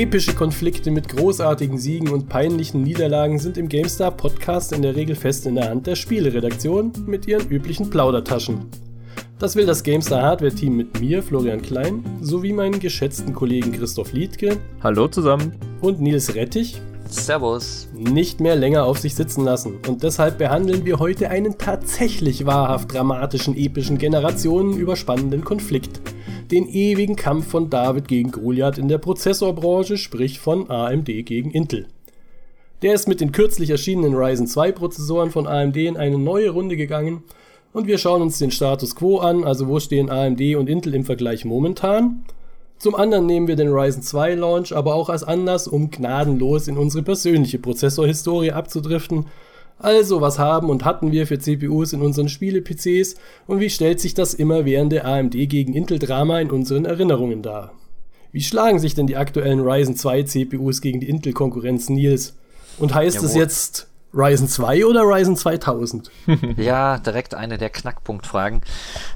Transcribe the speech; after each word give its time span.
Epische 0.00 0.32
Konflikte 0.32 0.90
mit 0.90 1.08
großartigen 1.10 1.76
Siegen 1.76 2.08
und 2.08 2.26
peinlichen 2.26 2.82
Niederlagen 2.82 3.38
sind 3.38 3.58
im 3.58 3.68
GameStar 3.68 4.10
Podcast 4.10 4.72
in 4.72 4.80
der 4.80 4.96
Regel 4.96 5.14
fest 5.14 5.44
in 5.44 5.56
der 5.56 5.68
Hand 5.68 5.86
der 5.86 5.94
Spieleredaktion 5.94 6.90
mit 7.04 7.28
ihren 7.28 7.46
üblichen 7.50 7.90
Plaudertaschen. 7.90 8.60
Das 9.38 9.56
will 9.56 9.66
das 9.66 9.82
GameStar 9.82 10.22
Hardware 10.22 10.54
Team 10.54 10.74
mit 10.78 10.98
mir, 11.00 11.22
Florian 11.22 11.60
Klein, 11.60 12.02
sowie 12.22 12.54
meinen 12.54 12.80
geschätzten 12.80 13.34
Kollegen 13.34 13.72
Christoph 13.72 14.14
Liedke. 14.14 14.56
Hallo 14.82 15.06
zusammen. 15.06 15.52
Und 15.82 16.00
Nils 16.00 16.34
Rettich. 16.34 16.80
Servus. 17.06 17.86
Nicht 17.94 18.40
mehr 18.40 18.56
länger 18.56 18.84
auf 18.84 18.98
sich 18.98 19.14
sitzen 19.14 19.44
lassen. 19.44 19.80
Und 19.86 20.02
deshalb 20.02 20.38
behandeln 20.38 20.86
wir 20.86 20.98
heute 20.98 21.28
einen 21.28 21.58
tatsächlich 21.58 22.46
wahrhaft 22.46 22.94
dramatischen, 22.94 23.54
epischen, 23.54 23.98
Generationen 23.98 24.78
überspannenden 24.78 25.44
Konflikt 25.44 26.00
den 26.50 26.68
ewigen 26.68 27.16
Kampf 27.16 27.48
von 27.48 27.70
David 27.70 28.08
gegen 28.08 28.30
Goliath 28.30 28.78
in 28.78 28.88
der 28.88 28.98
Prozessorbranche, 28.98 29.96
sprich 29.96 30.40
von 30.40 30.70
AMD 30.70 31.06
gegen 31.06 31.50
Intel. 31.50 31.86
Der 32.82 32.94
ist 32.94 33.08
mit 33.08 33.20
den 33.20 33.32
kürzlich 33.32 33.70
erschienenen 33.70 34.14
Ryzen 34.14 34.46
2 34.46 34.72
Prozessoren 34.72 35.30
von 35.30 35.46
AMD 35.46 35.76
in 35.76 35.96
eine 35.96 36.18
neue 36.18 36.50
Runde 36.50 36.76
gegangen 36.76 37.22
und 37.72 37.86
wir 37.86 37.98
schauen 37.98 38.22
uns 38.22 38.38
den 38.38 38.50
Status 38.50 38.96
quo 38.96 39.18
an, 39.18 39.44
also 39.44 39.68
wo 39.68 39.78
stehen 39.78 40.10
AMD 40.10 40.40
und 40.56 40.68
Intel 40.68 40.94
im 40.94 41.04
Vergleich 41.04 41.44
momentan. 41.44 42.24
Zum 42.78 42.94
anderen 42.94 43.26
nehmen 43.26 43.46
wir 43.46 43.56
den 43.56 43.68
Ryzen 43.68 44.02
2 44.02 44.34
Launch 44.34 44.74
aber 44.74 44.94
auch 44.94 45.10
als 45.10 45.22
Anlass, 45.22 45.68
um 45.68 45.90
gnadenlos 45.90 46.66
in 46.66 46.78
unsere 46.78 47.02
persönliche 47.02 47.58
Prozessorhistorie 47.58 48.52
abzudriften 48.52 49.26
also, 49.80 50.20
was 50.20 50.38
haben 50.38 50.68
und 50.68 50.84
hatten 50.84 51.10
wir 51.10 51.26
für 51.26 51.38
CPUs 51.38 51.92
in 51.92 52.02
unseren 52.02 52.28
Spiele-PCs 52.28 53.16
und 53.46 53.60
wie 53.60 53.70
stellt 53.70 53.98
sich 53.98 54.14
das 54.14 54.34
immerwährende 54.34 55.04
AMD 55.04 55.32
gegen 55.32 55.74
Intel-Drama 55.74 56.40
in 56.40 56.50
unseren 56.50 56.84
Erinnerungen 56.84 57.42
dar? 57.42 57.72
Wie 58.32 58.42
schlagen 58.42 58.78
sich 58.78 58.94
denn 58.94 59.06
die 59.06 59.16
aktuellen 59.16 59.60
Ryzen 59.60 59.96
2 59.96 60.22
CPUs 60.24 60.80
gegen 60.80 61.00
die 61.00 61.08
Intel-Konkurrenz 61.08 61.88
Nils? 61.88 62.36
Und 62.78 62.94
heißt 62.94 63.16
Jawohl. 63.16 63.28
es 63.28 63.34
jetzt 63.34 63.89
Ryzen 64.12 64.48
2 64.48 64.86
oder 64.86 65.02
Ryzen 65.02 65.36
2000? 65.36 66.10
ja, 66.56 66.98
direkt 66.98 67.34
eine 67.34 67.58
der 67.58 67.70
Knackpunktfragen. 67.70 68.62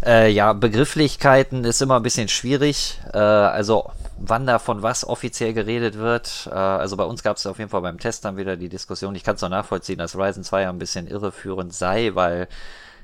Äh, 0.05 0.31
ja, 0.31 0.53
Begrifflichkeiten 0.53 1.64
ist 1.64 1.83
immer 1.83 1.97
ein 1.97 2.03
bisschen 2.03 2.28
schwierig. 2.28 3.00
Äh, 3.12 3.19
also 3.19 3.91
wann 4.19 4.47
da 4.47 4.59
von 4.59 4.83
was 4.83 5.06
offiziell 5.06 5.53
geredet 5.53 5.98
wird. 5.98 6.48
Äh, 6.50 6.55
also 6.55 6.97
bei 6.97 7.05
uns 7.05 7.22
gab 7.22 7.37
es 7.37 7.47
auf 7.47 7.59
jeden 7.59 7.70
Fall 7.70 7.83
beim 7.83 7.98
Test 7.98 8.25
dann 8.25 8.37
wieder 8.37 8.56
die 8.56 8.69
Diskussion. 8.69 9.15
Ich 9.15 9.25
kann 9.25 9.34
es 9.34 9.42
noch 9.42 9.48
nachvollziehen, 9.48 9.98
dass 9.98 10.17
Ryzen 10.17 10.45
2 10.45 10.69
ein 10.69 10.78
bisschen 10.78 11.09
irreführend 11.09 11.75
sei, 11.75 12.12
weil 12.15 12.48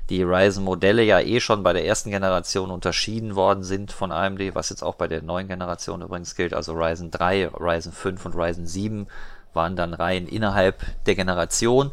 die 0.09 0.23
Ryzen-Modelle 0.23 1.03
ja 1.03 1.19
eh 1.19 1.39
schon 1.39 1.63
bei 1.63 1.73
der 1.73 1.85
ersten 1.85 2.11
Generation 2.11 2.69
unterschieden 2.69 3.35
worden 3.35 3.63
sind 3.63 3.91
von 3.93 4.11
AMD, 4.11 4.55
was 4.55 4.69
jetzt 4.69 4.83
auch 4.83 4.95
bei 4.95 5.07
der 5.07 5.21
neuen 5.21 5.47
Generation 5.47 6.01
übrigens 6.01 6.35
gilt. 6.35 6.53
Also 6.53 6.73
Ryzen 6.73 7.11
3, 7.11 7.49
Ryzen 7.59 7.93
5 7.93 8.25
und 8.25 8.35
Ryzen 8.35 8.67
7 8.67 9.07
waren 9.53 9.75
dann 9.75 9.93
Reihen 9.93 10.27
innerhalb 10.27 10.79
der 11.05 11.15
Generation. 11.15 11.91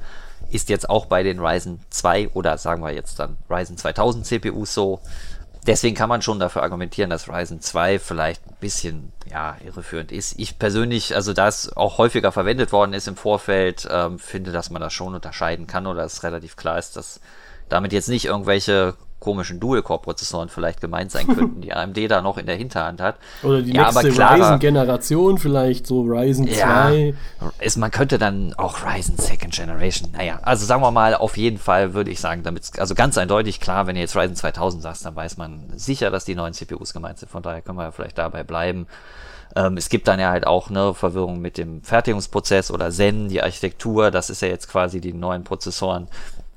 Ist 0.50 0.68
jetzt 0.68 0.88
auch 0.88 1.06
bei 1.06 1.22
den 1.22 1.40
Ryzen 1.40 1.80
2 1.90 2.30
oder 2.30 2.56
sagen 2.58 2.82
wir 2.82 2.92
jetzt 2.92 3.18
dann 3.18 3.36
Ryzen 3.50 3.76
2000 3.76 4.24
CPUs 4.24 4.72
so 4.72 5.00
deswegen 5.68 5.94
kann 5.94 6.08
man 6.08 6.22
schon 6.22 6.40
dafür 6.40 6.62
argumentieren, 6.62 7.10
dass 7.10 7.28
Ryzen 7.28 7.60
2 7.60 7.98
vielleicht 7.98 8.44
ein 8.48 8.56
bisschen 8.58 9.12
ja, 9.30 9.56
irreführend 9.64 10.10
ist. 10.10 10.38
Ich 10.38 10.58
persönlich, 10.58 11.14
also 11.14 11.32
da 11.34 11.46
es 11.46 11.76
auch 11.76 11.98
häufiger 11.98 12.32
verwendet 12.32 12.72
worden 12.72 12.94
ist 12.94 13.06
im 13.06 13.16
Vorfeld, 13.16 13.86
ähm, 13.90 14.18
finde, 14.18 14.50
dass 14.50 14.70
man 14.70 14.80
das 14.80 14.92
schon 14.92 15.14
unterscheiden 15.14 15.66
kann 15.66 15.86
oder 15.86 16.04
es 16.04 16.22
relativ 16.22 16.56
klar 16.56 16.78
ist, 16.78 16.96
dass 16.96 17.20
damit 17.68 17.92
jetzt 17.92 18.08
nicht 18.08 18.24
irgendwelche 18.24 18.94
komischen 19.20 19.58
Dual-Core-Prozessoren 19.58 20.48
vielleicht 20.48 20.80
gemeint 20.80 21.10
sein 21.10 21.26
könnten, 21.26 21.60
die 21.60 21.72
AMD 21.72 21.98
da 22.10 22.22
noch 22.22 22.38
in 22.38 22.46
der 22.46 22.56
Hinterhand 22.56 23.00
hat. 23.00 23.16
Oder 23.42 23.62
die 23.62 23.72
ja, 23.72 23.90
nächste 23.90 24.08
Ryzen-Generation, 24.08 25.38
vielleicht 25.38 25.86
so 25.86 26.02
Ryzen 26.02 26.46
ja, 26.46 26.88
2. 26.88 27.14
Ist, 27.58 27.76
man 27.76 27.90
könnte 27.90 28.18
dann 28.18 28.54
auch 28.54 28.84
Ryzen 28.84 29.16
Second 29.18 29.54
Generation, 29.54 30.12
naja, 30.12 30.38
also 30.42 30.64
sagen 30.64 30.82
wir 30.82 30.90
mal, 30.90 31.14
auf 31.14 31.36
jeden 31.36 31.58
Fall 31.58 31.94
würde 31.94 32.10
ich 32.10 32.20
sagen, 32.20 32.42
damit, 32.44 32.78
also 32.78 32.94
ganz 32.94 33.18
eindeutig 33.18 33.60
klar, 33.60 33.86
wenn 33.86 33.96
ihr 33.96 34.02
jetzt 34.02 34.16
Ryzen 34.16 34.36
2000 34.36 34.82
sagst, 34.82 35.04
dann 35.04 35.16
weiß 35.16 35.36
man 35.36 35.64
sicher, 35.74 36.10
dass 36.10 36.24
die 36.24 36.34
neuen 36.34 36.52
CPUs 36.52 36.92
gemeint 36.92 37.18
sind, 37.18 37.30
von 37.30 37.42
daher 37.42 37.60
können 37.60 37.78
wir 37.78 37.84
ja 37.84 37.90
vielleicht 37.90 38.18
dabei 38.18 38.44
bleiben. 38.44 38.86
Ähm, 39.56 39.76
es 39.76 39.88
gibt 39.88 40.06
dann 40.06 40.20
ja 40.20 40.30
halt 40.30 40.46
auch 40.46 40.70
eine 40.70 40.94
Verwirrung 40.94 41.40
mit 41.40 41.58
dem 41.58 41.82
Fertigungsprozess 41.82 42.70
oder 42.70 42.90
Zen, 42.90 43.28
die 43.28 43.42
Architektur, 43.42 44.10
das 44.10 44.30
ist 44.30 44.42
ja 44.42 44.48
jetzt 44.48 44.68
quasi 44.68 45.00
die 45.00 45.12
neuen 45.12 45.42
Prozessoren 45.42 46.06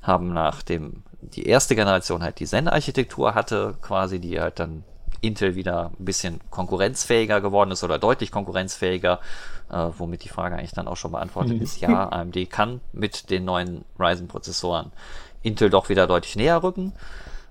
haben 0.02 0.32
nach 0.32 0.62
dem 0.62 1.02
die 1.22 1.46
erste 1.46 1.74
Generation 1.74 2.22
halt 2.22 2.40
die 2.40 2.46
Zen-Architektur 2.46 3.34
hatte, 3.34 3.74
quasi, 3.80 4.18
die 4.18 4.40
halt 4.40 4.58
dann 4.58 4.84
Intel 5.20 5.54
wieder 5.54 5.92
ein 5.98 6.04
bisschen 6.04 6.40
konkurrenzfähiger 6.50 7.40
geworden 7.40 7.70
ist 7.70 7.84
oder 7.84 7.98
deutlich 7.98 8.32
konkurrenzfähiger, 8.32 9.20
äh, 9.70 9.88
womit 9.96 10.24
die 10.24 10.28
Frage 10.28 10.56
eigentlich 10.56 10.72
dann 10.72 10.88
auch 10.88 10.96
schon 10.96 11.12
beantwortet 11.12 11.56
mhm. 11.56 11.62
ist. 11.62 11.80
Ja, 11.80 12.08
AMD 12.12 12.50
kann 12.50 12.80
mit 12.92 13.30
den 13.30 13.44
neuen 13.44 13.84
Ryzen-Prozessoren 13.98 14.90
Intel 15.42 15.70
doch 15.70 15.88
wieder 15.88 16.06
deutlich 16.06 16.36
näher 16.36 16.62
rücken. 16.62 16.92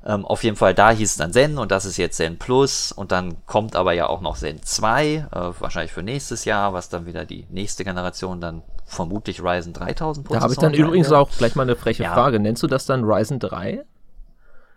Ähm, 0.06 0.26
auf 0.26 0.44
jeden 0.44 0.56
Fall, 0.56 0.74
da 0.74 0.92
hieß 0.92 1.12
es 1.12 1.18
dann 1.18 1.32
Zen 1.32 1.58
und 1.58 1.72
das 1.72 1.86
ist 1.86 1.98
jetzt 1.98 2.18
Zen 2.18 2.40
Plus 2.40 2.92
und 2.92 3.12
dann 3.12 3.46
kommt 3.46 3.76
aber 3.76 3.94
ja 3.94 4.08
auch 4.08 4.22
noch 4.22 4.38
Zen 4.38 4.62
2, 4.64 5.06
äh, 5.06 5.26
wahrscheinlich 5.60 5.94
für 5.94 6.04
nächstes 6.04 6.44
Jahr, 6.46 6.74
was 6.74 6.90
dann 6.90 7.06
wieder 7.06 7.26
die 7.26 7.46
nächste 7.50 7.84
Generation 7.84 8.42
dann 8.42 8.64
vermutlich 8.92 9.42
Ryzen 9.42 9.74
3000 9.74 10.26
Prozessoren. 10.26 10.40
Da 10.40 10.44
habe 10.44 10.54
ich 10.54 10.60
dann 10.60 10.74
übrigens 10.74 11.10
ja. 11.10 11.18
auch 11.18 11.30
gleich 11.32 11.56
mal 11.56 11.64
eine 11.64 11.76
freche 11.76 12.04
ja. 12.04 12.14
Frage. 12.14 12.40
Nennst 12.40 12.62
du 12.62 12.68
das 12.68 12.86
dann 12.86 13.04
Ryzen 13.04 13.40
3? 13.40 13.84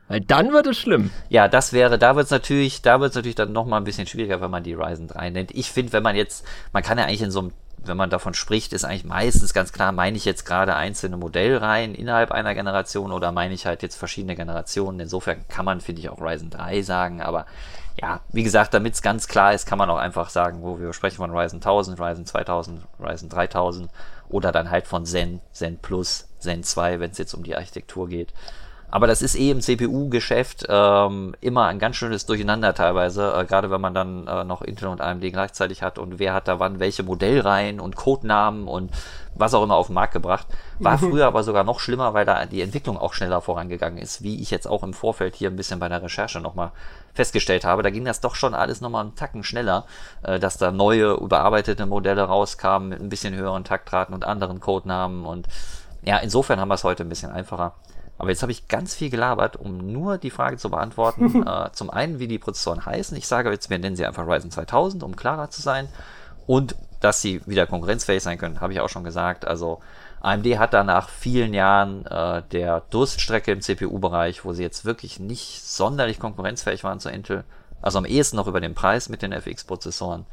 Weil 0.08 0.20
dann 0.20 0.52
wird 0.52 0.66
es 0.66 0.78
schlimm. 0.78 1.10
Ja, 1.28 1.48
das 1.48 1.72
wäre, 1.72 1.98
da 1.98 2.14
wird 2.14 2.26
es 2.26 2.30
natürlich, 2.30 2.82
da 2.82 3.00
wird 3.00 3.10
es 3.10 3.16
natürlich 3.16 3.34
dann 3.34 3.52
nochmal 3.52 3.80
ein 3.80 3.84
bisschen 3.84 4.06
schwieriger, 4.06 4.40
wenn 4.40 4.50
man 4.50 4.62
die 4.62 4.74
Ryzen 4.74 5.08
3 5.08 5.30
nennt. 5.30 5.50
Ich 5.52 5.70
finde, 5.70 5.92
wenn 5.92 6.02
man 6.02 6.14
jetzt, 6.14 6.44
man 6.72 6.82
kann 6.82 6.98
ja 6.98 7.04
eigentlich 7.04 7.22
in 7.22 7.30
so 7.30 7.40
einem, 7.40 7.52
wenn 7.78 7.96
man 7.96 8.10
davon 8.10 8.34
spricht, 8.34 8.72
ist 8.72 8.84
eigentlich 8.84 9.04
meistens 9.04 9.52
ganz 9.52 9.72
klar, 9.72 9.92
meine 9.92 10.16
ich 10.16 10.24
jetzt 10.24 10.44
gerade 10.44 10.74
einzelne 10.76 11.16
Modellreihen 11.16 11.94
innerhalb 11.94 12.32
einer 12.32 12.54
Generation 12.54 13.12
oder 13.12 13.32
meine 13.32 13.54
ich 13.54 13.66
halt 13.66 13.82
jetzt 13.82 13.96
verschiedene 13.96 14.36
Generationen. 14.36 15.00
Insofern 15.00 15.46
kann 15.48 15.64
man, 15.64 15.80
finde 15.80 16.00
ich, 16.00 16.08
auch 16.08 16.20
Ryzen 16.20 16.50
3 16.50 16.82
sagen, 16.82 17.20
aber 17.20 17.46
ja, 18.00 18.20
wie 18.32 18.42
gesagt, 18.42 18.74
damit 18.74 18.94
es 18.94 19.02
ganz 19.02 19.28
klar 19.28 19.54
ist, 19.54 19.66
kann 19.66 19.78
man 19.78 19.90
auch 19.90 19.98
einfach 19.98 20.28
sagen, 20.28 20.62
wo 20.62 20.80
wir 20.80 20.92
sprechen 20.92 21.16
von 21.16 21.36
Ryzen 21.36 21.56
1000, 21.56 22.00
Ryzen 22.00 22.26
2000, 22.26 22.82
Ryzen 23.00 23.28
3000 23.28 23.90
oder 24.28 24.50
dann 24.50 24.70
halt 24.70 24.86
von 24.86 25.06
Zen, 25.06 25.40
Zen 25.52 25.78
Plus, 25.78 26.28
Zen 26.38 26.64
2, 26.64 26.98
wenn 26.98 27.12
es 27.12 27.18
jetzt 27.18 27.34
um 27.34 27.44
die 27.44 27.54
Architektur 27.54 28.08
geht. 28.08 28.32
Aber 28.94 29.08
das 29.08 29.22
ist 29.22 29.34
eh 29.34 29.50
im 29.50 29.60
CPU-Geschäft 29.60 30.66
ähm, 30.68 31.34
immer 31.40 31.66
ein 31.66 31.80
ganz 31.80 31.96
schönes 31.96 32.26
Durcheinander 32.26 32.74
teilweise, 32.74 33.34
äh, 33.36 33.44
gerade 33.44 33.68
wenn 33.72 33.80
man 33.80 33.92
dann 33.92 34.28
äh, 34.28 34.44
noch 34.44 34.62
Intel 34.62 34.86
und 34.86 35.00
AMD 35.00 35.20
gleichzeitig 35.32 35.82
hat 35.82 35.98
und 35.98 36.20
wer 36.20 36.32
hat 36.32 36.46
da 36.46 36.60
wann 36.60 36.78
welche 36.78 37.02
Modellreihen 37.02 37.80
und 37.80 37.96
Codenamen 37.96 38.68
und 38.68 38.92
was 39.34 39.52
auch 39.52 39.64
immer 39.64 39.74
auf 39.74 39.88
den 39.88 39.94
Markt 39.94 40.12
gebracht. 40.12 40.46
War 40.78 40.92
mhm. 40.92 41.10
früher 41.10 41.26
aber 41.26 41.42
sogar 41.42 41.64
noch 41.64 41.80
schlimmer, 41.80 42.14
weil 42.14 42.24
da 42.24 42.46
die 42.46 42.62
Entwicklung 42.62 42.96
auch 42.96 43.14
schneller 43.14 43.40
vorangegangen 43.40 43.98
ist, 43.98 44.22
wie 44.22 44.40
ich 44.40 44.52
jetzt 44.52 44.68
auch 44.68 44.84
im 44.84 44.94
Vorfeld 44.94 45.34
hier 45.34 45.50
ein 45.50 45.56
bisschen 45.56 45.80
bei 45.80 45.88
der 45.88 46.00
Recherche 46.00 46.38
nochmal 46.38 46.70
festgestellt 47.14 47.64
habe. 47.64 47.82
Da 47.82 47.90
ging 47.90 48.04
das 48.04 48.20
doch 48.20 48.36
schon 48.36 48.54
alles 48.54 48.80
nochmal 48.80 49.02
einen 49.02 49.16
Tacken 49.16 49.42
schneller, 49.42 49.86
äh, 50.22 50.38
dass 50.38 50.56
da 50.56 50.70
neue, 50.70 51.14
überarbeitete 51.14 51.86
Modelle 51.86 52.22
rauskamen 52.22 52.90
mit 52.90 53.00
ein 53.00 53.08
bisschen 53.08 53.34
höheren 53.34 53.64
Taktraten 53.64 54.14
und 54.14 54.24
anderen 54.24 54.60
Codenamen 54.60 55.26
und 55.26 55.48
ja, 56.04 56.18
insofern 56.18 56.60
haben 56.60 56.68
wir 56.68 56.74
es 56.74 56.84
heute 56.84 57.02
ein 57.02 57.08
bisschen 57.08 57.32
einfacher. 57.32 57.74
Aber 58.16 58.30
jetzt 58.30 58.42
habe 58.42 58.52
ich 58.52 58.68
ganz 58.68 58.94
viel 58.94 59.10
gelabert, 59.10 59.56
um 59.56 59.92
nur 59.92 60.18
die 60.18 60.30
Frage 60.30 60.56
zu 60.56 60.70
beantworten. 60.70 61.42
äh, 61.46 61.70
zum 61.72 61.90
einen, 61.90 62.18
wie 62.18 62.28
die 62.28 62.38
Prozessoren 62.38 62.86
heißen. 62.86 63.16
Ich 63.16 63.26
sage 63.26 63.50
jetzt, 63.50 63.70
wir 63.70 63.78
nennen 63.78 63.96
sie 63.96 64.06
einfach 64.06 64.26
Ryzen 64.26 64.50
2000, 64.50 65.02
um 65.02 65.16
klarer 65.16 65.50
zu 65.50 65.62
sein. 65.62 65.88
Und 66.46 66.76
dass 67.00 67.20
sie 67.20 67.40
wieder 67.46 67.66
konkurrenzfähig 67.66 68.22
sein 68.22 68.38
können, 68.38 68.60
habe 68.60 68.72
ich 68.72 68.80
auch 68.80 68.88
schon 68.88 69.04
gesagt. 69.04 69.46
Also 69.46 69.80
AMD 70.22 70.58
hat 70.58 70.72
da 70.72 70.84
nach 70.84 71.10
vielen 71.10 71.52
Jahren 71.52 72.06
äh, 72.06 72.42
der 72.50 72.80
Durststrecke 72.88 73.52
im 73.52 73.60
CPU-Bereich, 73.60 74.44
wo 74.44 74.54
sie 74.54 74.62
jetzt 74.62 74.86
wirklich 74.86 75.20
nicht 75.20 75.62
sonderlich 75.62 76.18
konkurrenzfähig 76.18 76.82
waren 76.82 77.00
zu 77.00 77.10
Intel, 77.10 77.44
also 77.82 77.98
am 77.98 78.06
ehesten 78.06 78.36
noch 78.36 78.46
über 78.46 78.62
den 78.62 78.74
Preis 78.74 79.10
mit 79.10 79.20
den 79.20 79.32
FX-Prozessoren, 79.32 80.24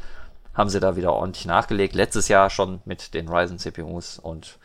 haben 0.54 0.70
sie 0.70 0.80
da 0.80 0.96
wieder 0.96 1.12
ordentlich 1.12 1.46
nachgelegt. 1.46 1.94
Letztes 1.94 2.30
Jahr 2.30 2.50
schon 2.50 2.82
mit 2.86 3.14
den 3.14 3.28
Ryzen 3.28 3.60
CPUs 3.60 4.18
und 4.18 4.58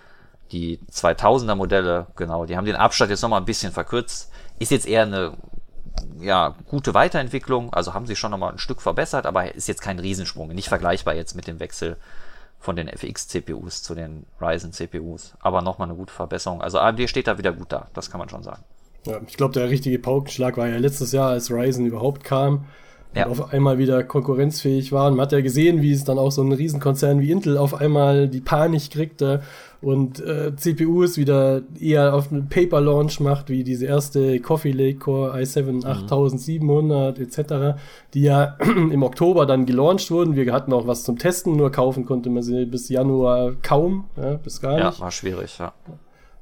die 0.52 0.78
2000er 0.90 1.54
Modelle, 1.54 2.06
genau, 2.16 2.46
die 2.46 2.56
haben 2.56 2.64
den 2.64 2.76
Abstand 2.76 3.10
jetzt 3.10 3.22
nochmal 3.22 3.40
ein 3.40 3.46
bisschen 3.46 3.72
verkürzt. 3.72 4.31
Ist 4.58 4.70
jetzt 4.70 4.87
eher 4.87 5.02
eine 5.02 5.37
ja, 6.20 6.54
gute 6.69 6.94
Weiterentwicklung, 6.94 7.72
also 7.72 7.94
haben 7.94 8.06
sie 8.06 8.16
schon 8.16 8.31
nochmal 8.31 8.52
ein 8.52 8.58
Stück 8.58 8.82
verbessert, 8.82 9.26
aber 9.26 9.54
ist 9.54 9.69
jetzt 9.69 9.82
kein 9.82 9.98
Riesensprung, 9.98 10.48
nicht 10.48 10.69
vergleichbar 10.69 11.14
jetzt 11.14 11.34
mit 11.34 11.46
dem 11.46 11.60
Wechsel 11.60 11.96
von 12.58 12.76
den 12.76 12.88
FX-CPUs 12.88 13.82
zu 13.82 13.94
den 13.94 14.26
Ryzen-CPUs, 14.40 15.34
aber 15.40 15.62
nochmal 15.62 15.88
eine 15.88 15.96
gute 15.96 16.12
Verbesserung. 16.12 16.62
Also 16.62 16.78
AMD 16.78 17.08
steht 17.08 17.26
da 17.26 17.38
wieder 17.38 17.52
gut 17.52 17.72
da, 17.72 17.88
das 17.94 18.10
kann 18.10 18.19
man 18.19 18.28
schon 18.28 18.42
sagen. 18.42 18.62
Ja, 19.04 19.20
ich 19.26 19.37
glaube, 19.37 19.54
der 19.54 19.69
richtige 19.70 19.99
Paukenschlag 19.99 20.56
war 20.56 20.66
ja 20.66 20.78
letztes 20.78 21.12
Jahr, 21.12 21.31
als 21.31 21.50
Ryzen 21.50 21.87
überhaupt 21.87 22.25
kam 22.25 22.66
ja. 23.16 23.26
auf 23.26 23.52
einmal 23.52 23.78
wieder 23.78 24.02
konkurrenzfähig 24.04 24.92
waren. 24.92 25.14
Man 25.14 25.22
hat 25.22 25.32
ja 25.32 25.40
gesehen, 25.40 25.82
wie 25.82 25.92
es 25.92 26.04
dann 26.04 26.19
auch 26.19 26.31
so 26.31 26.42
ein 26.42 26.52
Riesenkonzern 26.52 27.20
wie 27.20 27.31
Intel 27.31 27.56
auf 27.56 27.75
einmal 27.75 28.28
die 28.28 28.40
Panik 28.40 28.90
kriegte 28.90 29.42
und 29.82 30.20
äh, 30.20 30.55
CPUs 30.56 31.17
wieder 31.17 31.62
eher 31.78 32.14
auf 32.14 32.32
einen 32.32 32.49
Paper-Launch 32.49 33.20
macht, 33.20 33.50
wie 33.50 33.64
diese 33.64 33.87
erste 33.87 34.40
Coffee 34.40 34.73
Lake 34.73 34.99
Core 34.99 35.34
i7 35.34 35.84
8700 35.84 37.19
etc., 37.19 37.78
die 38.14 38.23
ja 38.23 38.56
im 38.61 39.02
Oktober 39.02 39.46
dann 39.46 39.67
gelauncht 39.67 40.11
wurden. 40.11 40.37
Wir 40.37 40.52
hatten 40.52 40.73
auch 40.73 40.87
was 40.87 41.05
zum 41.05 41.19
Testen, 41.19 41.56
nur 41.56 41.70
kaufen 41.70 42.05
konnte 42.05 42.31
man 42.31 42.43
sie 42.43 42.64
bis 42.64 42.88
Januar 42.88 43.52
kaum, 43.62 44.05
ja, 44.17 44.34
bis 44.34 44.61
gar 44.61 44.75
nicht. 44.75 44.99
Ja, 44.99 45.00
war 45.00 45.11
schwierig, 45.11 45.58
ja. 45.58 45.73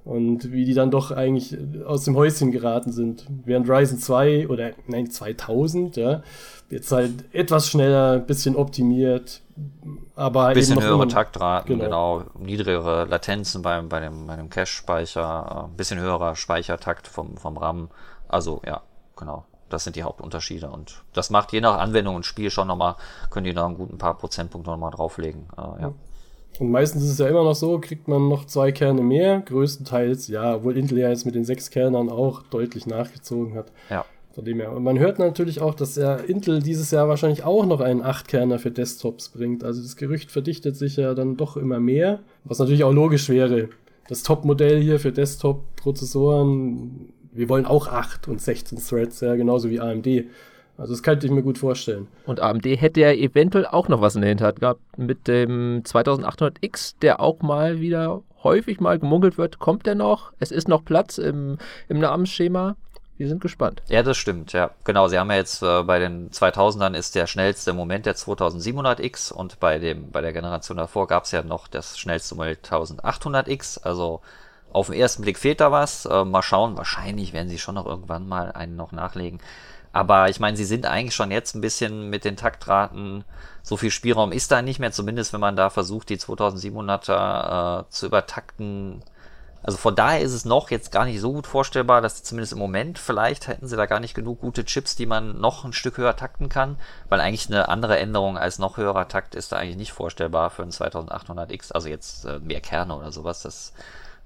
Und 0.04 0.52
wie 0.52 0.66
die 0.66 0.74
dann 0.74 0.90
doch 0.90 1.10
eigentlich 1.10 1.56
aus 1.86 2.04
dem 2.04 2.14
Häuschen 2.14 2.52
geraten 2.52 2.92
sind. 2.92 3.26
Während 3.46 3.70
Ryzen 3.70 3.98
2 3.98 4.48
oder 4.48 4.72
nein, 4.86 5.10
2000, 5.10 5.96
ja, 5.96 6.22
jetzt 6.68 6.92
halt 6.92 7.24
etwas 7.32 7.68
schneller, 7.68 8.18
bisschen 8.18 8.54
optimiert, 8.54 9.40
aber 10.16 10.52
bisschen 10.54 10.80
höhere 10.80 11.08
Taktraten, 11.08 11.78
genau. 11.78 12.18
genau. 12.18 12.30
niedrigere 12.38 13.04
Latenzen 13.04 13.62
beim, 13.62 13.88
bei 13.88 14.00
dem, 14.00 14.26
bei 14.26 14.36
dem 14.36 14.48
Cache-Speicher, 14.48 15.68
äh, 15.72 15.76
bisschen 15.76 15.98
höherer 15.98 16.36
Speichertakt 16.36 17.08
vom, 17.08 17.36
vom 17.36 17.56
RAM. 17.56 17.90
Also 18.28 18.62
ja, 18.64 18.82
genau. 19.16 19.44
Das 19.70 19.82
sind 19.82 19.96
die 19.96 20.04
Hauptunterschiede 20.04 20.70
und 20.70 21.02
das 21.14 21.30
macht 21.30 21.52
je 21.52 21.60
nach 21.60 21.78
Anwendung 21.78 22.14
und 22.14 22.26
Spiel 22.26 22.50
schon 22.50 22.68
nochmal, 22.68 22.94
können 23.30 23.44
die 23.44 23.54
da 23.54 23.66
einen 23.66 23.76
guten 23.76 23.98
paar 23.98 24.16
Prozentpunkte 24.16 24.70
nochmal 24.70 24.92
drauflegen. 24.92 25.48
Äh, 25.56 25.82
ja. 25.82 25.92
Und 26.60 26.70
meistens 26.70 27.02
ist 27.02 27.10
es 27.10 27.18
ja 27.18 27.26
immer 27.26 27.42
noch 27.42 27.54
so, 27.54 27.80
kriegt 27.80 28.06
man 28.06 28.28
noch 28.28 28.44
zwei 28.44 28.70
Kerne 28.70 29.02
mehr, 29.02 29.40
größtenteils, 29.40 30.28
ja, 30.28 30.54
obwohl 30.56 30.76
Intel 30.76 30.98
ja 30.98 31.08
jetzt 31.08 31.26
mit 31.26 31.34
den 31.34 31.44
sechs 31.44 31.70
Kernern 31.70 32.10
auch 32.10 32.42
deutlich 32.42 32.86
nachgezogen 32.86 33.56
hat. 33.56 33.72
Ja. 33.90 34.04
Von 34.34 34.44
dem 34.44 34.58
her. 34.58 34.72
Und 34.72 34.82
man 34.82 34.98
hört 34.98 35.20
natürlich 35.20 35.60
auch, 35.60 35.74
dass 35.74 35.94
ja 35.94 36.16
Intel 36.16 36.60
dieses 36.60 36.90
Jahr 36.90 37.08
wahrscheinlich 37.08 37.44
auch 37.44 37.66
noch 37.66 37.80
einen 37.80 38.02
8-Kerner 38.02 38.58
für 38.58 38.72
Desktops 38.72 39.28
bringt. 39.28 39.62
Also 39.62 39.80
das 39.80 39.94
Gerücht 39.94 40.32
verdichtet 40.32 40.76
sich 40.76 40.96
ja 40.96 41.14
dann 41.14 41.36
doch 41.36 41.56
immer 41.56 41.78
mehr, 41.78 42.18
was 42.42 42.58
natürlich 42.58 42.82
auch 42.82 42.92
logisch 42.92 43.28
wäre. 43.28 43.68
Das 44.08 44.24
Top-Modell 44.24 44.82
hier 44.82 44.98
für 44.98 45.12
Desktop-Prozessoren, 45.12 47.12
wir 47.32 47.48
wollen 47.48 47.64
auch 47.64 47.86
8 47.86 48.26
und 48.26 48.40
16 48.40 48.78
Threads, 48.78 49.20
ja, 49.20 49.36
genauso 49.36 49.70
wie 49.70 49.78
AMD. 49.78 50.24
Also 50.76 50.92
das 50.92 51.04
könnte 51.04 51.26
ich 51.26 51.32
mir 51.32 51.42
gut 51.42 51.58
vorstellen. 51.58 52.08
Und 52.26 52.40
AMD 52.40 52.64
hätte 52.64 53.00
ja 53.00 53.12
eventuell 53.12 53.66
auch 53.66 53.88
noch 53.88 54.00
was 54.00 54.16
in 54.16 54.22
der 54.22 54.30
Hinterhand 54.30 54.58
gehabt 54.58 54.98
mit 54.98 55.28
dem 55.28 55.82
2800X, 55.84 56.96
der 57.00 57.20
auch 57.20 57.40
mal 57.42 57.80
wieder 57.80 58.22
häufig 58.42 58.80
mal 58.80 58.98
gemunkelt 58.98 59.38
wird. 59.38 59.60
Kommt 59.60 59.86
der 59.86 59.94
noch? 59.94 60.32
Es 60.40 60.50
ist 60.50 60.66
noch 60.66 60.84
Platz 60.84 61.18
im, 61.18 61.58
im 61.88 62.00
Namensschema. 62.00 62.74
Wir 63.16 63.28
sind 63.28 63.40
gespannt. 63.40 63.80
Ja, 63.88 64.02
das 64.02 64.16
stimmt, 64.16 64.52
ja. 64.52 64.70
Genau, 64.82 65.06
sie 65.06 65.18
haben 65.18 65.30
ja 65.30 65.36
jetzt 65.36 65.62
äh, 65.62 65.82
bei 65.84 66.00
den 66.00 66.30
2000ern 66.30 66.94
ist 66.94 67.14
der 67.14 67.28
schnellste 67.28 67.72
Moment 67.72 68.06
der 68.06 68.16
2700X 68.16 69.32
und 69.32 69.60
bei 69.60 69.78
dem 69.78 70.10
bei 70.10 70.20
der 70.20 70.32
Generation 70.32 70.78
davor 70.78 71.06
gab 71.06 71.24
es 71.24 71.30
ja 71.30 71.42
noch 71.42 71.68
das 71.68 71.96
schnellste 71.96 72.34
Modell 72.34 72.58
1800X. 72.60 73.82
Also 73.84 74.20
auf 74.72 74.88
den 74.88 74.96
ersten 74.98 75.22
Blick 75.22 75.38
fehlt 75.38 75.60
da 75.60 75.70
was. 75.70 76.06
Äh, 76.06 76.24
mal 76.24 76.42
schauen, 76.42 76.76
wahrscheinlich 76.76 77.32
werden 77.32 77.48
sie 77.48 77.58
schon 77.58 77.76
noch 77.76 77.86
irgendwann 77.86 78.26
mal 78.26 78.50
einen 78.50 78.74
noch 78.74 78.90
nachlegen. 78.90 79.38
Aber 79.92 80.28
ich 80.28 80.40
meine, 80.40 80.56
sie 80.56 80.64
sind 80.64 80.86
eigentlich 80.86 81.14
schon 81.14 81.30
jetzt 81.30 81.54
ein 81.54 81.60
bisschen 81.60 82.10
mit 82.10 82.24
den 82.24 82.36
Taktraten, 82.36 83.24
so 83.62 83.76
viel 83.76 83.92
Spielraum 83.92 84.32
ist 84.32 84.50
da 84.50 84.60
nicht 84.60 84.80
mehr, 84.80 84.90
zumindest 84.90 85.32
wenn 85.32 85.40
man 85.40 85.54
da 85.54 85.70
versucht, 85.70 86.08
die 86.08 86.18
2700er 86.18 87.82
äh, 87.82 87.84
zu 87.90 88.06
übertakten. 88.06 89.02
Also 89.64 89.78
von 89.78 89.96
daher 89.96 90.20
ist 90.20 90.34
es 90.34 90.44
noch 90.44 90.70
jetzt 90.70 90.92
gar 90.92 91.06
nicht 91.06 91.20
so 91.20 91.32
gut 91.32 91.46
vorstellbar, 91.46 92.02
dass 92.02 92.22
zumindest 92.22 92.52
im 92.52 92.58
Moment 92.58 92.98
vielleicht 92.98 93.48
hätten 93.48 93.66
sie 93.66 93.76
da 93.76 93.86
gar 93.86 93.98
nicht 93.98 94.14
genug 94.14 94.42
gute 94.42 94.66
Chips, 94.66 94.94
die 94.94 95.06
man 95.06 95.40
noch 95.40 95.64
ein 95.64 95.72
Stück 95.72 95.96
höher 95.96 96.16
takten 96.16 96.50
kann, 96.50 96.76
weil 97.08 97.22
eigentlich 97.22 97.48
eine 97.48 97.70
andere 97.70 97.98
Änderung 97.98 98.36
als 98.36 98.58
noch 98.58 98.76
höherer 98.76 99.08
Takt 99.08 99.34
ist 99.34 99.52
da 99.52 99.56
eigentlich 99.56 99.78
nicht 99.78 99.92
vorstellbar 99.92 100.50
für 100.50 100.62
ein 100.62 100.70
2800X, 100.70 101.72
also 101.72 101.88
jetzt 101.88 102.26
äh, 102.26 102.40
mehr 102.40 102.60
Kerne 102.60 102.94
oder 102.94 103.10
sowas, 103.10 103.40
das 103.40 103.72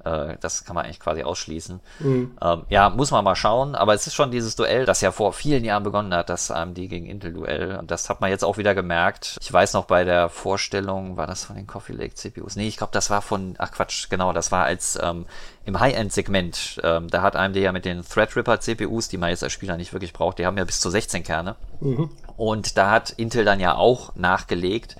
äh, 0.05 0.37
das 0.41 0.65
kann 0.65 0.75
man 0.75 0.85
eigentlich 0.85 1.01
quasi 1.01 1.23
ausschließen. 1.23 1.81
Mhm. 2.01 2.37
Ähm, 2.41 2.63
ja, 2.69 2.91
muss 2.91 3.11
man 3.11 3.25
mal 3.25 3.35
schauen, 3.35 3.75
aber 3.75 3.95
es 3.95 4.07
ist 4.07 4.15
schon 4.15 4.31
dieses 4.31 4.57
Duell, 4.57 4.85
das 4.85 5.01
ja 5.01 5.13
vor 5.13 5.33
vielen 5.33 5.65
Jahren 5.65 5.83
begonnen 5.83 6.15
hat, 6.15 6.29
das 6.29 6.51
AMD 6.51 6.77
gegen 6.77 7.07
Intel-Duell. 7.07 7.77
Und 7.77 7.91
das 7.91 8.09
hat 8.09 8.21
man 8.21 8.31
jetzt 8.31 8.45
auch 8.45 8.59
wieder 8.59 8.75
gemerkt. 8.75 9.37
Ich 9.41 9.53
weiß 9.53 9.75
noch 9.75 9.87
bei 9.87 10.05
der 10.05 10.29
Vorstellung, 10.29 11.17
war 11.17 11.27
das 11.27 11.45
von 11.45 11.57
den 11.57 11.67
Coffee 11.67 11.93
Lake 11.93 12.15
CPUs? 12.15 12.57
Nee, 12.57 12.69
ich 12.69 12.77
glaube, 12.77 12.93
das 12.93 13.11
war 13.11 13.23
von, 13.23 13.55
ach 13.59 13.73
Quatsch, 13.73 14.09
genau, 14.09 14.33
das 14.33 14.53
war 14.53 14.65
als 14.65 14.99
ähm, 15.03 15.27
im 15.65 15.79
High-End-Segment. 15.81 16.81
Ähm, 16.83 17.09
da 17.09 17.23
hat 17.23 17.37
AMD 17.37 17.57
ja 17.57 17.73
mit 17.73 17.85
den 17.85 18.03
Threadripper 18.05 18.61
CPUs, 18.61 19.09
die 19.09 19.19
man 19.19 19.31
jetzt 19.31 19.43
als 19.43 19.53
Spieler 19.53 19.77
nicht 19.77 19.93
wirklich 19.93 20.13
braucht, 20.13 20.39
die 20.39 20.47
haben 20.47 20.57
ja 20.57 20.65
bis 20.65 20.81
zu 20.81 20.91
16 20.91 21.23
Kerne. 21.23 21.57
Mhm. 21.81 22.11
Und 22.37 22.79
da 22.79 22.91
hat 22.91 23.11
Intel 23.11 23.45
dann 23.45 23.61
ja 23.61 23.75
auch 23.75 24.15
nachgelegt. 24.15 24.97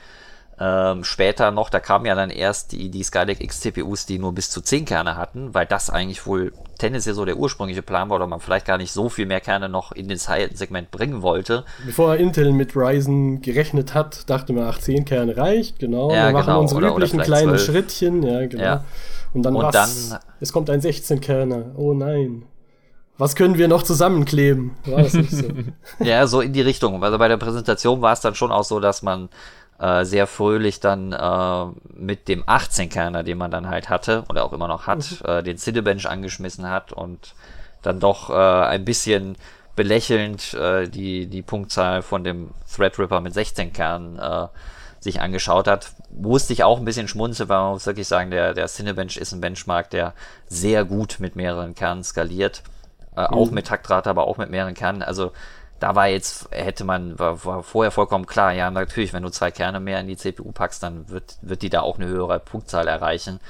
Ähm, 0.61 1.05
später 1.05 1.51
noch, 1.53 1.71
da 1.71 1.79
kamen 1.79 2.05
ja 2.07 2.15
dann 2.17 2.31
erst 2.31 2.73
die, 2.73 2.91
die 2.91 3.03
Skylake 3.05 3.45
X 3.45 3.61
CPUs, 3.61 4.07
die 4.07 4.19
nur 4.19 4.33
bis 4.33 4.51
zu 4.51 4.61
10 4.61 4.87
Kerne 4.87 5.17
hatten, 5.17 5.55
weil 5.55 5.67
das 5.67 5.89
eigentlich 5.89 6.27
wohl 6.27 6.53
tendenziell 6.79 7.15
so 7.15 7.25
der 7.25 7.37
ursprüngliche 7.37 7.83
Plan 7.83 8.09
war 8.11 8.17
oder 8.17 8.27
man 8.27 8.41
vielleicht 8.41 8.67
gar 8.67 8.77
nicht 8.77 8.93
so 8.93 9.09
viel 9.09 9.27
mehr 9.27 9.41
Kerne 9.41 9.69
noch 9.69 9.93
in 9.93 10.09
das 10.09 10.29
High-Segment 10.29 10.91
bringen 10.91 11.23
wollte. 11.23 11.65
Bevor 11.87 12.17
Intel 12.17 12.53
mit 12.53 12.75
Ryzen 12.75 13.41
gerechnet 13.41 13.95
hat, 13.95 14.29
dachte 14.29 14.53
man, 14.53 14.65
ach, 14.65 14.79
10 14.79 15.05
Kerne 15.05 15.37
reicht, 15.37 15.79
genau. 15.79 16.11
Ja, 16.13 16.27
wir 16.27 16.33
machen 16.33 16.47
genau. 16.47 16.61
unsere 16.61 16.81
oder, 16.81 16.91
üblichen 16.93 17.17
oder 17.17 17.25
kleinen 17.25 17.49
12. 17.59 17.65
Schrittchen, 17.65 18.23
ja, 18.25 18.47
genau. 18.47 18.63
Ja. 18.63 18.85
Und 19.35 19.43
dann 19.45 19.55
Und 19.55 19.65
was? 19.65 20.09
dann- 20.09 20.19
es 20.41 20.53
kommt 20.53 20.71
ein 20.71 20.81
16-Kerner. 20.81 21.73
Oh 21.77 21.93
nein. 21.95 22.43
Was 23.17 23.35
können 23.35 23.59
wir 23.59 23.67
noch 23.67 23.83
zusammenkleben? 23.83 24.77
War 24.87 25.03
das 25.03 25.15
nicht 25.15 25.31
so? 25.31 25.45
Ja, 26.05 26.27
so 26.29 26.41
in 26.41 26.53
die 26.53 26.61
Richtung. 26.61 27.03
Also 27.03 27.19
bei 27.19 27.27
der 27.27 27.37
Präsentation 27.37 28.01
war 28.01 28.13
es 28.13 28.21
dann 28.21 28.37
schon 28.37 28.53
auch 28.53 28.63
so, 28.63 28.79
dass 28.79 29.03
man 29.03 29.29
äh, 29.79 30.05
sehr 30.05 30.27
fröhlich 30.27 30.81
dann 30.81 31.13
äh, 31.13 31.67
mit 31.95 32.29
dem 32.29 32.43
18-Kerner, 32.45 33.23
den 33.23 33.39
man 33.39 33.51
dann 33.51 33.69
halt 33.69 33.89
hatte 33.89 34.25
oder 34.29 34.45
auch 34.45 34.53
immer 34.53 34.69
noch 34.69 34.87
hat, 34.87 35.23
äh, 35.25 35.43
den 35.43 35.57
Cinebench 35.57 36.09
angeschmissen 36.09 36.69
hat 36.69 36.93
und 36.93 37.35
dann 37.83 38.01
doch 38.01 38.31
äh, 38.31 38.35
ein 38.35 38.85
bisschen 38.85 39.37
belächelnd 39.77 40.55
äh, 40.55 40.89
die, 40.89 41.27
die 41.27 41.43
Punktzahl 41.43 42.03
von 42.03 42.25
dem 42.25 42.51
Threadripper 42.75 43.21
mit 43.21 43.35
16 43.35 43.73
Kernen 43.73 44.19
äh, 44.19 44.49
sich 44.99 45.21
angeschaut 45.21 45.69
hat, 45.69 45.93
musste 46.11 46.53
ich 46.53 46.65
auch 46.65 46.79
ein 46.79 46.85
bisschen 46.85 47.07
schmunzeln, 47.07 47.49
weil 47.49 47.59
man 47.59 47.73
muss 47.75 47.87
wirklich 47.87 48.09
sagen, 48.09 48.33
der, 48.33 48.55
der 48.55 48.67
Cinebench 48.67 49.17
ist 49.17 49.33
ein 49.33 49.41
Benchmark, 49.41 49.91
der 49.91 50.15
sehr 50.49 50.85
gut 50.85 51.19
mit 51.21 51.37
mehreren 51.37 51.77
Kernen 51.77 52.03
skaliert. 52.03 52.65
Äh, 53.17 53.21
Auch 53.21 53.51
mit 53.53 53.69
Taktrate, 53.69 54.11
aber 54.11 54.27
auch 54.27 54.39
mit 54.39 54.51
mehreren 54.51 54.75
Kernen. 54.75 55.03
Also 55.03 55.33
da 55.81 55.95
war 55.95 56.09
jetzt, 56.09 56.49
hätte 56.51 56.85
man, 56.85 57.19
war, 57.19 57.45
war 57.45 57.63
vorher 57.63 57.91
vollkommen 57.91 58.27
klar, 58.27 58.53
ja, 58.53 58.71
natürlich, 58.71 59.13
wenn 59.13 59.23
du 59.23 59.31
zwei 59.31 59.51
Kerne 59.51 59.81
mehr 59.81 60.01
in 60.01 60.09
die 60.09 60.17
CPU 60.17 60.51
packst, 60.53 60.83
dann 60.83 61.09
wird, 61.09 61.39
wird 61.43 61.63
die 61.63 61.71
da 61.71 61.81
auch 61.81 61.99
eine 61.99 62.09
höhere 62.09 62.41
Punktzahl 62.41 62.89
erreichen. 62.89 63.41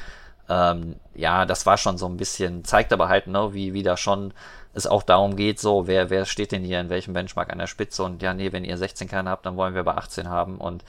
Ähm, 0.48 0.96
ja, 1.14 1.46
das 1.46 1.66
war 1.66 1.76
schon 1.76 1.98
so 1.98 2.06
ein 2.06 2.16
bisschen, 2.16 2.64
zeigt 2.64 2.92
aber 2.92 3.08
halt, 3.08 3.26
ne, 3.26 3.52
wie, 3.54 3.72
wie 3.72 3.82
da 3.82 3.96
schon 3.96 4.32
es 4.74 4.86
auch 4.86 5.02
darum 5.02 5.36
geht, 5.36 5.58
so, 5.58 5.86
wer, 5.86 6.10
wer 6.10 6.24
steht 6.24 6.52
denn 6.52 6.64
hier 6.64 6.80
in 6.80 6.90
welchem 6.90 7.14
Benchmark 7.14 7.50
an 7.50 7.58
der 7.58 7.66
Spitze 7.66 8.02
und 8.04 8.22
ja, 8.22 8.34
nee, 8.34 8.52
wenn 8.52 8.64
ihr 8.64 8.76
16 8.76 9.08
Kerne 9.08 9.30
habt, 9.30 9.46
dann 9.46 9.56
wollen 9.56 9.74
wir 9.74 9.84
bei 9.84 9.94
18 9.94 10.28
haben 10.28 10.58
und 10.58 10.82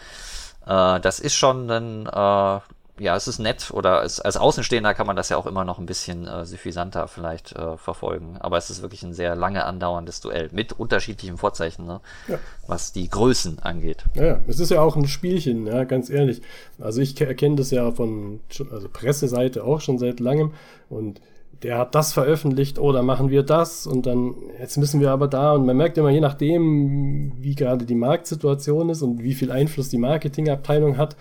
äh, 0.65 0.99
das 0.99 1.19
ist 1.19 1.35
schon 1.35 1.67
dann, 1.67 2.05
äh, 2.05 2.59
ja, 2.99 3.15
es 3.15 3.27
ist 3.27 3.39
nett 3.39 3.71
oder 3.71 4.03
es, 4.03 4.19
als 4.19 4.37
Außenstehender 4.37 4.93
kann 4.93 5.07
man 5.07 5.15
das 5.15 5.29
ja 5.29 5.37
auch 5.37 5.45
immer 5.45 5.63
noch 5.63 5.79
ein 5.79 5.85
bisschen 5.85 6.27
äh, 6.27 6.45
suffisanter 6.45 7.07
vielleicht 7.07 7.55
äh, 7.55 7.77
verfolgen. 7.77 8.37
Aber 8.39 8.57
es 8.57 8.69
ist 8.69 8.81
wirklich 8.81 9.03
ein 9.03 9.13
sehr 9.13 9.35
lange 9.35 9.63
andauerndes 9.65 10.21
Duell 10.21 10.49
mit 10.51 10.73
unterschiedlichen 10.73 11.37
Vorzeichen, 11.37 11.85
ne? 11.85 12.01
Ja. 12.27 12.37
was 12.67 12.91
die 12.91 13.09
Größen 13.09 13.59
angeht. 13.59 14.03
Ja, 14.15 14.39
es 14.47 14.59
ist 14.59 14.71
ja 14.71 14.81
auch 14.81 14.95
ein 14.95 15.07
Spielchen, 15.07 15.65
ja, 15.67 15.83
ganz 15.85 16.09
ehrlich. 16.09 16.41
Also 16.79 17.01
ich 17.01 17.15
ke- 17.15 17.25
erkenne 17.27 17.55
das 17.55 17.71
ja 17.71 17.91
von 17.91 18.41
also 18.71 18.89
Presseseite 18.89 19.63
auch 19.63 19.81
schon 19.81 19.97
seit 19.97 20.19
langem 20.19 20.53
und 20.89 21.21
der 21.63 21.77
hat 21.77 21.93
das 21.93 22.13
veröffentlicht, 22.13 22.79
oh, 22.79 22.93
dann 22.93 23.05
machen 23.05 23.29
wir 23.29 23.43
das 23.43 23.85
und 23.85 24.05
dann, 24.05 24.33
jetzt 24.61 24.77
müssen 24.77 25.01
wir 25.01 25.11
aber 25.11 25.27
da 25.27 25.51
und 25.51 25.65
man 25.65 25.75
merkt 25.75 25.97
immer, 25.97 26.09
je 26.09 26.21
nachdem, 26.21 27.33
wie 27.37 27.53
gerade 27.53 27.83
die 27.85 27.95
Marktsituation 27.95 28.89
ist 28.89 29.01
und 29.01 29.21
wie 29.23 29.33
viel 29.33 29.51
Einfluss 29.51 29.89
die 29.89 29.97
Marketingabteilung 29.97 30.95
hat, 30.97 31.17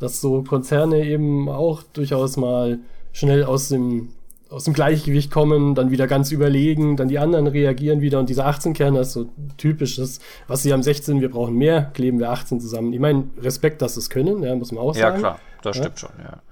dass 0.00 0.20
so 0.20 0.42
Konzerne 0.42 1.04
eben 1.06 1.48
auch 1.48 1.82
durchaus 1.92 2.36
mal 2.36 2.78
schnell 3.12 3.44
aus 3.44 3.68
dem 3.68 4.08
aus 4.50 4.64
dem 4.64 4.74
Gleichgewicht 4.74 5.30
kommen, 5.30 5.76
dann 5.76 5.92
wieder 5.92 6.08
ganz 6.08 6.32
überlegen, 6.32 6.96
dann 6.96 7.06
die 7.06 7.20
anderen 7.20 7.46
reagieren 7.46 8.00
wieder 8.00 8.18
und 8.18 8.28
dieser 8.28 8.48
18-Kerner 8.48 9.02
ist 9.02 9.12
so 9.12 9.26
typisch, 9.58 9.94
das, 9.94 10.18
was 10.48 10.64
sie 10.64 10.72
haben 10.72 10.82
16, 10.82 11.20
wir 11.20 11.30
brauchen 11.30 11.54
mehr, 11.54 11.82
kleben 11.94 12.18
wir 12.18 12.30
18 12.32 12.58
zusammen. 12.58 12.92
Ich 12.92 12.98
meine, 12.98 13.26
Respekt, 13.40 13.80
dass 13.80 13.94
sie 13.94 14.00
es 14.00 14.10
können, 14.10 14.42
ja, 14.42 14.52
muss 14.56 14.72
man 14.72 14.82
auch 14.82 14.96
Ja, 14.96 15.02
sagen. 15.10 15.18
klar, 15.20 15.38
das 15.62 15.76
Ja. 15.76 15.82
stimmt 15.84 16.00
schon, 16.00 16.10
ja. 16.20 16.42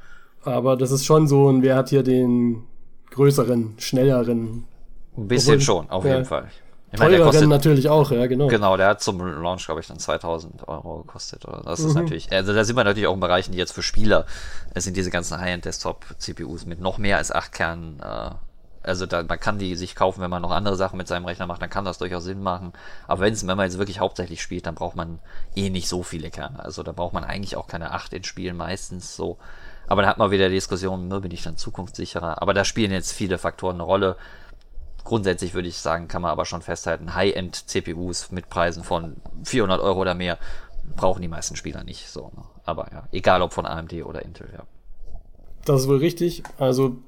Aber 0.45 0.76
das 0.76 0.93
ist 0.93 1.07
schon 1.07 1.26
so, 1.26 1.47
und 1.47 1.62
wer 1.62 1.75
hat 1.75 1.88
hier 1.88 2.05
den 2.05 2.62
größeren, 3.11 3.75
schnelleren, 3.78 4.62
Ein 5.17 5.26
bisschen 5.26 5.55
Obwohl- 5.55 5.61
schon, 5.64 5.90
auf 5.90 6.05
ja. 6.05 6.12
jeden 6.12 6.25
Fall. 6.25 6.47
Ich 6.90 6.99
meine, 6.99 7.11
teureren 7.16 7.30
kostet, 7.33 7.49
natürlich 7.49 7.88
auch, 7.88 8.11
ja, 8.11 8.26
genau. 8.26 8.47
genau, 8.47 8.76
der 8.78 8.88
hat 8.88 9.02
zum 9.02 9.21
Launch, 9.21 9.66
glaube 9.66 9.80
ich, 9.83 9.87
dann 9.87 9.99
2000 9.99 10.66
Euro 10.68 11.02
gekostet. 11.02 11.45
Oder? 11.47 11.62
Das 11.64 11.80
ist 11.80 11.95
Mhm. 11.95 12.02
natürlich, 12.02 12.33
also 12.33 12.54
da 12.54 12.64
sind 12.64 12.76
wir 12.76 12.85
natürlich 12.85 13.07
auch 13.09 13.14
in 13.14 13.21
Bereichen, 13.21 13.52
die 13.52 13.59
jetzt 13.59 13.73
für 13.73 13.83
Spieler, 13.83 14.25
es 14.73 14.85
sind 14.85 14.97
diese 14.97 15.11
ganzen 15.11 15.38
High-End-Desktop-CPUs 15.38 16.64
mit 16.66 16.80
noch 16.80 16.97
mehr 16.99 17.18
als 17.18 17.30
8 17.30 17.52
Kernen, 17.52 18.00
äh, 18.00 18.30
also 18.83 19.04
da, 19.04 19.23
man 19.23 19.38
kann 19.38 19.59
die 19.59 19.75
sich 19.76 19.95
kaufen, 19.95 20.23
wenn 20.23 20.30
man 20.30 20.40
noch 20.40 20.50
andere 20.50 20.76
Sachen 20.76 20.97
mit 20.97 21.09
seinem 21.09 21.26
Rechner 21.26 21.47
macht, 21.47 21.61
dann 21.61 21.68
kann 21.68 21.85
das 21.85 21.99
durchaus 21.99 22.25
Sinn 22.25 22.40
machen. 22.42 22.73
Aber 23.07 23.21
wenn's, 23.21 23.47
wenn 23.47 23.57
man 23.57 23.66
jetzt 23.66 23.76
wirklich 23.76 24.00
hauptsächlich 24.00 24.40
spielt, 24.40 24.64
dann 24.66 24.75
braucht 24.76 24.97
man 24.97 25.18
eh 25.54 25.68
nicht 25.68 25.88
so 25.88 26.02
viele 26.02 26.30
Kerne. 26.30 26.64
Also 26.64 26.83
da 26.83 26.92
braucht 26.92 27.12
man 27.12 27.25
eigentlich 27.25 27.57
auch 27.57 27.66
keine 27.66 27.90
8 27.92 28.14
in 28.14 28.25
Spielen 28.25 28.57
meistens 28.57 29.14
so. 29.14 29.37
Aber 29.88 30.02
dann 30.02 30.11
hat 30.11 30.18
man 30.18 30.30
wieder 30.30 30.49
die 30.49 30.54
Diskussion, 30.54 31.09
ne, 31.09 31.21
bin 31.21 31.33
ich 31.33 31.42
dann 31.42 31.57
zukunftssicherer? 31.59 32.40
Aber 32.40 32.54
da 32.54 32.64
spielen 32.64 32.92
jetzt 32.92 33.12
viele 33.12 33.37
Faktoren 33.37 33.76
eine 33.76 33.83
Rolle. 33.83 34.16
Grundsätzlich 35.09 35.55
würde 35.55 35.69
ich 35.69 35.79
sagen, 35.79 36.07
kann 36.07 36.21
man 36.21 36.31
aber 36.31 36.45
schon 36.45 36.61
festhalten, 36.61 37.15
High-End-CPUs 37.15 38.31
mit 38.31 38.50
Preisen 38.50 38.85
von 38.85 39.17
400 39.43 39.81
Euro 39.81 40.03
oder 40.03 40.15
mehr 40.15 40.37
brauchen 40.97 41.23
die 41.23 41.29
meisten 41.29 41.57
Spieler 41.57 41.83
nicht. 41.83 42.11
So, 42.11 42.31
ne? 42.37 42.45
Aber 42.67 42.88
ja, 42.93 43.09
egal 43.11 43.41
ob 43.41 43.55
von 43.55 43.65
AMD 43.65 44.05
oder 44.05 44.23
Intel, 44.23 44.50
ja. 44.53 44.65
Das 45.65 45.81
ist 45.81 45.88
wohl 45.88 45.97
richtig. 45.97 46.43
Also 46.59 46.99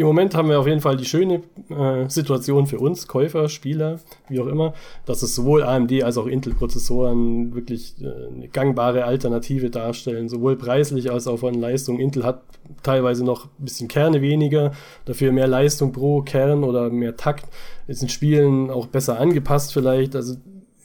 im 0.00 0.06
Moment 0.06 0.34
haben 0.34 0.48
wir 0.48 0.58
auf 0.58 0.66
jeden 0.66 0.80
Fall 0.80 0.96
die 0.96 1.04
schöne 1.04 1.42
äh, 1.68 2.08
Situation 2.08 2.66
für 2.66 2.78
uns, 2.78 3.06
Käufer, 3.06 3.50
Spieler, 3.50 4.00
wie 4.30 4.40
auch 4.40 4.46
immer, 4.46 4.72
dass 5.04 5.20
es 5.20 5.34
sowohl 5.34 5.62
AMD 5.62 6.02
als 6.02 6.16
auch 6.16 6.26
Intel-Prozessoren 6.26 7.54
wirklich 7.54 7.96
äh, 8.00 8.34
eine 8.34 8.48
gangbare 8.48 9.04
Alternative 9.04 9.68
darstellen, 9.68 10.30
sowohl 10.30 10.56
preislich 10.56 11.12
als 11.12 11.26
auch 11.26 11.36
von 11.36 11.52
Leistung. 11.52 11.98
Intel 11.98 12.24
hat 12.24 12.40
teilweise 12.82 13.24
noch 13.24 13.44
ein 13.44 13.64
bisschen 13.64 13.88
Kerne 13.88 14.22
weniger, 14.22 14.72
dafür 15.04 15.32
mehr 15.32 15.48
Leistung 15.48 15.92
pro 15.92 16.22
Kern 16.22 16.64
oder 16.64 16.88
mehr 16.88 17.16
Takt. 17.16 17.44
Ist 17.86 18.02
in 18.02 18.08
Spielen 18.08 18.70
auch 18.70 18.86
besser 18.86 19.20
angepasst 19.20 19.74
vielleicht. 19.74 20.16
Also 20.16 20.36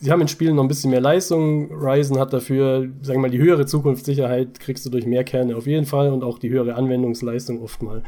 sie 0.01 0.11
haben 0.11 0.19
in 0.19 0.27
Spielen 0.27 0.57
noch 0.57 0.63
ein 0.63 0.67
bisschen 0.67 0.91
mehr 0.91 0.99
Leistung. 0.99 1.71
Ryzen 1.71 2.19
hat 2.19 2.33
dafür, 2.33 2.89
sagen 3.01 3.19
wir 3.19 3.29
mal, 3.29 3.31
die 3.31 3.39
höhere 3.39 3.65
Zukunftssicherheit 3.65 4.59
kriegst 4.59 4.85
du 4.85 4.89
durch 4.89 5.05
mehr 5.05 5.23
Kerne 5.23 5.55
auf 5.55 5.67
jeden 5.67 5.85
Fall 5.85 6.11
und 6.11 6.21
auch 6.21 6.37
die 6.37 6.49
höhere 6.49 6.75
Anwendungsleistung 6.75 7.63
oft 7.63 7.81
mal 7.81 8.03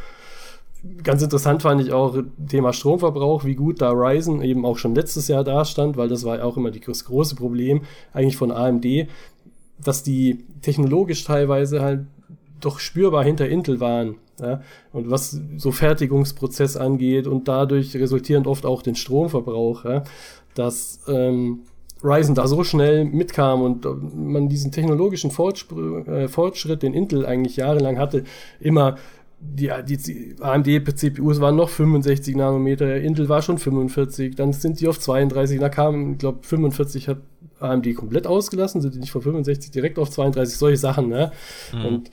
ganz 1.03 1.21
interessant 1.21 1.61
fand 1.61 1.81
ich 1.81 1.91
auch 1.91 2.17
Thema 2.47 2.73
Stromverbrauch, 2.73 3.45
wie 3.45 3.55
gut 3.55 3.81
da 3.81 3.91
Ryzen 3.91 4.41
eben 4.41 4.65
auch 4.65 4.77
schon 4.77 4.95
letztes 4.95 5.27
Jahr 5.27 5.43
da 5.43 5.65
stand, 5.65 5.97
weil 5.97 6.09
das 6.09 6.23
war 6.23 6.43
auch 6.43 6.57
immer 6.57 6.71
das 6.71 7.05
große 7.05 7.35
Problem 7.35 7.81
eigentlich 8.13 8.37
von 8.37 8.51
AMD, 8.51 8.85
dass 9.83 10.03
die 10.03 10.45
technologisch 10.61 11.23
teilweise 11.23 11.81
halt 11.81 12.07
doch 12.59 12.79
spürbar 12.79 13.23
hinter 13.23 13.47
Intel 13.47 13.79
waren. 13.79 14.15
Ja? 14.39 14.61
Und 14.91 15.09
was 15.09 15.39
so 15.57 15.71
Fertigungsprozess 15.71 16.77
angeht 16.77 17.27
und 17.27 17.47
dadurch 17.47 17.95
resultierend 17.95 18.47
oft 18.47 18.65
auch 18.65 18.81
den 18.81 18.95
Stromverbrauch, 18.95 19.85
ja? 19.85 20.03
dass 20.55 21.01
ähm, 21.07 21.61
Ryzen 22.03 22.35
da 22.35 22.47
so 22.47 22.63
schnell 22.63 23.05
mitkam 23.05 23.61
und 23.61 23.85
man 24.15 24.49
diesen 24.49 24.71
technologischen 24.71 25.31
Fortschritt, 25.31 26.07
äh, 26.07 26.27
Fortschritt, 26.27 26.83
den 26.83 26.93
Intel 26.93 27.25
eigentlich 27.25 27.57
jahrelang 27.57 27.97
hatte, 27.97 28.23
immer 28.59 28.97
die, 29.39 29.71
die 29.85 30.35
AMD-CPUs 30.39 31.39
waren 31.39 31.55
noch 31.55 31.69
65 31.69 32.35
Nanometer, 32.35 32.97
Intel 32.97 33.29
war 33.29 33.41
schon 33.41 33.57
45, 33.57 34.35
dann 34.35 34.53
sind 34.53 34.79
die 34.79 34.87
auf 34.87 34.99
32, 34.99 35.59
da 35.59 35.69
kam, 35.69 36.13
ich 36.13 36.17
glaube, 36.17 36.39
45 36.41 37.07
hat 37.07 37.17
AMD 37.59 37.95
komplett 37.95 38.27
ausgelassen, 38.27 38.81
sind 38.81 38.95
die 38.95 38.99
nicht 38.99 39.11
von 39.11 39.21
65 39.21 39.71
direkt 39.71 39.99
auf 39.99 40.09
32, 40.09 40.57
solche 40.57 40.77
Sachen, 40.77 41.09
ne? 41.09 41.31
Mhm. 41.73 41.85
Und 41.85 42.11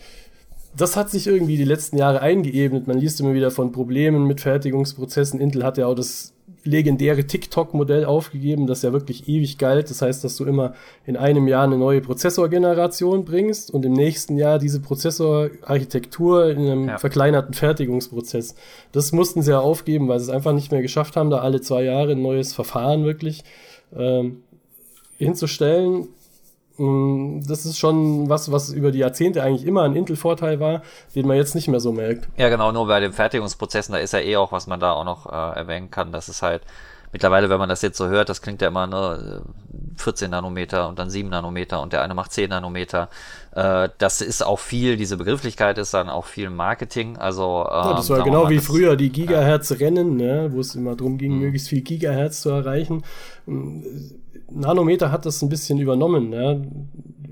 das 0.76 0.97
hat 0.97 1.11
sich 1.11 1.26
irgendwie 1.26 1.57
die 1.57 1.64
letzten 1.64 1.97
Jahre 1.97 2.21
eingeebnet. 2.21 2.88
Man 2.88 2.99
liest 2.99 3.21
immer 3.21 3.33
wieder 3.33 3.50
von 3.50 3.71
Problemen 3.71 4.26
mit 4.26 4.40
Fertigungsprozessen. 4.40 5.40
Intel 5.40 5.64
hat 5.64 5.78
ja 5.78 5.87
auch 5.87 5.95
das 5.95 6.34
legendäre 6.64 7.26
TikTok-Modell 7.26 8.04
aufgegeben, 8.04 8.66
das 8.66 8.83
ja 8.83 8.92
wirklich 8.92 9.28
ewig 9.28 9.59
galt. 9.59 9.90
Das 9.90 10.02
heißt, 10.02 10.25
dass 10.25 10.37
du 10.37 10.44
immer 10.44 10.75
in 11.06 11.16
einem 11.16 11.47
Jahr 11.47 11.64
eine 11.64 11.76
neue 11.76 12.00
Prozessorgeneration 12.00 13.25
bringst 13.25 13.71
und 13.71 13.85
im 13.85 13.92
nächsten 13.92 14.37
Jahr 14.38 14.59
diese 14.59 14.80
Prozessorarchitektur 14.80 16.50
in 16.50 16.59
einem 16.59 16.88
ja. 16.88 16.99
verkleinerten 16.99 17.54
Fertigungsprozess. 17.54 18.54
Das 18.92 19.12
mussten 19.12 19.42
sie 19.42 19.50
ja 19.50 19.61
aufgeben, 19.61 20.09
weil 20.09 20.18
sie 20.18 20.25
es 20.25 20.30
einfach 20.30 20.52
nicht 20.52 20.73
mehr 20.73 20.83
geschafft 20.83 21.16
haben, 21.16 21.30
da 21.30 21.38
alle 21.38 21.61
zwei 21.61 21.85
Jahre 21.85 22.12
ein 22.12 22.23
neues 22.23 22.54
Verfahren 22.54 23.04
wirklich 23.04 23.44
ähm, 23.94 24.42
hinzustellen. 25.18 26.09
Mm, 26.76 27.40
das 27.47 27.66
ist 27.66 27.78
schon 27.78 28.28
was, 28.28 28.50
was 28.50 28.71
über 28.71 28.90
die 28.90 28.99
Jahrzehnte 28.99 29.43
eigentlich 29.43 29.66
immer 29.66 29.83
ein 29.83 29.95
Intel-Vorteil 29.95 30.59
war, 30.59 30.83
den 31.14 31.26
man 31.26 31.37
jetzt 31.37 31.54
nicht 31.54 31.69
mehr 31.69 31.81
so 31.81 31.93
merkt. 31.93 32.28
Ja, 32.37 32.49
genau, 32.49 32.73
nur 32.73 32.87
bei 32.87 33.00
den 33.00 33.12
Fertigungsprozessen, 33.12 33.93
da 33.93 33.99
ist 33.99 34.12
ja 34.12 34.21
eh 34.21 34.37
auch, 34.37 34.50
was 34.50 34.66
man 34.66 34.81
da 34.81 34.93
auch 34.93 35.04
noch 35.04 35.26
äh, 35.26 35.59
erwähnen 35.59 35.90
kann, 35.90 36.11
dass 36.11 36.28
es 36.28 36.43
halt 36.43 36.62
mittlerweile, 37.12 37.49
wenn 37.49 37.59
man 37.59 37.69
das 37.69 37.81
jetzt 37.83 37.97
so 37.97 38.09
hört, 38.09 38.28
das 38.28 38.43
klingt 38.43 38.61
ja 38.61 38.69
immer 38.69 38.88
ne, 38.88 39.43
14 39.97 40.33
Nanometer 40.33 40.88
und 40.88 40.99
dann 40.99 41.11
7 41.11 41.28
Nanometer 41.28 41.81
und 41.81 41.93
der 41.93 42.02
eine 42.02 42.12
macht 42.12 42.33
10 42.33 42.50
Nanometer. 42.50 43.09
Äh, 43.52 43.90
das 43.99 44.21
ist 44.21 44.45
auch 44.45 44.59
viel, 44.59 44.97
diese 44.97 45.16
Begrifflichkeit 45.16 45.78
ist 45.78 45.95
dann 45.95 46.09
auch 46.09 46.25
viel 46.25 46.50
Marketing. 46.50 47.16
Also, 47.16 47.66
äh, 47.69 47.73
ja, 47.73 47.95
das 47.95 48.11
war 48.11 48.25
genau 48.25 48.50
wie 48.50 48.59
früher 48.59 48.97
die 48.97 49.11
Gigahertz-Rennen, 49.11 50.16
ne, 50.16 50.49
wo 50.50 50.59
es 50.59 50.75
immer 50.75 50.97
darum 50.97 51.16
ging, 51.16 51.35
mhm. 51.35 51.43
möglichst 51.43 51.69
viel 51.69 51.83
Gigahertz 51.83 52.40
zu 52.40 52.50
erreichen 52.50 53.04
Nanometer 54.51 55.11
hat 55.11 55.27
das 55.27 55.43
ein 55.43 55.49
bisschen 55.49 55.79
übernommen. 55.79 56.33
Ja. 56.33 56.61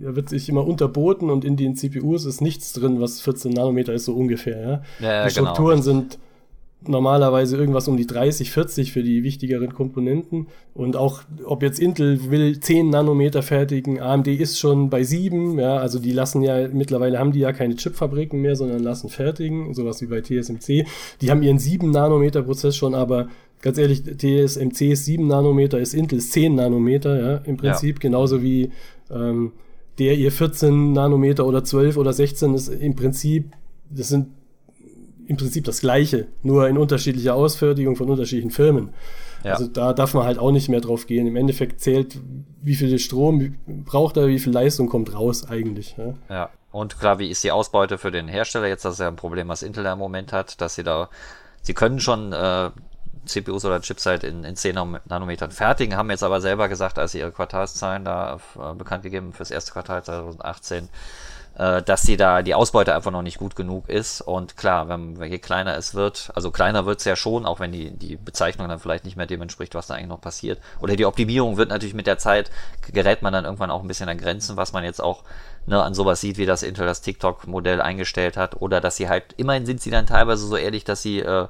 Er 0.02 0.16
wird 0.16 0.28
sich 0.28 0.48
immer 0.48 0.66
unterboten 0.66 1.30
und 1.30 1.44
in 1.44 1.56
den 1.56 1.76
CPUs 1.76 2.24
ist 2.24 2.40
nichts 2.40 2.72
drin, 2.72 3.00
was 3.00 3.20
14 3.20 3.52
Nanometer 3.52 3.92
ist, 3.92 4.06
so 4.06 4.14
ungefähr. 4.14 4.82
Ja. 5.00 5.06
ja 5.06 5.28
die 5.28 5.34
genau. 5.34 5.46
Strukturen 5.46 5.80
genau. 5.80 5.82
sind 5.82 6.18
normalerweise 6.88 7.56
irgendwas 7.56 7.88
um 7.88 7.96
die 7.96 8.06
30, 8.06 8.50
40 8.50 8.92
für 8.92 9.02
die 9.02 9.22
wichtigeren 9.22 9.72
Komponenten. 9.74 10.48
Und 10.74 10.96
auch, 10.96 11.22
ob 11.44 11.62
jetzt 11.62 11.78
Intel 11.78 12.30
will 12.30 12.58
10 12.58 12.90
Nanometer 12.90 13.42
fertigen, 13.42 14.00
AMD 14.00 14.28
ist 14.28 14.58
schon 14.58 14.90
bei 14.90 15.02
7, 15.02 15.58
ja, 15.58 15.76
also 15.76 15.98
die 15.98 16.12
lassen 16.12 16.42
ja, 16.42 16.68
mittlerweile 16.68 17.18
haben 17.18 17.32
die 17.32 17.40
ja 17.40 17.52
keine 17.52 17.76
Chipfabriken 17.76 18.40
mehr, 18.40 18.56
sondern 18.56 18.82
lassen 18.82 19.08
fertigen, 19.08 19.74
sowas 19.74 20.00
wie 20.02 20.06
bei 20.06 20.20
TSMC. 20.20 20.86
Die 21.20 21.30
haben 21.30 21.42
ihren 21.42 21.58
7 21.58 21.90
Nanometer 21.90 22.42
Prozess 22.42 22.76
schon, 22.76 22.94
aber 22.94 23.28
ganz 23.62 23.78
ehrlich, 23.78 24.02
TSMC 24.02 24.92
ist 24.92 25.06
7 25.06 25.26
Nanometer, 25.26 25.78
ist 25.78 25.94
Intel 25.94 26.18
ist 26.18 26.32
10 26.32 26.56
Nanometer, 26.56 27.20
ja, 27.20 27.36
im 27.38 27.56
Prinzip, 27.56 27.96
ja. 27.96 28.00
genauso 28.00 28.42
wie 28.42 28.70
ähm, 29.10 29.52
der 29.98 30.16
ihr 30.16 30.32
14 30.32 30.92
Nanometer 30.92 31.46
oder 31.46 31.64
12 31.64 31.96
oder 31.96 32.12
16 32.12 32.54
ist 32.54 32.68
im 32.68 32.96
Prinzip, 32.96 33.52
das 33.88 34.08
sind 34.08 34.28
im 35.26 35.36
Prinzip 35.36 35.64
das 35.64 35.80
Gleiche, 35.80 36.26
nur 36.42 36.68
in 36.68 36.76
unterschiedlicher 36.76 37.34
Ausfertigung 37.34 37.96
von 37.96 38.10
unterschiedlichen 38.10 38.50
Firmen. 38.50 38.90
Ja. 39.44 39.54
Also 39.54 39.66
da 39.66 39.92
darf 39.92 40.14
man 40.14 40.24
halt 40.24 40.38
auch 40.38 40.50
nicht 40.50 40.68
mehr 40.68 40.80
drauf 40.80 41.06
gehen. 41.06 41.26
Im 41.26 41.36
Endeffekt 41.36 41.80
zählt, 41.80 42.18
wie 42.62 42.74
viel 42.74 42.98
Strom 42.98 43.56
braucht 43.66 44.16
er, 44.16 44.28
wie 44.28 44.38
viel 44.38 44.52
Leistung 44.52 44.88
kommt 44.88 45.14
raus 45.14 45.48
eigentlich. 45.48 45.96
Ja. 45.96 46.14
ja. 46.28 46.50
Und 46.70 46.98
klar, 46.98 47.18
wie 47.18 47.28
ist 47.28 47.44
die 47.44 47.50
Ausbeute 47.50 47.98
für 47.98 48.10
den 48.10 48.28
Hersteller 48.28 48.66
jetzt? 48.66 48.84
Das 48.84 48.94
ist 48.94 49.00
ja 49.00 49.08
ein 49.08 49.16
Problem, 49.16 49.48
was 49.48 49.62
Intel 49.62 49.84
im 49.86 49.98
Moment 49.98 50.32
hat, 50.32 50.60
dass 50.60 50.74
sie 50.74 50.82
da, 50.82 51.10
sie 51.60 51.74
können 51.74 52.00
schon 52.00 52.32
äh, 52.32 52.70
CPUs 53.26 53.64
oder 53.64 53.80
Chips 53.80 54.06
halt 54.06 54.24
in, 54.24 54.44
in 54.44 54.56
10 54.56 54.74
Nanometern 55.06 55.50
fertigen, 55.50 55.96
haben 55.96 56.10
jetzt 56.10 56.22
aber 56.22 56.40
selber 56.40 56.68
gesagt, 56.68 56.98
als 56.98 57.12
sie 57.12 57.20
ihre 57.20 57.32
Quartalszahlen 57.32 58.04
da 58.04 58.38
äh, 58.58 58.74
bekannt 58.74 59.02
gegeben 59.02 59.32
fürs 59.32 59.50
erste 59.50 59.72
Quartal 59.72 60.02
2018, 60.02 60.88
äh, 61.54 61.82
dass 61.82 62.02
sie 62.02 62.16
da 62.16 62.42
die 62.42 62.54
Ausbeute 62.54 62.94
einfach 62.94 63.10
noch 63.10 63.22
nicht 63.22 63.38
gut 63.38 63.56
genug 63.56 63.88
ist. 63.88 64.22
Und 64.22 64.56
klar, 64.56 64.88
wenn, 64.88 65.22
je 65.22 65.38
kleiner 65.38 65.76
es 65.76 65.94
wird, 65.94 66.30
also 66.34 66.50
kleiner 66.50 66.86
wird 66.86 67.00
es 67.00 67.04
ja 67.04 67.14
schon, 67.14 67.44
auch 67.46 67.60
wenn 67.60 67.72
die, 67.72 67.90
die 67.90 68.16
Bezeichnung 68.16 68.68
dann 68.68 68.78
vielleicht 68.78 69.04
nicht 69.04 69.16
mehr 69.16 69.26
dem 69.26 69.42
entspricht, 69.42 69.74
was 69.74 69.86
da 69.86 69.94
eigentlich 69.94 70.08
noch 70.08 70.20
passiert. 70.20 70.60
Oder 70.80 70.96
die 70.96 71.04
Optimierung 71.04 71.58
wird 71.58 71.68
natürlich 71.68 71.94
mit 71.94 72.06
der 72.06 72.18
Zeit, 72.18 72.50
gerät 72.90 73.22
man 73.22 73.32
dann 73.32 73.44
irgendwann 73.44 73.70
auch 73.70 73.82
ein 73.82 73.88
bisschen 73.88 74.08
an 74.08 74.18
Grenzen, 74.18 74.56
was 74.56 74.72
man 74.72 74.84
jetzt 74.84 75.02
auch 75.02 75.24
ne, 75.66 75.82
an 75.82 75.94
sowas 75.94 76.20
sieht, 76.20 76.38
wie 76.38 76.46
das 76.46 76.62
Intel 76.62 76.86
das 76.86 77.02
TikTok-Modell 77.02 77.80
eingestellt 77.80 78.36
hat. 78.36 78.60
Oder 78.60 78.80
dass 78.80 78.96
sie 78.96 79.08
halt, 79.08 79.34
immerhin 79.36 79.66
sind 79.66 79.80
sie 79.80 79.90
dann 79.90 80.06
teilweise 80.06 80.46
so 80.46 80.56
ehrlich, 80.56 80.84
dass 80.84 81.02
sie 81.02 81.20
äh, 81.20 81.48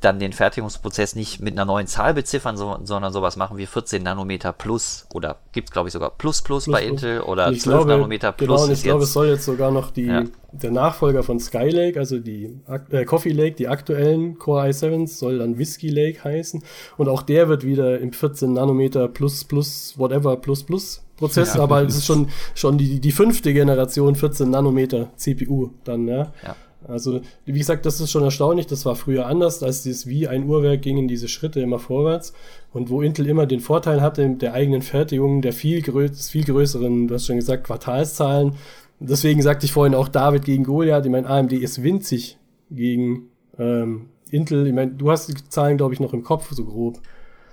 dann 0.00 0.18
den 0.18 0.32
Fertigungsprozess 0.32 1.14
nicht 1.14 1.40
mit 1.40 1.54
einer 1.54 1.66
neuen 1.66 1.86
Zahl 1.86 2.14
beziffern, 2.14 2.56
so, 2.56 2.78
sondern 2.84 3.12
sowas 3.12 3.36
machen 3.36 3.58
wie 3.58 3.66
14 3.66 4.02
Nanometer 4.02 4.52
plus 4.52 5.06
oder 5.12 5.36
gibt 5.52 5.68
es 5.68 5.72
glaube 5.72 5.88
ich 5.88 5.92
sogar 5.92 6.10
plus 6.10 6.42
plus, 6.42 6.64
plus 6.64 6.72
bei 6.72 6.80
plus. 6.80 7.02
Intel 7.02 7.20
oder 7.20 7.46
12 7.46 7.62
glaube, 7.62 7.90
Nanometer 7.90 8.32
plus. 8.32 8.48
Genau, 8.48 8.64
und 8.64 8.72
ich 8.72 8.82
glaube, 8.82 9.04
es 9.04 9.12
soll 9.12 9.28
jetzt 9.28 9.44
sogar 9.44 9.70
noch 9.70 9.90
die, 9.90 10.06
ja. 10.06 10.24
der 10.52 10.70
Nachfolger 10.70 11.22
von 11.22 11.38
Skylake, 11.38 11.98
also 11.98 12.18
die 12.18 12.56
äh, 12.90 13.04
Coffee 13.04 13.32
Lake, 13.32 13.56
die 13.56 13.68
aktuellen 13.68 14.38
Core 14.38 14.68
i7s, 14.68 15.18
soll 15.18 15.38
dann 15.38 15.58
Whiskey 15.58 15.88
Lake 15.88 16.24
heißen 16.24 16.62
und 16.96 17.08
auch 17.08 17.22
der 17.22 17.48
wird 17.48 17.64
wieder 17.64 17.98
im 18.00 18.12
14 18.12 18.52
Nanometer 18.52 19.08
plus 19.08 19.44
plus 19.44 19.94
whatever 19.98 20.36
plus 20.36 20.62
plus 20.62 21.02
Prozess, 21.16 21.54
ja, 21.54 21.62
aber 21.62 21.82
es 21.82 21.96
ist 21.96 22.06
schon, 22.06 22.30
schon 22.54 22.78
die, 22.78 22.98
die 22.98 23.12
fünfte 23.12 23.52
Generation 23.52 24.14
14 24.16 24.50
Nanometer 24.50 25.10
CPU 25.16 25.68
dann, 25.84 26.08
ja. 26.08 26.32
ja. 26.42 26.56
Also, 26.86 27.20
wie 27.44 27.58
gesagt, 27.58 27.84
das 27.86 28.00
ist 28.00 28.10
schon 28.10 28.22
erstaunlich. 28.22 28.66
Das 28.66 28.86
war 28.86 28.96
früher 28.96 29.26
anders, 29.26 29.62
als 29.62 29.82
dieses 29.82 30.06
wie 30.06 30.28
ein 30.28 30.44
Uhrwerk 30.44 30.82
gingen 30.82 31.08
diese 31.08 31.28
Schritte 31.28 31.60
immer 31.60 31.78
vorwärts. 31.78 32.32
Und 32.72 32.90
wo 32.90 33.02
Intel 33.02 33.26
immer 33.26 33.46
den 33.46 33.60
Vorteil 33.60 34.00
hatte 34.00 34.28
der 34.30 34.54
eigenen 34.54 34.82
Fertigung, 34.82 35.42
der 35.42 35.52
viel, 35.52 35.82
grö 35.82 36.08
viel 36.08 36.44
größeren, 36.44 37.08
du 37.08 37.14
hast 37.14 37.26
schon 37.26 37.36
gesagt, 37.36 37.64
Quartalszahlen. 37.64 38.54
Deswegen 38.98 39.42
sagte 39.42 39.66
ich 39.66 39.72
vorhin 39.72 39.94
auch 39.94 40.08
David 40.08 40.44
gegen 40.44 40.64
Goliath. 40.64 41.04
Ich 41.04 41.10
meine, 41.10 41.28
AMD 41.28 41.52
ist 41.52 41.82
winzig 41.82 42.38
gegen 42.70 43.30
ähm, 43.58 44.06
Intel. 44.30 44.66
Ich 44.66 44.74
meine, 44.74 44.92
du 44.92 45.10
hast 45.10 45.28
die 45.28 45.48
Zahlen, 45.48 45.76
glaube 45.76 45.94
ich, 45.94 46.00
noch 46.00 46.12
im 46.12 46.22
Kopf, 46.22 46.50
so 46.52 46.64
grob. 46.64 47.00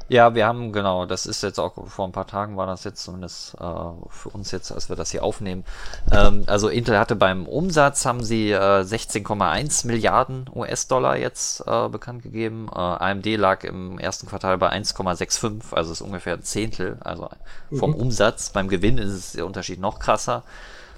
Ja, 0.09 0.35
wir 0.35 0.45
haben, 0.45 0.71
genau, 0.71 1.05
das 1.05 1.25
ist 1.25 1.43
jetzt 1.43 1.59
auch 1.59 1.73
vor 1.87 2.07
ein 2.07 2.13
paar 2.13 2.27
Tagen 2.27 2.55
war 2.55 2.65
das 2.65 2.85
jetzt 2.85 3.03
zumindest 3.03 3.55
äh, 3.55 3.63
für 4.09 4.29
uns 4.29 4.51
jetzt, 4.51 4.71
als 4.71 4.87
wir 4.87 4.95
das 4.95 5.11
hier 5.11 5.23
aufnehmen. 5.23 5.65
Ähm, 6.11 6.43
also 6.47 6.69
Intel 6.69 6.97
hatte 6.97 7.17
beim 7.17 7.45
Umsatz 7.45 8.05
haben 8.05 8.23
sie 8.23 8.51
äh, 8.51 8.57
16,1 8.57 9.85
Milliarden 9.85 10.49
US-Dollar 10.55 11.17
jetzt 11.17 11.61
äh, 11.67 11.89
bekannt 11.89 12.23
gegeben. 12.23 12.69
Äh, 12.73 12.79
AMD 12.79 13.25
lag 13.35 13.65
im 13.65 13.99
ersten 13.99 14.27
Quartal 14.27 14.57
bei 14.57 14.71
1,65, 14.71 15.73
also 15.73 15.91
ist 15.91 16.01
ungefähr 16.01 16.35
ein 16.35 16.43
Zehntel, 16.43 16.97
also 17.01 17.29
vom 17.73 17.91
mhm. 17.91 17.97
Umsatz. 17.97 18.51
Beim 18.51 18.69
Gewinn 18.69 18.97
ist 18.97 19.11
es 19.11 19.31
der 19.33 19.45
Unterschied 19.45 19.81
noch 19.81 19.99
krasser. 19.99 20.43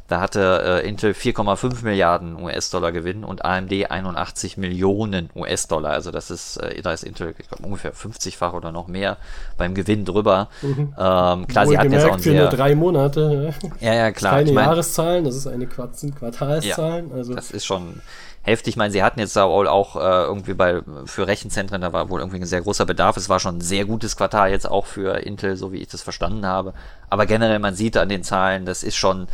Da 0.09 0.19
hatte 0.19 0.81
äh, 0.83 0.87
Intel 0.89 1.11
4,5 1.11 1.83
Milliarden 1.83 2.41
US-Dollar 2.41 2.91
Gewinn 2.91 3.23
und 3.23 3.45
AMD 3.45 3.91
81 3.91 4.57
Millionen 4.57 5.29
US-Dollar. 5.35 5.91
Also 5.91 6.09
das 6.09 6.31
ist, 6.31 6.57
äh, 6.57 6.81
da 6.81 6.93
ist 6.93 7.03
Intel 7.03 7.35
ich 7.37 7.47
glaub, 7.47 7.63
ungefähr 7.63 7.93
50-fach 7.93 8.53
oder 8.53 8.71
noch 8.71 8.87
mehr 8.87 9.17
beim 9.57 9.75
Gewinn 9.75 10.05
drüber. 10.05 10.49
Mhm. 10.63 10.95
Ähm, 10.97 11.47
klar, 11.47 11.67
sie 11.67 11.77
hatten 11.77 11.91
jetzt 11.91 12.05
auch 12.05 12.13
ein 12.13 12.19
für 12.19 12.31
sehr, 12.31 12.41
nur 12.41 12.49
drei 12.49 12.73
Monate. 12.73 13.53
Ja, 13.79 13.93
ja, 13.93 14.11
klar. 14.11 14.33
Keine 14.33 14.49
ich 14.49 14.55
mein, 14.55 14.65
Jahreszahlen, 14.65 15.25
das 15.25 15.35
ist 15.35 15.45
eine 15.45 15.67
Quart 15.67 15.95
sind 15.97 16.15
Quartalszahlen. 16.15 17.09
Ja, 17.09 17.15
also 17.15 17.35
das 17.35 17.51
ist 17.51 17.65
schon 17.65 18.01
heftig. 18.41 18.73
Ich 18.73 18.77
meine, 18.77 18.91
sie 18.91 19.03
hatten 19.03 19.19
jetzt 19.19 19.35
da 19.35 19.47
wohl 19.47 19.67
auch 19.67 19.95
äh, 19.95 19.99
irgendwie 19.99 20.55
bei 20.55 20.81
für 21.05 21.27
Rechenzentren, 21.27 21.81
da 21.81 21.93
war 21.93 22.09
wohl 22.09 22.19
irgendwie 22.19 22.37
ein 22.37 22.45
sehr 22.45 22.61
großer 22.61 22.85
Bedarf. 22.85 23.15
Es 23.15 23.29
war 23.29 23.39
schon 23.39 23.57
ein 23.57 23.61
sehr 23.61 23.85
gutes 23.85 24.17
Quartal 24.17 24.49
jetzt 24.49 24.69
auch 24.69 24.87
für 24.87 25.17
Intel, 25.19 25.55
so 25.55 25.71
wie 25.71 25.77
ich 25.77 25.87
das 25.87 26.01
verstanden 26.01 26.47
habe. 26.47 26.73
Aber 27.11 27.27
generell, 27.27 27.59
man 27.59 27.75
sieht 27.75 27.95
an 27.95 28.09
den 28.09 28.23
Zahlen, 28.23 28.65
das 28.65 28.81
ist 28.81 28.95
schon 28.95 29.27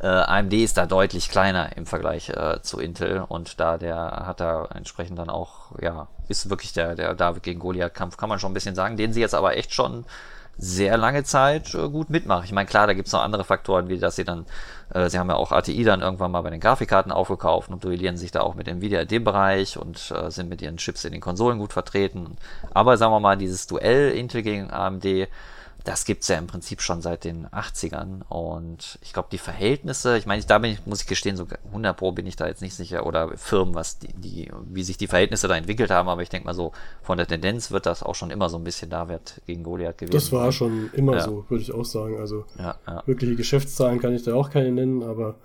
äh, 0.00 0.06
AMD 0.06 0.52
ist 0.54 0.76
da 0.76 0.86
deutlich 0.86 1.28
kleiner 1.28 1.76
im 1.76 1.86
Vergleich 1.86 2.30
äh, 2.30 2.60
zu 2.62 2.78
Intel 2.78 3.24
und 3.26 3.58
da 3.60 3.78
der 3.78 4.24
hat 4.26 4.40
da 4.40 4.66
entsprechend 4.74 5.18
dann 5.18 5.30
auch, 5.30 5.72
ja, 5.80 6.08
ist 6.28 6.50
wirklich 6.50 6.72
der, 6.72 6.94
der 6.94 7.14
David 7.14 7.42
gegen 7.42 7.60
Goliath-Kampf, 7.60 8.16
kann 8.16 8.28
man 8.28 8.38
schon 8.38 8.52
ein 8.52 8.54
bisschen 8.54 8.74
sagen, 8.74 8.96
den 8.96 9.12
sie 9.12 9.20
jetzt 9.20 9.34
aber 9.34 9.56
echt 9.56 9.72
schon 9.74 10.04
sehr 10.58 10.96
lange 10.96 11.22
Zeit 11.22 11.72
äh, 11.74 11.88
gut 11.88 12.10
mitmachen. 12.10 12.44
Ich 12.44 12.52
meine, 12.52 12.66
klar, 12.66 12.86
da 12.88 12.94
gibt's 12.94 13.12
noch 13.12 13.22
andere 13.22 13.44
Faktoren, 13.44 13.88
wie 13.88 13.98
dass 13.98 14.16
sie 14.16 14.24
dann, 14.24 14.44
äh, 14.92 15.08
sie 15.08 15.18
haben 15.18 15.30
ja 15.30 15.36
auch 15.36 15.52
ATI 15.52 15.84
dann 15.84 16.00
irgendwann 16.00 16.32
mal 16.32 16.42
bei 16.42 16.50
den 16.50 16.60
Grafikkarten 16.60 17.12
aufgekauft 17.12 17.70
und 17.70 17.84
duellieren 17.84 18.16
sich 18.16 18.32
da 18.32 18.40
auch 18.40 18.56
mit 18.56 18.66
Nvidia 18.66 19.00
in 19.00 19.08
dem 19.08 19.24
Bereich 19.24 19.78
und 19.78 20.10
äh, 20.10 20.30
sind 20.30 20.48
mit 20.48 20.60
ihren 20.60 20.76
Chips 20.76 21.04
in 21.04 21.12
den 21.12 21.20
Konsolen 21.20 21.60
gut 21.60 21.72
vertreten. 21.72 22.36
Aber 22.74 22.96
sagen 22.96 23.12
wir 23.12 23.20
mal, 23.20 23.36
dieses 23.36 23.68
Duell 23.68 24.10
Intel 24.10 24.42
gegen 24.42 24.70
AMD, 24.70 25.28
das 25.88 26.04
gibt's 26.04 26.28
ja 26.28 26.36
im 26.36 26.46
Prinzip 26.46 26.82
schon 26.82 27.00
seit 27.00 27.24
den 27.24 27.46
80ern. 27.46 28.20
Und 28.28 28.98
ich 29.00 29.14
glaube, 29.14 29.28
die 29.32 29.38
Verhältnisse, 29.38 30.18
ich 30.18 30.26
meine, 30.26 30.42
da 30.42 30.58
bin 30.58 30.72
ich, 30.72 30.84
muss 30.84 31.00
ich 31.00 31.06
gestehen, 31.06 31.34
so 31.34 31.46
100 31.68 31.96
Pro 31.96 32.12
bin 32.12 32.26
ich 32.26 32.36
da 32.36 32.46
jetzt 32.46 32.60
nicht 32.60 32.74
sicher, 32.74 33.06
oder 33.06 33.34
Firmen, 33.38 33.74
was 33.74 33.98
die, 33.98 34.12
die 34.12 34.50
wie 34.68 34.82
sich 34.82 34.98
die 34.98 35.06
Verhältnisse 35.06 35.48
da 35.48 35.56
entwickelt 35.56 35.90
haben, 35.90 36.10
aber 36.10 36.20
ich 36.20 36.28
denke 36.28 36.46
mal 36.46 36.52
so, 36.52 36.72
von 37.00 37.16
der 37.16 37.26
Tendenz 37.26 37.70
wird 37.70 37.86
das 37.86 38.02
auch 38.02 38.14
schon 38.14 38.30
immer 38.30 38.50
so 38.50 38.58
ein 38.58 38.64
bisschen 38.64 38.90
David 38.90 39.40
gegen 39.46 39.62
Goliath 39.62 39.96
gewesen. 39.96 40.12
Das 40.12 40.30
war 40.30 40.52
schon 40.52 40.90
immer 40.92 41.16
ja. 41.16 41.20
so, 41.22 41.46
würde 41.48 41.62
ich 41.62 41.72
auch 41.72 41.86
sagen. 41.86 42.18
Also 42.18 42.44
ja, 42.58 42.76
ja. 42.86 43.02
wirkliche 43.06 43.36
Geschäftszahlen 43.36 43.98
kann 43.98 44.12
ich 44.12 44.24
da 44.24 44.34
auch 44.34 44.50
keine 44.50 44.70
nennen, 44.70 45.02
aber 45.02 45.36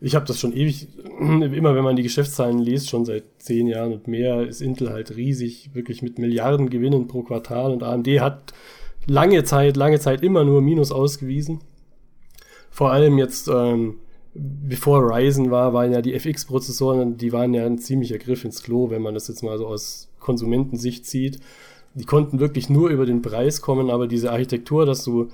ich 0.00 0.16
habe 0.16 0.26
das 0.26 0.40
schon 0.40 0.52
ewig, 0.52 0.88
immer 1.20 1.76
wenn 1.76 1.84
man 1.84 1.94
die 1.94 2.02
Geschäftszahlen 2.02 2.58
liest, 2.58 2.90
schon 2.90 3.04
seit 3.04 3.22
zehn 3.38 3.68
Jahren 3.68 3.92
und 3.92 4.08
mehr, 4.08 4.40
ist 4.42 4.60
Intel 4.60 4.90
halt 4.90 5.14
riesig, 5.14 5.70
wirklich 5.72 6.02
mit 6.02 6.18
Milliarden 6.18 6.68
Gewinnen 6.68 7.06
pro 7.06 7.22
Quartal 7.22 7.70
und 7.70 7.84
AMD 7.84 8.08
hat 8.20 8.52
lange 9.06 9.44
Zeit, 9.44 9.76
lange 9.76 10.00
Zeit 10.00 10.22
immer 10.22 10.44
nur 10.44 10.62
Minus 10.62 10.92
ausgewiesen. 10.92 11.60
Vor 12.70 12.92
allem 12.92 13.18
jetzt, 13.18 13.48
ähm, 13.48 13.96
bevor 14.34 15.00
Ryzen 15.08 15.50
war, 15.50 15.72
waren 15.72 15.92
ja 15.92 16.02
die 16.02 16.14
FX-Prozessoren, 16.14 17.16
die 17.16 17.32
waren 17.32 17.54
ja 17.54 17.64
ein 17.64 17.78
ziemlicher 17.78 18.18
Griff 18.18 18.44
ins 18.44 18.62
Klo, 18.62 18.90
wenn 18.90 19.02
man 19.02 19.14
das 19.14 19.28
jetzt 19.28 19.42
mal 19.42 19.56
so 19.58 19.66
aus 19.66 20.08
Konsumentensicht 20.18 21.06
sieht. 21.06 21.38
Die 21.94 22.04
konnten 22.04 22.40
wirklich 22.40 22.68
nur 22.68 22.88
über 22.90 23.06
den 23.06 23.22
Preis 23.22 23.60
kommen, 23.60 23.90
aber 23.90 24.08
diese 24.08 24.32
Architektur, 24.32 24.86
dass 24.86 25.04
du 25.04 25.28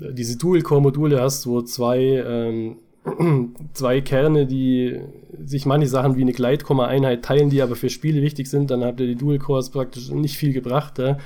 äh, 0.00 0.12
diese 0.12 0.38
Dual-Core-Module 0.38 1.20
hast, 1.20 1.46
wo 1.48 1.62
zwei, 1.62 1.98
ähm, 1.98 2.76
zwei 3.72 4.00
Kerne, 4.00 4.46
die 4.46 5.00
sich 5.44 5.66
manche 5.66 5.88
Sachen 5.88 6.16
wie 6.16 6.22
eine 6.22 6.32
Gleitkomma-Einheit 6.32 7.24
teilen, 7.24 7.50
die 7.50 7.62
aber 7.62 7.74
für 7.74 7.90
Spiele 7.90 8.22
wichtig 8.22 8.48
sind, 8.48 8.70
dann 8.70 8.84
habt 8.84 9.00
ihr 9.00 9.06
die 9.08 9.16
Dual-Cores 9.16 9.70
praktisch 9.70 10.10
nicht 10.10 10.36
viel 10.36 10.52
gebracht. 10.52 10.98
Ja? 10.98 11.18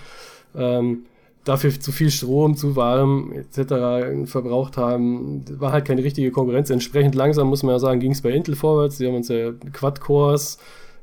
Ähm, 0.54 1.04
dafür 1.50 1.78
zu 1.78 1.90
viel 1.90 2.10
Strom, 2.10 2.56
zu 2.56 2.76
warm 2.76 3.32
etc. 3.32 4.30
verbraucht 4.30 4.76
haben, 4.76 5.44
war 5.58 5.72
halt 5.72 5.84
keine 5.84 6.04
richtige 6.04 6.30
Konkurrenz. 6.30 6.70
Entsprechend 6.70 7.16
langsam, 7.16 7.48
muss 7.48 7.64
man 7.64 7.74
ja 7.74 7.78
sagen, 7.80 7.98
ging 7.98 8.12
es 8.12 8.22
bei 8.22 8.30
Intel 8.30 8.54
vorwärts. 8.54 8.98
Die 8.98 9.06
haben 9.06 9.16
uns 9.16 9.28
ja 9.28 9.50
Quad-Cores 9.72 10.58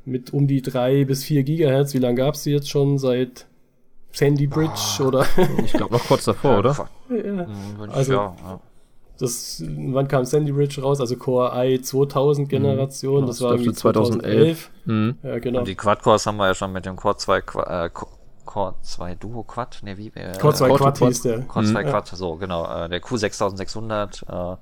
mit 0.05 0.31
um 0.31 0.47
die 0.47 0.61
drei 0.61 1.03
bis 1.03 1.25
vier 1.25 1.43
Gigahertz. 1.43 1.93
Wie 1.93 1.99
lange 1.99 2.15
gab 2.15 2.35
es 2.35 2.43
die 2.43 2.51
jetzt 2.51 2.69
schon? 2.69 2.97
Seit 2.97 3.45
Sandy 4.13 4.47
Bridge 4.47 4.71
oh, 5.01 5.07
oder? 5.07 5.25
ich 5.65 5.73
glaube 5.73 5.93
noch 5.93 6.05
kurz 6.07 6.23
davor, 6.23 6.59
oder? 6.59 6.89
Ja, 7.09 7.47
also, 7.91 8.13
ja, 8.13 8.59
das, 9.19 9.63
wann 9.67 10.07
kam 10.07 10.23
Sandy 10.23 10.53
Bridge 10.53 10.81
raus? 10.81 11.01
Also 11.01 11.17
Core 11.17 11.51
i 11.55 11.81
2000 11.81 12.47
Generation, 12.47 13.23
mhm. 13.23 13.27
das, 13.27 13.39
das 13.39 13.49
war 13.49 13.57
2011. 13.57 13.75
2011. 13.75 14.71
Mhm. 14.85 15.17
Ja, 15.23 15.39
genau. 15.39 15.59
Und 15.59 15.67
die 15.67 15.75
Quad-Cores 15.75 16.25
haben 16.25 16.37
wir 16.37 16.47
ja 16.47 16.55
schon 16.55 16.71
mit 16.71 16.85
dem 16.85 16.95
Core 16.95 17.17
2 17.17 17.37
äh, 17.37 17.89
Core 18.47 18.73
2 18.81 19.15
Duo 19.15 19.43
Quad, 19.43 19.83
ne, 19.83 19.95
wie? 19.97 20.07
Äh, 20.15 20.35
Core 20.39 20.55
2 20.55 20.69
Quad 20.75 20.97
hieß 20.97 21.21
der. 21.21 21.41
Core 21.41 21.65
2 21.65 21.83
mhm. 21.83 21.89
Quad, 21.89 22.07
so, 22.07 22.35
genau. 22.37 22.65
Äh, 22.65 22.89
der 22.89 23.03
Q6600, 23.03 24.53
äh, 24.53 24.57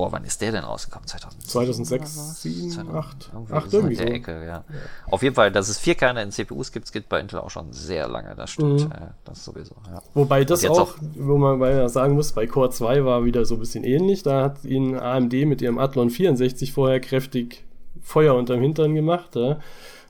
Boah, 0.00 0.12
wann 0.12 0.24
ist 0.24 0.40
der 0.40 0.52
denn 0.52 0.64
rausgekommen? 0.64 1.06
2006, 1.06 1.52
2007, 1.52 2.94
8? 2.94 3.30
8 3.50 3.72
irgendwie 3.74 3.94
so. 3.96 4.04
der 4.04 4.14
Ecke, 4.14 4.32
ja. 4.32 4.46
ja. 4.46 4.64
Auf 5.10 5.22
jeden 5.22 5.34
Fall, 5.34 5.52
dass 5.52 5.68
es 5.68 5.78
vier 5.78 5.94
Kerne 5.94 6.22
in 6.22 6.30
CPUs 6.30 6.72
gibt, 6.72 6.90
gibt 6.90 7.10
bei 7.10 7.20
Intel 7.20 7.40
auch 7.40 7.50
schon 7.50 7.74
sehr 7.74 8.08
lange, 8.08 8.34
das 8.34 8.50
stimmt. 8.50 8.88
Mhm. 8.88 8.92
das 9.24 9.44
sowieso, 9.44 9.74
ja. 9.86 10.00
Wobei 10.14 10.46
das 10.46 10.64
auch, 10.64 10.78
auch, 10.78 10.94
wo 11.16 11.36
man 11.36 11.58
mal 11.58 11.86
sagen 11.90 12.14
muss, 12.14 12.32
bei 12.32 12.46
Core 12.46 12.70
2 12.70 13.04
war 13.04 13.26
wieder 13.26 13.44
so 13.44 13.56
ein 13.56 13.60
bisschen 13.60 13.84
ähnlich. 13.84 14.22
Da 14.22 14.44
hat 14.44 14.64
ihnen 14.64 14.98
AMD 14.98 15.32
mit 15.44 15.60
ihrem 15.60 15.78
Athlon 15.78 16.08
64 16.08 16.72
vorher 16.72 17.00
kräftig 17.00 17.64
Feuer 18.00 18.34
unterm 18.36 18.62
Hintern 18.62 18.94
gemacht 18.94 19.36
ja, 19.36 19.58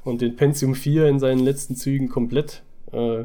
und 0.05 0.21
den 0.21 0.37
Pentium 0.37 0.77
4 0.77 1.09
in 1.09 1.19
seinen 1.19 1.41
letzten 1.41 1.75
Zügen 1.75 2.09
komplett 2.09 2.63
äh, 2.93 3.25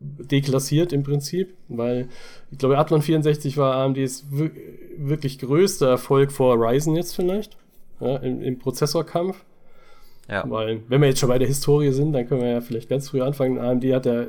deklassiert 0.00 0.92
im 0.92 1.02
Prinzip, 1.02 1.54
weil 1.68 2.08
ich 2.50 2.58
glaube, 2.58 2.78
Athlon 2.78 3.02
64 3.02 3.56
war 3.56 3.76
AMDs 3.76 4.26
wirklich 4.96 5.38
größter 5.38 5.88
Erfolg 5.88 6.30
vor 6.30 6.56
Ryzen 6.56 6.94
jetzt 6.94 7.14
vielleicht, 7.14 7.56
ja, 8.00 8.16
im, 8.16 8.42
im 8.42 8.58
Prozessorkampf. 8.58 9.44
Ja. 10.28 10.44
Weil, 10.48 10.82
wenn 10.88 11.00
wir 11.00 11.08
jetzt 11.08 11.20
schon 11.20 11.28
bei 11.28 11.38
der 11.38 11.48
Historie 11.48 11.92
sind, 11.92 12.12
dann 12.12 12.26
können 12.26 12.40
wir 12.40 12.48
ja 12.48 12.60
vielleicht 12.60 12.88
ganz 12.88 13.10
früh 13.10 13.20
anfangen. 13.20 13.58
AMD 13.58 13.84
hat 13.92 14.06
ja 14.06 14.26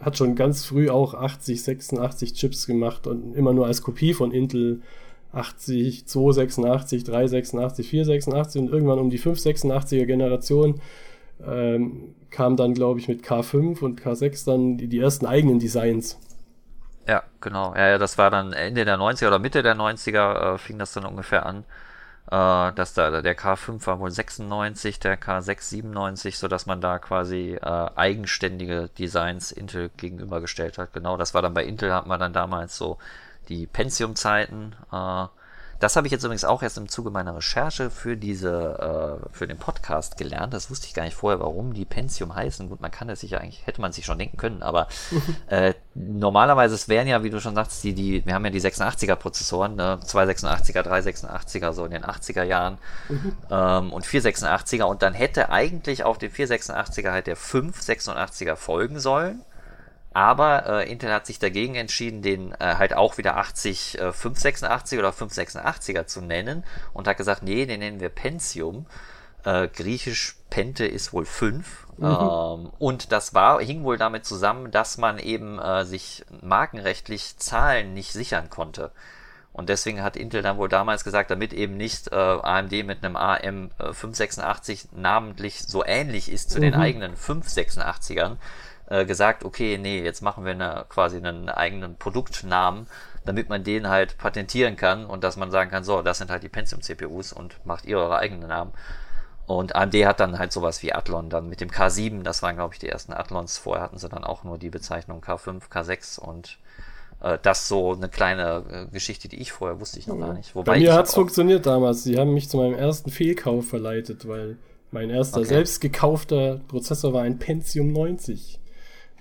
hat 0.00 0.16
schon 0.16 0.34
ganz 0.34 0.64
früh 0.64 0.90
auch 0.90 1.14
80, 1.14 1.62
86 1.62 2.34
Chips 2.34 2.66
gemacht 2.66 3.06
und 3.06 3.34
immer 3.34 3.52
nur 3.52 3.66
als 3.66 3.82
Kopie 3.82 4.12
von 4.12 4.30
Intel 4.30 4.82
80, 5.32 6.06
286, 6.06 7.04
386, 7.04 7.88
486 7.88 8.62
und 8.62 8.70
irgendwann 8.70 8.98
um 8.98 9.10
die 9.10 9.18
586er 9.18 10.06
Generation 10.06 10.80
ähm, 11.46 12.14
kam 12.30 12.56
dann, 12.56 12.74
glaube 12.74 13.00
ich, 13.00 13.08
mit 13.08 13.24
K5 13.24 13.80
und 13.80 14.00
K6 14.00 14.46
dann 14.46 14.76
die, 14.76 14.88
die 14.88 14.98
ersten 14.98 15.26
eigenen 15.26 15.58
Designs. 15.58 16.18
Ja, 17.06 17.22
genau. 17.40 17.74
Ja, 17.76 17.98
das 17.98 18.18
war 18.18 18.30
dann 18.30 18.52
Ende 18.52 18.84
der 18.84 18.98
90er 18.98 19.28
oder 19.28 19.38
Mitte 19.38 19.62
der 19.62 19.76
90er 19.76 20.54
äh, 20.54 20.58
fing 20.58 20.78
das 20.78 20.92
dann 20.92 21.04
ungefähr 21.04 21.46
an. 21.46 21.64
Äh, 22.28 22.72
dass 22.74 22.94
da 22.94 23.22
der 23.22 23.38
K5 23.38 23.86
war 23.86 24.00
wohl 24.00 24.10
96, 24.10 24.98
der 24.98 25.20
K6 25.20 25.62
97, 25.62 26.38
so 26.38 26.48
dass 26.48 26.66
man 26.66 26.80
da 26.80 26.98
quasi 26.98 27.56
äh, 27.62 27.90
eigenständige 27.94 28.90
Designs 28.98 29.52
Intel 29.52 29.90
gegenübergestellt 29.96 30.78
hat. 30.78 30.92
Genau, 30.92 31.16
das 31.16 31.34
war 31.34 31.42
dann 31.42 31.54
bei 31.54 31.64
Intel 31.64 31.92
hat 31.94 32.06
man 32.06 32.18
dann 32.18 32.32
damals 32.32 32.76
so 32.76 32.98
die 33.48 33.66
Pentium-Zeiten 33.66 34.74
äh, 34.92 35.26
das 35.80 35.96
habe 35.96 36.06
ich 36.06 36.12
jetzt 36.12 36.24
übrigens 36.24 36.44
auch 36.44 36.62
erst 36.62 36.78
im 36.78 36.88
Zuge 36.88 37.10
meiner 37.10 37.36
Recherche 37.36 37.90
für 37.90 38.16
diese, 38.16 39.20
äh, 39.22 39.28
für 39.32 39.46
den 39.46 39.58
Podcast 39.58 40.16
gelernt. 40.16 40.54
Das 40.54 40.70
wusste 40.70 40.86
ich 40.86 40.94
gar 40.94 41.04
nicht 41.04 41.16
vorher, 41.16 41.40
warum 41.40 41.74
die 41.74 41.84
Pentium 41.84 42.34
heißen. 42.34 42.68
Gut, 42.68 42.80
man 42.80 42.90
kann 42.90 43.08
das 43.08 43.20
sicher 43.20 43.40
eigentlich, 43.40 43.66
hätte 43.66 43.80
man 43.80 43.92
sich 43.92 44.04
schon 44.04 44.18
denken 44.18 44.36
können, 44.36 44.62
aber 44.62 44.88
äh, 45.48 45.74
normalerweise 45.94 46.74
es 46.74 46.88
wären 46.88 47.08
ja, 47.08 47.22
wie 47.22 47.30
du 47.30 47.40
schon 47.40 47.54
sagst, 47.54 47.82
die, 47.84 47.94
die, 47.94 48.24
wir 48.26 48.34
haben 48.34 48.44
ja 48.44 48.50
die 48.50 48.60
86er 48.60 49.16
Prozessoren, 49.16 49.76
ne? 49.76 49.98
286er, 50.04 50.82
386er, 50.82 51.72
so 51.72 51.84
in 51.84 51.90
den 51.90 52.04
80er 52.04 52.42
Jahren 52.42 52.78
mhm. 53.08 53.36
ähm, 53.50 53.92
und 53.92 54.06
486er 54.06 54.84
und 54.84 55.02
dann 55.02 55.14
hätte 55.14 55.50
eigentlich 55.50 56.04
auf 56.04 56.18
den 56.18 56.30
486er 56.30 57.10
halt 57.10 57.26
der 57.26 57.36
586er 57.36 58.56
folgen 58.56 58.98
sollen. 58.98 59.42
Aber 60.16 60.64
äh, 60.64 60.90
Intel 60.90 61.12
hat 61.12 61.26
sich 61.26 61.38
dagegen 61.38 61.74
entschieden, 61.74 62.22
den 62.22 62.52
äh, 62.52 62.76
halt 62.76 62.94
auch 62.94 63.18
wieder 63.18 63.36
80 63.36 64.00
äh, 64.00 64.12
586 64.14 64.98
oder 64.98 65.10
586er 65.10 66.06
zu 66.06 66.22
nennen 66.22 66.64
und 66.94 67.06
hat 67.06 67.18
gesagt, 67.18 67.42
nee, 67.42 67.66
den 67.66 67.80
nennen 67.80 68.00
wir 68.00 68.08
Pentium. 68.08 68.86
Äh, 69.44 69.68
griechisch 69.68 70.36
Pente 70.48 70.86
ist 70.86 71.12
wohl 71.12 71.26
5. 71.26 71.86
Mhm. 71.98 72.04
Ähm, 72.06 72.72
und 72.78 73.12
das 73.12 73.34
war, 73.34 73.60
hing 73.60 73.84
wohl 73.84 73.98
damit 73.98 74.24
zusammen, 74.24 74.70
dass 74.70 74.96
man 74.96 75.18
eben 75.18 75.58
äh, 75.58 75.84
sich 75.84 76.24
markenrechtlich 76.40 77.36
Zahlen 77.36 77.92
nicht 77.92 78.14
sichern 78.14 78.48
konnte. 78.48 78.92
Und 79.52 79.68
deswegen 79.68 80.02
hat 80.02 80.16
Intel 80.16 80.40
dann 80.40 80.56
wohl 80.56 80.70
damals 80.70 81.04
gesagt, 81.04 81.30
damit 81.30 81.52
eben 81.52 81.76
nicht 81.76 82.10
äh, 82.12 82.14
AMD 82.14 82.72
mit 82.86 83.04
einem 83.04 83.16
AM 83.16 83.70
äh, 83.78 83.92
586 83.92 84.88
namentlich 84.92 85.62
so 85.62 85.84
ähnlich 85.84 86.32
ist 86.32 86.48
zu 86.48 86.56
mhm. 86.56 86.62
den 86.62 86.74
eigenen 86.74 87.16
586ern, 87.16 88.36
äh, 88.88 89.04
gesagt, 89.04 89.44
okay, 89.44 89.78
nee, 89.78 90.02
jetzt 90.02 90.22
machen 90.22 90.44
wir 90.44 90.52
eine, 90.52 90.84
quasi 90.88 91.16
einen 91.16 91.48
eigenen 91.48 91.96
Produktnamen, 91.96 92.86
damit 93.24 93.48
man 93.48 93.64
den 93.64 93.88
halt 93.88 94.18
patentieren 94.18 94.76
kann 94.76 95.06
und 95.06 95.24
dass 95.24 95.36
man 95.36 95.50
sagen 95.50 95.70
kann, 95.70 95.84
so, 95.84 96.02
das 96.02 96.18
sind 96.18 96.30
halt 96.30 96.42
die 96.42 96.48
Pentium-CPUs 96.48 97.32
und 97.32 97.64
macht 97.64 97.84
ihr 97.86 97.98
eure 97.98 98.18
eigenen 98.18 98.48
Namen. 98.48 98.72
Und 99.46 99.76
AMD 99.76 99.94
hat 100.06 100.20
dann 100.20 100.38
halt 100.38 100.52
sowas 100.52 100.82
wie 100.82 100.92
Athlon 100.92 101.30
dann 101.30 101.48
mit 101.48 101.60
dem 101.60 101.70
K7, 101.70 102.22
das 102.22 102.42
waren 102.42 102.56
glaube 102.56 102.74
ich 102.74 102.80
die 102.80 102.88
ersten 102.88 103.12
Athlons, 103.12 103.58
vorher 103.58 103.82
hatten 103.82 103.98
sie 103.98 104.08
dann 104.08 104.24
auch 104.24 104.42
nur 104.42 104.58
die 104.58 104.70
Bezeichnung 104.70 105.22
K5, 105.22 105.68
K6 105.70 106.18
und 106.18 106.58
Äh, 107.20 107.38
das 107.42 107.68
so 107.68 107.92
eine 107.92 108.08
kleine 108.08 108.64
äh, 108.70 108.92
Geschichte, 108.92 109.28
die 109.28 109.36
ich 109.36 109.52
vorher 109.52 109.80
wusste 109.80 109.98
ich 109.98 110.06
noch 110.06 110.18
gar 110.18 110.34
nicht. 110.34 110.54
Wobei 110.54 110.72
Bei 110.72 110.78
mir 110.78 110.94
hat 110.94 111.06
es 111.06 111.14
funktioniert 111.14 111.66
damals. 111.66 112.04
Sie 112.04 112.18
haben 112.18 112.34
mich 112.34 112.48
zu 112.48 112.58
meinem 112.58 112.74
ersten 112.74 113.10
Fehlkauf 113.10 113.68
verleitet, 113.68 114.28
weil 114.28 114.58
mein 114.90 115.10
erster 115.10 115.38
okay. 115.38 115.48
selbst 115.48 115.80
gekaufter 115.80 116.60
Prozessor 116.68 117.12
war 117.12 117.22
ein 117.22 117.38
Pentium 117.38 117.92
90. 117.92 118.60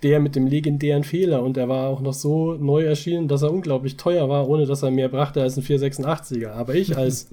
Der 0.06 0.20
mit 0.20 0.36
dem 0.36 0.46
legendären 0.46 1.04
Fehler 1.04 1.42
und 1.42 1.58
er 1.58 1.68
war 1.68 1.90
auch 1.90 2.00
noch 2.00 2.14
so 2.14 2.54
neu 2.54 2.84
erschienen, 2.84 3.28
dass 3.28 3.42
er 3.42 3.52
unglaublich 3.52 3.98
teuer 3.98 4.30
war, 4.30 4.48
ohne 4.48 4.68
dass 4.68 4.84
er 4.84 4.92
mehr 4.92 5.10
brachte 5.10 5.42
als 5.42 5.58
ein 5.58 5.64
486er. 5.64 6.52
Aber 6.52 6.76
ich 6.76 6.96
als 7.06 7.28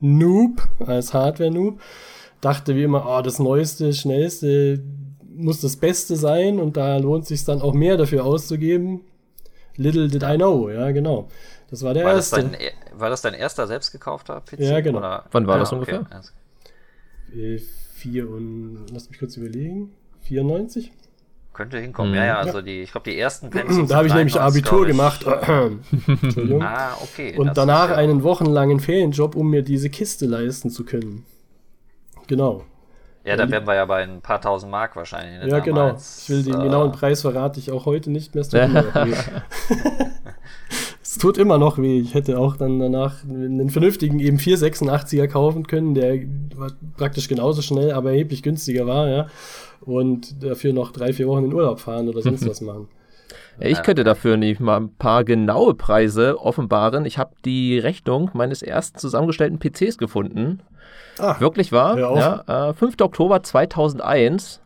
Noob, 0.00 0.68
als 0.84 1.14
Hardware-Noob, 1.14 1.80
dachte 2.42 2.76
wie 2.76 2.82
immer, 2.82 3.06
oh, 3.08 3.22
das 3.22 3.38
Neueste, 3.38 3.94
Schnellste 3.94 4.82
muss 5.34 5.62
das 5.62 5.76
Beste 5.76 6.16
sein 6.16 6.60
und 6.60 6.76
da 6.76 6.98
lohnt 6.98 7.26
sich 7.26 7.42
dann 7.46 7.62
auch 7.62 7.72
mehr 7.72 7.96
dafür 7.96 8.26
auszugeben. 8.26 9.00
Little 9.76 10.08
did 10.08 10.22
I 10.22 10.36
know, 10.36 10.68
ja, 10.68 10.90
genau. 10.90 11.28
Das 11.70 11.82
war 11.82 11.94
der 11.94 12.04
war 12.04 12.14
erste. 12.16 12.36
Das 12.36 12.50
dein, 12.50 12.60
e, 12.60 12.70
war 12.98 13.08
das 13.08 13.22
dein 13.22 13.32
erster 13.32 13.66
selbst 13.66 13.92
gekaufter 13.92 14.42
PC? 14.42 14.60
Ja, 14.60 14.80
genau. 14.80 14.98
Oder? 14.98 15.24
Wann 15.32 15.46
war 15.46 15.54
ja, 15.54 15.60
das 15.60 15.72
ungefähr? 15.72 16.00
Okay. 16.00 17.54
Äh, 17.54 17.58
vier 17.94 18.28
und, 18.28 18.86
lass 18.92 19.08
mich 19.08 19.18
kurz 19.18 19.38
überlegen, 19.38 19.92
94? 20.22 20.92
Könnte 21.52 21.78
hinkommen, 21.78 22.12
mhm. 22.12 22.18
ja, 22.18 22.24
ja, 22.26 22.38
also 22.38 22.62
die, 22.62 22.82
ich 22.82 22.92
glaube, 22.92 23.10
die 23.10 23.18
ersten 23.18 23.50
Pencils. 23.50 23.88
Da 23.88 23.96
habe 23.96 24.06
ich 24.06 24.14
nämlich 24.14 24.40
Abitur 24.40 24.86
gemacht. 24.86 25.24
Entschuldigung. 26.06 26.62
Ah, 26.62 26.96
okay. 27.02 27.36
Und 27.36 27.56
danach 27.56 27.90
einen 27.90 28.22
wochenlangen 28.22 28.80
Ferienjob, 28.80 29.34
um 29.34 29.50
mir 29.50 29.62
diese 29.62 29.90
Kiste 29.90 30.26
leisten 30.26 30.70
zu 30.70 30.84
können. 30.84 31.26
Genau. 32.28 32.64
Ja, 33.24 33.36
da 33.36 33.50
wären 33.50 33.66
wir 33.66 33.74
ja 33.74 33.84
bei 33.84 34.02
ein 34.02 34.22
paar 34.22 34.40
tausend 34.40 34.72
Mark 34.72 34.96
wahrscheinlich. 34.96 35.44
Ne, 35.44 35.50
ja, 35.50 35.58
genau. 35.58 35.88
damals. 35.88 36.24
genau. 36.26 36.38
Ich 36.38 36.46
will 36.46 36.52
den 36.52 36.60
äh, 36.60 36.64
genauen 36.64 36.92
Preis 36.92 37.20
verrate 37.20 37.60
ich 37.60 37.70
auch 37.70 37.84
heute 37.84 38.10
nicht 38.10 38.34
mehr. 38.34 38.44
Es 41.10 41.18
tut 41.18 41.38
immer 41.38 41.58
noch 41.58 41.76
weh. 41.76 41.98
Ich 41.98 42.14
hätte 42.14 42.38
auch 42.38 42.56
dann 42.56 42.78
danach 42.78 43.24
einen 43.24 43.68
vernünftigen 43.68 44.20
eben 44.20 44.36
486er 44.36 45.26
kaufen 45.26 45.66
können, 45.66 45.92
der 45.92 46.20
praktisch 46.96 47.26
genauso 47.26 47.62
schnell, 47.62 47.90
aber 47.90 48.12
erheblich 48.12 48.44
günstiger 48.44 48.86
war, 48.86 49.08
ja. 49.08 49.26
Und 49.80 50.44
dafür 50.44 50.72
noch 50.72 50.92
drei, 50.92 51.12
vier 51.12 51.26
Wochen 51.26 51.46
in 51.46 51.52
Urlaub 51.52 51.80
fahren 51.80 52.08
oder 52.08 52.22
sonst 52.22 52.46
was 52.48 52.60
machen. 52.60 52.86
Ich 53.58 53.82
könnte 53.82 54.04
dafür 54.04 54.36
nicht 54.36 54.60
mal 54.60 54.76
ein 54.76 54.94
paar 54.94 55.24
genaue 55.24 55.74
Preise 55.74 56.40
offenbaren. 56.40 57.04
Ich 57.04 57.18
habe 57.18 57.34
die 57.44 57.80
Rechnung 57.80 58.30
meines 58.32 58.62
ersten 58.62 59.00
zusammengestellten 59.00 59.58
PCs 59.58 59.98
gefunden. 59.98 60.60
Ach, 61.18 61.40
Wirklich 61.40 61.72
wahr? 61.72 61.98
Ja, 61.98 62.68
äh, 62.70 62.72
5. 62.72 62.94
Oktober 63.00 63.42
2001. 63.42 64.60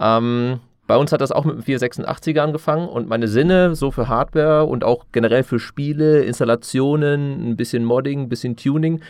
Ähm, 0.00 0.58
bei 0.90 0.96
uns 0.96 1.12
hat 1.12 1.20
das 1.20 1.30
auch 1.30 1.44
mit 1.44 1.54
dem 1.54 1.62
486er 1.62 2.40
angefangen 2.40 2.88
und 2.88 3.08
meine 3.08 3.28
Sinne 3.28 3.76
so 3.76 3.92
für 3.92 4.08
Hardware 4.08 4.64
und 4.64 4.82
auch 4.82 5.06
generell 5.12 5.44
für 5.44 5.60
Spiele, 5.60 6.24
Installationen, 6.24 7.50
ein 7.50 7.56
bisschen 7.56 7.84
Modding, 7.84 8.22
ein 8.22 8.28
bisschen 8.28 8.56
Tuning. 8.56 9.00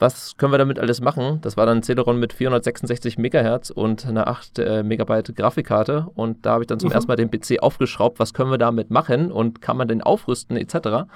Was 0.00 0.36
können 0.38 0.52
wir 0.52 0.58
damit 0.58 0.80
alles 0.80 1.00
machen? 1.00 1.38
Das 1.42 1.56
war 1.56 1.66
dann 1.66 1.78
ein 1.78 1.82
Celeron 1.84 2.18
mit 2.18 2.32
466 2.32 3.16
Megahertz 3.16 3.70
und 3.70 4.08
einer 4.08 4.26
8 4.26 4.58
äh, 4.58 4.82
Megabyte 4.82 5.36
Grafikkarte. 5.36 6.08
Und 6.16 6.44
da 6.44 6.54
habe 6.54 6.64
ich 6.64 6.66
dann 6.66 6.80
zum 6.80 6.88
mhm. 6.88 6.94
ersten 6.94 7.06
Mal 7.06 7.14
den 7.14 7.30
PC 7.30 7.62
aufgeschraubt. 7.62 8.18
Was 8.18 8.34
können 8.34 8.50
wir 8.50 8.58
damit 8.58 8.90
machen 8.90 9.30
und 9.30 9.62
kann 9.62 9.76
man 9.76 9.86
den 9.86 10.02
aufrüsten 10.02 10.56
etc. 10.56 11.06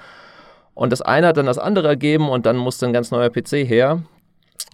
Und 0.73 0.93
das 0.93 1.01
eine 1.01 1.27
hat 1.27 1.35
dann 1.35 1.45
das 1.45 1.57
andere 1.57 1.89
ergeben 1.89 2.29
und 2.29 2.45
dann 2.45 2.55
musste 2.55 2.85
ein 2.85 2.93
ganz 2.93 3.11
neuer 3.11 3.29
PC 3.29 3.67
her. 3.67 4.03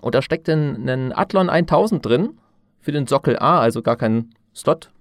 Und 0.04 0.14
da 0.14 0.22
steckt 0.22 0.48
ein, 0.50 0.88
ein 0.88 1.18
Athlon 1.18 1.50
1000 1.50 2.06
drin 2.06 2.38
für 2.80 2.92
den 2.92 3.08
Sockel 3.08 3.40
A, 3.40 3.60
also 3.60 3.82
gar 3.82 3.96
kein 3.96 4.36
Slot 4.54 4.92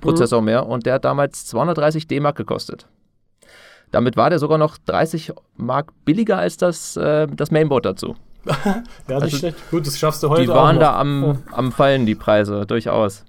Prozessor 0.00 0.40
mhm. 0.40 0.46
mehr 0.46 0.66
und 0.66 0.86
der 0.86 0.94
hat 0.94 1.04
damals 1.04 1.46
230 1.46 2.06
D-Mark 2.06 2.36
gekostet. 2.36 2.86
Damit 3.90 4.16
war 4.16 4.30
der 4.30 4.38
sogar 4.38 4.58
noch 4.58 4.78
30 4.78 5.32
Mark 5.56 5.92
billiger 6.04 6.38
als 6.38 6.56
das, 6.56 6.96
äh, 6.96 7.26
das 7.26 7.50
Mainboard 7.50 7.84
dazu. 7.84 8.16
ja, 8.46 8.82
nicht 9.08 9.10
also, 9.10 9.36
schlecht. 9.36 9.70
Gut, 9.70 9.86
das 9.86 9.98
schaffst 9.98 10.22
du 10.22 10.30
heute. 10.30 10.42
Die 10.42 10.48
waren 10.48 10.78
da 10.78 10.98
am, 10.98 11.22
ja. 11.24 11.36
am 11.52 11.72
Fallen, 11.72 12.06
die 12.06 12.14
Preise, 12.14 12.66
durchaus. 12.66 13.24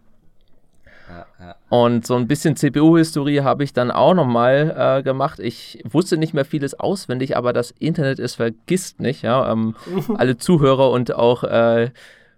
Und 1.69 2.05
so 2.05 2.15
ein 2.15 2.27
bisschen 2.27 2.55
CPU-Historie 2.55 3.41
habe 3.41 3.63
ich 3.63 3.73
dann 3.73 3.91
auch 3.91 4.13
nochmal 4.13 4.75
äh, 4.99 5.03
gemacht. 5.03 5.39
Ich 5.39 5.81
wusste 5.89 6.17
nicht 6.17 6.33
mehr 6.33 6.45
vieles 6.45 6.79
auswendig, 6.79 7.37
aber 7.37 7.53
das 7.53 7.71
Internet, 7.71 8.19
es 8.19 8.35
vergisst 8.35 8.99
nicht. 8.99 9.21
Ja? 9.21 9.51
Ähm, 9.51 9.75
alle 10.17 10.37
Zuhörer 10.37 10.91
und 10.91 11.15
auch 11.15 11.43
äh, 11.43 11.91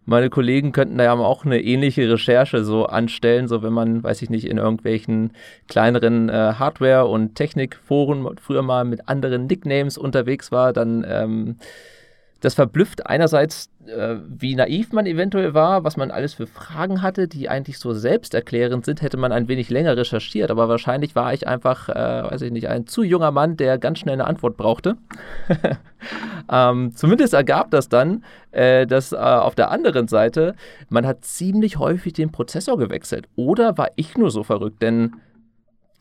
meine 0.05 0.29
Kollegen 0.29 0.71
könnten 0.71 0.97
da 0.97 1.05
ja 1.05 1.13
auch 1.13 1.45
eine 1.45 1.61
ähnliche 1.61 2.09
Recherche 2.11 2.63
so 2.63 2.85
anstellen, 2.85 3.47
so 3.47 3.63
wenn 3.63 3.73
man, 3.73 4.03
weiß 4.03 4.21
ich 4.21 4.29
nicht, 4.29 4.45
in 4.45 4.57
irgendwelchen 4.57 5.31
kleineren 5.67 6.29
äh, 6.29 6.53
Hardware- 6.59 7.07
und 7.07 7.35
Technikforen 7.35 8.27
früher 8.37 8.61
mal 8.61 8.83
mit 8.85 9.07
anderen 9.07 9.47
Nicknames 9.47 9.97
unterwegs 9.97 10.51
war, 10.51 10.73
dann 10.73 11.05
ähm, 11.07 11.55
das 12.43 12.56
verblüfft 12.56 13.08
einerseits, 13.08 13.69
äh, 13.86 14.17
wie 14.27 14.56
naiv 14.56 14.91
man 14.91 15.06
eventuell 15.06 15.53
war, 15.53 15.86
was 15.86 15.95
man 15.95 16.12
alles 16.12 16.34
für 16.34 16.45
Fragen 16.45 17.01
hatte, 17.01 17.29
die 17.29 17.47
eigentlich 17.47 17.79
so 17.79 17.93
selbsterklärend 17.93 18.84
sind, 18.84 19.01
hätte 19.01 19.15
man 19.15 19.32
ein 19.32 19.47
wenig 19.47 19.69
länger 19.69 19.95
recherchiert. 19.95 20.51
Aber 20.51 20.67
wahrscheinlich 20.67 21.15
war 21.15 21.34
ich 21.34 21.47
einfach, 21.47 21.88
äh, 21.88 21.93
weiß 21.93 22.41
ich 22.41 22.51
nicht, 22.51 22.67
ein 22.67 22.86
zu 22.86 23.01
junger 23.01 23.32
Mann, 23.32 23.56
der 23.56 23.77
ganz 23.77 23.99
schnell 23.99 24.15
eine 24.15 24.27
Antwort 24.27 24.58
brauchte. 24.58 24.97
ähm, 26.51 26.91
zumindest 26.93 27.34
ergab 27.34 27.71
das 27.71 27.88
dann, 27.88 28.25
äh, 28.51 28.86
dass 28.86 29.13
äh, 29.13 29.15
auf 29.15 29.56
der 29.56 29.71
anderen 29.71 30.10
Seite, 30.10 30.56
man 30.89 31.08
hat 31.08 31.23
ziemlich 31.23 31.79
häufig 31.79 32.12
den 32.12 32.34
Prozessor 32.34 32.77
gewechselt. 32.77 33.29
Oder 33.38 33.77
war 33.77 33.88
ich 33.95 34.17
nur 34.17 34.32
so 34.32 34.43
verrückt? 34.43 34.82
Denn 34.82 35.13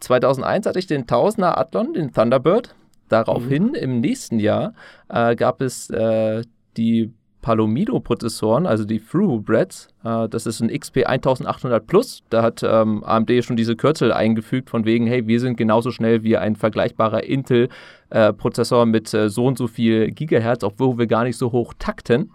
2001 0.00 0.66
hatte 0.66 0.80
ich 0.80 0.88
den 0.88 1.04
1000er 1.04 1.56
Athlon, 1.56 1.92
den 1.94 2.12
Thunderbird. 2.12 2.74
Daraufhin 3.12 3.68
mhm. 3.68 3.74
im 3.74 4.00
nächsten 4.00 4.38
Jahr 4.38 4.72
äh, 5.10 5.36
gab 5.36 5.60
es 5.60 5.90
äh, 5.90 6.44
die 6.78 7.12
Palomido-Prozessoren, 7.42 8.66
also 8.66 8.86
die 8.86 9.00
Thoroughbreds. 9.00 9.88
Äh, 10.02 10.30
das 10.30 10.46
ist 10.46 10.62
ein 10.62 10.70
XP 10.70 11.04
1800 11.04 11.86
Plus. 11.86 12.22
Da 12.30 12.42
hat 12.42 12.62
ähm, 12.62 13.04
AMD 13.04 13.30
schon 13.44 13.56
diese 13.56 13.76
Kürzel 13.76 14.12
eingefügt, 14.12 14.70
von 14.70 14.86
wegen, 14.86 15.06
hey, 15.06 15.26
wir 15.26 15.40
sind 15.40 15.58
genauso 15.58 15.90
schnell 15.90 16.22
wie 16.22 16.38
ein 16.38 16.56
vergleichbarer 16.56 17.24
Intel-Prozessor 17.24 18.86
mit 18.86 19.12
äh, 19.12 19.28
so 19.28 19.44
und 19.44 19.58
so 19.58 19.66
viel 19.66 20.10
Gigahertz, 20.10 20.64
obwohl 20.64 20.96
wir 20.96 21.06
gar 21.06 21.24
nicht 21.24 21.36
so 21.36 21.52
hoch 21.52 21.74
takten. 21.78 22.30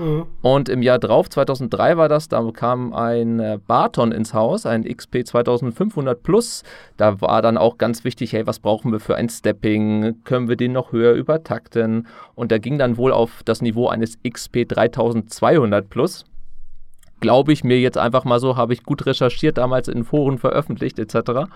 Mhm. 0.00 0.26
Und 0.40 0.68
im 0.70 0.80
Jahr 0.80 0.98
drauf, 0.98 1.28
2003 1.28 1.98
war 1.98 2.08
das, 2.08 2.28
da 2.28 2.42
kam 2.52 2.94
ein 2.94 3.38
äh, 3.38 3.58
Barton 3.64 4.12
ins 4.12 4.32
Haus, 4.32 4.64
ein 4.64 4.84
XP 4.84 5.26
2500 5.26 6.22
Plus. 6.22 6.62
Da 6.96 7.20
war 7.20 7.42
dann 7.42 7.58
auch 7.58 7.76
ganz 7.76 8.02
wichtig, 8.02 8.32
hey, 8.32 8.46
was 8.46 8.60
brauchen 8.60 8.92
wir 8.92 9.00
für 9.00 9.16
ein 9.16 9.28
Stepping? 9.28 10.22
Können 10.24 10.48
wir 10.48 10.56
den 10.56 10.72
noch 10.72 10.92
höher 10.92 11.12
übertakten? 11.12 12.08
Und 12.34 12.50
der 12.50 12.60
ging 12.60 12.78
dann 12.78 12.96
wohl 12.96 13.12
auf 13.12 13.42
das 13.44 13.60
Niveau 13.60 13.88
eines 13.88 14.18
XP 14.22 14.66
3200 14.66 15.88
Plus 15.88 16.24
glaube 17.20 17.52
ich 17.52 17.64
mir 17.64 17.78
jetzt 17.78 17.98
einfach 17.98 18.24
mal 18.24 18.40
so, 18.40 18.56
habe 18.56 18.72
ich 18.72 18.82
gut 18.82 19.04
recherchiert, 19.04 19.58
damals 19.58 19.88
in 19.88 20.04
Foren 20.04 20.38
veröffentlicht 20.38 20.98
etc. 20.98 21.50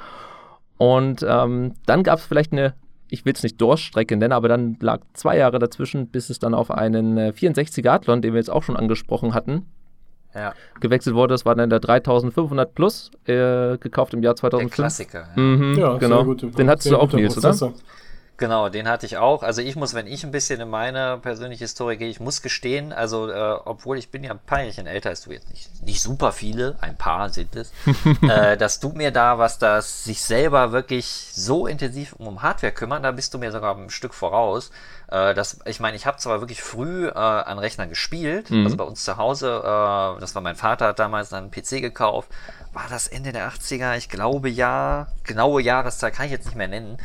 Und 0.77 1.25
ähm, 1.27 1.73
dann 1.87 2.03
gab 2.03 2.19
es 2.19 2.27
vielleicht 2.27 2.53
eine 2.53 2.75
ich 3.11 3.25
will 3.25 3.33
es 3.35 3.43
nicht 3.43 3.61
Durststrecke 3.61 4.17
nennen, 4.17 4.33
aber 4.33 4.49
dann 4.49 4.77
lag 4.81 5.01
zwei 5.13 5.37
Jahre 5.37 5.59
dazwischen, 5.59 6.09
bis 6.09 6.31
es 6.31 6.39
dann 6.39 6.55
auf 6.55 6.71
einen 6.71 7.19
64er 7.19 7.85
äh, 7.85 7.89
Athlon, 7.89 8.23
den 8.23 8.33
wir 8.33 8.39
jetzt 8.39 8.51
auch 8.51 8.63
schon 8.63 8.77
angesprochen 8.77 9.35
hatten, 9.35 9.67
ja. 10.35 10.53
gewechselt 10.81 11.15
wurde. 11.15 11.35
Das 11.35 11.45
war 11.45 11.55
dann 11.55 11.71
der 11.71 11.81
3500 11.81 12.75
Plus, 12.75 13.11
äh, 13.27 13.79
gekauft 13.79 14.15
im 14.15 14.23
Jahr 14.23 14.37
2005. 14.37 14.71
Der 14.71 14.75
Klassiker. 14.75 15.29
Ja, 15.37 15.43
mhm, 15.43 15.75
ja 15.79 15.97
genau. 15.99 16.35
Den 16.35 16.69
hattest 16.69 16.91
du 16.91 16.97
auch, 16.97 17.13
Nils, 17.13 17.37
oder? 17.39 17.73
Genau, 18.37 18.69
den 18.69 18.89
hatte 18.89 19.07
ich 19.07 19.17
auch. 19.17 19.45
Also 19.45 19.63
ich 19.63 19.77
muss, 19.77 19.95
wenn 19.95 20.09
ich 20.09 20.25
ein 20.25 20.33
bisschen 20.33 20.61
in 20.61 20.69
meine 20.69 21.19
persönliche 21.19 21.65
Historie 21.65 21.97
gehe, 21.97 22.09
ich 22.09 22.19
muss 22.19 22.43
gestehen, 22.43 22.93
also 22.93 23.31
äh, 23.31 23.59
obwohl 23.65 23.97
ich 23.97 24.11
bin 24.11 24.25
ja 24.25 24.33
ein 24.33 24.41
paar 24.41 24.63
Jährchen 24.63 24.89
älter 24.89 25.11
als 25.11 25.23
du 25.23 25.31
jetzt 25.31 25.49
nicht, 25.51 25.83
nicht 25.85 26.03
super 26.03 26.33
viele, 26.33 26.77
ein 26.81 26.99
paar 26.99 27.31
sind 27.31 27.55
es, 27.55 27.73
äh, 28.23 28.57
dass 28.57 28.81
du 28.81 28.89
mir 28.89 29.13
da, 29.13 29.39
was 29.39 29.59
das 29.59 30.03
sich 30.03 30.21
selber 30.21 30.73
wirklich 30.73 31.07
so 31.33 31.69
intensiv 31.69 32.15
um 32.15 32.43
Hardware 32.43 32.73
kümmern, 32.73 33.05
da 33.05 33.13
bist 33.13 33.33
du 33.35 33.39
mir 33.39 33.53
sogar 33.53 33.77
ein 33.77 33.91
Stück 33.91 34.15
voraus. 34.15 34.73
Äh, 35.09 35.35
das, 35.35 35.61
ich 35.65 35.79
meine, 35.79 35.97
ich 35.97 36.05
habe 36.05 36.17
zwar 36.17 36.41
wirklich 36.41 36.61
früh 36.61 37.07
äh, 37.07 37.13
an 37.13 37.61
Rechnern 37.61 37.89
gespielt, 37.89 38.51
mhm. 38.51 38.65
also 38.65 38.77
bei 38.77 38.85
uns 38.85 39.05
zu 39.05 39.17
Hause, 39.17 39.61
äh, 39.61 40.21
das 40.21 40.35
war 40.35 40.43
mein 40.43 40.57
Vater, 40.57 40.89
hat 40.89 40.99
damals 40.99 41.33
einen 41.33 41.53
PC 41.53 41.81
gekauft, 41.81 42.31
war 42.73 42.87
das 42.91 43.07
Ende 43.07 43.31
der 43.31 43.49
80er, 43.49 43.97
ich 43.97 44.09
glaube 44.09 44.49
ja, 44.49 45.07
genaue 45.23 45.63
Jahreszeit 45.63 46.15
kann 46.15 46.27
ich 46.27 46.33
jetzt 46.33 46.47
nicht 46.47 46.57
mehr 46.57 46.67
nennen. 46.67 46.99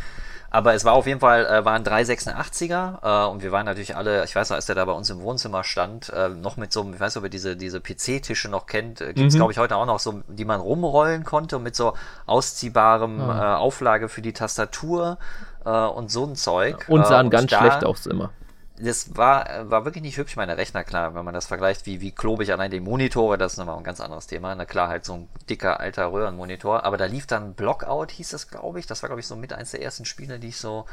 Aber 0.52 0.74
es 0.74 0.84
war 0.86 0.94
auf 0.94 1.06
jeden 1.06 1.20
Fall, 1.20 1.46
äh, 1.46 1.66
waren 1.66 1.84
386er 1.84 3.26
äh, 3.28 3.30
und 3.30 3.44
wir 3.44 3.52
waren 3.52 3.66
natürlich 3.66 3.96
alle, 3.96 4.24
ich 4.24 4.36
weiß 4.36 4.50
noch, 4.50 4.56
als 4.56 4.66
der 4.66 4.76
da 4.76 4.86
bei 4.86 4.92
uns 4.92 5.10
im 5.10 5.22
Wohnzimmer 5.22 5.64
stand, 5.64 6.10
äh, 6.10 6.30
noch 6.30 6.58
mit 6.58 6.72
so 6.72 6.82
einem, 6.82 6.94
ich 6.94 7.00
weiß 7.00 7.16
nicht, 7.16 7.20
ob 7.20 7.26
ihr 7.26 7.30
diese, 7.30 7.56
diese 7.56 7.80
PC-Tische 7.80 8.50
noch 8.50 8.66
kennt, 8.66 9.02
äh, 9.02 9.14
gibt 9.14 9.28
es 9.28 9.34
mhm. 9.34 9.40
glaube 9.40 9.52
ich 9.52 9.60
heute 9.60 9.76
auch 9.76 9.86
noch 9.86 10.00
so, 10.00 10.22
die 10.28 10.46
man 10.46 10.60
rumrollen 10.60 11.24
konnte 11.24 11.58
und 11.58 11.64
mit 11.64 11.76
so 11.76 11.94
ausziehbarem 12.26 13.20
ah. 13.22 13.56
äh, 13.56 13.58
Auflage 13.58 14.10
für 14.10 14.22
die 14.22 14.34
Tastatur 14.34 15.18
äh, 15.66 15.70
und 15.70 16.10
so 16.10 16.26
ein 16.26 16.36
Zeug. 16.36 16.86
Und 16.88 17.06
sahen 17.06 17.22
äh, 17.22 17.24
und 17.26 17.30
ganz 17.30 17.52
da, 17.52 17.60
schlecht 17.60 17.86
aus 17.86 18.06
immer. 18.06 18.32
Das 18.80 19.16
war, 19.16 19.70
war 19.70 19.86
wirklich 19.86 20.04
nicht 20.04 20.18
hübsch, 20.18 20.36
meine 20.36 20.58
Rechner, 20.58 20.84
klar, 20.84 21.14
wenn 21.14 21.26
man 21.26 21.34
das 21.34 21.48
vergleicht, 21.48 21.86
wie, 21.86 22.02
wie 22.02 22.12
klobig 22.12 22.52
allein 22.52 22.72
die 22.72 22.80
Monitore, 22.80 23.38
das 23.38 23.54
ist 23.54 23.58
nochmal 23.58 23.78
ein 23.78 23.84
ganz 23.84 24.00
anderes 24.00 24.28
Thema. 24.28 24.56
Na 24.56 24.66
klar, 24.66 24.88
halt 24.88 25.06
so 25.06 25.14
ein 25.14 25.30
dicker, 25.50 25.80
alter 25.80 26.12
Röhrenmonitor, 26.12 26.84
aber 26.86 26.98
da 26.98 27.06
lief 27.06 27.28
dann 27.28 27.54
Blockout, 27.54 28.12
hieß 28.12 28.30
das, 28.30 28.48
glaube 28.48 28.80
ich. 28.80 28.88
Das 28.88 29.04
war, 29.04 29.10
glaube 29.10 29.20
ich, 29.20 29.28
so 29.28 29.36
mit 29.36 29.54
eins 29.54 29.72
der 29.72 29.82
ersten 29.82 30.06
Spiele, 30.06 30.40
die 30.40 30.50
ich 30.50 30.58
so 30.58 30.86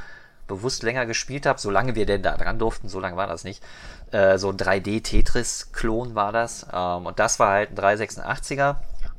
bewusst 0.46 0.82
länger 0.82 1.06
gespielt 1.06 1.46
habe, 1.46 1.60
solange 1.60 1.94
wir 1.94 2.06
denn 2.06 2.22
da 2.22 2.36
dran 2.36 2.58
durften, 2.58 2.88
so 2.88 3.00
lange 3.00 3.16
war 3.16 3.26
das 3.26 3.44
nicht. 3.44 3.62
Äh, 4.10 4.38
so 4.38 4.48
ein 4.50 4.56
3D-Tetris-Klon 4.56 6.14
war 6.14 6.32
das. 6.32 6.66
Ähm, 6.72 7.06
und 7.06 7.18
das 7.18 7.38
war 7.38 7.52
halt 7.52 7.70
ein 7.70 7.98
386er. 7.98 8.76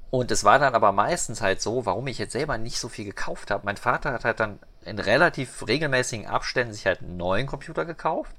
Und 0.10 0.32
es 0.32 0.44
war 0.44 0.58
dann 0.60 0.74
aber 0.74 0.92
meistens 0.94 1.42
halt 1.42 1.62
so, 1.62 1.86
warum 1.86 2.08
ich 2.08 2.18
jetzt 2.18 2.32
selber 2.32 2.58
nicht 2.58 2.80
so 2.80 2.88
viel 2.88 3.06
gekauft 3.06 3.52
habe. 3.52 3.66
Mein 3.66 3.78
Vater 3.78 4.14
hat 4.14 4.24
halt 4.24 4.40
dann 4.40 4.60
in 4.88 5.00
relativ 5.00 5.68
regelmäßigen 5.68 6.28
Abständen 6.28 6.74
sich 6.74 6.86
halt 6.86 7.02
einen 7.02 7.18
neuen 7.18 7.48
Computer 7.48 7.86
gekauft. 7.86 8.36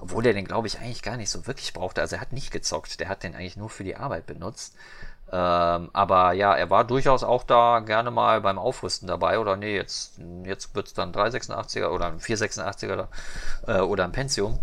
Obwohl 0.00 0.24
der 0.24 0.32
den, 0.32 0.46
glaube 0.46 0.66
ich, 0.66 0.80
eigentlich 0.80 1.02
gar 1.02 1.16
nicht 1.16 1.30
so 1.30 1.46
wirklich 1.46 1.72
brauchte. 1.72 2.00
Also 2.00 2.16
er 2.16 2.20
hat 2.20 2.32
nicht 2.32 2.50
gezockt, 2.50 2.98
der 2.98 3.08
hat 3.08 3.22
den 3.22 3.36
eigentlich 3.36 3.56
nur 3.56 3.70
für 3.70 3.84
die 3.84 3.96
Arbeit 3.96 4.26
benutzt. 4.26 4.74
Ähm, 5.30 5.90
aber 5.92 6.32
ja, 6.32 6.54
er 6.54 6.70
war 6.70 6.84
durchaus 6.84 7.22
auch 7.22 7.44
da 7.44 7.78
gerne 7.80 8.10
mal 8.10 8.40
beim 8.40 8.58
Aufrüsten 8.58 9.06
dabei. 9.06 9.38
Oder 9.38 9.56
nee, 9.56 9.76
jetzt, 9.76 10.20
jetzt 10.44 10.74
wird 10.74 10.88
es 10.88 10.94
dann 10.94 11.12
386er 11.12 11.88
oder 11.88 12.06
ein 12.06 12.18
486er 12.18 13.06
äh, 13.68 13.78
oder 13.80 14.04
ein 14.04 14.12
Pentium. 14.12 14.58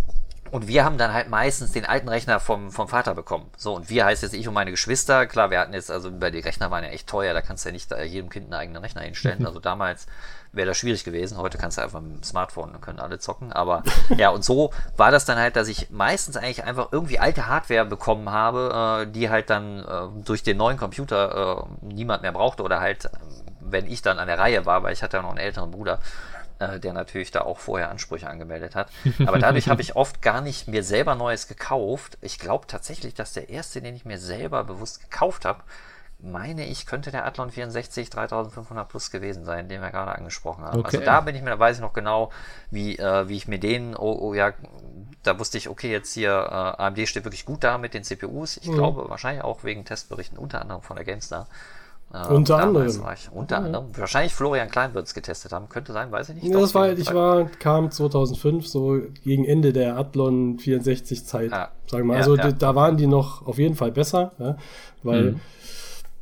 Und 0.51 0.67
wir 0.67 0.83
haben 0.83 0.97
dann 0.97 1.13
halt 1.13 1.29
meistens 1.29 1.71
den 1.71 1.85
alten 1.85 2.09
Rechner 2.09 2.39
vom, 2.39 2.71
vom 2.71 2.87
Vater 2.87 3.13
bekommen. 3.13 3.49
So, 3.55 3.75
und 3.75 3.89
wir 3.89 4.05
heißt 4.05 4.23
jetzt 4.23 4.33
ich 4.33 4.47
und 4.47 4.53
meine 4.53 4.71
Geschwister. 4.71 5.27
Klar, 5.27 5.51
wir 5.51 5.59
hatten 5.59 5.73
jetzt, 5.73 5.91
also 5.91 6.11
bei 6.11 6.31
die 6.31 6.39
Rechner 6.39 6.71
waren 6.71 6.83
ja 6.83 6.89
echt 6.89 7.07
teuer, 7.07 7.33
da 7.33 7.41
kannst 7.41 7.65
du 7.65 7.69
ja 7.69 7.73
nicht 7.73 7.91
jedem 7.91 8.29
Kind 8.29 8.45
einen 8.45 8.53
eigenen 8.55 8.81
Rechner 8.81 9.01
hinstellen. 9.01 9.45
Also 9.45 9.59
damals 9.59 10.07
wäre 10.51 10.67
das 10.67 10.77
schwierig 10.77 11.03
gewesen. 11.03 11.37
Heute 11.37 11.57
kannst 11.57 11.77
du 11.77 11.81
einfach 11.81 12.01
mit 12.01 12.11
dem 12.11 12.23
Smartphone, 12.23 12.71
dann 12.71 12.81
können 12.81 12.99
alle 12.99 13.19
zocken. 13.19 13.53
Aber 13.53 13.83
ja, 14.17 14.29
und 14.29 14.43
so 14.43 14.71
war 14.97 15.11
das 15.11 15.25
dann 15.25 15.37
halt, 15.37 15.55
dass 15.55 15.67
ich 15.67 15.89
meistens 15.89 16.37
eigentlich 16.37 16.63
einfach 16.63 16.89
irgendwie 16.91 17.19
alte 17.19 17.47
Hardware 17.47 17.85
bekommen 17.85 18.29
habe, 18.29 19.05
äh, 19.05 19.11
die 19.11 19.29
halt 19.29 19.49
dann 19.49 19.79
äh, 19.79 20.23
durch 20.23 20.43
den 20.43 20.57
neuen 20.57 20.77
Computer 20.77 21.67
äh, 21.81 21.85
niemand 21.85 22.23
mehr 22.23 22.31
brauchte 22.31 22.63
oder 22.63 22.79
halt, 22.79 23.05
äh, 23.05 23.09
wenn 23.59 23.85
ich 23.85 24.01
dann 24.01 24.19
an 24.19 24.27
der 24.27 24.39
Reihe 24.39 24.65
war, 24.65 24.83
weil 24.83 24.93
ich 24.93 25.03
hatte 25.03 25.17
ja 25.17 25.23
noch 25.23 25.29
einen 25.29 25.37
älteren 25.37 25.71
Bruder, 25.71 25.99
äh, 26.59 26.79
der 26.79 26.93
natürlich 26.93 27.31
da 27.31 27.41
auch 27.41 27.59
vorher 27.59 27.89
Ansprüche 27.89 28.27
angemeldet 28.27 28.75
hat. 28.75 28.89
Aber 29.25 29.37
dadurch 29.37 29.69
habe 29.69 29.81
ich 29.81 29.95
oft 29.95 30.21
gar 30.21 30.41
nicht 30.41 30.67
mir 30.67 30.83
selber 30.83 31.15
Neues 31.15 31.47
gekauft. 31.47 32.17
Ich 32.21 32.39
glaube 32.39 32.67
tatsächlich, 32.67 33.13
dass 33.13 33.33
der 33.33 33.49
erste, 33.49 33.81
den 33.81 33.95
ich 33.95 34.05
mir 34.05 34.17
selber 34.17 34.63
bewusst 34.63 35.01
gekauft 35.01 35.45
habe, 35.45 35.61
meine 36.21 36.65
ich, 36.65 36.85
könnte 36.85 37.11
der 37.11 37.25
Athlon 37.25 37.49
64 37.49 38.09
3500 38.09 38.87
Plus 38.87 39.09
gewesen 39.09 39.45
sein, 39.45 39.69
den 39.69 39.81
wir 39.81 39.89
gerade 39.89 40.13
angesprochen 40.13 40.63
haben. 40.63 40.75
Also 40.75 40.79
okay. 40.79 40.97
Also 40.97 41.05
da 41.05 41.21
bin 41.21 41.35
ich 41.35 41.41
mir, 41.41 41.51
da 41.51 41.59
weiß 41.59 41.77
ich 41.77 41.81
noch 41.81 41.93
genau, 41.93 42.31
wie, 42.71 42.97
äh, 42.97 43.27
wie 43.29 43.37
ich 43.37 43.47
mir 43.47 43.59
den, 43.59 43.95
oh, 43.95 44.17
oh 44.19 44.33
ja, 44.33 44.53
da 45.23 45.39
wusste 45.39 45.57
ich, 45.57 45.69
okay, 45.69 45.91
jetzt 45.91 46.13
hier 46.13 46.31
äh, 46.31 46.81
AMD 46.81 47.07
steht 47.07 47.23
wirklich 47.23 47.45
gut 47.45 47.63
da 47.63 47.77
mit 47.77 47.93
den 47.93 48.03
CPUs. 48.03 48.57
Ich 48.57 48.67
mhm. 48.67 48.73
glaube 48.73 49.09
wahrscheinlich 49.09 49.43
auch 49.43 49.63
wegen 49.63 49.85
Testberichten, 49.85 50.37
unter 50.37 50.61
anderem 50.61 50.81
von 50.81 50.97
der 50.97 51.05
GameStar. 51.05 51.47
Äh, 52.13 52.27
unter 52.27 52.57
anderem. 52.57 52.87
Ich, 52.87 53.31
unter 53.31 53.59
ja. 53.59 53.63
anderem. 53.63 53.85
Wahrscheinlich 53.95 54.33
Florian 54.33 54.69
Klein 54.69 54.93
wird 54.93 55.07
es 55.07 55.13
getestet 55.13 55.53
haben. 55.53 55.69
Könnte 55.69 55.93
sein, 55.93 56.11
weiß 56.11 56.29
ich 56.29 56.35
nicht. 56.35 56.47
Ja, 56.47 56.59
das 56.59 56.75
war, 56.75 56.91
ich 56.91 57.13
war, 57.13 57.45
kam 57.45 57.91
2005, 57.91 58.67
so 58.67 58.99
gegen 59.23 59.45
Ende 59.45 59.71
der 59.71 59.97
Athlon 59.97 60.59
64 60.59 61.25
Zeit, 61.25 61.53
ah. 61.53 61.69
sagen 61.87 62.03
wir 62.07 62.15
mal. 62.15 62.17
Also 62.17 62.35
ja, 62.35 62.51
da 62.51 62.75
waren 62.75 62.97
die 62.97 63.07
noch 63.07 63.45
auf 63.45 63.57
jeden 63.57 63.75
Fall 63.75 63.91
besser, 63.91 64.31
weil 65.03 65.23
mhm 65.31 65.39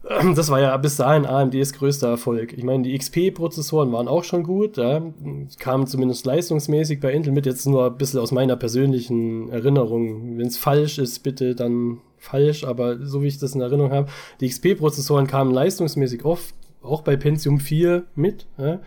das 0.35 0.49
war 0.49 0.59
ja 0.59 0.75
bis 0.77 0.97
dahin 0.97 1.25
AMDs 1.25 1.73
größter 1.73 2.09
Erfolg. 2.09 2.53
Ich 2.53 2.63
meine, 2.63 2.83
die 2.83 2.97
XP-Prozessoren 2.97 3.91
waren 3.91 4.07
auch 4.07 4.23
schon 4.23 4.43
gut, 4.43 4.77
ja, 4.77 5.01
kamen 5.59 5.87
zumindest 5.87 6.25
leistungsmäßig 6.25 6.99
bei 6.99 7.11
Intel 7.11 7.33
mit, 7.33 7.45
jetzt 7.45 7.65
nur 7.65 7.87
ein 7.87 7.97
bisschen 7.97 8.19
aus 8.19 8.31
meiner 8.31 8.55
persönlichen 8.55 9.49
Erinnerung. 9.49 10.37
Wenn 10.37 10.47
es 10.47 10.57
falsch 10.57 10.97
ist, 10.97 11.19
bitte 11.19 11.55
dann 11.55 11.99
falsch, 12.17 12.63
aber 12.63 13.05
so 13.05 13.21
wie 13.21 13.27
ich 13.27 13.39
das 13.39 13.55
in 13.55 13.61
Erinnerung 13.61 13.91
habe, 13.91 14.09
die 14.39 14.47
XP-Prozessoren 14.47 15.27
kamen 15.27 15.53
leistungsmäßig 15.53 16.25
oft 16.25 16.55
auch 16.81 17.01
bei 17.01 17.15
Pentium 17.15 17.59
4 17.59 18.03
mit. 18.15 18.47
Ja 18.57 18.79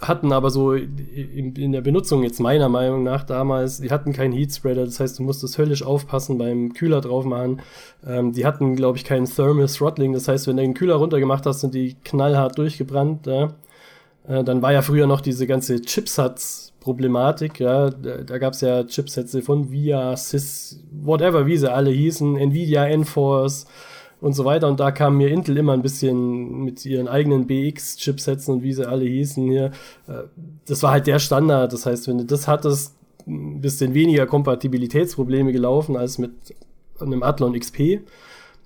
hatten 0.00 0.32
aber 0.32 0.50
so 0.50 0.72
in, 0.72 1.54
in, 1.54 1.72
der 1.72 1.80
Benutzung 1.80 2.22
jetzt 2.22 2.40
meiner 2.40 2.68
Meinung 2.68 3.02
nach 3.02 3.24
damals, 3.24 3.80
die 3.80 3.90
hatten 3.90 4.12
keinen 4.12 4.32
Heatspreader, 4.32 4.84
das 4.84 5.00
heißt, 5.00 5.18
du 5.18 5.22
musstest 5.22 5.56
höllisch 5.56 5.82
aufpassen 5.82 6.36
beim 6.36 6.72
Kühler 6.72 7.00
drauf 7.00 7.24
machen. 7.24 7.62
Ähm, 8.06 8.32
die 8.32 8.44
hatten, 8.44 8.76
glaube 8.76 8.98
ich, 8.98 9.04
keinen 9.04 9.26
Thermal 9.26 9.66
Throttling, 9.66 10.12
das 10.12 10.28
heißt, 10.28 10.46
wenn 10.46 10.56
du 10.56 10.62
den 10.62 10.74
Kühler 10.74 10.96
runtergemacht 10.96 11.46
hast, 11.46 11.60
sind 11.60 11.74
die 11.74 11.94
knallhart 12.04 12.58
durchgebrannt. 12.58 13.26
Ja? 13.26 13.54
Äh, 14.26 14.44
dann 14.44 14.62
war 14.62 14.72
ja 14.72 14.82
früher 14.82 15.06
noch 15.06 15.20
diese 15.20 15.46
ganze 15.46 15.80
Chipsatz-Problematik, 15.80 17.60
ja, 17.60 17.90
da, 17.90 18.18
da 18.18 18.38
gab 18.38 18.54
es 18.54 18.60
ja 18.62 18.84
Chipsätze 18.84 19.42
von 19.42 19.70
VIA, 19.70 20.16
SIS, 20.16 20.80
whatever, 20.90 21.46
wie 21.46 21.56
sie 21.56 21.72
alle 21.72 21.90
hießen, 21.90 22.36
Nvidia, 22.36 22.86
Enforce, 22.86 23.66
und 24.24 24.32
so 24.32 24.46
weiter. 24.46 24.68
Und 24.68 24.80
da 24.80 24.90
kam 24.90 25.18
mir 25.18 25.28
Intel 25.28 25.58
immer 25.58 25.74
ein 25.74 25.82
bisschen 25.82 26.64
mit 26.64 26.84
ihren 26.86 27.08
eigenen 27.08 27.46
BX-Chipsätzen 27.46 28.54
und 28.54 28.62
wie 28.62 28.72
sie 28.72 28.88
alle 28.88 29.04
hießen 29.04 29.46
hier. 29.46 29.66
Äh, 30.08 30.22
das 30.64 30.82
war 30.82 30.92
halt 30.92 31.06
der 31.06 31.18
Standard. 31.18 31.74
Das 31.74 31.84
heißt, 31.84 32.08
wenn 32.08 32.16
du 32.16 32.24
das 32.24 32.48
hattest, 32.48 32.96
ein 33.26 33.60
bisschen 33.60 33.92
weniger 33.92 34.26
Kompatibilitätsprobleme 34.26 35.52
gelaufen 35.52 35.96
als 35.96 36.16
mit 36.16 36.32
einem 36.98 37.22
Athlon 37.22 37.58
XP. 37.58 38.00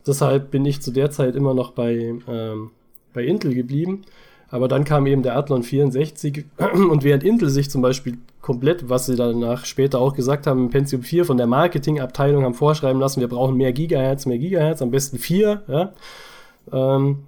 Deshalb 0.07 0.53
bin 0.53 0.65
ich 0.65 0.81
zu 0.81 0.93
der 0.93 1.11
Zeit 1.11 1.35
immer 1.35 1.55
noch 1.55 1.73
bei, 1.73 2.15
ähm, 2.29 2.71
bei 3.13 3.25
Intel 3.25 3.53
geblieben. 3.53 4.03
Aber 4.51 4.69
dann 4.69 4.85
kam 4.85 5.07
eben 5.07 5.25
der 5.25 5.37
Athlon 5.37 5.65
64 5.65 6.45
und 6.73 7.03
während 7.03 7.25
Intel 7.25 7.51
sich 7.51 7.69
zum 7.69 7.83
Beispiel 7.83 8.19
komplett, 8.49 8.89
was 8.89 9.05
sie 9.05 9.15
danach 9.15 9.67
später 9.67 10.01
auch 10.01 10.15
gesagt 10.15 10.47
haben, 10.47 10.71
Pentium 10.71 11.03
4 11.03 11.27
von 11.27 11.37
der 11.37 11.47
Marketingabteilung 11.47 12.45
haben 12.45 12.55
vorschreiben 12.55 12.99
lassen, 12.99 13.21
wir 13.21 13.29
brauchen 13.29 13.59
mehr 13.59 13.75
Gigahertz, 13.75 14.25
mehr 14.25 14.39
Gigahertz, 14.39 14.81
am 14.81 14.91
besten 14.91 15.19
4, 15.19 15.65
ja, 15.69 15.93
ähm, 16.73 17.19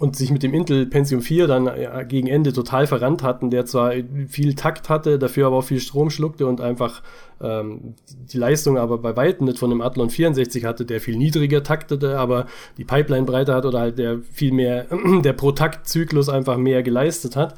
und 0.00 0.16
sich 0.16 0.32
mit 0.32 0.42
dem 0.42 0.52
Intel 0.52 0.86
Pentium 0.86 1.20
4 1.20 1.46
dann 1.46 1.66
ja, 1.66 2.02
gegen 2.02 2.26
Ende 2.26 2.52
total 2.52 2.88
verrannt 2.88 3.22
hatten, 3.22 3.50
der 3.50 3.64
zwar 3.64 3.92
viel 4.26 4.56
Takt 4.56 4.88
hatte, 4.88 5.20
dafür 5.20 5.46
aber 5.46 5.58
auch 5.58 5.64
viel 5.64 5.78
Strom 5.78 6.10
schluckte 6.10 6.48
und 6.48 6.60
einfach 6.60 7.02
ähm, 7.40 7.94
die 8.08 8.38
Leistung 8.38 8.76
aber 8.76 8.98
bei 8.98 9.14
weitem 9.14 9.46
nicht 9.46 9.60
von 9.60 9.70
dem 9.70 9.82
Athlon 9.82 10.10
64 10.10 10.64
hatte, 10.64 10.84
der 10.84 11.00
viel 11.00 11.16
niedriger 11.16 11.62
taktete, 11.62 12.18
aber 12.18 12.46
die 12.76 12.84
Pipeline 12.84 13.24
breiter 13.24 13.54
hat 13.54 13.66
oder 13.66 13.78
halt 13.78 13.98
der 14.00 14.18
viel 14.32 14.50
mehr, 14.50 14.86
der 15.22 15.32
Pro-Takt-Zyklus 15.32 16.28
einfach 16.28 16.56
mehr 16.56 16.82
geleistet 16.82 17.36
hat. 17.36 17.54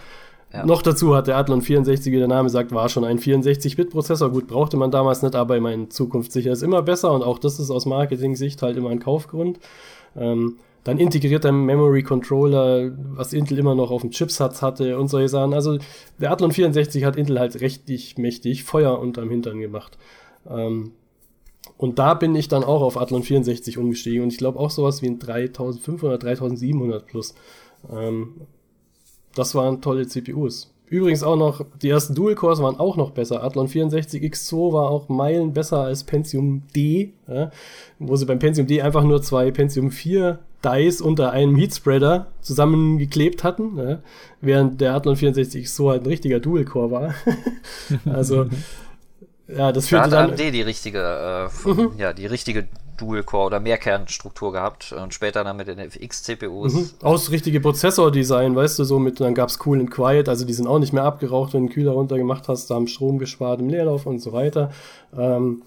Ja. 0.52 0.66
Noch 0.66 0.82
dazu 0.82 1.14
hat 1.14 1.28
der 1.28 1.38
Athlon 1.38 1.62
64, 1.62 2.12
wie 2.12 2.18
der 2.18 2.28
Name 2.28 2.50
sagt, 2.50 2.72
war 2.72 2.88
schon 2.88 3.04
ein 3.04 3.18
64-Bit-Prozessor. 3.18 4.30
Gut, 4.30 4.48
brauchte 4.48 4.76
man 4.76 4.90
damals 4.90 5.22
nicht, 5.22 5.34
aber 5.34 5.56
ich 5.56 5.62
meine, 5.62 5.88
Zukunft 5.88 6.30
sicher 6.30 6.52
ist 6.52 6.62
immer 6.62 6.82
besser 6.82 7.12
und 7.12 7.22
auch 7.22 7.38
das 7.38 7.58
ist 7.58 7.70
aus 7.70 7.86
Marketing-Sicht 7.86 8.60
halt 8.60 8.76
immer 8.76 8.90
ein 8.90 9.00
Kaufgrund. 9.00 9.60
Ähm, 10.14 10.58
dann 10.84 10.98
integrierter 10.98 11.52
Memory 11.52 12.02
Controller, 12.02 12.92
was 13.14 13.32
Intel 13.32 13.58
immer 13.58 13.74
noch 13.74 13.90
auf 13.90 14.02
dem 14.02 14.10
Chipsatz 14.10 14.62
hatte 14.62 14.98
und 14.98 15.08
solche 15.08 15.28
Sachen. 15.28 15.54
Also 15.54 15.78
der 16.18 16.32
Athlon 16.32 16.52
64 16.52 17.04
hat 17.04 17.16
Intel 17.16 17.38
halt 17.38 17.60
richtig 17.60 18.18
mächtig 18.18 18.64
Feuer 18.64 18.98
unterm 18.98 19.30
Hintern 19.30 19.60
gemacht. 19.60 19.96
Ähm, 20.50 20.92
und 21.76 21.98
da 21.98 22.14
bin 22.14 22.34
ich 22.34 22.48
dann 22.48 22.64
auch 22.64 22.82
auf 22.82 22.96
Athlon 22.96 23.22
64 23.22 23.78
umgestiegen 23.78 24.24
und 24.24 24.32
ich 24.32 24.38
glaube 24.38 24.58
auch 24.58 24.70
sowas 24.70 25.02
wie 25.02 25.06
ein 25.06 25.18
3500, 25.18 26.22
3700 26.22 27.06
plus. 27.06 27.34
Ähm, 27.90 28.42
das 29.34 29.54
waren 29.54 29.80
tolle 29.80 30.06
CPUs. 30.06 30.72
Übrigens 30.92 31.22
auch 31.22 31.36
noch, 31.36 31.64
die 31.80 31.88
ersten 31.88 32.14
Dual-Cores 32.14 32.60
waren 32.60 32.78
auch 32.78 32.96
noch 32.98 33.12
besser. 33.12 33.42
Athlon 33.42 33.66
64 33.66 34.22
X2 34.22 34.74
war 34.74 34.90
auch 34.90 35.08
Meilen 35.08 35.54
besser 35.54 35.78
als 35.78 36.04
Pentium 36.04 36.64
D, 36.76 37.14
ja, 37.26 37.50
wo 37.98 38.14
sie 38.16 38.26
beim 38.26 38.38
Pentium 38.38 38.66
D 38.66 38.82
einfach 38.82 39.02
nur 39.02 39.22
zwei 39.22 39.50
Pentium 39.50 39.90
4 39.90 40.38
Dice 40.62 41.00
unter 41.00 41.32
einem 41.32 41.56
Heatspreader 41.56 42.26
zusammengeklebt 42.42 43.42
hatten, 43.42 43.78
ja, 43.78 44.00
während 44.42 44.82
der 44.82 44.94
Athlon 44.94 45.16
64 45.16 45.64
X2 45.64 45.88
halt 45.88 46.02
ein 46.02 46.08
richtiger 46.08 46.40
Dual-Core 46.40 46.90
war. 46.90 47.14
also, 48.12 48.46
ja, 49.48 49.72
das 49.72 49.88
führte 49.88 50.10
da 50.10 50.24
hat 50.24 50.30
AMD 50.32 50.40
die 50.40 50.60
richtige, 50.60 50.98
äh, 51.00 51.48
von, 51.48 51.76
mhm. 51.76 51.90
ja, 51.96 52.12
die 52.12 52.26
richtige 52.26 52.68
Dual-Core 52.96 53.46
oder 53.46 53.60
Mehrkernstruktur 53.60 54.52
gehabt 54.52 54.92
und 54.92 55.14
später 55.14 55.44
dann 55.44 55.56
mit 55.56 55.68
den 55.68 55.78
FX-CPUs. 55.78 56.74
Mhm. 56.74 56.90
Aus 57.02 57.30
richtige 57.30 57.60
Prozessor-Design, 57.60 58.54
weißt 58.54 58.78
du, 58.78 58.84
so 58.84 58.98
mit, 58.98 59.20
dann 59.20 59.34
gab's 59.34 59.58
Cool 59.64 59.80
and 59.80 59.90
Quiet, 59.90 60.28
also 60.28 60.44
die 60.44 60.52
sind 60.52 60.66
auch 60.66 60.78
nicht 60.78 60.92
mehr 60.92 61.04
abgeraucht, 61.04 61.54
wenn 61.54 61.62
du 61.62 61.68
den 61.68 61.74
Kühler 61.74 61.92
runtergemacht 61.92 62.48
hast, 62.48 62.70
da 62.70 62.74
haben 62.74 62.86
Strom 62.86 63.18
gespart 63.18 63.60
im 63.60 63.68
Leerlauf 63.68 64.06
und 64.06 64.20
so 64.20 64.32
weiter. 64.32 64.70
Ähm, 65.16 65.62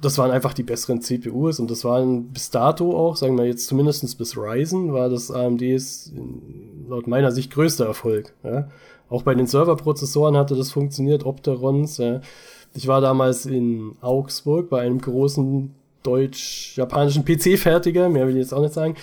das 0.00 0.18
waren 0.18 0.30
einfach 0.30 0.52
die 0.52 0.62
besseren 0.62 1.00
CPUs 1.00 1.60
und 1.60 1.70
das 1.70 1.84
waren 1.84 2.28
bis 2.32 2.50
dato 2.50 2.96
auch, 2.96 3.16
sagen 3.16 3.38
wir 3.38 3.46
jetzt 3.46 3.66
zumindest 3.66 4.18
bis 4.18 4.36
Ryzen, 4.36 4.92
war 4.92 5.08
das 5.08 5.30
AMDs 5.30 6.12
laut 6.88 7.06
meiner 7.06 7.32
Sicht 7.32 7.52
größter 7.52 7.86
Erfolg. 7.86 8.34
Ja? 8.42 8.68
Auch 9.08 9.22
bei 9.22 9.34
den 9.34 9.46
Serverprozessoren 9.46 10.36
hatte 10.36 10.56
das 10.56 10.72
funktioniert, 10.72 11.24
Opterons. 11.24 11.98
Ja? 11.98 12.20
Ich 12.74 12.86
war 12.86 13.00
damals 13.00 13.46
in 13.46 13.96
Augsburg 14.00 14.68
bei 14.68 14.82
einem 14.82 15.00
großen 15.00 15.74
deutsch-japanischen 16.04 17.24
PC-Fertiger, 17.24 18.08
mehr 18.08 18.26
will 18.26 18.36
ich 18.36 18.42
jetzt 18.42 18.54
auch 18.54 18.62
nicht 18.62 18.74
sagen. 18.74 18.94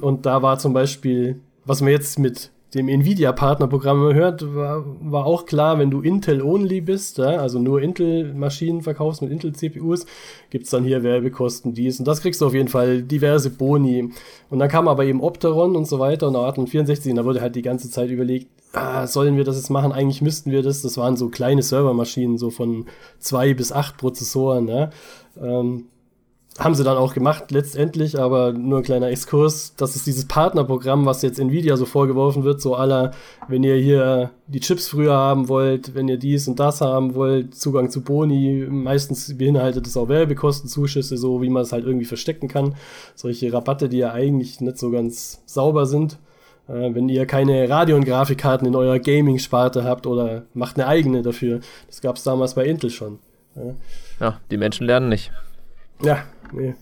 Und 0.00 0.26
da 0.26 0.42
war 0.42 0.58
zum 0.58 0.72
Beispiel, 0.72 1.40
was 1.64 1.80
man 1.80 1.90
jetzt 1.90 2.18
mit 2.18 2.50
dem 2.74 2.88
Nvidia-Partnerprogramm 2.88 4.12
hört, 4.12 4.54
war, 4.54 4.84
war 5.00 5.24
auch 5.24 5.46
klar, 5.46 5.78
wenn 5.78 5.90
du 5.90 6.02
Intel-only 6.02 6.82
bist, 6.82 7.16
ja, 7.16 7.38
also 7.38 7.58
nur 7.58 7.80
Intel-Maschinen 7.80 8.82
verkaufst 8.82 9.22
mit 9.22 9.30
Intel-CPUs, 9.30 10.04
gibt's 10.50 10.70
dann 10.70 10.84
hier 10.84 11.02
Werbekosten, 11.02 11.72
dies 11.72 11.98
und 11.98 12.06
das 12.06 12.20
kriegst 12.20 12.42
du 12.42 12.46
auf 12.46 12.52
jeden 12.52 12.68
Fall 12.68 13.02
diverse 13.02 13.48
Boni. 13.48 14.10
Und 14.50 14.58
dann 14.58 14.68
kam 14.68 14.86
aber 14.86 15.04
eben 15.04 15.22
Opteron 15.22 15.76
und 15.76 15.86
so 15.86 15.98
weiter 15.98 16.28
und 16.28 16.36
Athlon 16.36 16.66
64 16.66 17.10
und 17.10 17.16
da 17.16 17.24
wurde 17.24 17.40
halt 17.40 17.56
die 17.56 17.62
ganze 17.62 17.90
Zeit 17.90 18.10
überlegt, 18.10 18.48
ah, 18.74 19.06
sollen 19.06 19.38
wir 19.38 19.44
das 19.44 19.56
jetzt 19.56 19.70
machen? 19.70 19.92
Eigentlich 19.92 20.20
müssten 20.20 20.50
wir 20.50 20.62
das. 20.62 20.82
Das 20.82 20.98
waren 20.98 21.16
so 21.16 21.28
kleine 21.28 21.62
Servermaschinen, 21.62 22.36
so 22.36 22.50
von 22.50 22.86
zwei 23.18 23.54
bis 23.54 23.72
acht 23.72 23.96
Prozessoren, 23.96 24.68
ja. 24.68 24.90
Ähm, 25.40 25.86
haben 26.58 26.74
sie 26.74 26.82
dann 26.82 26.96
auch 26.96 27.14
gemacht 27.14 27.50
letztendlich, 27.52 28.18
aber 28.18 28.52
nur 28.52 28.78
ein 28.78 28.84
kleiner 28.84 29.08
Exkurs. 29.08 29.74
Das 29.76 29.94
ist 29.94 30.06
dieses 30.06 30.26
Partnerprogramm, 30.26 31.06
was 31.06 31.22
jetzt 31.22 31.38
Nvidia 31.38 31.76
so 31.76 31.86
vorgeworfen 31.86 32.42
wird, 32.42 32.60
so 32.60 32.74
aller, 32.74 33.12
wenn 33.46 33.62
ihr 33.62 33.76
hier 33.76 34.30
die 34.48 34.58
Chips 34.58 34.88
früher 34.88 35.14
haben 35.14 35.48
wollt, 35.48 35.94
wenn 35.94 36.08
ihr 36.08 36.16
dies 36.16 36.48
und 36.48 36.58
das 36.58 36.80
haben 36.80 37.14
wollt, 37.14 37.54
Zugang 37.54 37.90
zu 37.90 38.02
Boni, 38.02 38.66
meistens 38.68 39.38
beinhaltet 39.38 39.86
es 39.86 39.96
auch 39.96 40.08
Werbekostenzuschüsse, 40.08 41.16
so 41.16 41.42
wie 41.42 41.48
man 41.48 41.62
es 41.62 41.72
halt 41.72 41.84
irgendwie 41.84 42.06
verstecken 42.06 42.48
kann. 42.48 42.74
Solche 43.14 43.52
Rabatte, 43.52 43.88
die 43.88 43.98
ja 43.98 44.12
eigentlich 44.12 44.60
nicht 44.60 44.78
so 44.78 44.90
ganz 44.90 45.42
sauber 45.46 45.86
sind. 45.86 46.18
Äh, 46.68 46.94
wenn 46.94 47.08
ihr 47.08 47.24
keine 47.26 47.68
Radio- 47.68 47.96
und 47.96 48.04
Grafikkarten 48.04 48.66
in 48.66 48.74
eurer 48.74 48.98
Gaming-Sparte 48.98 49.84
habt 49.84 50.06
oder 50.06 50.42
macht 50.54 50.76
eine 50.76 50.88
eigene 50.88 51.22
dafür. 51.22 51.60
Das 51.86 52.00
gab 52.00 52.16
es 52.16 52.24
damals 52.24 52.54
bei 52.54 52.64
Intel 52.66 52.90
schon. 52.90 53.20
Ja. 53.54 53.74
ja, 54.20 54.40
die 54.50 54.56
Menschen 54.56 54.86
lernen 54.86 55.08
nicht. 55.08 55.30
Ja, 56.02 56.24
nee. 56.52 56.74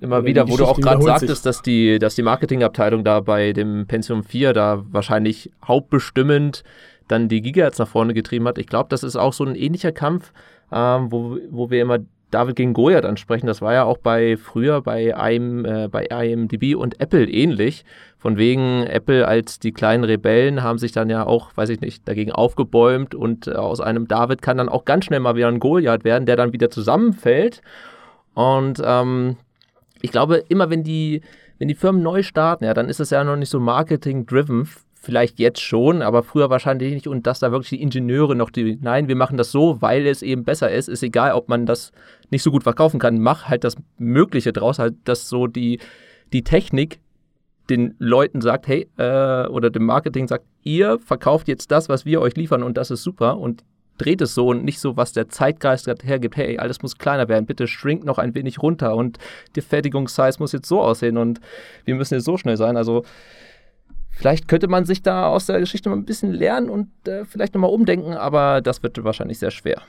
Immer 0.00 0.24
wieder, 0.24 0.48
wo 0.48 0.56
du 0.56 0.64
auch 0.64 0.78
gerade 0.78 1.02
sagtest, 1.02 1.44
dass 1.44 1.60
die, 1.60 1.98
dass 1.98 2.14
die 2.14 2.22
Marketingabteilung 2.22 3.02
da 3.02 3.20
bei 3.20 3.52
dem 3.52 3.86
Pentium 3.88 4.22
4 4.22 4.52
da 4.52 4.84
wahrscheinlich 4.90 5.50
hauptbestimmend 5.66 6.62
dann 7.08 7.28
die 7.28 7.42
Gigahertz 7.42 7.78
nach 7.78 7.88
vorne 7.88 8.14
getrieben 8.14 8.46
hat. 8.46 8.58
Ich 8.58 8.68
glaube, 8.68 8.88
das 8.90 9.02
ist 9.02 9.16
auch 9.16 9.32
so 9.32 9.44
ein 9.44 9.56
ähnlicher 9.56 9.90
Kampf, 9.90 10.32
ähm, 10.70 11.10
wo, 11.10 11.38
wo 11.50 11.70
wir 11.70 11.82
immer 11.82 11.98
David 12.30 12.56
gegen 12.56 12.74
Goliath 12.74 13.06
ansprechen. 13.06 13.46
Das 13.46 13.62
war 13.62 13.72
ja 13.72 13.84
auch 13.84 13.98
bei 13.98 14.36
früher 14.36 14.82
bei, 14.82 15.14
IM, 15.32 15.64
äh, 15.64 15.88
bei 15.88 16.04
IMDb 16.04 16.76
und 16.76 17.00
Apple 17.00 17.26
ähnlich. 17.26 17.84
Von 18.18 18.36
wegen 18.36 18.84
Apple 18.84 19.26
als 19.26 19.58
die 19.58 19.72
kleinen 19.72 20.04
Rebellen 20.04 20.62
haben 20.62 20.78
sich 20.78 20.92
dann 20.92 21.08
ja 21.08 21.26
auch, 21.26 21.56
weiß 21.56 21.70
ich 21.70 21.80
nicht, 21.80 22.06
dagegen 22.06 22.30
aufgebäumt 22.30 23.14
und 23.14 23.46
äh, 23.48 23.52
aus 23.52 23.80
einem 23.80 24.06
David 24.06 24.42
kann 24.42 24.58
dann 24.58 24.68
auch 24.68 24.84
ganz 24.84 25.06
schnell 25.06 25.20
mal 25.20 25.34
wieder 25.34 25.48
ein 25.48 25.60
Goliath 25.60 26.04
werden, 26.04 26.26
der 26.26 26.36
dann 26.36 26.52
wieder 26.52 26.70
zusammenfällt 26.70 27.62
und 28.38 28.80
ähm, 28.84 29.36
ich 30.00 30.12
glaube, 30.12 30.44
immer 30.48 30.70
wenn 30.70 30.84
die, 30.84 31.22
wenn 31.58 31.66
die 31.66 31.74
Firmen 31.74 32.04
neu 32.04 32.22
starten, 32.22 32.62
ja, 32.62 32.72
dann 32.72 32.88
ist 32.88 33.00
es 33.00 33.10
ja 33.10 33.24
noch 33.24 33.34
nicht 33.34 33.48
so 33.48 33.58
marketing-driven. 33.58 34.68
Vielleicht 34.94 35.40
jetzt 35.40 35.60
schon, 35.60 36.02
aber 36.02 36.22
früher 36.22 36.48
wahrscheinlich 36.48 36.94
nicht. 36.94 37.08
Und 37.08 37.26
dass 37.26 37.40
da 37.40 37.50
wirklich 37.50 37.70
die 37.70 37.82
Ingenieure 37.82 38.36
noch 38.36 38.50
die, 38.50 38.78
nein, 38.80 39.08
wir 39.08 39.16
machen 39.16 39.38
das 39.38 39.50
so, 39.50 39.82
weil 39.82 40.06
es 40.06 40.22
eben 40.22 40.44
besser 40.44 40.70
ist. 40.70 40.88
Ist 40.88 41.02
egal, 41.02 41.32
ob 41.32 41.48
man 41.48 41.66
das 41.66 41.90
nicht 42.30 42.44
so 42.44 42.52
gut 42.52 42.62
verkaufen 42.62 43.00
kann. 43.00 43.18
Mach 43.18 43.48
halt 43.48 43.64
das 43.64 43.74
Mögliche 43.98 44.52
draus, 44.52 44.78
halt, 44.78 44.94
dass 45.02 45.28
so 45.28 45.48
die, 45.48 45.80
die 46.32 46.44
Technik 46.44 47.00
den 47.70 47.96
Leuten 47.98 48.40
sagt, 48.40 48.68
hey, 48.68 48.88
äh, 48.98 49.48
oder 49.48 49.70
dem 49.70 49.84
Marketing 49.84 50.28
sagt, 50.28 50.44
ihr 50.62 51.00
verkauft 51.00 51.48
jetzt 51.48 51.72
das, 51.72 51.88
was 51.88 52.04
wir 52.04 52.20
euch 52.20 52.36
liefern 52.36 52.62
und 52.62 52.76
das 52.76 52.92
ist 52.92 53.02
super 53.02 53.36
und 53.38 53.64
dreht 53.98 54.20
es 54.20 54.34
so 54.34 54.48
und 54.48 54.64
nicht 54.64 54.80
so, 54.80 54.96
was 54.96 55.12
der 55.12 55.28
Zeitgeist 55.28 55.86
gerade 55.86 56.06
hergibt. 56.06 56.36
Hey, 56.36 56.58
alles 56.58 56.82
muss 56.82 56.98
kleiner 56.98 57.28
werden, 57.28 57.46
bitte 57.46 57.66
shrink 57.66 58.04
noch 58.04 58.18
ein 58.18 58.34
wenig 58.34 58.62
runter 58.62 58.94
und 58.94 59.18
die 59.56 59.60
Fertigungssize 59.60 60.38
muss 60.38 60.52
jetzt 60.52 60.68
so 60.68 60.80
aussehen 60.80 61.18
und 61.18 61.40
wir 61.84 61.94
müssen 61.94 62.14
jetzt 62.14 62.24
so 62.24 62.36
schnell 62.36 62.56
sein. 62.56 62.76
Also 62.76 63.04
vielleicht 64.10 64.48
könnte 64.48 64.68
man 64.68 64.84
sich 64.84 65.02
da 65.02 65.26
aus 65.26 65.46
der 65.46 65.60
Geschichte 65.60 65.88
mal 65.88 65.96
ein 65.96 66.04
bisschen 66.04 66.32
lernen 66.32 66.70
und 66.70 66.90
äh, 67.06 67.24
vielleicht 67.24 67.54
nochmal 67.54 67.70
umdenken, 67.70 68.14
aber 68.14 68.60
das 68.60 68.82
wird 68.82 69.02
wahrscheinlich 69.04 69.38
sehr 69.38 69.50
schwer. 69.50 69.82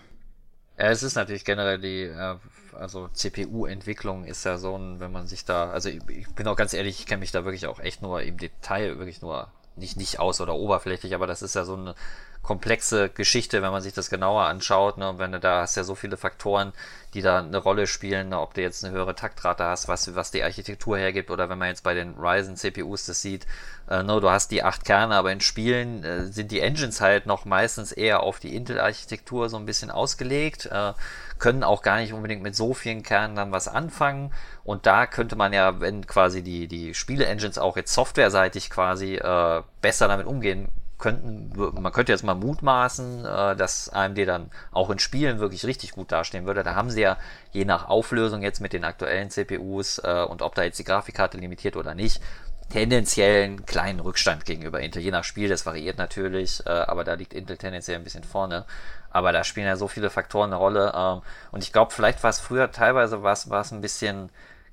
Es 0.76 1.04
ist 1.04 1.16
natürlich 1.16 1.44
generell 1.44 1.80
die, 1.80 2.04
äh, 2.04 2.36
also 2.74 3.10
CPU-Entwicklung 3.10 4.24
ist 4.24 4.46
ja 4.46 4.58
so 4.58 4.78
ein, 4.78 5.00
wenn 5.00 5.12
man 5.12 5.28
sich 5.28 5.44
da, 5.44 5.70
also 5.72 5.90
ich, 5.90 6.28
bin 6.36 6.48
auch 6.48 6.56
ganz 6.56 6.74
ehrlich, 6.74 7.00
ich 7.00 7.06
kenne 7.06 7.20
mich 7.20 7.32
da 7.32 7.44
wirklich 7.44 7.68
auch 7.68 7.80
echt 7.80 8.02
nur 8.02 8.22
im 8.22 8.38
Detail, 8.38 8.98
wirklich 8.98 9.22
nur 9.22 9.52
nicht, 9.76 9.98
nicht 9.98 10.20
aus 10.20 10.40
oder 10.40 10.56
oberflächlich, 10.56 11.16
aber 11.16 11.28
das 11.28 11.42
ist 11.42 11.56
ja 11.56 11.66
so 11.66 11.76
eine 11.76 11.96
komplexe 12.42 13.10
Geschichte, 13.10 13.62
wenn 13.62 13.72
man 13.72 13.82
sich 13.82 13.94
das 13.94 14.10
genauer 14.10 14.46
anschaut. 14.46 14.98
Ne? 14.98 15.10
Und 15.10 15.20
wenn 15.20 15.32
du 15.32 15.40
da 15.40 15.62
hast 15.62 15.76
ja 15.76 15.84
so 15.84 15.94
viele 15.94 16.18
Faktoren, 16.18 16.74
die 17.14 17.22
da 17.22 17.40
eine 17.40 17.58
Rolle 17.58 17.86
spielen, 17.86 18.30
ne? 18.30 18.40
ob 18.40 18.54
du 18.54 18.62
jetzt 18.62 18.84
eine 18.84 18.94
höhere 18.94 19.16
Taktrate 19.16 19.66
hast, 19.66 19.88
was, 19.88 20.16
was 20.16 20.32
die 20.32 20.44
Architektur 20.44 20.98
hergibt, 20.98 21.32
oder 21.32 21.50
wenn 21.50 21.58
man 21.58 21.68
jetzt 21.68 21.84
bei 21.84 21.94
den 21.94 22.16
Ryzen 22.18 22.56
CPUs 22.56 23.06
das 23.06 23.22
sieht, 23.22 23.46
äh, 23.90 24.04
no, 24.04 24.20
du 24.20 24.30
hast 24.30 24.52
die 24.52 24.64
acht 24.64 24.86
Kerne, 24.86 25.16
aber 25.16 25.32
in 25.32 25.42
Spielen 25.42 26.04
äh, 26.04 26.26
sind 26.28 26.52
die 26.52 26.62
Engines 26.62 27.02
halt 27.02 27.26
noch 27.26 27.46
meistens 27.46 27.92
eher 27.92 28.24
auf 28.24 28.40
die 28.40 28.56
Intel-Architektur 28.56 29.50
so 29.50 29.58
ein 29.58 29.66
bisschen 29.66 29.92
ausgelegt, 29.92 30.68
äh, 30.68 30.94
können 31.40 31.64
auch 31.64 31.82
gar 31.82 31.98
nicht 31.98 32.14
unbedingt 32.14 32.42
mit 32.42 32.56
so 32.56 32.74
vielen 32.74 33.04
Kernen 33.04 33.36
dann 33.36 33.52
was 33.52 33.68
anfangen. 33.68 34.34
Und 34.64 34.86
da 34.86 35.08
könnte 35.08 35.36
man 35.36 35.54
ja, 35.54 35.80
wenn 35.80 36.06
quasi 36.06 36.42
die, 36.42 36.68
die 36.68 36.94
Spiele-Engines 36.94 37.58
auch 37.58 37.78
jetzt 37.78 37.94
softwareseitig 37.94 38.70
quasi 38.70 39.16
äh, 39.16 39.64
besser 39.82 40.08
damit 40.08 40.28
umgehen 40.28 40.68
könnten, 41.00 41.52
man 41.82 41.92
könnte 41.92 42.12
jetzt 42.12 42.24
mal 42.24 42.36
mutmaßen, 42.36 43.26
äh, 43.26 43.56
dass 43.56 43.90
AMD 43.90 44.18
dann 44.28 44.52
auch 44.72 44.90
in 44.90 45.00
Spielen 45.00 45.40
wirklich 45.40 45.66
richtig 45.66 45.92
gut 45.94 46.12
dastehen 46.12 46.46
würde. 46.46 46.64
Da 46.64 46.76
haben 46.76 46.92
sie 46.92 47.02
ja 47.02 47.18
je 47.52 47.66
nach 47.66 47.88
Auflösung 47.88 48.44
jetzt 48.44 48.60
mit 48.60 48.74
den 48.74 48.84
aktuellen 48.84 49.30
CPUs 49.30 50.00
äh, 50.00 50.26
und 50.30 50.42
ob 50.42 50.56
da 50.56 50.64
jetzt 50.64 50.78
die 50.78 50.84
Grafikkarte 50.84 51.38
limitiert 51.38 51.76
oder 51.76 51.96
nicht, 51.96 52.22
tendenziell 52.70 53.44
einen 53.46 53.66
kleinen 53.66 54.00
Rückstand 54.00 54.46
gegenüber 54.46 54.80
Intel. 54.80 55.02
Je 55.02 55.12
nach 55.12 55.24
Spiel, 55.24 55.50
das 55.50 55.66
variiert 55.66 55.98
natürlich, 55.98 56.66
äh, 56.66 56.70
aber 56.70 57.04
da 57.04 57.14
liegt 57.14 57.34
Intel 57.34 57.58
tendenziell 57.58 57.98
ein 57.98 58.04
bisschen 58.04 58.24
vorne. 58.24 58.66
Aber 59.10 59.32
da 59.32 59.44
spielen 59.44 59.66
ja 59.66 59.76
so 59.76 59.88
viele 59.88 60.10
Faktoren 60.10 60.52
eine 60.52 60.58
Rolle. 60.58 60.94
Ähm, 60.96 61.22
und 61.52 61.64
ich 61.64 61.74
glaube, 61.74 61.92
vielleicht 61.92 62.22
war 62.22 62.30
es 62.30 62.40
früher 62.40 62.72
teilweise 62.72 63.24
war 63.24 63.34
es 63.34 63.72
ein 63.72 63.82
bisschen 63.82 64.30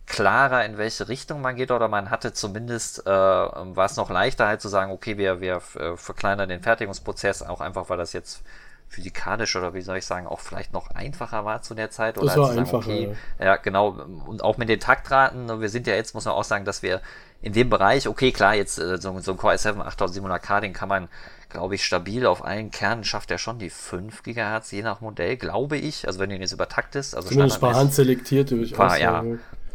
klarer, 0.07 0.65
in 0.65 0.79
welche 0.79 1.09
Richtung 1.09 1.41
man 1.41 1.57
geht, 1.57 1.71
oder 1.71 1.89
man 1.89 2.11
hatte 2.11 2.33
zumindest, 2.33 3.07
äh, 3.07 3.11
war 3.11 3.87
es 3.87 3.97
noch 3.97 4.09
leichter 4.11 4.47
halt 4.47 4.61
zu 4.61 4.69
sagen, 4.69 4.93
okay, 4.93 5.19
wir, 5.19 5.41
wir 5.41 5.61
äh, 5.79 5.97
verkleinern 5.97 6.49
den 6.49 6.63
Fertigungsprozess, 6.63 7.43
auch 7.43 7.61
einfach, 7.61 7.89
weil 7.89 7.99
das 7.99 8.13
jetzt 8.13 8.43
physikalisch 8.89 9.57
oder 9.57 9.75
wie 9.75 9.81
soll 9.81 9.97
ich 9.97 10.07
sagen, 10.07 10.27
auch 10.27 10.41
vielleicht 10.41 10.73
noch 10.73 10.91
einfacher 10.91 11.45
war 11.45 11.61
zu 11.63 11.75
der 11.75 11.91
Zeit. 11.91 12.19
Oder 12.19 12.27
das 12.27 12.37
war 12.37 12.51
einfacher. 12.51 12.77
Okay, 12.77 13.17
ja, 13.39 13.57
genau. 13.57 13.89
Und 14.27 14.45
auch 14.45 14.59
mit 14.59 14.69
den 14.69 14.81
Taktraten, 14.81 15.47
ne, 15.47 15.61
wir 15.61 15.69
sind 15.69 15.87
ja 15.87 15.95
jetzt, 15.95 16.15
muss 16.15 16.25
man 16.25 16.35
auch 16.35 16.45
sagen, 16.45 16.65
dass 16.65 16.83
wir 16.83 17.01
in 17.43 17.53
dem 17.53 17.69
Bereich, 17.69 18.09
okay, 18.09 18.33
klar, 18.33 18.55
jetzt 18.55 18.79
äh, 18.79 18.99
so, 18.99 19.19
so 19.19 19.33
ein 19.33 19.37
Core 19.37 19.55
i7 19.55 19.83
8700K, 19.83 20.61
den 20.61 20.73
kann 20.73 20.89
man, 20.89 21.09
glaube 21.49 21.75
ich, 21.75 21.85
stabil 21.85 22.27
auf 22.27 22.45
allen 22.45 22.71
Kernen 22.71 23.05
schafft 23.05 23.31
er 23.31 23.39
schon 23.39 23.59
die 23.59 23.71
5 23.71 24.23
GHz, 24.23 24.71
je 24.71 24.83
nach 24.83 25.01
Modell, 25.01 25.37
glaube 25.37 25.77
ich. 25.77 26.07
Also 26.07 26.21
wenn 26.21 26.31
du 26.31 26.37
ihn 26.37 26.43
jetzt 26.43 26.53
übertaktest, 26.53 27.17
also 27.17 27.29
Zumindest 27.29 27.61
paar 27.61 27.75
handselektiert 27.75 28.53
durchaus. 28.53 28.99
Ja, 28.99 29.25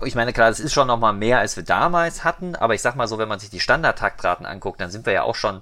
ich 0.03 0.15
meine, 0.15 0.33
klar, 0.33 0.49
das 0.49 0.59
ist 0.59 0.73
schon 0.73 0.87
nochmal 0.87 1.13
mehr, 1.13 1.39
als 1.39 1.55
wir 1.55 1.63
damals 1.63 2.23
hatten, 2.23 2.55
aber 2.55 2.73
ich 2.73 2.81
sag 2.81 2.95
mal 2.95 3.07
so, 3.07 3.17
wenn 3.17 3.27
man 3.27 3.39
sich 3.39 3.49
die 3.49 3.59
Standardtaktraten 3.59 4.45
anguckt, 4.45 4.81
dann 4.81 4.91
sind 4.91 5.05
wir 5.05 5.13
ja 5.13 5.23
auch 5.23 5.35
schon 5.35 5.61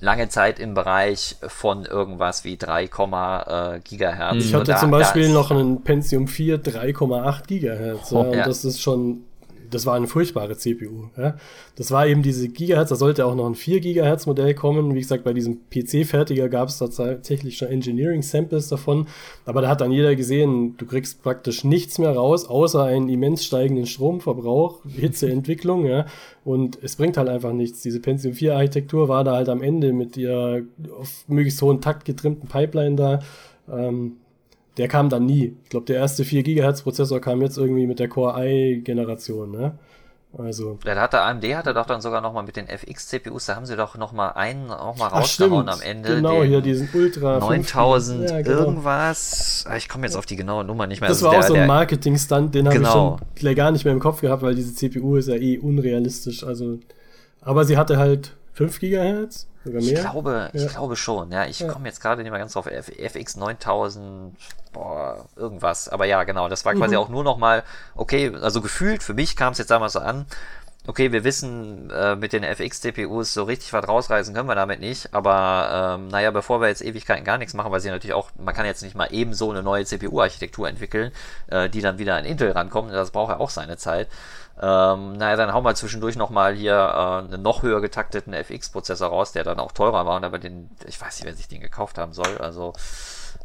lange 0.00 0.28
Zeit 0.28 0.58
im 0.58 0.74
Bereich 0.74 1.36
von 1.46 1.84
irgendwas 1.84 2.44
wie 2.44 2.56
3, 2.56 2.84
äh, 2.84 3.80
Gigahertz. 3.80 4.36
Ich 4.44 4.54
hatte 4.54 4.72
da, 4.72 4.76
zum 4.76 4.90
Beispiel 4.90 5.30
noch 5.30 5.50
einen 5.50 5.82
Pentium 5.82 6.28
4 6.28 6.62
3,8 6.62 7.46
Gigahertz. 7.46 8.12
Oh, 8.12 8.22
ja, 8.22 8.28
und 8.28 8.36
ja. 8.38 8.44
das 8.44 8.64
ist 8.64 8.80
schon 8.80 9.24
das 9.70 9.86
war 9.86 9.94
eine 9.94 10.06
furchtbare 10.06 10.56
CPU. 10.56 11.08
Ja? 11.16 11.36
Das 11.76 11.90
war 11.90 12.06
eben 12.06 12.22
diese 12.22 12.48
Gigahertz, 12.48 12.88
da 12.90 12.96
sollte 12.96 13.26
auch 13.26 13.34
noch 13.34 13.46
ein 13.46 13.54
4 13.54 13.80
Gigahertz 13.80 14.26
Modell 14.26 14.54
kommen. 14.54 14.94
Wie 14.94 15.00
gesagt, 15.00 15.24
bei 15.24 15.32
diesem 15.32 15.60
PC-Fertiger 15.70 16.48
gab 16.48 16.68
es 16.68 16.78
tatsächlich 16.78 17.56
schon 17.56 17.68
Engineering-Samples 17.68 18.68
davon. 18.68 19.06
Aber 19.44 19.62
da 19.62 19.68
hat 19.68 19.80
dann 19.80 19.92
jeder 19.92 20.16
gesehen, 20.16 20.76
du 20.76 20.86
kriegst 20.86 21.22
praktisch 21.22 21.64
nichts 21.64 21.98
mehr 21.98 22.12
raus, 22.12 22.46
außer 22.46 22.84
einen 22.84 23.08
immens 23.08 23.44
steigenden 23.44 23.86
Stromverbrauch, 23.86 24.84
Hitzeentwicklung. 24.86 25.86
Ja? 25.86 26.06
Und 26.44 26.78
es 26.82 26.96
bringt 26.96 27.16
halt 27.16 27.28
einfach 27.28 27.52
nichts. 27.52 27.82
Diese 27.82 28.00
Pentium 28.00 28.34
4 28.34 28.54
Architektur 28.56 29.08
war 29.08 29.24
da 29.24 29.36
halt 29.36 29.48
am 29.48 29.62
Ende 29.62 29.92
mit 29.92 30.16
ihrer 30.16 30.62
auf 30.98 31.24
möglichst 31.28 31.60
hohen 31.62 31.80
Takt 31.80 32.04
getrimmten 32.04 32.48
Pipeline 32.48 32.96
da. 32.96 33.18
Ähm, 33.70 34.18
der 34.76 34.88
kam 34.88 35.08
dann 35.08 35.26
nie. 35.26 35.56
Ich 35.64 35.70
glaube, 35.70 35.86
der 35.86 35.96
erste 35.96 36.24
4 36.24 36.42
GHz 36.42 36.82
Prozessor 36.82 37.20
kam 37.20 37.40
jetzt 37.42 37.56
irgendwie 37.56 37.86
mit 37.86 37.98
der 37.98 38.08
Core 38.08 38.46
i 38.46 38.80
Generation, 38.82 39.50
ne? 39.50 39.78
Also. 40.38 40.78
Ja, 40.84 40.94
da 40.94 41.02
hat 41.02 41.12
der 41.14 41.24
AMD 41.24 41.44
hat 41.54 41.66
er 41.66 41.72
doch 41.72 41.86
dann 41.86 42.02
sogar 42.02 42.20
nochmal 42.20 42.44
mit 42.44 42.56
den 42.56 42.68
FX 42.68 43.08
CPUs, 43.08 43.46
da 43.46 43.56
haben 43.56 43.64
sie 43.64 43.74
doch 43.74 43.96
nochmal 43.96 44.32
einen 44.34 44.70
auch 44.70 44.98
mal 44.98 45.06
rausgehauen 45.08 45.68
am 45.68 45.80
Ende. 45.80 46.16
Genau, 46.16 46.42
hier 46.42 46.60
diesen 46.60 46.90
Ultra 46.92 47.38
9000 47.38 48.28
ja, 48.28 48.42
genau. 48.42 48.58
irgendwas. 48.58 49.64
Ah, 49.66 49.76
ich 49.76 49.88
komme 49.88 50.06
jetzt 50.06 50.16
auf 50.16 50.26
die 50.26 50.36
genaue 50.36 50.64
Nummer 50.64 50.86
nicht 50.86 51.00
mehr. 51.00 51.08
Das, 51.08 51.20
das 51.20 51.30
war 51.30 51.38
auch 51.38 51.42
so 51.42 51.54
ein 51.54 51.66
Marketing-Stunt, 51.66 52.54
den 52.54 52.68
genau. 52.68 52.88
habe 52.88 53.22
ich 53.34 53.42
schon 53.42 53.54
gar 53.54 53.70
nicht 53.70 53.84
mehr 53.84 53.94
im 53.94 54.00
Kopf 54.00 54.20
gehabt, 54.20 54.42
weil 54.42 54.54
diese 54.54 54.74
CPU 54.74 55.16
ist 55.16 55.28
ja 55.28 55.36
eh 55.36 55.56
unrealistisch. 55.58 56.44
Also, 56.44 56.80
aber 57.40 57.64
sie 57.64 57.78
hatte 57.78 57.96
halt 57.96 58.36
5 58.52 58.78
GHz, 58.80 59.46
sogar 59.66 59.82
mehr. 59.82 59.92
Ich 59.92 60.00
glaube, 60.00 60.50
ja. 60.52 60.60
ich 60.60 60.68
glaube 60.68 60.96
schon. 60.96 61.32
Ja, 61.32 61.44
ich 61.44 61.60
ja. 61.60 61.68
komme 61.68 61.86
jetzt 61.88 62.00
gerade 62.00 62.22
nicht 62.22 62.30
mehr 62.30 62.40
ganz 62.40 62.54
drauf. 62.54 62.66
FX 62.66 63.36
9000 63.36 64.36
boah, 64.72 65.24
irgendwas. 65.36 65.88
Aber 65.88 66.04
ja, 66.04 66.24
genau, 66.24 66.48
das 66.48 66.64
war 66.64 66.74
quasi 66.74 66.94
mhm. 66.94 67.00
auch 67.00 67.08
nur 67.08 67.24
noch 67.24 67.38
mal, 67.38 67.62
okay, 67.94 68.32
also 68.40 68.60
gefühlt, 68.60 69.02
für 69.02 69.14
mich 69.14 69.34
kam 69.36 69.52
es 69.52 69.58
jetzt 69.58 69.70
damals 69.70 69.94
so 69.94 70.00
an, 70.00 70.26
okay, 70.86 71.12
wir 71.12 71.24
wissen, 71.24 71.90
äh, 71.90 72.14
mit 72.14 72.32
den 72.32 72.44
FX-CPUs 72.44 73.34
so 73.34 73.44
richtig 73.44 73.72
was 73.72 73.88
rausreißen 73.88 74.34
können 74.34 74.48
wir 74.48 74.54
damit 74.54 74.80
nicht, 74.80 75.12
aber 75.12 75.96
ähm, 75.98 76.08
naja, 76.08 76.30
bevor 76.30 76.60
wir 76.60 76.68
jetzt 76.68 76.82
Ewigkeiten 76.84 77.24
gar 77.24 77.38
nichts 77.38 77.54
machen, 77.54 77.72
weil 77.72 77.80
sie 77.80 77.90
natürlich 77.90 78.14
auch, 78.14 78.30
man 78.38 78.54
kann 78.54 78.66
jetzt 78.66 78.82
nicht 78.82 78.94
mal 78.94 79.12
eben 79.12 79.34
so 79.34 79.50
eine 79.50 79.62
neue 79.62 79.84
CPU-Architektur 79.84 80.68
entwickeln, 80.68 81.10
äh, 81.48 81.68
die 81.68 81.80
dann 81.80 81.98
wieder 81.98 82.14
an 82.14 82.24
Intel 82.24 82.52
rankommt, 82.52 82.92
das 82.92 83.10
braucht 83.10 83.30
ja 83.30 83.40
auch 83.40 83.50
seine 83.50 83.76
Zeit. 83.76 84.08
Ähm, 84.60 85.12
naja, 85.14 85.36
dann 85.36 85.52
hauen 85.52 85.64
wir 85.64 85.74
zwischendurch 85.74 86.16
nochmal 86.16 86.54
hier 86.54 86.74
äh, 86.74 87.34
einen 87.34 87.42
noch 87.42 87.62
höher 87.62 87.80
getakteten 87.80 88.32
FX-Prozessor 88.32 89.08
raus, 89.08 89.32
der 89.32 89.44
dann 89.44 89.60
auch 89.60 89.72
teurer 89.72 90.06
war 90.06 90.16
und 90.16 90.24
aber 90.24 90.38
den, 90.38 90.70
ich 90.86 91.00
weiß 91.00 91.18
nicht, 91.18 91.26
wer 91.26 91.34
sich 91.34 91.48
den 91.48 91.60
gekauft 91.60 91.98
haben 91.98 92.12
soll, 92.14 92.38
also 92.38 92.72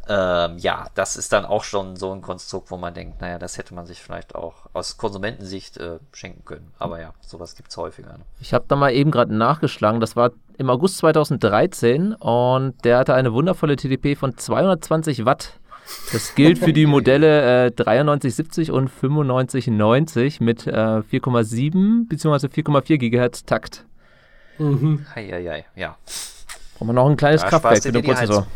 ähm, 0.08 0.58
ja, 0.58 0.88
das 0.96 1.16
ist 1.16 1.32
dann 1.32 1.46
auch 1.46 1.64
schon 1.64 1.96
so 1.96 2.12
ein 2.12 2.22
Konstrukt, 2.22 2.72
wo 2.72 2.78
man 2.78 2.94
denkt, 2.94 3.22
naja, 3.22 3.38
das 3.38 3.58
hätte 3.58 3.74
man 3.74 3.86
sich 3.86 4.02
vielleicht 4.02 4.36
auch 4.36 4.68
aus 4.74 4.98
Konsumentensicht 4.98 5.78
äh, 5.78 6.00
schenken 6.12 6.44
können. 6.44 6.74
Aber 6.80 7.00
ja, 7.00 7.14
sowas 7.22 7.56
gibt 7.56 7.70
es 7.70 7.78
häufiger. 7.78 8.14
Ne? 8.18 8.26
Ich 8.40 8.54
habe 8.54 8.66
da 8.68 8.76
mal 8.76 8.92
eben 8.92 9.12
gerade 9.12 9.34
nachgeschlagen, 9.36 10.02
das 10.02 10.16
war 10.16 10.32
im 10.58 10.70
August 10.70 10.98
2013 10.98 12.14
und 12.16 12.84
der 12.84 12.98
hatte 12.98 13.14
eine 13.14 13.34
wundervolle 13.34 13.76
TDP 13.76 14.16
von 14.16 14.38
220 14.38 15.26
Watt. 15.26 15.60
Das 16.12 16.36
gilt 16.36 16.60
für 16.60 16.74
die 16.74 16.86
Modelle 16.86 17.68
äh, 17.68 17.72
9370 17.76 18.72
und 18.72 18.92
9590 19.02 20.42
mit 20.42 20.68
äh, 20.68 20.72
4,7 20.72 22.08
bzw. 22.08 22.48
4,4 22.48 22.98
GHz 22.98 23.46
Takt. 23.46 23.86
Mhm. 24.58 25.06
Hei, 25.16 25.28
hei, 25.28 25.46
hei. 25.46 25.66
ja. 25.76 25.98
Brauchen 26.76 26.88
wir 26.88 26.94
noch 26.94 27.10
ein 27.10 27.18
kleines 27.18 27.44
Kraftwerk 27.44 27.84
für 27.84 27.92
den 27.92 28.04
Prozessor. 28.04 28.48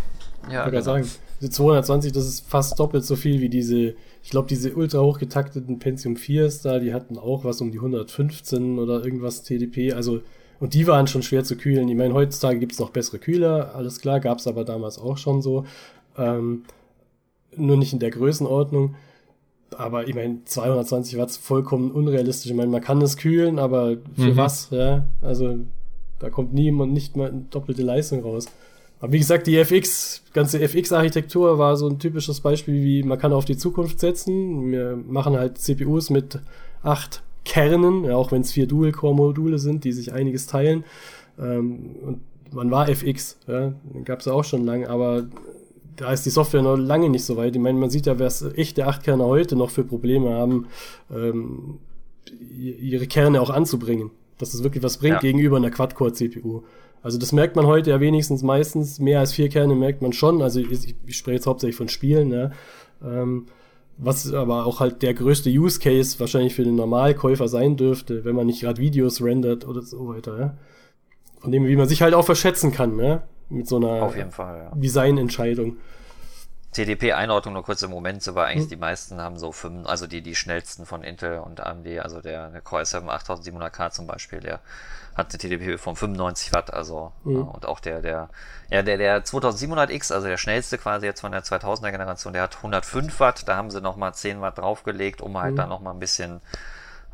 Ja, 0.52 0.66
ich 0.66 0.72
genau. 0.72 0.84
sagen, 0.84 1.10
diese 1.42 1.52
220, 1.52 2.12
das 2.12 2.26
ist 2.26 2.50
fast 2.50 2.80
doppelt 2.80 3.06
so 3.06 3.16
viel 3.16 3.42
wie 3.42 3.50
diese, 3.50 3.96
ich 4.24 4.30
glaube, 4.30 4.48
diese 4.48 4.74
ultra 4.74 5.00
hochgetakteten 5.00 5.80
Pentium 5.80 6.16
4s 6.16 6.64
da, 6.64 6.80
die 6.80 6.94
hatten 6.94 7.18
auch 7.18 7.44
was 7.44 7.62
um 7.62 7.72
die 7.72 7.80
115 7.80 8.80
oder 8.80 9.04
irgendwas 9.04 9.44
TDP, 9.44 9.94
also, 9.94 10.22
und 10.60 10.74
die 10.74 10.88
waren 10.88 11.08
schon 11.08 11.22
schwer 11.22 11.44
zu 11.44 11.58
kühlen. 11.58 11.90
Ich 11.90 11.96
meine, 11.96 12.14
heutzutage 12.14 12.60
gibt 12.60 12.72
es 12.72 12.80
noch 12.80 12.92
bessere 12.92 13.20
Kühler, 13.20 13.76
alles 13.76 14.00
klar, 14.00 14.20
gab 14.20 14.40
es 14.40 14.48
aber 14.48 14.64
damals 14.64 14.98
auch 14.98 15.18
schon 15.18 15.42
so. 15.42 15.66
Ähm, 16.18 16.64
nur 17.58 17.78
nicht 17.78 17.94
in 17.94 18.00
der 18.00 18.12
Größenordnung. 18.12 18.96
Aber 19.78 20.08
ich 20.08 20.16
meine, 20.16 20.44
220 20.46 21.18
Watt 21.18 21.32
vollkommen 21.32 21.92
unrealistisch. 21.92 22.50
Ich 22.50 22.58
meine, 22.58 22.72
man 22.72 22.82
kann 22.82 23.00
das 23.00 23.18
kühlen, 23.18 23.60
aber 23.60 23.98
für 24.16 24.32
mhm. 24.32 24.38
was? 24.38 24.70
Ja, 24.72 25.06
also 25.22 25.58
da 26.20 26.30
kommt 26.30 26.54
niemand 26.54 26.94
nicht 26.94 27.18
mal 27.18 27.30
eine 27.30 27.46
doppelte 27.50 27.84
Leistung 27.84 28.22
raus. 28.22 28.46
Aber 29.00 29.12
wie 29.12 29.20
gesagt, 29.20 29.48
die 29.48 29.58
FX, 29.58 30.24
ganze 30.34 30.62
FX-Architektur 30.62 31.60
war 31.60 31.76
so 31.76 31.88
ein 31.88 32.00
typisches 32.00 32.40
Beispiel, 32.40 32.84
wie 32.84 33.04
man 33.04 33.20
kann 33.20 33.34
auf 33.34 33.46
die 33.46 33.58
Zukunft 33.58 34.00
setzen. 34.00 34.72
Wir 34.72 34.96
machen 34.96 35.38
halt 35.38 35.58
CPUs 35.58 36.10
mit 36.10 36.40
acht 36.82 37.22
Kernen, 37.44 38.06
ja, 38.06 38.16
auch 38.16 38.32
wenn 38.32 38.42
es 38.42 38.52
vier 38.52 38.68
Dual-Core-Module 38.68 39.60
sind, 39.60 39.84
die 39.84 39.92
sich 39.92 40.14
einiges 40.14 40.48
teilen. 40.48 40.84
Ähm, 41.38 41.96
und 42.02 42.20
man 42.52 42.72
war 42.72 42.90
FX, 42.90 43.38
ja, 43.48 43.74
gab 44.06 44.20
es 44.20 44.26
ja 44.26 44.34
auch 44.34 44.44
schon 44.44 44.66
lange, 44.66 44.90
aber 44.90 45.26
da 45.96 46.12
ist 46.12 46.26
die 46.26 46.30
Software 46.30 46.62
noch 46.62 46.76
lange 46.76 47.10
nicht 47.10 47.26
so 47.26 47.38
weit. 47.38 47.56
Ich 47.56 47.62
meine, 47.62 47.80
man 47.80 47.90
sieht 47.90 48.06
ja, 48.06 48.20
was 48.20 48.42
echte 48.56 48.88
Achtkerner 48.88 49.26
heute 49.26 49.56
noch 49.56 49.70
für 49.70 49.84
Probleme 49.84 50.32
haben, 50.32 50.68
ähm, 51.14 51.80
ihre 52.58 53.08
Kerne 53.08 53.42
auch 53.42 53.50
anzubringen. 53.50 54.12
Dass 54.38 54.54
es 54.54 54.64
wirklich 54.64 54.84
was 54.84 54.98
bringt 54.98 55.16
ja. 55.16 55.20
gegenüber 55.20 55.58
einer 55.58 55.72
Quad-Core-CPU. 55.72 56.64
Also 57.02 57.18
das 57.18 57.32
merkt 57.32 57.56
man 57.56 57.68
heute 57.68 57.92
ja 57.92 58.00
wenigstens 58.00 58.44
meistens. 58.44 59.00
Mehr 59.00 59.20
als 59.20 59.34
vier 59.34 59.48
Kerne 59.48 59.76
merkt 59.76 60.02
man 60.02 60.12
schon. 60.12 60.42
Also 60.42 60.60
ich, 60.60 60.96
ich 61.06 61.18
spreche 61.18 61.36
jetzt 61.36 61.48
hauptsächlich 61.48 61.78
von 61.78 61.88
Spielen. 61.88 62.32
Ja. 62.32 62.52
Ähm, 63.04 63.46
was 63.98 64.34
aber 64.34 64.66
auch 64.66 64.82
halt 64.82 65.02
der 65.04 65.14
größte 65.14 65.50
Use 65.50 65.80
Case 65.80 66.20
wahrscheinlich 66.20 66.56
für 66.56 66.64
den 66.64 66.76
Normalkäufer 66.76 67.48
sein 67.48 67.78
dürfte, 67.78 68.26
wenn 68.26 68.36
man 68.36 68.48
nicht 68.48 68.62
gerade 68.62 68.82
Videos 68.82 69.22
rendert 69.22 69.66
oder 69.68 69.82
so 69.82 70.08
weiter. 70.10 70.40
Ja. 70.40 70.58
Von 71.40 71.52
dem, 71.52 71.66
wie 71.66 71.76
man 71.76 71.88
sich 71.88 72.02
halt 72.02 72.14
auch 72.14 72.26
verschätzen 72.26 72.72
kann, 72.72 72.96
ne? 72.96 73.24
Mit 73.50 73.68
so 73.68 73.78
einer 73.78 74.04
Auf 74.04 74.16
jeden 74.16 74.32
Fall, 74.32 74.58
ja. 74.58 74.72
Designentscheidung. 74.76 75.78
TDP-Einordnung 76.76 77.54
nur 77.54 77.64
kurz 77.64 77.82
im 77.84 77.92
Moment, 77.92 78.22
so 78.22 78.36
war 78.36 78.48
eigentlich 78.48 78.64
hm. 78.64 78.70
die 78.70 78.76
meisten 78.76 79.22
haben 79.22 79.38
so 79.38 79.54
fünf, 79.54 79.88
also 79.88 80.08
die, 80.08 80.22
die 80.22 80.36
schnellsten 80.36 80.86
von 80.86 81.04
Intel 81.04 81.40
und 81.40 81.62
AMD, 81.62 81.88
also 82.00 82.20
der, 82.20 82.50
der 82.50 82.62
Core 82.62 82.82
i7 82.82 83.08
8700K 83.08 83.92
zum 83.92 84.08
Beispiel, 84.08 84.42
der 84.42 84.60
hat 85.16 85.30
eine 85.32 85.38
TDP 85.38 85.78
von 85.78 85.96
95 85.96 86.54
Watt, 86.54 86.74
also 86.74 87.14
mhm. 87.24 87.44
und 87.44 87.66
auch 87.66 87.80
der 87.80 88.02
der 88.02 88.30
ja 88.70 88.82
der 88.82 88.98
der 88.98 89.24
2700X, 89.24 90.14
also 90.14 90.28
der 90.28 90.36
schnellste 90.36 90.78
quasi 90.78 91.06
jetzt 91.06 91.22
von 91.22 91.32
der 91.32 91.44
2000er 91.44 91.92
Generation, 91.92 92.34
der 92.34 92.42
hat 92.42 92.58
105 92.58 93.22
Watt, 93.22 93.48
da 93.48 93.56
haben 93.56 93.72
sie 93.72 93.80
noch 93.80 93.96
mal 93.96 94.12
10 94.12 94.42
Watt 94.42 94.58
draufgelegt, 94.58 95.22
um 95.22 95.38
halt 95.38 95.54
mhm. 95.54 95.58
dann 95.58 95.70
noch 95.70 95.80
mal 95.80 95.92
ein 95.92 96.00
bisschen 96.00 96.42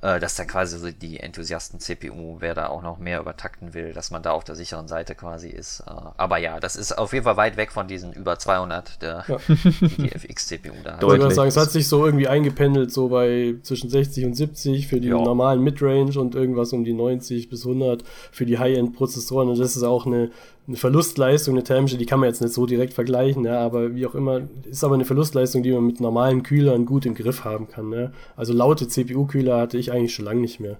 äh, 0.01 0.19
dass 0.19 0.35
dann 0.35 0.47
quasi 0.47 0.79
so 0.79 0.89
die 0.91 1.19
Enthusiasten-CPU, 1.19 2.37
wer 2.39 2.55
da 2.55 2.67
auch 2.67 2.81
noch 2.81 2.97
mehr 2.97 3.19
übertakten 3.19 3.73
will, 3.73 3.93
dass 3.93 4.11
man 4.11 4.23
da 4.23 4.31
auf 4.31 4.43
der 4.43 4.55
sicheren 4.55 4.87
Seite 4.87 5.15
quasi 5.15 5.49
ist. 5.49 5.81
Äh, 5.81 5.91
aber 6.17 6.37
ja, 6.37 6.59
das 6.59 6.75
ist 6.75 6.97
auf 6.97 7.13
jeden 7.13 7.23
Fall 7.23 7.37
weit 7.37 7.57
weg 7.57 7.71
von 7.71 7.87
diesen 7.87 8.11
über 8.13 8.39
200 8.39 9.01
der 9.01 9.25
ja. 9.27 9.37
die 9.47 10.11
FX-CPU 10.11 10.73
da. 10.83 10.95
Ich 10.95 11.01
würde 11.01 11.31
sagen, 11.31 11.49
es 11.49 11.57
hat 11.57 11.71
sich 11.71 11.87
so 11.87 12.05
irgendwie 12.05 12.27
eingependelt, 12.27 12.91
so 12.91 13.09
bei 13.09 13.55
zwischen 13.61 13.89
60 13.89 14.25
und 14.25 14.33
70 14.33 14.87
für 14.87 14.99
die 14.99 15.09
jo. 15.09 15.23
normalen 15.23 15.61
Midrange 15.61 16.19
und 16.19 16.35
irgendwas 16.35 16.73
um 16.73 16.83
die 16.83 16.93
90 16.93 17.49
bis 17.49 17.65
100 17.65 18.03
für 18.31 18.45
die 18.45 18.57
High-End-Prozessoren 18.57 19.49
und 19.49 19.59
das 19.59 19.75
ist 19.75 19.83
auch 19.83 20.05
eine 20.05 20.31
eine 20.67 20.77
Verlustleistung, 20.77 21.55
eine 21.55 21.63
thermische, 21.63 21.97
die 21.97 22.05
kann 22.05 22.19
man 22.19 22.29
jetzt 22.29 22.41
nicht 22.41 22.53
so 22.53 22.65
direkt 22.65 22.93
vergleichen, 22.93 23.45
ja, 23.45 23.59
aber 23.59 23.95
wie 23.95 24.05
auch 24.05 24.15
immer, 24.15 24.41
ist 24.69 24.83
aber 24.83 24.95
eine 24.95 25.05
Verlustleistung, 25.05 25.63
die 25.63 25.71
man 25.71 25.85
mit 25.85 25.99
normalen 25.99 26.43
Kühlern 26.43 26.85
gut 26.85 27.05
im 27.05 27.15
Griff 27.15 27.43
haben 27.43 27.67
kann. 27.67 27.89
Ne? 27.89 28.13
Also 28.35 28.53
laute 28.53 28.87
CPU-Kühler 28.87 29.57
hatte 29.57 29.77
ich 29.77 29.91
eigentlich 29.91 30.13
schon 30.13 30.25
lange 30.25 30.41
nicht 30.41 30.59
mehr. 30.59 30.77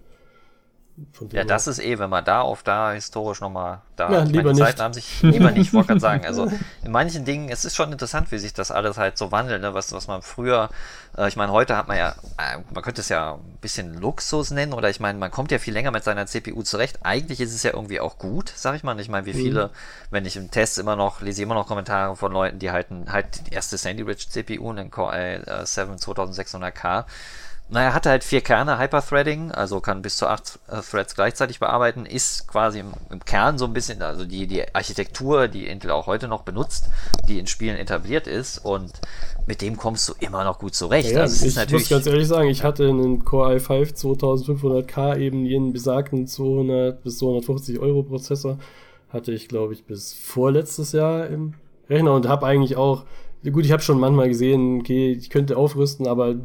Ja, 1.32 1.44
das 1.44 1.68
ist 1.68 1.80
eh, 1.80 2.00
wenn 2.00 2.10
man 2.10 2.24
da 2.24 2.42
auf 2.42 2.64
da 2.64 2.92
historisch 2.92 3.42
nochmal 3.42 3.82
da 3.96 4.12
ja, 4.12 4.24
lieber 4.24 4.54
Zeiten 4.54 4.82
haben 4.82 4.94
sich 4.94 5.22
lieber 5.22 5.52
nicht, 5.52 5.74
wollte 5.74 5.90
gerade 5.90 6.00
sagen. 6.00 6.26
Also 6.26 6.52
in 6.84 6.92
manchen 6.92 7.26
Dingen, 7.26 7.50
es 7.50 7.66
ist 7.66 7.76
schon 7.76 7.92
interessant, 7.92 8.32
wie 8.32 8.38
sich 8.38 8.54
das 8.54 8.72
alles 8.72 8.98
halt 8.98 9.18
so 9.18 9.32
wandelt, 9.32 9.62
ne? 9.62 9.74
was, 9.74 9.92
was 9.94 10.08
man 10.08 10.22
früher, 10.22 10.70
äh, 11.18 11.28
ich 11.28 11.36
meine, 11.36 11.52
heute 11.52 11.78
hat 11.78 11.88
man 11.88 11.98
ja, 11.98 12.10
äh, 12.38 12.58
man 12.74 12.84
könnte 12.84 13.02
es 13.02 13.10
ja 13.10 13.34
ein 13.34 13.58
bisschen 13.62 14.00
Luxus 14.00 14.52
nennen, 14.52 14.74
oder 14.74 14.90
ich 14.90 15.00
meine, 15.00 15.18
man 15.18 15.32
kommt 15.32 15.52
ja 15.52 15.60
viel 15.60 15.74
länger 15.74 15.92
mit 15.92 16.04
seiner 16.04 16.26
CPU 16.26 16.62
zurecht. 16.64 17.00
Eigentlich 17.04 17.40
ist 17.42 17.54
es 17.54 17.64
ja 17.64 17.74
irgendwie 17.74 18.00
auch 18.00 18.18
gut, 18.18 18.52
sag 18.56 18.76
ich 18.76 18.84
mal. 18.84 19.00
Ich 19.00 19.10
meine, 19.10 19.26
wie 19.26 19.34
mhm. 19.34 19.38
viele, 19.38 19.68
mhm. 19.68 19.72
wenn 20.12 20.26
ich 20.26 20.36
im 20.36 20.52
Test 20.52 20.78
immer 20.78 20.96
noch, 20.96 21.22
lese 21.22 21.42
ich 21.42 21.46
immer 21.46 21.56
noch 21.56 21.68
Kommentare 21.68 22.16
von 22.16 22.32
Leuten, 22.32 22.60
die 22.60 22.72
halten 22.72 23.12
halt 23.12 23.48
die 23.48 23.54
erste 23.54 23.78
Sandy 23.78 24.04
Ridge 24.04 24.26
CPU, 24.30 24.70
einen 24.70 24.92
Core 24.92 25.14
i7 25.14 26.02
2600K 26.02 27.06
naja, 27.72 27.94
hat 27.94 28.06
halt 28.06 28.26
vier 28.26 28.42
Kerne 28.42 28.78
Hyperthreading, 28.78 29.52
also 29.52 29.80
kann 29.80 30.02
bis 30.02 30.18
zu 30.18 30.28
acht 30.28 30.60
äh, 30.68 30.82
Threads 30.82 31.16
gleichzeitig 31.16 31.60
bearbeiten, 31.62 32.06
ist 32.06 32.46
quasi 32.48 32.80
im, 32.80 32.92
im, 33.10 33.24
Kern 33.24 33.58
so 33.58 33.64
ein 33.66 33.72
bisschen, 33.72 34.02
also 34.02 34.26
die, 34.26 34.46
die 34.46 34.76
Architektur, 34.76 35.48
die 35.48 35.68
Intel 35.68 35.92
auch 35.92 36.06
heute 36.06 36.28
noch 36.28 36.44
benutzt, 36.44 36.90
die 37.30 37.40
in 37.40 37.48
Spielen 37.48 37.78
etabliert 37.78 38.28
ist 38.28 38.58
und 38.58 38.92
mit 39.48 39.62
dem 39.62 39.78
kommst 39.78 40.10
du 40.10 40.14
immer 40.20 40.44
noch 40.44 40.60
gut 40.60 40.76
zurecht. 40.76 41.12
Ja, 41.12 41.22
also 41.22 41.46
ich 41.46 41.72
muss 41.72 41.90
ganz 41.90 42.06
ehrlich 42.06 42.28
sagen, 42.28 42.50
ich 42.50 42.64
hatte 42.64 42.90
einen 42.90 43.24
Core 43.24 43.56
i5 43.56 43.96
2500K, 43.96 45.18
eben 45.18 45.46
jenen 45.46 45.72
besagten 45.72 46.28
200 46.28 47.02
bis 47.02 47.20
250 47.20 47.80
Euro 47.80 48.04
Prozessor, 48.04 48.60
hatte 49.08 49.32
ich 49.32 49.48
glaube 49.48 49.74
ich 49.74 49.86
bis 49.86 50.14
vorletztes 50.14 50.92
Jahr 50.92 51.28
im 51.28 51.54
Rechner 51.90 52.14
und 52.14 52.28
habe 52.28 52.46
eigentlich 52.46 52.76
auch 52.76 53.06
Gut, 53.50 53.66
ich 53.66 53.72
habe 53.72 53.82
schon 53.82 54.00
manchmal 54.00 54.28
gesehen, 54.28 54.82
okay, 54.82 55.14
ich 55.14 55.32
könnte 55.32 55.58
aufrüsten, 55.58 56.06
aber 56.06 56.36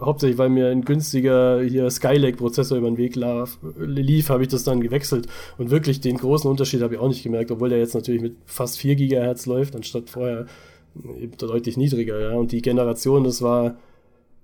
hauptsächlich, 0.00 0.38
weil 0.38 0.48
mir 0.48 0.68
ein 0.68 0.84
günstiger 0.84 1.60
hier 1.62 1.90
Skylake-Prozessor 1.90 2.78
über 2.78 2.88
den 2.88 2.98
Weg 2.98 3.16
lief, 3.16 3.58
lief 3.76 4.28
habe 4.28 4.44
ich 4.44 4.48
das 4.48 4.62
dann 4.62 4.80
gewechselt. 4.80 5.26
Und 5.58 5.70
wirklich 5.70 6.00
den 6.00 6.18
großen 6.18 6.48
Unterschied 6.48 6.82
habe 6.82 6.94
ich 6.94 7.00
auch 7.00 7.08
nicht 7.08 7.24
gemerkt, 7.24 7.50
obwohl 7.50 7.68
der 7.68 7.78
jetzt 7.78 7.94
natürlich 7.94 8.22
mit 8.22 8.36
fast 8.44 8.78
4 8.78 8.94
GHz 8.94 9.46
läuft, 9.46 9.74
anstatt 9.74 10.08
vorher 10.08 10.46
eben 11.20 11.36
deutlich 11.36 11.76
niedriger. 11.76 12.20
Ja. 12.20 12.32
Und 12.36 12.52
die 12.52 12.62
Generation, 12.62 13.24
das 13.24 13.42
war 13.42 13.76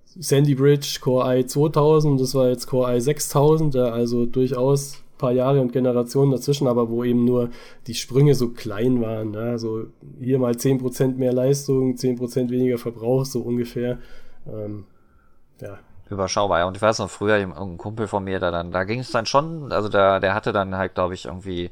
Sandy 0.05 0.57
Bridge 0.57 0.99
Core 1.01 1.39
i 1.39 1.47
2000, 1.47 2.21
das 2.21 2.35
war 2.35 2.49
jetzt 2.49 2.67
Core 2.67 2.97
i 2.97 3.01
6000, 3.01 3.75
ja, 3.75 3.85
also 3.91 4.27
durchaus 4.27 5.02
paar 5.23 5.33
Jahre 5.33 5.61
und 5.61 5.73
Generationen 5.73 6.33
dazwischen, 6.33 6.67
aber 6.67 6.91
wo 6.91 7.05
eben 7.05 7.25
nur 7.25 7.51
die 7.87 7.95
Sprünge 7.95 8.35
so 8.35 8.51
klein 8.51 9.01
waren. 9.01 9.31
Ne? 9.31 9.59
So 9.59 9.87
hier 10.21 10.39
mal 10.39 10.53
10% 10.53 11.17
mehr 11.17 11.33
Leistung, 11.33 11.95
10% 11.95 12.51
weniger 12.51 12.77
Verbrauch, 12.77 13.25
so 13.25 13.41
ungefähr. 13.41 13.99
Ähm, 14.47 14.85
ja. 15.61 15.79
Überschaubar, 16.11 16.59
ja. 16.59 16.67
Und 16.67 16.77
ich 16.77 16.83
weiß 16.83 16.99
noch, 16.99 17.09
früher, 17.09 17.39
irgendein 17.39 17.79
Kumpel 17.79 18.07
von 18.07 18.25
mir, 18.25 18.39
da 18.39 18.63
da 18.63 18.85
ging 18.85 19.01
es 19.01 19.11
dann 19.13 19.25
schon, 19.25 19.73
also 19.73 19.89
da, 19.89 20.21
der 20.21 20.35
hatte 20.35 20.53
dann 20.53 20.77
halt, 20.77 20.95
glaube 20.95 21.15
ich, 21.15 21.25
irgendwie 21.25 21.71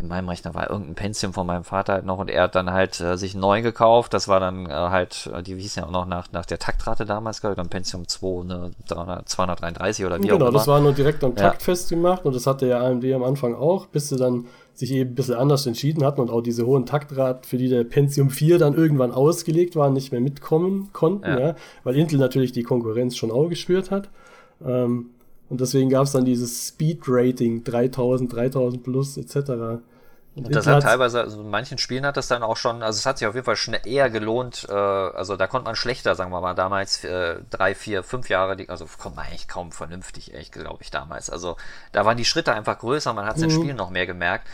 in 0.00 0.08
meinem 0.08 0.28
Rechner 0.28 0.54
war 0.54 0.70
irgendein 0.70 0.94
Pensium 0.94 1.32
von 1.32 1.46
meinem 1.46 1.64
Vater 1.64 1.94
halt 1.94 2.06
noch 2.06 2.18
und 2.18 2.30
er 2.30 2.44
hat 2.44 2.54
dann 2.54 2.70
halt 2.72 3.00
äh, 3.00 3.16
sich 3.16 3.34
neu 3.34 3.62
gekauft. 3.62 4.14
Das 4.14 4.28
war 4.28 4.38
dann 4.38 4.66
äh, 4.66 4.70
halt, 4.70 5.28
äh, 5.34 5.42
die 5.42 5.56
hießen 5.56 5.82
ja 5.82 5.88
auch 5.88 5.92
noch 5.92 6.06
nach, 6.06 6.30
nach 6.32 6.46
der 6.46 6.58
Taktrate 6.58 7.04
damals, 7.04 7.40
glaube 7.40 7.54
ich, 7.54 7.56
dann 7.56 7.68
Pentium 7.68 8.06
2, 8.06 8.44
ne, 8.44 8.70
300, 8.88 9.28
233 9.28 10.06
oder 10.06 10.18
wie 10.18 10.22
genau, 10.22 10.34
auch 10.34 10.36
immer. 10.36 10.46
Genau, 10.46 10.58
das 10.58 10.68
war 10.68 10.80
nur 10.80 10.92
direkt 10.92 11.24
am 11.24 11.34
Takt 11.34 11.62
ja. 11.62 11.64
festgemacht 11.64 12.24
und 12.24 12.34
das 12.34 12.46
hatte 12.46 12.66
ja 12.66 12.80
AMD 12.80 13.04
am 13.12 13.24
Anfang 13.24 13.54
auch, 13.54 13.86
bis 13.86 14.08
sie 14.08 14.16
dann 14.16 14.46
sich 14.74 14.92
eben 14.92 15.10
ein 15.10 15.14
bisschen 15.16 15.34
anders 15.34 15.66
entschieden 15.66 16.04
hatten 16.04 16.20
und 16.20 16.30
auch 16.30 16.40
diese 16.40 16.64
hohen 16.64 16.86
Taktrate, 16.86 17.48
für 17.48 17.56
die 17.56 17.68
der 17.68 17.82
Pentium 17.82 18.30
4 18.30 18.58
dann 18.58 18.74
irgendwann 18.74 19.10
ausgelegt 19.10 19.74
war, 19.74 19.90
nicht 19.90 20.12
mehr 20.12 20.20
mitkommen 20.20 20.90
konnten, 20.92 21.26
ja. 21.26 21.40
ja 21.40 21.54
weil 21.82 21.96
Intel 21.96 22.20
natürlich 22.20 22.52
die 22.52 22.62
Konkurrenz 22.62 23.16
schon 23.16 23.32
auch 23.32 23.48
gespürt 23.48 23.90
hat. 23.90 24.08
Ähm, 24.64 25.10
Und 25.48 25.60
deswegen 25.60 25.88
gab 25.88 26.04
es 26.04 26.12
dann 26.12 26.24
dieses 26.24 26.68
Speed-Rating 26.68 27.64
3000, 27.64 28.32
3000 28.32 28.82
plus 28.82 29.16
etc. 29.16 29.80
Und 30.34 30.54
das 30.54 30.66
hat 30.66 30.82
teilweise, 30.82 31.20
also 31.20 31.40
in 31.40 31.50
manchen 31.50 31.78
Spielen 31.78 32.06
hat 32.06 32.16
das 32.16 32.28
dann 32.28 32.42
auch 32.42 32.56
schon, 32.56 32.82
also 32.82 32.98
es 32.98 33.06
hat 33.06 33.18
sich 33.18 33.26
auf 33.26 33.34
jeden 33.34 33.44
Fall 33.44 33.56
schnell 33.56 33.80
eher 33.84 34.08
gelohnt, 34.08 34.66
äh, 34.68 34.72
also 34.72 35.36
da 35.36 35.46
konnte 35.46 35.64
man 35.64 35.74
schlechter, 35.74 36.14
sagen 36.14 36.30
wir 36.30 36.40
mal, 36.40 36.54
damals 36.54 37.02
äh, 37.02 37.36
drei, 37.50 37.74
vier, 37.74 38.04
fünf 38.04 38.28
Jahre, 38.28 38.56
also 38.68 38.86
kommt 38.98 39.16
man 39.16 39.26
eigentlich 39.26 39.48
kaum 39.48 39.72
vernünftig, 39.72 40.34
echt, 40.34 40.52
glaube 40.52 40.82
ich, 40.82 40.90
damals. 40.90 41.28
Also 41.28 41.56
da 41.92 42.04
waren 42.04 42.16
die 42.16 42.24
Schritte 42.24 42.52
einfach 42.52 42.78
größer, 42.78 43.12
man 43.14 43.26
hat 43.26 43.36
es 43.36 43.42
mhm. 43.42 43.48
im 43.48 43.50
Spiel 43.50 43.74
noch 43.74 43.90
mehr 43.90 44.06
gemerkt. 44.06 44.46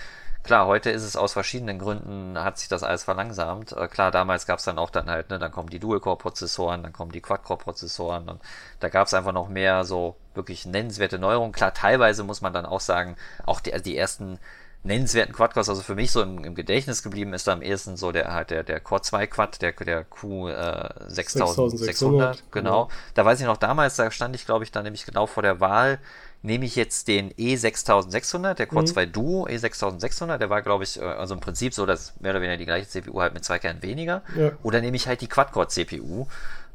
Klar, 0.44 0.66
heute 0.66 0.90
ist 0.90 1.04
es 1.04 1.16
aus 1.16 1.32
verschiedenen 1.32 1.78
Gründen, 1.78 2.38
hat 2.38 2.58
sich 2.58 2.68
das 2.68 2.82
alles 2.82 3.02
verlangsamt. 3.02 3.72
Äh, 3.72 3.88
klar, 3.88 4.10
damals 4.10 4.46
gab 4.46 4.58
es 4.58 4.66
dann 4.66 4.78
auch 4.78 4.90
dann 4.90 5.08
halt, 5.08 5.30
ne, 5.30 5.38
dann 5.38 5.50
kommen 5.50 5.70
die 5.70 5.78
Dual-Core-Prozessoren, 5.78 6.82
dann 6.82 6.92
kommen 6.92 7.12
die 7.12 7.22
Quad-Core-Prozessoren 7.22 8.28
und 8.28 8.42
da 8.78 8.90
gab 8.90 9.06
es 9.06 9.14
einfach 9.14 9.32
noch 9.32 9.48
mehr 9.48 9.84
so 9.84 10.16
wirklich 10.34 10.66
nennenswerte 10.66 11.18
Neuerungen. 11.18 11.52
Klar, 11.52 11.72
teilweise 11.72 12.24
muss 12.24 12.42
man 12.42 12.52
dann 12.52 12.66
auch 12.66 12.80
sagen, 12.80 13.16
auch 13.46 13.60
die, 13.60 13.72
die 13.80 13.96
ersten 13.96 14.38
nennenswerten 14.82 15.34
Quadcores, 15.34 15.70
also 15.70 15.80
für 15.80 15.94
mich 15.94 16.12
so 16.12 16.20
im, 16.20 16.44
im, 16.44 16.54
Gedächtnis 16.54 17.02
geblieben 17.02 17.32
ist 17.32 17.46
da 17.46 17.54
am 17.54 17.62
ehesten 17.62 17.96
so 17.96 18.12
der 18.12 18.34
halt 18.34 18.50
der, 18.50 18.64
der 18.64 18.80
Core 18.80 19.00
2 19.00 19.26
Quad, 19.26 19.62
der, 19.62 19.72
der 19.72 20.04
Q 20.04 20.48
äh, 20.48 20.90
6600, 21.08 22.52
genau. 22.52 22.82
Ja. 22.82 22.88
Da 23.14 23.24
weiß 23.24 23.40
ich 23.40 23.46
noch 23.46 23.56
damals, 23.56 23.96
da 23.96 24.10
stand 24.10 24.36
ich 24.36 24.44
glaube 24.44 24.64
ich 24.64 24.72
dann 24.72 24.84
nämlich 24.84 25.06
genau 25.06 25.26
vor 25.26 25.42
der 25.42 25.58
Wahl, 25.60 25.98
nehme 26.44 26.66
ich 26.66 26.76
jetzt 26.76 27.08
den 27.08 27.32
E6600, 27.32 28.54
der 28.54 28.66
Core 28.66 28.82
mhm. 28.82 28.86
2 28.86 29.06
Duo 29.06 29.46
E6600, 29.46 30.36
der 30.36 30.50
war 30.50 30.62
glaube 30.62 30.84
ich, 30.84 31.00
äh, 31.00 31.04
also 31.04 31.34
im 31.34 31.40
Prinzip 31.40 31.74
so, 31.74 31.86
dass 31.86 32.18
mehr 32.20 32.32
oder 32.32 32.40
weniger 32.42 32.58
die 32.58 32.66
gleiche 32.66 32.86
CPU 32.86 33.20
halt 33.20 33.34
mit 33.34 33.44
zwei 33.44 33.58
Kernen 33.58 33.82
weniger, 33.82 34.22
ja. 34.36 34.52
oder 34.62 34.80
nehme 34.80 34.96
ich 34.96 35.08
halt 35.08 35.22
die 35.22 35.26
Quad-Core 35.26 35.68
CPU, 35.68 36.26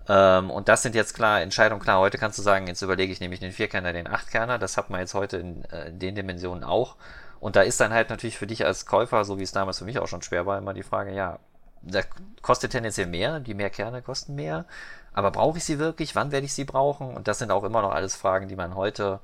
ähm, 0.09 0.49
und 0.49 0.67
das 0.67 0.81
sind 0.81 0.95
jetzt 0.95 1.13
klar 1.13 1.41
Entscheidungen. 1.41 1.81
Klar, 1.81 1.99
heute 1.99 2.17
kannst 2.17 2.39
du 2.39 2.41
sagen, 2.41 2.65
jetzt 2.65 2.81
überlege 2.81 3.13
ich 3.13 3.19
nämlich 3.19 3.39
den 3.39 3.51
Vierkerner, 3.51 3.93
den 3.93 4.07
Achtkerner. 4.07 4.57
Das 4.57 4.75
hat 4.75 4.89
man 4.89 5.01
jetzt 5.01 5.13
heute 5.13 5.37
in, 5.37 5.63
äh, 5.65 5.89
in 5.89 5.99
den 5.99 6.15
Dimensionen 6.15 6.63
auch. 6.63 6.95
Und 7.39 7.55
da 7.55 7.61
ist 7.61 7.79
dann 7.79 7.93
halt 7.93 8.09
natürlich 8.09 8.37
für 8.37 8.47
dich 8.47 8.65
als 8.65 8.87
Käufer, 8.87 9.23
so 9.23 9.37
wie 9.37 9.43
es 9.43 9.51
damals 9.51 9.77
für 9.77 9.85
mich 9.85 9.99
auch 9.99 10.07
schon 10.07 10.23
schwer 10.23 10.47
war, 10.47 10.57
immer 10.57 10.73
die 10.73 10.81
Frage, 10.81 11.13
ja, 11.13 11.37
da 11.83 12.01
kostet 12.41 12.71
tendenziell 12.71 13.05
mehr, 13.05 13.39
die 13.39 13.53
mehr 13.53 13.69
Kerne 13.69 14.01
kosten 14.01 14.33
mehr, 14.35 14.65
aber 15.13 15.31
brauche 15.31 15.59
ich 15.59 15.63
sie 15.63 15.79
wirklich? 15.79 16.15
Wann 16.15 16.31
werde 16.31 16.45
ich 16.45 16.53
sie 16.53 16.65
brauchen? 16.65 17.15
Und 17.15 17.27
das 17.27 17.39
sind 17.39 17.51
auch 17.51 17.63
immer 17.63 17.81
noch 17.81 17.91
alles 17.91 18.15
Fragen, 18.15 18.47
die 18.47 18.55
man 18.55 18.75
heute 18.75 19.19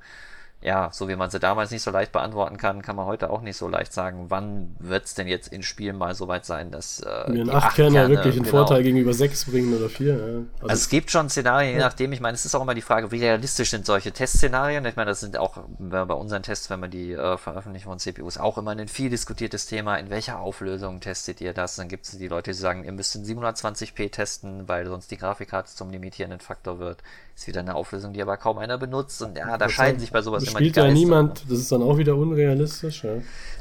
ja, 0.62 0.88
so 0.90 1.08
wie 1.08 1.16
man 1.16 1.30
sie 1.30 1.38
damals 1.38 1.70
nicht 1.70 1.82
so 1.82 1.90
leicht 1.90 2.12
beantworten 2.12 2.56
kann, 2.56 2.80
kann 2.80 2.96
man 2.96 3.06
heute 3.06 3.30
auch 3.30 3.42
nicht 3.42 3.56
so 3.56 3.68
leicht 3.68 3.92
sagen, 3.92 4.26
wann 4.30 4.74
wird 4.78 5.04
es 5.04 5.14
denn 5.14 5.28
jetzt 5.28 5.48
in 5.52 5.62
Spielen 5.62 5.96
mal 5.96 6.14
so 6.14 6.28
weit 6.28 6.46
sein, 6.46 6.70
dass 6.70 7.00
äh, 7.00 7.30
mir 7.30 7.42
ein 7.42 7.50
8-Kerner 7.50 8.08
wirklich 8.08 8.34
einen 8.34 8.44
genau. 8.44 8.56
Vorteil 8.56 8.82
gegenüber 8.82 9.12
6 9.12 9.44
bringen 9.44 9.76
oder 9.76 9.88
4. 9.88 10.06
Ja. 10.06 10.14
Also, 10.14 10.46
also, 10.62 10.74
es 10.74 10.88
gibt 10.88 11.10
schon 11.10 11.28
Szenarien, 11.28 11.74
je 11.74 11.78
nachdem, 11.78 12.12
ich 12.12 12.20
meine, 12.20 12.34
es 12.34 12.46
ist 12.46 12.54
auch 12.54 12.62
immer 12.62 12.74
die 12.74 12.82
Frage, 12.82 13.12
wie 13.12 13.20
realistisch 13.20 13.70
sind 13.70 13.84
solche 13.84 14.12
Testszenarien. 14.12 14.84
Ich 14.86 14.96
meine, 14.96 15.10
das 15.10 15.20
sind 15.20 15.36
auch 15.36 15.58
bei 15.78 16.02
unseren 16.02 16.42
Tests, 16.42 16.70
wenn 16.70 16.80
wir 16.80 16.88
die 16.88 17.12
äh, 17.12 17.36
veröffentlichen 17.36 17.84
von 17.84 17.98
CPUs, 17.98 18.38
auch 18.38 18.56
immer 18.56 18.70
ein 18.70 18.88
viel 18.88 19.10
diskutiertes 19.10 19.66
Thema, 19.66 19.96
in 19.96 20.08
welcher 20.10 20.40
Auflösung 20.40 21.00
testet 21.00 21.40
ihr 21.42 21.52
das? 21.52 21.76
Dann 21.76 21.88
gibt 21.88 22.06
es 22.06 22.18
die 22.18 22.28
Leute, 22.28 22.52
die 22.52 22.56
sagen, 22.56 22.82
ihr 22.84 22.92
müsst 22.92 23.14
in 23.14 23.24
720p 23.24 24.10
testen, 24.10 24.66
weil 24.68 24.86
sonst 24.86 25.10
die 25.10 25.18
Grafikkarte 25.18 25.74
zum 25.74 25.90
limitierenden 25.90 26.40
Faktor 26.40 26.78
wird. 26.78 27.02
Ist 27.36 27.46
wieder 27.46 27.60
eine 27.60 27.74
Auflösung, 27.74 28.14
die 28.14 28.22
aber 28.22 28.38
kaum 28.38 28.56
einer 28.56 28.78
benutzt. 28.78 29.20
Und 29.20 29.36
ja, 29.36 29.58
da 29.58 29.68
scheiden 29.68 30.00
sich 30.00 30.10
bei 30.10 30.22
sowas 30.22 30.42
immer 30.44 30.58
die 30.58 30.72
Geister. 30.72 30.88
ja 30.88 30.94
niemand, 30.94 31.44
das 31.50 31.58
ist 31.58 31.70
dann 31.70 31.82
auch 31.82 31.98
wieder 31.98 32.16
unrealistisch. 32.16 33.04
Ja, 33.04 33.10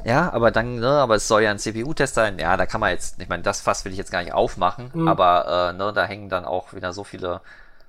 ja 0.06 0.32
aber 0.32 0.50
dann, 0.52 0.80
ne, 0.80 0.88
aber 0.88 1.16
es 1.16 1.28
soll 1.28 1.44
ja 1.44 1.52
ein 1.52 1.60
CPU-Test 1.60 2.16
sein. 2.16 2.40
Ja, 2.40 2.56
da 2.56 2.66
kann 2.66 2.80
man 2.80 2.92
jetzt, 2.92 3.22
ich 3.22 3.28
meine, 3.28 3.44
das 3.44 3.60
Fass 3.60 3.84
will 3.84 3.92
ich 3.92 3.98
jetzt 3.98 4.12
gar 4.12 4.24
nicht 4.24 4.32
aufmachen, 4.32 4.92
mhm. 4.94 5.10
aber 5.10 5.74
äh, 5.74 5.78
ne, 5.78 5.92
da 5.94 6.06
hängen 6.06 6.30
dann 6.30 6.46
auch 6.46 6.74
wieder 6.74 6.94
so 6.94 7.04
viele 7.04 7.42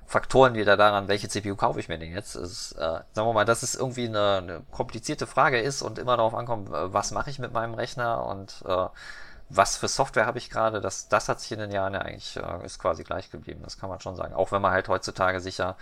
Faktoren 0.07 0.55
wieder 0.55 0.76
daran, 0.76 1.07
welche 1.07 1.28
CPU 1.28 1.55
kaufe 1.55 1.78
ich 1.78 1.89
mir 1.89 1.99
denn 1.99 2.12
jetzt? 2.12 2.34
Ist, 2.34 2.72
äh, 2.72 2.80
sagen 3.12 3.28
wir 3.28 3.32
mal, 3.32 3.45
dass 3.45 3.62
es 3.62 3.76
irgendwie 3.76 4.09
eine, 4.09 4.39
eine 4.39 4.62
komplizierte 4.72 5.28
Frage 5.28 5.61
ist 5.61 5.82
und 5.82 6.01
immer 6.01 6.16
darauf 6.16 6.34
ankommt, 6.34 6.68
was 6.70 7.12
mache 7.12 7.30
ich 7.30 7.39
mit 7.39 7.53
meinem 7.53 7.74
Rechner 7.74 8.26
und 8.26 8.64
äh, 8.66 8.87
was 9.49 9.76
für 9.76 9.88
Software 9.88 10.26
habe 10.26 10.38
ich 10.38 10.51
gerade, 10.51 10.80
das, 10.80 11.09
das 11.09 11.28
hat 11.28 11.40
sich 11.40 11.53
in 11.53 11.59
den 11.59 11.70
Jahren 11.70 11.94
ja 11.94 12.01
eigentlich, 12.01 12.36
äh, 12.36 12.64
ist 12.64 12.78
quasi 12.78 13.05
gleich 13.05 13.30
geblieben, 13.30 13.61
das 13.62 13.78
kann 13.78 13.88
man 13.88 14.01
schon 14.01 14.16
sagen. 14.16 14.34
Auch 14.34 14.53
wenn 14.53 14.62
man 14.62 14.72
halt 14.72 14.88
heutzutage 14.88 15.40
sicher, 15.40 15.76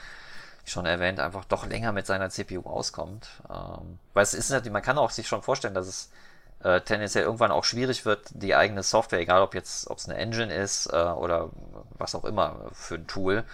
wie 0.64 0.70
schon 0.70 0.86
erwähnt, 0.86 1.20
einfach 1.20 1.44
doch 1.44 1.66
länger 1.66 1.92
mit 1.92 2.06
seiner 2.06 2.30
CPU 2.30 2.62
auskommt. 2.68 3.28
Ähm, 3.50 3.98
weil 4.12 4.22
es 4.22 4.34
ist 4.34 4.50
natürlich, 4.50 4.72
man 4.72 4.82
kann 4.82 4.98
auch 4.98 5.10
sich 5.10 5.28
schon 5.28 5.42
vorstellen, 5.42 5.74
dass 5.74 5.86
es 5.86 6.10
äh, 6.62 6.80
tendenziell 6.80 7.24
irgendwann 7.24 7.52
auch 7.52 7.64
schwierig 7.64 8.04
wird, 8.04 8.28
die 8.30 8.54
eigene 8.54 8.82
Software, 8.82 9.20
egal 9.20 9.42
ob 9.42 9.54
jetzt, 9.54 9.88
ob 9.90 9.98
es 9.98 10.08
eine 10.08 10.18
Engine 10.18 10.52
ist 10.54 10.86
äh, 10.86 10.96
oder 10.96 11.50
was 11.98 12.14
auch 12.14 12.24
immer 12.24 12.56
für 12.72 12.96
ein 12.96 13.06
Tool, 13.06 13.44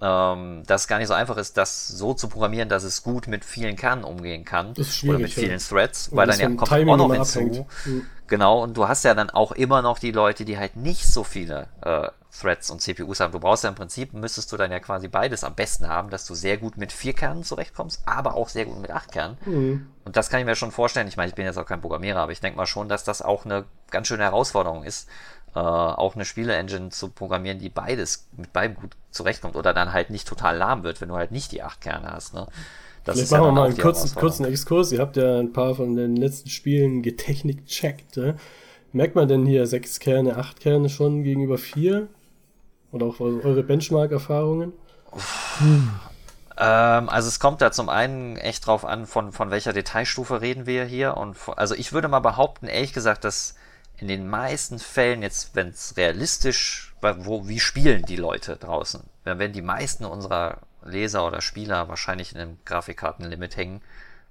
ähm, 0.00 0.62
dass 0.66 0.82
es 0.82 0.88
gar 0.88 0.98
nicht 0.98 1.08
so 1.08 1.14
einfach 1.14 1.36
ist, 1.36 1.56
das 1.56 1.88
so 1.88 2.14
zu 2.14 2.28
programmieren, 2.28 2.68
dass 2.68 2.84
es 2.84 3.02
gut 3.02 3.26
mit 3.26 3.44
vielen 3.44 3.76
Kernen 3.76 4.04
umgehen 4.04 4.44
kann. 4.44 4.74
oder 5.08 5.18
mit 5.18 5.32
vielen 5.32 5.58
Threads, 5.58 6.10
weil 6.12 6.28
dann 6.28 6.38
ja 6.38 6.46
kommt 6.46 6.68
Timing 6.68 6.94
auch 6.94 7.08
noch 7.08 7.14
hinzu. 7.14 7.66
Mhm. 7.84 8.06
Genau, 8.28 8.62
und 8.62 8.76
du 8.76 8.86
hast 8.86 9.04
ja 9.04 9.14
dann 9.14 9.30
auch 9.30 9.52
immer 9.52 9.80
noch 9.82 9.98
die 9.98 10.12
Leute, 10.12 10.44
die 10.44 10.58
halt 10.58 10.76
nicht 10.76 11.06
so 11.06 11.24
viele 11.24 11.66
äh, 11.82 12.08
Threads 12.38 12.70
und 12.70 12.80
CPUs 12.80 13.20
haben. 13.20 13.32
Du 13.32 13.40
brauchst 13.40 13.64
ja 13.64 13.70
im 13.70 13.74
Prinzip, 13.74 14.12
müsstest 14.12 14.52
du 14.52 14.56
dann 14.56 14.70
ja 14.70 14.80
quasi 14.80 15.08
beides 15.08 15.44
am 15.44 15.54
besten 15.54 15.88
haben, 15.88 16.10
dass 16.10 16.26
du 16.26 16.34
sehr 16.34 16.58
gut 16.58 16.76
mit 16.76 16.92
vier 16.92 17.14
Kernen 17.14 17.42
zurechtkommst, 17.42 18.02
aber 18.04 18.34
auch 18.34 18.50
sehr 18.50 18.66
gut 18.66 18.80
mit 18.80 18.90
acht 18.90 19.12
Kernen. 19.12 19.38
Mhm. 19.46 19.86
Und 20.04 20.16
das 20.16 20.28
kann 20.28 20.40
ich 20.40 20.46
mir 20.46 20.56
schon 20.56 20.72
vorstellen. 20.72 21.08
Ich 21.08 21.16
meine, 21.16 21.30
ich 21.30 21.34
bin 21.34 21.46
jetzt 21.46 21.58
auch 21.58 21.66
kein 21.66 21.80
Programmierer, 21.80 22.20
aber 22.20 22.32
ich 22.32 22.40
denke 22.40 22.56
mal 22.56 22.66
schon, 22.66 22.88
dass 22.88 23.02
das 23.02 23.22
auch 23.22 23.44
eine 23.44 23.64
ganz 23.90 24.08
schöne 24.08 24.24
Herausforderung 24.24 24.84
ist, 24.84 25.08
äh, 25.54 25.58
auch 25.58 26.14
eine 26.14 26.24
Spiele-Engine 26.24 26.90
zu 26.90 27.08
programmieren, 27.08 27.58
die 27.58 27.68
beides 27.68 28.28
mit 28.36 28.52
beidem 28.52 28.76
gut 28.76 28.96
zurechtkommt 29.10 29.56
oder 29.56 29.74
dann 29.74 29.92
halt 29.92 30.10
nicht 30.10 30.28
total 30.28 30.56
lahm 30.56 30.82
wird, 30.82 31.00
wenn 31.00 31.08
du 31.08 31.16
halt 31.16 31.32
nicht 31.32 31.52
die 31.52 31.62
acht 31.62 31.80
Kerne 31.80 32.10
hast. 32.12 32.34
Ne? 32.34 32.46
Das 33.04 33.16
Vielleicht 33.16 33.32
machen 33.32 33.42
ja 33.42 33.48
wir 33.48 33.52
mal 33.52 33.68
einen 33.68 33.78
kurzen, 33.78 34.14
kurzen 34.14 34.44
Exkurs. 34.44 34.92
Ihr 34.92 35.00
habt 35.00 35.16
ja 35.16 35.38
ein 35.38 35.52
paar 35.52 35.74
von 35.74 35.96
den 35.96 36.16
letzten 36.16 36.50
Spielen 36.50 37.02
getechnik-checkt. 37.02 38.16
Ja? 38.16 38.34
Merkt 38.92 39.14
man 39.14 39.28
denn 39.28 39.46
hier 39.46 39.66
sechs 39.66 39.98
Kerne, 39.98 40.36
acht 40.36 40.60
Kerne 40.60 40.88
schon 40.88 41.22
gegenüber 41.22 41.58
vier? 41.58 42.08
Oder 42.92 43.06
auch 43.06 43.20
eure 43.20 43.62
Benchmark-Erfahrungen? 43.62 44.72
Ähm, 46.58 47.08
also 47.08 47.28
es 47.28 47.38
kommt 47.38 47.60
da 47.60 47.70
zum 47.70 47.88
einen 47.88 48.36
echt 48.36 48.66
drauf 48.66 48.84
an, 48.84 49.06
von, 49.06 49.32
von 49.32 49.50
welcher 49.50 49.72
Detailstufe 49.72 50.40
reden 50.40 50.66
wir 50.66 50.84
hier. 50.84 51.16
Und 51.16 51.36
also 51.56 51.74
ich 51.74 51.92
würde 51.92 52.08
mal 52.08 52.20
behaupten, 52.20 52.66
ehrlich 52.66 52.92
gesagt, 52.92 53.24
dass 53.24 53.54
in 54.00 54.08
den 54.08 54.28
meisten 54.28 54.78
Fällen, 54.78 55.22
jetzt 55.22 55.54
wenn 55.54 55.68
es 55.68 55.96
realistisch, 55.96 56.94
wo, 57.00 57.48
wie 57.48 57.60
spielen 57.60 58.02
die 58.02 58.16
Leute 58.16 58.56
draußen? 58.56 59.02
Dann 59.24 59.38
werden 59.38 59.52
die 59.52 59.62
meisten 59.62 60.04
unserer 60.04 60.58
Leser 60.84 61.26
oder 61.26 61.40
Spieler 61.40 61.88
wahrscheinlich 61.88 62.32
in 62.34 62.40
einem 62.40 62.58
Grafikkartenlimit 62.64 63.56
hängen, 63.56 63.82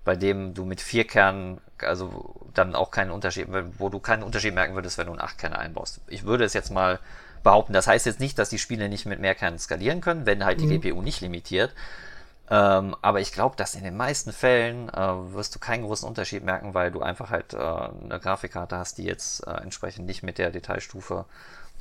bei 0.06 0.16
dem 0.16 0.54
du 0.54 0.64
mit 0.64 0.80
vier 0.80 1.06
Kernen, 1.06 1.60
also 1.80 2.36
dann 2.54 2.76
auch 2.76 2.92
keinen 2.92 3.12
Unterschied, 3.12 3.48
wo 3.78 3.90
du 3.90 4.00
keinen 4.00 4.24
Unterschied 4.24 4.54
merken 4.54 4.76
würdest, 4.76 4.98
wenn 4.98 5.08
du 5.08 5.12
einen 5.12 5.22
acht 5.22 5.38
Kerne 5.38 5.60
einbaust. 5.60 6.00
Ich 6.08 6.24
würde 6.24 6.46
es 6.46 6.54
jetzt 6.54 6.72
mal 6.72 7.00
behaupten, 7.44 7.74
das 7.74 7.88
heißt 7.88 8.06
jetzt 8.06 8.22
nicht, 8.22 8.40
dass 8.40 8.50
die 8.50 8.60
Spiele 8.60 8.88
nicht 8.88 9.06
mit 9.06 9.20
mehr 9.20 9.36
Kernen 9.36 9.60
skalieren 9.60 10.00
können, 10.00 10.26
wenn 10.26 10.46
halt 10.46 10.62
die 10.62 10.66
mhm. 10.66 10.82
GPU 10.82 11.02
nicht 11.02 11.22
limitiert. 11.22 11.74
Ähm, 12.50 12.96
aber 13.02 13.20
ich 13.20 13.34
glaube, 13.34 13.56
dass 13.58 13.76
in 13.76 13.84
den 13.84 13.98
meisten 13.98 14.32
Fällen 14.32 14.90
äh, 14.90 15.34
wirst 15.34 15.54
du 15.56 15.60
keinen 15.60 15.84
großen 15.84 16.08
Unterschied 16.08 16.44
merken, 16.44 16.74
weil 16.74 16.92
du 16.92 17.02
einfach 17.02 17.30
halt 17.30 17.54
äh, 17.54 17.58
eine 17.58 18.20
Grafikkarte 18.22 18.78
hast, 18.78 18.98
die 18.98 19.04
jetzt 19.04 19.46
äh, 19.46 19.52
entsprechend 19.52 20.06
nicht 20.06 20.24
mit 20.24 20.38
der 20.38 20.52
Detailstufe 20.52 21.26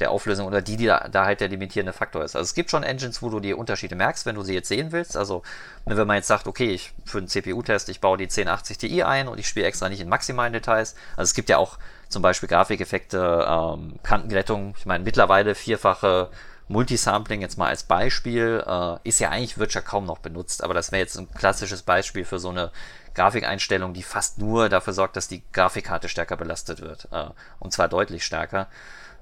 der 0.00 0.10
Auflösung 0.10 0.46
oder 0.46 0.60
die, 0.60 0.76
die 0.76 0.86
da, 0.86 1.08
da, 1.10 1.24
halt 1.24 1.40
der 1.40 1.48
limitierende 1.48 1.92
Faktor 1.92 2.22
ist. 2.22 2.36
Also 2.36 2.44
es 2.44 2.54
gibt 2.54 2.70
schon 2.70 2.82
Engines, 2.82 3.22
wo 3.22 3.30
du 3.30 3.40
die 3.40 3.54
Unterschiede 3.54 3.94
merkst, 3.94 4.26
wenn 4.26 4.34
du 4.34 4.42
sie 4.42 4.52
jetzt 4.52 4.68
sehen 4.68 4.92
willst. 4.92 5.16
Also 5.16 5.42
ne, 5.86 5.96
wenn 5.96 6.06
man 6.06 6.16
jetzt 6.16 6.28
sagt, 6.28 6.46
okay, 6.46 6.70
ich 6.70 6.92
für 7.04 7.18
einen 7.18 7.28
CPU-Test, 7.28 7.88
ich 7.88 8.00
baue 8.00 8.18
die 8.18 8.24
1080 8.24 8.78
Ti 8.78 9.02
ein 9.04 9.28
und 9.28 9.38
ich 9.38 9.48
spiele 9.48 9.66
extra 9.66 9.88
nicht 9.88 10.00
in 10.00 10.08
maximalen 10.08 10.52
Details. 10.52 10.96
Also 11.12 11.30
es 11.30 11.34
gibt 11.34 11.48
ja 11.48 11.56
auch 11.56 11.78
zum 12.08 12.22
Beispiel 12.22 12.48
Grafikeffekte, 12.48 13.46
ähm, 13.48 13.94
Kantenglättung. 14.02 14.74
Ich 14.76 14.86
meine 14.86 15.02
mittlerweile 15.02 15.54
vierfache 15.54 16.30
Multisampling 16.68 17.40
jetzt 17.40 17.58
mal 17.58 17.68
als 17.68 17.84
Beispiel 17.84 18.64
äh, 18.66 18.96
ist 19.04 19.20
ja 19.20 19.30
eigentlich 19.30 19.58
wird 19.58 19.74
ja 19.74 19.80
kaum 19.80 20.04
noch 20.04 20.18
benutzt, 20.18 20.64
aber 20.64 20.74
das 20.74 20.90
wäre 20.90 21.00
jetzt 21.00 21.16
ein 21.16 21.30
klassisches 21.32 21.82
Beispiel 21.82 22.24
für 22.24 22.38
so 22.38 22.48
eine 22.48 22.72
Grafikeinstellung, 23.14 23.94
die 23.94 24.02
fast 24.02 24.38
nur 24.38 24.68
dafür 24.68 24.92
sorgt, 24.92 25.16
dass 25.16 25.28
die 25.28 25.42
Grafikkarte 25.52 26.08
stärker 26.08 26.36
belastet 26.36 26.80
wird 26.80 27.08
äh, 27.12 27.26
und 27.60 27.72
zwar 27.72 27.88
deutlich 27.88 28.24
stärker. 28.24 28.68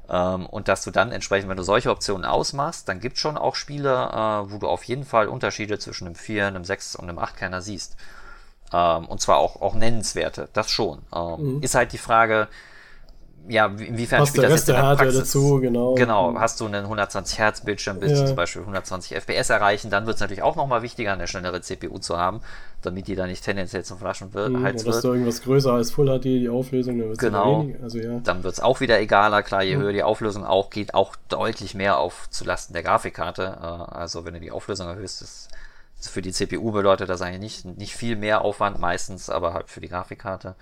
Ähm, 0.09 0.47
und 0.47 0.69
dass 0.69 0.83
du 0.85 0.91
dann 0.91 1.13
entsprechend, 1.13 1.49
wenn 1.49 1.57
du 1.57 1.63
solche 1.63 1.91
Optionen 1.91 2.25
ausmachst, 2.25 2.89
dann 2.89 3.01
gibt 3.01 3.17
es 3.17 3.23
schon 3.23 3.39
auch 3.39 3.55
Spiele, 3.55 3.91
äh, 3.91 4.51
wo 4.51 4.59
du 4.59 4.69
auf 4.69 4.85
jeden 4.85 5.05
Fall 5.05 5.29
Unterschiede 5.29 5.79
zwischen 5.79 6.07
einem 6.07 6.17
4, 6.17 6.47
einem 6.47 6.65
6 6.65 6.97
und 6.97 7.09
einem 7.09 7.19
8-Kerner 7.19 7.63
siehst. 7.63 7.97
Ähm, 8.73 9.07
und 9.07 9.21
zwar 9.21 9.39
auch, 9.39 9.61
auch 9.63 9.75
nennenswerte, 9.75 10.49
das 10.53 10.71
schon. 10.71 11.03
Ähm, 11.15 11.57
mhm. 11.57 11.63
Ist 11.63 11.75
halt 11.75 11.93
die 11.93 11.99
Frage, 11.99 12.49
ja, 13.49 13.67
inwiefern 13.67 14.21
hast 14.21 14.31
spielt 14.31 14.45
das 14.45 14.53
Rest 14.53 14.69
jetzt 14.69 14.77
in 14.77 14.83
der 14.83 14.97
Praxis? 14.97 15.19
dazu, 15.19 15.61
genau. 15.61 15.95
Genau, 15.95 16.35
hast 16.39 16.61
du 16.61 16.67
einen 16.67 16.85
120 16.85 17.39
Hertz 17.39 17.61
Bildschirm, 17.61 18.01
willst 18.01 18.17
ja. 18.17 18.23
du 18.23 18.27
zum 18.29 18.37
Beispiel 18.37 18.63
120 18.63 19.15
FPS 19.17 19.51
erreichen, 19.51 19.91
dann 19.91 20.07
wird 20.07 20.17
es 20.17 20.21
natürlich 20.21 20.43
auch 20.43 20.57
nochmal 20.57 20.83
wichtiger, 20.83 21.13
eine 21.13 21.27
schnellere 21.27 21.61
CPU 21.61 21.99
zu 21.99 22.17
haben, 22.17 22.41
damit 22.83 23.07
die 23.07 23.15
da 23.15 23.27
nicht 23.27 23.45
tendenziell 23.45 23.85
zum 23.85 23.99
Flaschen 23.99 24.33
wird. 24.33 24.53
Mhm, 24.53 24.63
heiz 24.63 24.85
wird. 24.85 25.05
du 25.05 25.09
irgendwas 25.09 25.43
größer 25.43 25.73
als 25.73 25.91
Full 25.91 26.07
HD, 26.07 26.25
die 26.25 26.49
Auflösung, 26.49 26.99
dann 26.99 27.09
wird 27.09 27.19
es 27.19 27.25
genau. 27.25 27.67
Also, 27.83 27.99
ja. 27.99 28.21
Dann 28.25 28.43
wird 28.45 28.55
es 28.55 28.61
auch 28.61 28.81
wieder 28.81 28.99
egaler, 29.01 29.43
klar, 29.43 29.63
je 29.63 29.77
mhm. 29.77 29.83
höher 29.83 29.93
die 29.93 30.03
Auflösung 30.03 30.45
auch 30.45 30.71
geht, 30.71 30.95
auch 30.95 31.15
deutlich 31.29 31.75
mehr 31.75 31.99
auf 31.99 32.29
zulasten 32.31 32.73
der 32.73 32.83
Grafikkarte. 32.83 33.59
Äh, 33.61 33.67
also 33.95 34.25
wenn 34.25 34.35
du 34.35 34.41
die 34.41 34.51
Auflösung 34.51 34.89
erhöhst, 34.89 35.23
ist 35.23 35.49
für 36.09 36.23
die 36.23 36.33
CPU 36.33 36.71
bedeutet 36.73 37.09
das 37.09 37.23
eigentlich 37.23 37.65
nicht, 37.65 37.79
nicht 37.79 37.97
viel 37.97 38.17
mehr 38.17 38.43
Aufwand 38.43 38.79
meistens, 38.79 39.31
aber 39.31 39.55
halt 39.55 39.69
für 39.69 39.81
die 39.81 39.89
Grafikkarte. 39.89 40.55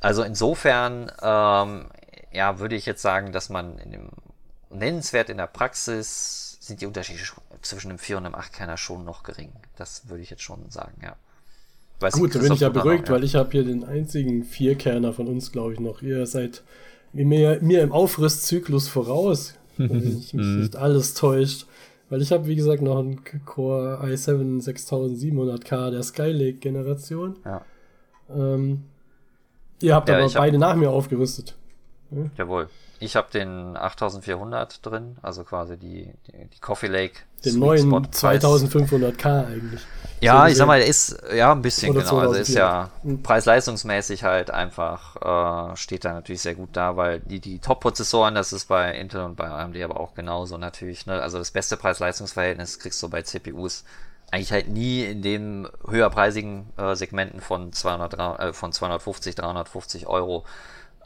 Also 0.00 0.22
insofern, 0.22 1.10
ähm, 1.22 1.86
ja, 2.32 2.58
würde 2.58 2.76
ich 2.76 2.86
jetzt 2.86 3.02
sagen, 3.02 3.32
dass 3.32 3.48
man 3.48 3.78
in 3.78 3.92
dem 3.92 4.08
nennenswert 4.70 5.30
in 5.30 5.38
der 5.38 5.46
Praxis 5.46 6.58
sind 6.60 6.80
die 6.80 6.86
Unterschiede 6.86 7.20
zwischen 7.62 7.88
dem 7.88 7.98
4 7.98 8.18
und 8.18 8.24
dem 8.24 8.34
8-Kerner 8.34 8.76
schon 8.76 9.04
noch 9.04 9.22
gering. 9.22 9.52
Das 9.76 10.08
würde 10.08 10.22
ich 10.22 10.30
jetzt 10.30 10.42
schon 10.42 10.70
sagen, 10.70 10.94
ja. 11.02 11.16
Weiß 12.00 12.14
Gut, 12.14 12.34
da 12.34 12.40
bin 12.40 12.52
ich 12.52 12.60
ja 12.60 12.68
beruhigt, 12.68 13.04
noch, 13.04 13.08
ja. 13.08 13.14
weil 13.14 13.24
ich 13.24 13.36
habe 13.36 13.50
hier 13.52 13.64
den 13.64 13.84
einzigen 13.84 14.44
Vierkerner 14.44 15.12
von 15.12 15.28
uns, 15.28 15.50
glaube 15.50 15.72
ich, 15.72 15.80
noch. 15.80 16.02
Ihr 16.02 16.26
seid 16.26 16.62
mir, 17.12 17.58
mir 17.62 17.82
im 17.82 17.92
Aufrüstzyklus 17.92 18.88
voraus. 18.88 19.54
wenn 19.76 20.18
ich 20.18 20.34
mich 20.34 20.46
nicht 20.46 20.76
alles 20.76 21.14
täuscht. 21.14 21.66
Weil 22.08 22.22
ich 22.22 22.32
habe, 22.32 22.46
wie 22.46 22.54
gesagt, 22.54 22.82
noch 22.82 22.98
einen 22.98 23.22
Core 23.44 24.00
i7 24.04 24.62
6700K 24.62 25.90
der 25.90 26.02
Skylake-Generation. 26.02 27.36
Ja. 27.44 27.64
Ähm, 28.30 28.84
ihr 29.80 29.94
habt 29.94 30.08
ja, 30.08 30.18
aber 30.18 30.28
beide 30.28 30.56
hab... 30.56 30.60
nach 30.60 30.76
mir 30.76 30.90
aufgerüstet. 30.90 31.54
Ja? 32.10 32.30
Jawohl. 32.36 32.68
Ich 32.98 33.14
habe 33.14 33.30
den 33.30 33.76
8400 33.76 34.84
drin, 34.84 35.18
also 35.20 35.44
quasi 35.44 35.76
die, 35.76 36.14
die, 36.26 36.48
die 36.48 36.60
Coffee 36.60 36.86
Lake. 36.86 37.14
Den 37.44 37.58
neuen 37.58 37.92
2500K 37.92 39.46
eigentlich. 39.46 39.82
Ja, 40.20 40.44
so 40.44 40.50
ich 40.50 40.56
sag 40.56 40.66
mal, 40.66 40.78
der 40.78 40.88
ist 40.88 41.22
ja 41.34 41.52
ein 41.52 41.60
bisschen 41.60 41.92
genau. 41.92 42.18
Also 42.18 42.34
ist 42.34 42.54
ja 42.54 42.90
hm. 43.02 43.22
preis-leistungsmäßig 43.22 44.24
halt 44.24 44.50
einfach, 44.50 45.72
äh, 45.72 45.76
steht 45.76 46.06
da 46.06 46.14
natürlich 46.14 46.40
sehr 46.40 46.54
gut 46.54 46.70
da, 46.72 46.96
weil 46.96 47.20
die, 47.20 47.38
die 47.38 47.58
Top-Prozessoren, 47.58 48.34
das 48.34 48.54
ist 48.54 48.66
bei 48.66 48.92
Intel 48.92 49.22
und 49.24 49.36
bei 49.36 49.48
AMD 49.48 49.76
aber 49.82 50.00
auch 50.00 50.14
genauso 50.14 50.56
natürlich. 50.56 51.04
Ne? 51.04 51.20
Also 51.20 51.36
das 51.36 51.50
beste 51.50 51.76
Preis-Leistungsverhältnis 51.76 52.78
kriegst 52.78 53.02
du 53.02 53.10
bei 53.10 53.20
CPUs 53.20 53.84
eigentlich 54.30 54.52
halt 54.52 54.68
nie 54.68 55.04
in 55.04 55.22
den 55.22 55.68
höherpreisigen 55.88 56.66
äh, 56.76 56.94
Segmenten 56.94 57.40
von 57.40 57.72
200, 57.72 58.40
äh, 58.40 58.52
von 58.52 58.72
250, 58.72 59.34
350 59.34 60.06
Euro 60.06 60.44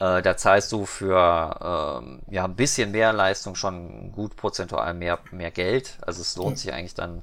äh, 0.01 0.23
da 0.23 0.35
zahlst 0.35 0.71
du 0.71 0.87
für 0.87 2.01
ähm, 2.01 2.19
ja, 2.31 2.45
ein 2.45 2.55
bisschen 2.55 2.91
mehr 2.91 3.13
Leistung 3.13 3.53
schon 3.53 4.11
gut 4.11 4.35
prozentual 4.35 4.95
mehr, 4.95 5.19
mehr 5.31 5.51
Geld. 5.51 5.99
Also 6.01 6.21
es 6.21 6.35
lohnt 6.35 6.57
sich 6.57 6.73
eigentlich 6.73 6.95
dann 6.95 7.21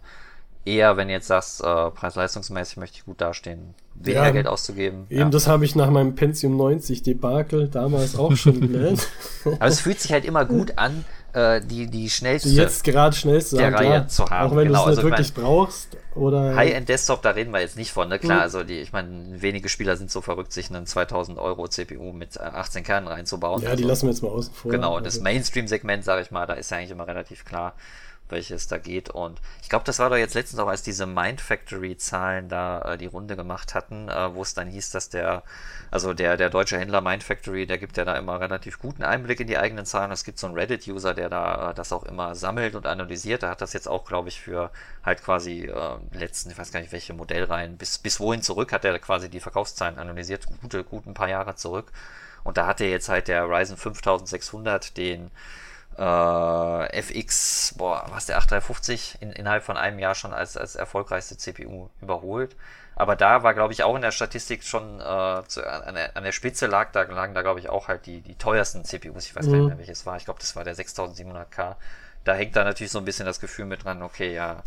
eher, 0.65 0.97
wenn 0.97 1.09
du 1.09 1.15
jetzt 1.15 1.27
sagst, 1.27 1.61
äh, 1.61 1.91
preis-leistungsmäßig 1.91 2.77
möchte 2.77 2.99
ich 2.99 3.05
gut 3.05 3.21
dastehen, 3.21 3.75
weniger 3.95 4.27
ja, 4.27 4.31
Geld 4.31 4.47
auszugeben. 4.47 5.07
Eben 5.11 5.21
ja. 5.21 5.29
das 5.29 5.49
habe 5.49 5.65
ich 5.65 5.75
nach 5.75 5.91
meinem 5.91 6.15
Pentium 6.15 6.57
90 6.57 7.03
Debakel 7.03 7.67
damals 7.69 8.15
auch 8.15 8.37
schon 8.37 8.61
gelernt. 8.61 9.09
Aber 9.45 9.67
es 9.67 9.81
fühlt 9.81 9.99
sich 9.99 10.13
halt 10.13 10.25
immer 10.25 10.45
gut 10.45 10.75
an, 10.77 11.05
äh, 11.33 11.61
die, 11.61 11.87
die 11.87 12.09
schnellste 12.09 12.49
die 12.49 12.57
jetzt 12.57 12.85
gerade 12.85 13.15
schnellste 13.15 13.57
der 13.57 13.73
Reihe 13.73 13.87
klar, 13.89 14.09
zu 14.09 14.29
haben. 14.29 14.51
Auch 14.51 14.57
wenn 14.57 14.69
genau, 14.69 14.85
du 14.85 14.91
es 14.91 14.97
nicht 14.97 15.05
also 15.05 15.11
wirklich 15.11 15.37
mein, 15.37 15.45
brauchst. 15.45 15.97
Oder 16.15 16.57
High-End-Desktop, 16.57 17.23
da 17.23 17.31
reden 17.31 17.53
wir 17.53 17.61
jetzt 17.61 17.77
nicht 17.77 17.93
von, 17.93 18.09
ne? 18.09 18.19
Klar, 18.19 18.39
mhm. 18.39 18.43
also 18.43 18.65
die, 18.65 18.79
ich 18.79 18.93
meine, 18.93 19.41
wenige 19.41 19.69
Spieler 19.69 19.97
sind 19.97 20.11
so 20.11 20.21
verrückt, 20.21 20.53
sich 20.53 20.71
einen 20.71 20.87
2000 20.87 21.39
Euro 21.39 21.69
CPU 21.69 22.13
mit 22.13 22.41
18 22.41 22.81
äh, 22.81 22.85
Kernen 22.85 23.09
reinzubauen. 23.09 23.63
Ja, 23.63 23.71
also, 23.71 23.83
die 23.83 23.89
lassen 23.89 24.07
wir 24.07 24.11
jetzt 24.11 24.23
mal 24.23 24.31
außen 24.31 24.53
vor. 24.55 24.71
Genau, 24.71 24.97
und 24.97 25.07
das 25.07 25.15
also 25.15 25.25
Mainstream-Segment, 25.25 26.05
sage 26.05 26.23
ich 26.23 26.31
mal, 26.31 26.47
da 26.47 26.55
ist 26.55 26.71
ja 26.71 26.79
eigentlich 26.79 26.91
immer 26.91 27.07
relativ 27.07 27.45
klar 27.45 27.75
welches 28.31 28.69
da 28.69 28.79
geht. 28.79 29.11
Und 29.11 29.41
ich 29.63 29.69
glaube, 29.69 29.85
das 29.85 29.99
war 29.99 30.11
doch 30.11 30.17
jetzt 30.17 30.35
letztens 30.35 30.61
auch, 30.61 30.69
als 30.69 30.83
diese 30.83 31.07
Mind 31.07 31.41
Factory-Zahlen 31.41 32.49
da 32.49 32.83
äh, 32.83 32.99
die 32.99 33.07
Runde 33.07 33.37
gemacht 33.37 33.75
hatten, 33.75 34.09
äh, 34.09 34.35
wo 34.35 34.43
es 34.43 34.55
dann 34.55 34.69
hieß, 34.69 34.91
dass 34.91 35.09
der, 35.09 35.43
also 35.91 36.15
der, 36.15 36.37
der 36.37 36.51
deutsche 36.51 36.79
Händler 36.79 37.01
Mind 37.01 37.23
Factory, 37.23 37.67
der 37.67 37.79
gibt 37.79 37.97
ja 37.97 38.05
da 38.05 38.17
immer 38.17 38.41
relativ 38.41 38.79
guten 38.79 39.03
Einblick 39.03 39.41
in 39.41 39.47
die 39.47 39.59
eigenen 39.59 39.87
Zahlen. 39.87 40.11
Es 40.11 40.25
gibt 40.25 40.39
so 40.39 40.47
einen 40.47 40.57
Reddit-User, 40.57 41.15
der 41.15 41.29
da 41.29 41.71
äh, 41.71 41.75
das 41.75 41.93
auch 41.93 42.05
immer 42.05 42.35
sammelt 42.35 42.75
und 42.75 42.87
analysiert. 42.87 43.43
Der 43.43 43.51
hat 43.51 43.61
das 43.61 43.73
jetzt 43.73 43.89
auch, 43.89 44.05
glaube 44.05 44.29
ich, 44.29 44.41
für 44.41 44.71
halt 45.05 45.23
quasi 45.23 45.65
äh, 45.65 45.97
letzten, 46.13 46.51
ich 46.51 46.59
weiß 46.59 46.73
gar 46.73 46.81
nicht, 46.81 46.93
welche 46.93 47.15
Modellreihen, 47.15 47.77
bis, 47.77 47.99
bis 47.99 48.21
wohin 48.21 48.43
zurück 48.43 48.73
hat 48.73 48.85
er 48.85 48.99
quasi 48.99 49.29
die 49.29 49.41
Verkaufszahlen 49.41 49.99
analysiert, 49.99 50.47
gute, 50.61 50.85
guten 50.85 51.15
paar 51.15 51.29
Jahre 51.29 51.55
zurück. 51.57 51.93
Und 52.45 52.57
da 52.57 52.67
hatte 52.67 52.85
jetzt 52.85 53.09
halt 53.09 53.29
der 53.29 53.49
Ryzen 53.49 53.77
5600 53.77 54.97
den 54.97 55.31
äh, 55.99 57.01
FX, 57.01 57.75
boah, 57.77 58.07
was 58.11 58.27
der 58.27 58.39
8350 58.39 59.19
in, 59.21 59.33
innerhalb 59.33 59.65
von 59.65 59.77
einem 59.77 59.99
Jahr 59.99 60.15
schon 60.15 60.33
als, 60.33 60.57
als 60.57 60.77
erfolgreichste 60.77 61.37
CPU 61.37 61.89
überholt. 62.01 62.57
Aber 62.95 63.15
da 63.15 63.43
war, 63.43 63.55
glaube 63.55 63.73
ich, 63.73 63.85
auch 63.85 63.95
in 63.95 64.03
der 64.03 64.11
Statistik 64.11 64.65
schon 64.65 65.01
äh, 65.01 65.43
zu, 65.47 65.65
an, 65.65 65.95
der, 65.95 66.17
an 66.17 66.25
der 66.25 66.33
Spitze 66.33 66.67
lag, 66.67 66.91
da 66.93 67.03
lagen 67.03 67.35
da, 67.35 67.43
glaube 67.43 67.61
ich, 67.61 67.69
auch 67.69 67.89
halt 67.89 68.07
die, 68.07 68.21
die 68.21 68.35
teuersten 68.35 68.85
CPUs. 68.85 69.27
Ich 69.27 69.37
weiß 69.37 69.47
mhm. 69.47 69.51
gar 69.51 69.57
nicht 69.57 69.63
mhm. 69.63 69.69
mehr, 69.69 69.79
welches 69.79 70.07
war. 70.07 70.17
Ich 70.17 70.25
glaube, 70.25 70.41
das 70.41 70.57
war 70.57 70.65
der 70.65 70.75
6700K. 70.75 71.77
Da 72.25 72.35
hängt 72.35 72.57
da 72.57 72.65
natürlich 72.65 72.91
so 72.91 72.99
ein 72.99 73.05
bisschen 73.05 73.27
das 73.27 73.41
Gefühl 73.41 73.67
mit 73.67 73.85
dran, 73.85 74.03
okay, 74.03 74.35
ja, 74.35 74.63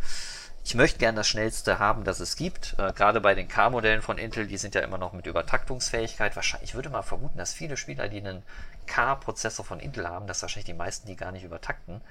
ich 0.64 0.76
möchte 0.76 1.00
gern 1.00 1.16
das 1.16 1.28
schnellste 1.28 1.80
haben, 1.80 2.04
das 2.04 2.20
es 2.20 2.36
gibt. 2.36 2.76
Äh, 2.78 2.94
gerade 2.94 3.20
bei 3.20 3.34
den 3.34 3.48
K-Modellen 3.48 4.02
von 4.02 4.18
Intel, 4.18 4.48
die 4.48 4.58
sind 4.58 4.76
ja 4.76 4.82
immer 4.82 4.98
noch 4.98 5.12
mit 5.12 5.26
Übertaktungsfähigkeit. 5.26 6.36
Wahrscheinlich, 6.36 6.70
ich 6.70 6.76
würde 6.76 6.90
mal 6.90 7.02
vermuten, 7.02 7.38
dass 7.38 7.54
viele 7.54 7.78
Spieler, 7.78 8.08
die 8.08 8.20
einen 8.20 8.44
K-Prozessor 8.86 9.66
von 9.66 9.80
Intel 9.80 10.08
haben, 10.08 10.28
dass 10.28 10.42
wahrscheinlich 10.42 10.66
die 10.66 10.74
meisten 10.74 11.08
die 11.08 11.16
gar 11.16 11.32
nicht 11.32 11.44
übertakten. 11.44 12.02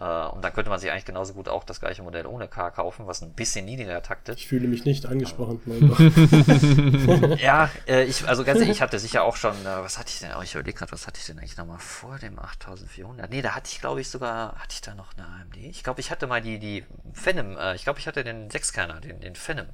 Äh, 0.00 0.26
und 0.28 0.42
dann 0.42 0.52
könnte 0.52 0.70
man 0.70 0.80
sich 0.80 0.90
eigentlich 0.90 1.04
genauso 1.04 1.34
gut 1.34 1.48
auch 1.48 1.62
das 1.62 1.78
gleiche 1.80 2.02
Modell 2.02 2.26
ohne 2.26 2.48
K 2.48 2.70
kaufen, 2.70 3.06
was 3.06 3.22
ein 3.22 3.32
bisschen 3.32 3.64
niedriger 3.64 4.02
taktet. 4.02 4.38
Ich 4.38 4.48
fühle 4.48 4.66
mich 4.66 4.84
nicht 4.84 5.06
angesprochen. 5.06 5.60
ja, 7.38 7.70
äh, 7.86 8.04
ich, 8.04 8.26
also 8.26 8.44
ganz 8.44 8.58
ehrlich, 8.60 8.76
ich 8.76 8.82
hatte 8.82 8.98
sicher 8.98 9.22
auch 9.22 9.36
schon, 9.36 9.54
äh, 9.54 9.82
was 9.82 9.98
hatte 9.98 10.10
ich 10.10 10.18
denn? 10.18 10.30
Oh, 10.36 10.42
ich 10.42 10.54
überlege 10.54 10.78
gerade, 10.78 10.90
was 10.92 11.06
hatte 11.06 11.20
ich 11.20 11.26
denn 11.26 11.38
eigentlich 11.38 11.56
nochmal 11.56 11.78
vor 11.78 12.18
dem 12.18 12.38
8400? 12.38 13.30
Nee, 13.30 13.42
da 13.42 13.54
hatte 13.54 13.70
ich, 13.72 13.80
glaube 13.80 14.00
ich, 14.00 14.08
sogar, 14.08 14.56
hatte 14.56 14.72
ich 14.72 14.80
da 14.80 14.94
noch 14.94 15.16
eine 15.16 15.26
AMD? 15.26 15.56
Ich 15.56 15.84
glaube, 15.84 16.00
ich 16.00 16.10
hatte 16.10 16.26
mal 16.26 16.42
die, 16.42 16.58
die 16.58 16.84
Phenom, 17.12 17.56
ich 17.74 17.84
glaube, 17.84 18.00
ich 18.00 18.08
hatte 18.08 18.24
den 18.24 18.50
Sechskerner, 18.50 19.00
den, 19.00 19.20
den 19.20 19.36
Phenom. 19.36 19.66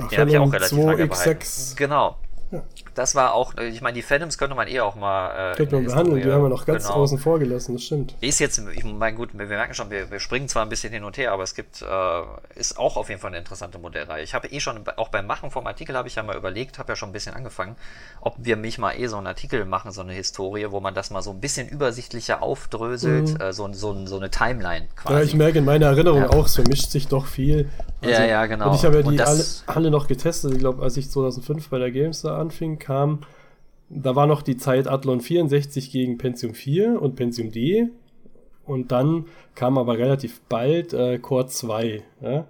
Ach, 0.00 0.08
den 0.08 0.18
habe 0.18 0.30
ich 0.30 0.38
auch 0.38 0.52
relativ 0.52 0.78
lange 0.78 1.06
behalten. 1.06 1.46
Genau, 1.76 2.18
das 2.94 3.14
war 3.14 3.34
auch, 3.34 3.56
ich 3.56 3.80
meine, 3.80 3.94
die 3.94 4.02
Phantoms 4.02 4.38
könnte 4.38 4.54
man 4.54 4.68
eh 4.68 4.80
auch 4.80 4.94
mal. 4.94 5.52
Äh, 5.52 5.56
könnte 5.56 5.76
man 5.76 5.84
behandeln, 5.86 6.22
die 6.22 6.30
haben 6.30 6.42
wir 6.42 6.48
noch 6.48 6.66
ganz 6.66 6.86
genau. 6.86 6.96
außen 6.96 7.18
vor 7.18 7.38
gelassen, 7.38 7.74
das 7.74 7.84
stimmt. 7.84 8.14
Ist 8.20 8.38
jetzt, 8.38 8.58
ich 8.74 8.84
meine, 8.84 9.16
gut, 9.16 9.30
wir 9.32 9.46
merken 9.46 9.74
schon, 9.74 9.90
wir, 9.90 10.10
wir 10.10 10.20
springen 10.20 10.48
zwar 10.48 10.62
ein 10.62 10.68
bisschen 10.68 10.92
hin 10.92 11.04
und 11.04 11.16
her, 11.16 11.32
aber 11.32 11.42
es 11.42 11.54
gibt, 11.54 11.82
äh, 11.82 12.22
ist 12.58 12.78
auch 12.78 12.96
auf 12.96 13.08
jeden 13.08 13.20
Fall 13.20 13.28
eine 13.28 13.38
interessante 13.38 13.78
Modellreihe. 13.78 14.22
Ich 14.22 14.34
habe 14.34 14.48
eh 14.48 14.60
schon, 14.60 14.84
auch 14.96 15.08
beim 15.08 15.26
Machen 15.26 15.50
vom 15.50 15.66
Artikel 15.66 15.96
habe 15.96 16.08
ich 16.08 16.14
ja 16.16 16.22
mal 16.22 16.36
überlegt, 16.36 16.78
habe 16.78 16.92
ja 16.92 16.96
schon 16.96 17.10
ein 17.10 17.12
bisschen 17.12 17.34
angefangen, 17.34 17.76
ob 18.20 18.36
wir 18.38 18.56
mich 18.56 18.78
mal 18.78 18.92
eh 18.92 19.06
so 19.06 19.16
einen 19.16 19.26
Artikel 19.26 19.64
machen, 19.64 19.92
so 19.92 20.02
eine 20.02 20.12
Historie, 20.12 20.66
wo 20.70 20.80
man 20.80 20.94
das 20.94 21.10
mal 21.10 21.22
so 21.22 21.30
ein 21.30 21.40
bisschen 21.40 21.68
übersichtlicher 21.68 22.42
aufdröselt, 22.42 23.34
mhm. 23.34 23.40
äh, 23.40 23.52
so, 23.52 23.72
so, 23.72 24.06
so 24.06 24.16
eine 24.16 24.30
Timeline 24.30 24.88
quasi. 24.96 25.14
Ja, 25.14 25.22
ich 25.22 25.34
merke 25.34 25.58
in 25.58 25.64
meiner 25.64 25.86
Erinnerung 25.86 26.22
ja. 26.22 26.30
auch, 26.30 26.46
es 26.46 26.54
vermischt 26.54 26.90
sich 26.90 27.08
doch 27.08 27.26
viel. 27.26 27.68
Also, 28.02 28.20
ja, 28.20 28.26
ja, 28.26 28.46
genau. 28.46 28.70
Und 28.70 28.76
ich 28.76 28.84
habe 28.84 28.96
ja 28.96 29.02
die 29.02 29.20
alle, 29.20 29.44
alle, 29.66 29.90
noch 29.90 30.08
getestet. 30.08 30.52
Ich 30.52 30.58
glaube, 30.58 30.82
als 30.82 30.96
ich 30.96 31.08
2005 31.10 31.68
bei 31.68 31.78
der 31.78 31.92
GameStar 31.92 32.38
anfing, 32.42 32.78
kam, 32.78 33.20
da 33.88 34.14
war 34.16 34.26
noch 34.26 34.42
die 34.42 34.56
Zeit 34.56 34.88
Athlon 34.88 35.20
64 35.20 35.90
gegen 35.90 36.18
Pentium 36.18 36.54
4 36.54 37.00
und 37.00 37.16
Pentium 37.16 37.50
D. 37.50 37.88
Und 38.64 38.92
dann 38.92 39.26
kam 39.54 39.76
aber 39.76 39.98
relativ 39.98 40.40
bald 40.48 40.92
äh, 40.92 41.18
Core 41.18 41.46
2. 41.46 42.02
Ja? 42.22 42.46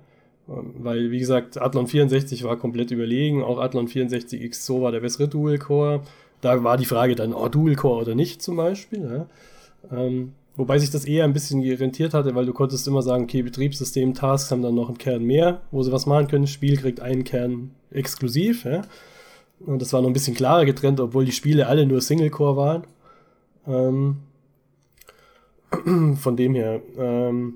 Weil, 0.46 1.10
wie 1.10 1.18
gesagt, 1.18 1.60
Athlon 1.60 1.86
64 1.86 2.44
war 2.44 2.58
komplett 2.58 2.90
überlegen. 2.90 3.42
Auch 3.42 3.58
Athlon 3.58 3.88
64X 3.88 4.64
so 4.64 4.82
war 4.82 4.92
der 4.92 5.00
bessere 5.00 5.28
Dual-Core. 5.28 6.02
Da 6.40 6.62
war 6.64 6.76
die 6.76 6.84
Frage 6.84 7.14
dann, 7.14 7.32
oh, 7.32 7.48
Dual-Core 7.48 8.02
oder 8.02 8.14
nicht 8.14 8.42
zum 8.42 8.56
Beispiel. 8.56 9.26
Ja? 9.90 9.96
Ähm, 9.96 10.32
Wobei 10.54 10.78
sich 10.78 10.90
das 10.90 11.06
eher 11.06 11.24
ein 11.24 11.32
bisschen 11.32 11.62
rentiert 11.62 12.12
hatte, 12.12 12.34
weil 12.34 12.44
du 12.44 12.52
konntest 12.52 12.86
immer 12.86 13.00
sagen, 13.00 13.24
okay, 13.24 13.42
Betriebssystem, 13.42 14.12
Tasks 14.12 14.50
haben 14.50 14.62
dann 14.62 14.74
noch 14.74 14.88
einen 14.88 14.98
Kern 14.98 15.24
mehr, 15.24 15.62
wo 15.70 15.82
sie 15.82 15.92
was 15.92 16.04
machen 16.04 16.28
können. 16.28 16.46
Spiel 16.46 16.76
kriegt 16.76 17.00
einen 17.00 17.24
Kern 17.24 17.70
exklusiv. 17.90 18.64
Ja? 18.64 18.82
Und 19.66 19.80
das 19.80 19.92
war 19.92 20.00
noch 20.00 20.08
ein 20.08 20.14
bisschen 20.14 20.36
klarer 20.36 20.64
getrennt, 20.64 21.00
obwohl 21.00 21.24
die 21.24 21.32
Spiele 21.32 21.66
alle 21.66 21.86
nur 21.86 22.00
Single-Core 22.00 22.56
waren. 22.56 22.82
Ähm, 23.66 24.16
von 26.16 26.36
dem 26.36 26.54
her. 26.54 26.82
Ähm, 26.98 27.54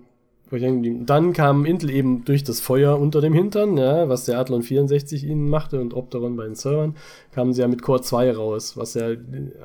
dann 0.48 1.32
kam 1.32 1.64
Intel 1.64 1.90
eben 1.90 2.24
durch 2.24 2.44
das 2.44 2.60
Feuer 2.60 3.00
unter 3.00 3.20
dem 3.20 3.32
Hintern, 3.32 3.76
ja, 3.76 4.08
was 4.08 4.26
der 4.26 4.38
Athlon 4.38 4.62
64 4.62 5.24
ihnen 5.24 5.48
machte 5.48 5.80
und 5.80 5.92
Opteron 5.92 6.36
bei 6.36 6.44
den 6.44 6.54
Servern, 6.54 6.94
kamen 7.32 7.52
sie 7.52 7.62
ja 7.62 7.68
mit 7.68 7.82
Core 7.82 8.00
2 8.00 8.32
raus, 8.32 8.76
was 8.76 8.94
ja 8.94 9.08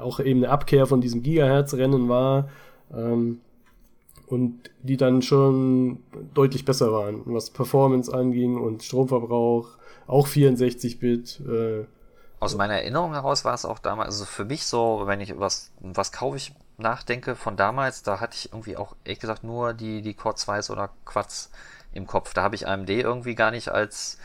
auch 0.01 0.19
eben 0.19 0.39
eine 0.39 0.49
Abkehr 0.49 0.87
von 0.87 0.99
diesem 0.99 1.21
Gigahertz-Rennen 1.21 2.09
war, 2.09 2.49
ähm, 2.91 3.41
und 4.25 4.71
die 4.81 4.97
dann 4.97 5.21
schon 5.21 5.99
deutlich 6.33 6.65
besser 6.65 6.91
waren, 6.91 7.21
was 7.25 7.51
Performance 7.51 8.11
anging 8.11 8.57
und 8.57 8.81
Stromverbrauch, 8.81 9.77
auch 10.07 10.27
64-Bit. 10.27 11.41
Äh, 11.47 11.83
Aus 12.41 12.55
meiner 12.55 12.73
Erinnerung 12.73 13.13
heraus 13.13 13.45
war 13.45 13.53
es 13.53 13.65
auch 13.65 13.77
damals, 13.77 14.07
also 14.07 14.25
für 14.25 14.45
mich 14.45 14.65
so, 14.65 15.03
wenn 15.05 15.21
ich 15.21 15.39
was, 15.39 15.69
was 15.79 16.11
kaufe 16.11 16.37
ich 16.37 16.55
nachdenke 16.77 17.35
von 17.35 17.55
damals, 17.55 18.01
da 18.01 18.19
hatte 18.19 18.35
ich 18.35 18.51
irgendwie 18.51 18.77
auch, 18.77 18.95
ehrlich 19.03 19.19
gesagt, 19.19 19.43
nur 19.43 19.75
die, 19.75 20.01
die 20.01 20.15
Core 20.15 20.33
2s 20.33 20.71
oder 20.71 20.89
Quads 21.05 21.51
im 21.93 22.07
Kopf. 22.07 22.33
Da 22.33 22.41
habe 22.41 22.55
ich 22.55 22.67
AMD 22.67 22.89
irgendwie 22.89 23.35
gar 23.35 23.51
nicht 23.51 23.69
als 23.69 24.17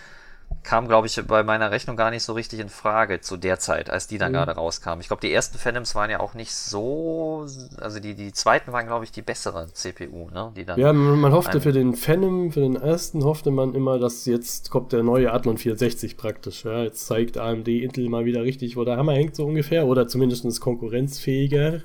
kam, 0.67 0.89
glaube 0.89 1.07
ich, 1.07 1.21
bei 1.27 1.45
meiner 1.45 1.71
Rechnung 1.71 1.97
gar 1.97 2.11
nicht 2.11 2.25
so 2.25 2.33
richtig 2.33 2.59
in 2.59 2.69
Frage 2.69 3.21
zu 3.21 3.37
der 3.37 3.59
Zeit, 3.59 3.89
als 3.89 4.09
die 4.09 4.19
dann 4.19 4.33
mhm. 4.33 4.37
gerade 4.37 4.53
rauskamen. 4.53 5.01
Ich 5.01 5.07
glaube, 5.07 5.21
die 5.21 5.33
ersten 5.33 5.59
Phantoms 5.59 5.95
waren 5.95 6.11
ja 6.11 6.21
auch 6.21 6.35
nicht 6.35 6.53
so, 6.53 7.47
also 7.81 8.01
die, 8.01 8.15
die 8.15 8.33
zweiten 8.33 8.73
waren, 8.73 8.87
glaube 8.87 9.05
ich, 9.05 9.13
die 9.13 9.23
bessere 9.23 9.69
CPU, 9.73 10.29
ne? 10.31 10.53
Die 10.57 10.65
dann 10.65 10.79
ja, 10.79 10.93
man 10.93 11.33
hoffte 11.33 11.61
für 11.61 11.73
den 11.73 11.95
Phantom, 11.95 12.51
für 12.51 12.61
den 12.61 12.75
ersten 12.77 13.25
hoffte 13.25 13.53
man 13.53 13.75
immer, 13.75 13.99
dass 13.99 14.27
jetzt 14.27 14.71
kommt 14.71 14.93
der 14.93 15.05
neue 15.05 15.33
Athlon 15.33 15.57
460 15.57 16.17
praktisch. 16.17 16.65
Ja? 16.65 16.83
Jetzt 16.83 17.07
zeigt 17.07 17.39
AMD 17.39 17.69
Intel 17.69 18.09
mal 18.09 18.25
wieder 18.25 18.43
richtig, 18.43 18.77
wo 18.77 18.85
der 18.85 18.97
Hammer 18.97 19.13
hängt, 19.13 19.37
so 19.37 19.47
ungefähr, 19.47 19.87
oder 19.87 20.09
zumindest 20.09 20.61
konkurrenzfähiger. 20.61 21.83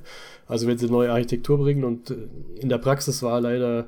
Also 0.47 0.67
wenn 0.67 0.77
sie 0.77 0.87
neue 0.87 1.11
Architektur 1.11 1.59
bringen 1.59 1.83
und 1.83 2.09
äh, 2.09 2.15
in 2.59 2.69
der 2.69 2.79
Praxis 2.79 3.21
war 3.21 3.39
leider 3.39 3.87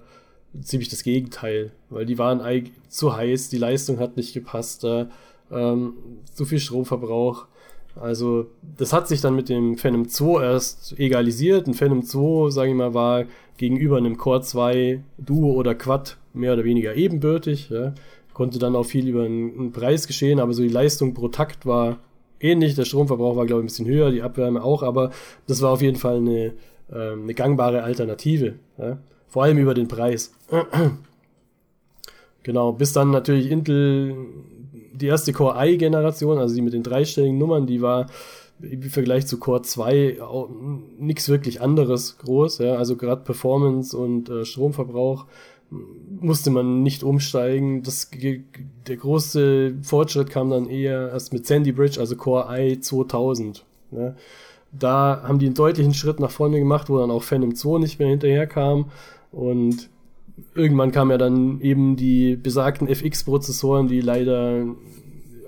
ziemlich 0.62 0.90
das 0.90 1.04
Gegenteil, 1.04 1.72
weil 1.90 2.06
die 2.06 2.18
waren 2.18 2.42
zu 2.88 3.16
heiß, 3.16 3.50
die 3.50 3.58
Leistung 3.58 4.00
hat 4.00 4.18
nicht 4.18 4.34
gepasst, 4.34 4.84
äh, 4.84 5.06
ähm, 5.52 5.94
zu 6.34 6.46
viel 6.46 6.60
Stromverbrauch. 6.60 7.48
Also 7.96 8.48
das 8.78 8.92
hat 8.92 9.08
sich 9.08 9.22
dann 9.22 9.36
mit 9.36 9.50
dem 9.50 9.78
Phantom 9.78 10.08
2 10.08 10.44
erst 10.44 11.00
egalisiert. 11.00 11.68
Ein 11.68 11.74
Phantom 11.74 12.04
2, 12.04 12.50
sage 12.50 12.72
ich 12.72 12.76
mal, 12.76 12.94
war 12.94 13.26
gegenüber 13.58 13.98
einem 13.98 14.18
Core 14.18 14.42
2 14.42 15.04
Duo 15.18 15.54
oder 15.54 15.76
Quad 15.76 16.18
mehr 16.34 16.54
oder 16.54 16.64
weniger 16.64 16.96
ebenbürtig. 16.96 17.70
Ja. 17.70 17.94
Konnte 18.34 18.58
dann 18.58 18.76
auch 18.76 18.86
viel 18.86 19.08
über 19.08 19.24
einen, 19.24 19.72
Preis 19.72 20.08
geschehen, 20.08 20.40
aber 20.40 20.54
so 20.54 20.64
die 20.64 20.70
Leistung 20.70 21.14
pro 21.14 21.28
Takt 21.28 21.68
war 21.68 22.00
ähnlich. 22.40 22.74
Der 22.74 22.86
Stromverbrauch 22.86 23.36
war, 23.36 23.46
glaube 23.46 23.62
ich, 23.62 23.66
ein 23.66 23.68
bisschen 23.68 23.88
höher, 23.88 24.10
die 24.10 24.24
Abwärme 24.24 24.64
auch, 24.64 24.82
aber 24.82 25.12
das 25.46 25.62
war 25.62 25.72
auf 25.72 25.84
jeden 25.84 25.98
Fall 25.98 26.18
eine, 26.18 26.54
äh, 26.92 27.12
eine 27.14 27.34
gangbare 27.36 27.84
Alternative. 27.84 28.56
Ja. 28.80 28.98
Vor 29.34 29.46
allem 29.46 29.58
über 29.58 29.74
den 29.74 29.88
Preis. 29.88 30.32
genau, 32.44 32.72
bis 32.72 32.94
dann 32.94 33.10
natürlich 33.10 33.50
Intel 33.50 34.16
die 34.94 35.08
erste 35.08 35.34
Core 35.34 35.56
i-Generation, 35.58 36.38
also 36.38 36.54
die 36.54 36.62
mit 36.62 36.74
den 36.74 36.84
dreistelligen 36.84 37.40
Nummern, 37.40 37.66
die 37.66 37.82
war 37.82 38.06
im 38.62 38.84
Vergleich 38.84 39.26
zu 39.26 39.40
Core 39.40 39.64
2 39.64 40.20
nichts 41.00 41.30
wirklich 41.30 41.62
anderes 41.62 42.20
groß. 42.20 42.60
Ja? 42.60 42.76
Also 42.76 42.96
gerade 42.96 43.24
Performance 43.24 43.98
und 43.98 44.30
äh, 44.30 44.46
Stromverbrauch 44.46 45.26
musste 46.20 46.52
man 46.52 46.84
nicht 46.84 47.02
umsteigen. 47.02 47.82
Das, 47.82 48.12
der 48.88 48.98
große 48.98 49.78
Fortschritt 49.82 50.30
kam 50.30 50.52
dann 50.52 50.70
eher 50.70 51.10
erst 51.10 51.34
mit 51.34 51.48
Sandy 51.48 51.72
Bridge, 51.72 52.00
also 52.00 52.16
Core 52.16 52.56
i 52.56 52.80
2000. 52.80 53.66
Ja? 53.90 54.14
Da 54.72 55.24
haben 55.24 55.40
die 55.40 55.48
einen 55.48 55.56
deutlichen 55.56 55.96
Schritt 55.96 56.20
nach 56.20 56.30
vorne 56.30 56.60
gemacht, 56.60 56.88
wo 56.88 57.00
dann 57.00 57.10
auch 57.10 57.24
Phantom 57.24 57.56
2 57.56 57.80
nicht 57.80 57.98
mehr 57.98 58.10
hinterherkam. 58.10 58.92
Und 59.34 59.90
irgendwann 60.56 60.92
kamen 60.92 61.12
ja 61.12 61.18
dann 61.18 61.60
eben 61.62 61.96
die 61.96 62.36
besagten 62.36 62.88
FX-Prozessoren, 62.88 63.88
die 63.88 64.00
leider 64.00 64.66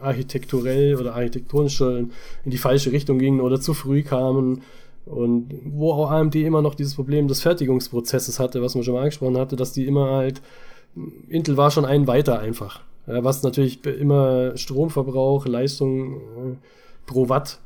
architekturell 0.02 0.96
oder 0.96 1.16
architektonisch 1.16 1.82
in 1.82 2.12
die 2.46 2.58
falsche 2.58 2.92
Richtung 2.92 3.18
gingen 3.18 3.42
oder 3.42 3.62
zu 3.62 3.74
früh 3.74 4.04
kamen. 4.04 4.64
Und 5.06 5.54
wo 5.66 5.94
auch 5.94 6.12
AMD 6.12 6.36
immer 6.36 6.64
noch 6.64 6.76
dieses 6.76 6.96
Problem 6.96 7.28
des 7.28 7.42
Fertigungsprozesses 7.42 8.40
hatte, 8.40 8.62
was 8.62 8.74
man 8.76 8.84
schon 8.84 8.96
mal 8.96 9.02
angesprochen 9.02 9.38
hatte, 9.38 9.56
dass 9.56 9.72
die 9.72 9.86
immer 9.86 10.10
halt, 10.12 10.42
Intel 11.30 11.58
war 11.58 11.70
schon 11.70 11.86
einen 11.86 12.08
weiter 12.08 12.40
einfach. 12.40 12.82
was 13.06 13.44
natürlich 13.44 13.86
immer 13.86 14.58
Stromverbrauch, 14.58 15.46
Leistung 15.46 16.16
äh, 16.16 16.56
pro 17.06 17.30
Watt 17.30 17.60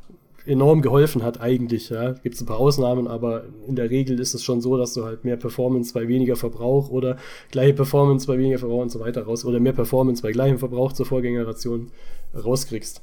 enorm 0.46 0.82
geholfen 0.82 1.24
hat 1.24 1.42
eigentlich. 1.42 1.90
Ja. 1.90 2.14
Gibt 2.14 2.36
es 2.36 2.42
ein 2.42 2.46
paar 2.46 2.60
Ausnahmen, 2.60 3.08
aber 3.08 3.44
in 3.68 3.76
der 3.76 3.90
Regel 3.90 4.20
ist 4.20 4.34
es 4.34 4.44
schon 4.44 4.62
so, 4.62 4.78
dass 4.78 4.94
du 4.94 5.06
halt 5.06 5.26
mehr 5.26 5.38
Performance 5.38 5.94
bei 5.94 6.08
weniger 6.08 6.36
Verbrauch 6.36 6.90
oder 6.90 7.18
gleiche 7.52 7.74
Performance 7.74 8.28
bei 8.28 8.38
weniger 8.38 8.60
Verbrauch 8.60 8.82
und 8.82 8.92
so 8.92 9.00
weiter 9.00 9.24
raus 9.24 9.46
oder 9.46 9.60
mehr 9.60 9.74
Performance 9.74 10.22
bei 10.22 10.32
gleichem 10.32 10.60
Verbrauch 10.60 10.94
zur 10.94 11.06
Vorgängeration 11.06 11.92
rauskriegst. 12.36 13.02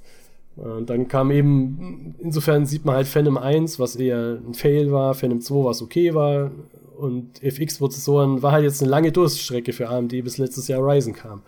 Und 0.56 0.88
dann 0.88 1.06
kam 1.06 1.30
eben, 1.30 2.14
insofern 2.18 2.64
sieht 2.64 2.86
man 2.86 2.96
halt 2.96 3.06
Phantom 3.06 3.36
1, 3.36 3.78
was 3.78 3.94
eher 3.94 4.40
ein 4.46 4.54
Fail 4.54 4.90
war, 4.90 5.14
Phantom 5.14 5.40
2, 5.40 5.64
was 5.64 5.82
okay 5.82 6.14
war 6.14 6.50
und 6.96 7.42
FX-Prozessoren 7.42 8.42
war 8.42 8.52
halt 8.52 8.64
jetzt 8.64 8.80
eine 8.80 8.90
lange 8.90 9.12
Durststrecke 9.12 9.72
für 9.72 9.88
AMD, 9.88 10.12
bis 10.24 10.38
letztes 10.38 10.68
Jahr 10.68 10.80
Ryzen 10.80 11.12
kam. 11.12 11.42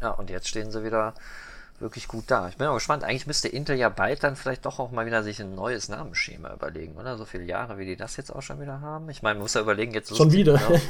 Ja, 0.00 0.10
und 0.10 0.30
jetzt 0.30 0.48
stehen 0.48 0.70
sie 0.70 0.84
wieder 0.84 1.14
wirklich 1.80 2.08
gut 2.08 2.24
da. 2.28 2.48
Ich 2.48 2.56
bin 2.56 2.66
auch 2.66 2.74
gespannt. 2.74 3.04
Eigentlich 3.04 3.26
müsste 3.26 3.48
Intel 3.48 3.76
ja 3.76 3.88
bald 3.88 4.22
dann 4.22 4.36
vielleicht 4.36 4.66
doch 4.66 4.78
auch 4.78 4.90
mal 4.90 5.06
wieder 5.06 5.22
sich 5.22 5.40
ein 5.40 5.54
neues 5.54 5.88
Namensschema 5.88 6.52
überlegen, 6.52 6.96
oder? 6.96 7.16
So 7.16 7.24
viele 7.24 7.44
Jahre, 7.44 7.78
wie 7.78 7.86
die 7.86 7.96
das 7.96 8.16
jetzt 8.16 8.34
auch 8.34 8.42
schon 8.42 8.60
wieder 8.60 8.80
haben. 8.80 9.08
Ich 9.10 9.22
meine, 9.22 9.34
man 9.34 9.42
muss 9.42 9.54
ja 9.54 9.60
überlegen, 9.60 9.92
jetzt. 9.94 10.16
Schon 10.16 10.32
wieder. 10.32 10.54
Ne? 10.54 10.80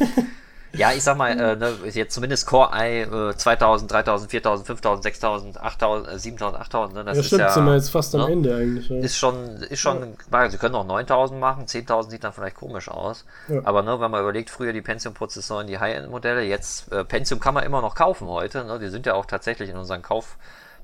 Ja, 0.72 0.93
ich 0.93 1.03
sag 1.03 1.16
mal, 1.16 1.30
äh, 1.30 1.57
ne, 1.57 1.74
jetzt 1.93 2.14
zumindest 2.14 2.47
Core 2.47 2.70
i 2.74 3.01
äh, 3.01 3.34
2000, 3.34 3.91
3000, 3.91 4.30
4000, 4.30 4.66
5000, 4.66 5.03
6000, 5.03 5.61
8000, 5.61 6.14
äh, 6.14 6.18
7000, 6.18 6.61
8000. 6.61 6.95
Ne, 6.95 7.05
das 7.05 7.16
ja, 7.16 7.22
stimmt, 7.22 7.41
ist 7.41 7.47
ja, 7.47 7.53
sind 7.53 7.64
wir 7.64 7.74
jetzt 7.74 7.89
fast 7.91 8.14
am 8.14 8.20
ne, 8.22 8.32
Ende 8.32 8.55
eigentlich. 8.55 8.89
Ja. 8.89 8.99
Ist 8.99 9.16
schon, 9.16 9.47
ist 9.62 9.80
schon, 9.80 10.16
ja. 10.30 10.51
sie 10.51 10.59
können 10.59 10.74
auch 10.74 10.86
9000 10.86 11.41
machen, 11.41 11.64
10.000 11.64 12.11
sieht 12.11 12.24
dann 12.24 12.32
vielleicht 12.32 12.57
komisch 12.57 12.89
aus. 12.89 13.24
Ja. 13.49 13.61
Aber 13.64 13.82
ne, 13.82 13.99
wenn 14.01 14.11
man 14.11 14.20
überlegt, 14.20 14.51
früher 14.51 14.72
die 14.72 14.82
Pentium-Prozessoren, 14.82 15.66
die 15.66 15.78
High-End-Modelle, 15.78 16.43
jetzt 16.43 16.93
äh, 16.93 17.05
Pentium 17.05 17.41
kann 17.41 17.55
man 17.55 17.64
immer 17.64 17.80
noch 17.80 17.95
kaufen 17.95 18.28
heute. 18.28 18.64
Ne, 18.64 18.78
die 18.78 18.89
sind 18.89 19.07
ja 19.07 19.14
auch 19.14 19.24
tatsächlich 19.24 19.70
in 19.70 19.76
unseren 19.76 20.03
Kauf 20.03 20.36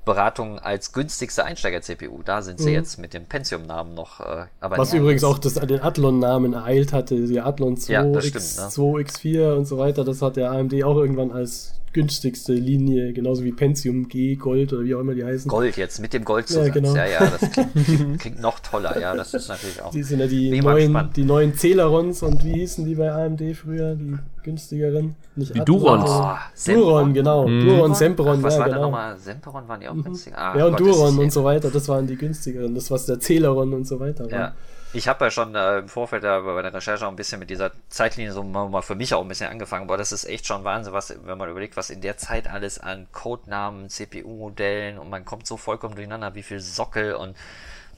Beratung 0.05 0.59
als 0.59 0.93
günstigste 0.93 1.43
Einsteiger-CPU. 1.43 2.21
Da 2.23 2.41
sind 2.41 2.59
sie 2.59 2.69
mhm. 2.69 2.75
jetzt 2.75 2.99
mit 2.99 3.13
dem 3.13 3.25
Pentium-Namen 3.25 3.93
noch. 3.93 4.19
Äh, 4.19 4.45
aber 4.61 4.77
Was 4.77 4.93
übrigens 4.93 5.23
auch 5.23 5.39
das, 5.39 5.55
den 5.55 5.81
Athlon-Namen 5.81 6.53
ereilt 6.53 6.93
hatte, 6.93 7.15
die 7.15 7.41
Athlon 7.41 7.75
2, 7.75 7.93
ja, 7.93 8.01
X2, 8.03 8.97
ne? 8.97 9.03
X4 9.03 9.53
und 9.55 9.65
so 9.65 9.77
weiter. 9.77 10.03
Das 10.03 10.21
hat 10.21 10.35
der 10.37 10.51
AMD 10.51 10.83
auch 10.83 10.97
irgendwann 10.97 11.31
als 11.31 11.73
günstigste 11.95 12.51
Linie, 12.51 13.13
genauso 13.13 13.45
wie 13.45 13.53
Pentium 13.53 14.09
G, 14.09 14.35
Gold 14.35 14.73
oder 14.73 14.83
wie 14.83 14.93
auch 14.95 14.99
immer 14.99 15.15
die 15.15 15.23
heißen. 15.23 15.47
Gold 15.49 15.77
jetzt, 15.77 16.01
mit 16.01 16.11
dem 16.11 16.25
Gold 16.25 16.49
zusammen. 16.49 16.67
Ja, 16.67 16.73
genau. 16.73 16.93
ja, 16.93 17.05
ja, 17.05 17.19
das 17.21 17.51
klingt, 17.51 17.73
klingt, 18.19 18.41
noch 18.41 18.59
toller, 18.59 18.99
ja, 18.99 19.15
das 19.15 19.33
ist 19.33 19.47
natürlich 19.47 19.81
auch. 19.81 19.91
Die 19.91 20.03
sind 20.03 20.19
ja 20.19 20.27
die 20.27 20.61
neuen, 20.61 21.09
die 21.15 21.23
neuen 21.23 21.55
Celerons 21.55 22.21
und 22.21 22.43
wie 22.43 22.51
hießen 22.51 22.85
die 22.85 22.95
bei 22.95 23.13
AMD 23.13 23.41
früher, 23.55 23.95
die 23.95 24.17
günstigeren? 24.43 25.15
Nicht 25.37 25.55
die 25.55 25.61
Durons. 25.61 26.09
Oh, 26.09 26.35
Duron, 26.65 27.13
genau. 27.13 27.47
Mhm. 27.47 27.65
Duron, 27.65 27.95
Semperon, 27.95 28.43
was 28.43 28.55
ja, 28.55 28.59
war 28.59 28.67
genau. 28.67 28.81
nochmal? 28.81 29.17
Semperon 29.17 29.65
waren 29.69 29.79
die 29.79 29.87
auch 29.87 29.93
mhm. 29.93 30.03
günstiger. 30.03 30.37
Ah, 30.37 30.57
ja, 30.57 30.65
und 30.65 30.77
Gott, 30.77 30.87
Duron 30.87 31.17
und 31.17 31.31
so 31.31 31.45
weiter, 31.45 31.71
das 31.71 31.87
waren 31.87 32.07
die 32.07 32.17
günstigeren. 32.17 32.75
Das, 32.75 32.91
was 32.91 33.05
der 33.05 33.21
Celeron 33.21 33.73
und 33.73 33.87
so 33.87 34.01
weiter 34.01 34.25
war. 34.25 34.39
Ja. 34.39 34.53
Ich 34.95 35.09
habe 35.09 35.25
ja 35.25 35.31
schon 35.31 35.53
äh, 35.55 35.79
im 35.79 35.89
Vorfeld 35.89 36.23
äh, 36.23 36.39
bei 36.39 36.61
der 36.61 36.73
Recherche 36.73 37.05
auch 37.05 37.09
ein 37.09 37.17
bisschen 37.17 37.39
mit 37.39 37.49
dieser 37.49 37.71
Zeitlinie 37.89 38.31
so 38.31 38.43
mal 38.43 38.81
für 38.81 38.95
mich 38.95 39.13
auch 39.13 39.21
ein 39.21 39.27
bisschen 39.27 39.49
angefangen, 39.49 39.83
aber 39.83 39.97
das 39.97 40.13
ist 40.13 40.23
echt 40.23 40.47
schon 40.47 40.63
Wahnsinn, 40.63 40.93
was, 40.93 41.13
wenn 41.25 41.37
man 41.37 41.49
überlegt, 41.49 41.75
was 41.75 41.89
in 41.89 41.99
der 41.99 42.15
Zeit 42.15 42.49
alles 42.49 42.79
an 42.79 43.05
Codenamen, 43.11 43.89
CPU-Modellen 43.89 44.97
und 44.97 45.09
man 45.09 45.25
kommt 45.25 45.47
so 45.47 45.57
vollkommen 45.57 45.95
durcheinander, 45.95 46.33
wie 46.33 46.43
viel 46.43 46.61
Sockel 46.61 47.13
und 47.15 47.35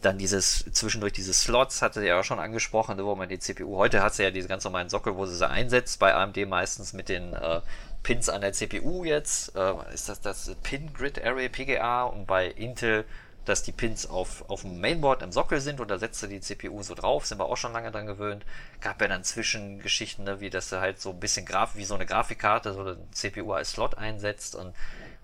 dann 0.02 0.18
dieses, 0.18 0.66
zwischendurch 0.72 1.14
diese 1.14 1.34
Slots, 1.34 1.84
hatte 1.84 2.04
ja 2.04 2.20
auch 2.20 2.24
schon 2.24 2.40
angesprochen, 2.40 2.98
wo 2.98 3.14
man 3.14 3.30
die 3.30 3.38
CPU, 3.38 3.78
heute 3.78 4.02
hat 4.02 4.16
sie 4.16 4.24
ja 4.24 4.32
diese 4.32 4.48
ganz 4.48 4.64
normalen 4.64 4.90
Sockel, 4.90 5.16
wo 5.16 5.28
sie 5.28 5.36
sie 5.36 5.48
einsetzt, 5.48 6.00
bei 6.00 6.16
AMD 6.16 6.48
meistens 6.48 6.94
mit 6.94 7.10
den 7.10 7.34
äh, 7.34 7.62
Pins 8.02 8.28
an 8.28 8.42
der 8.42 8.54
CPU 8.54 9.04
jetzt, 9.04 9.56
äh, 9.56 9.74
ist 9.94 10.10
das 10.10 10.22
das 10.22 10.56
Pin 10.64 10.92
Grid 10.96 11.24
Array 11.24 11.50
PGA 11.50 12.06
und 12.06 12.26
bei 12.26 12.48
Intel 12.48 13.06
dass 13.48 13.64
die 13.64 13.72
Pins 13.72 14.06
auf, 14.06 14.50
auf 14.50 14.62
dem 14.62 14.82
Mainboard 14.82 15.22
im 15.22 15.32
Sockel 15.32 15.62
sind 15.62 15.80
und 15.80 15.90
da 15.90 15.98
setzt 15.98 16.22
du 16.22 16.28
die 16.28 16.42
CPU 16.42 16.84
so 16.84 16.96
drauf, 16.96 17.26
sind 17.26 17.40
wir 17.40 17.46
auch 17.46 17.56
schon 17.56 17.72
lange 17.72 17.92
dran 17.92 18.06
gewöhnt. 18.06 18.46
Gab 18.82 19.02
ja 19.02 19.08
dann 19.08 19.24
Zwischengeschichten, 19.24 20.26
ne, 20.26 20.42
wie 20.42 20.50
das 20.50 20.72
halt 20.72 21.00
so 21.00 21.12
ein 21.12 21.20
bisschen 21.20 21.46
Graf, 21.46 21.76
wie 21.76 21.86
so 21.86 21.96
eine 21.96 22.06
Grafikkarte, 22.06 22.74
so 22.74 22.82
eine 22.82 22.98
CPU 23.12 23.54
als 23.54 23.72
Slot 23.72 23.98
einsetzt 23.98 24.56
und 24.56 24.76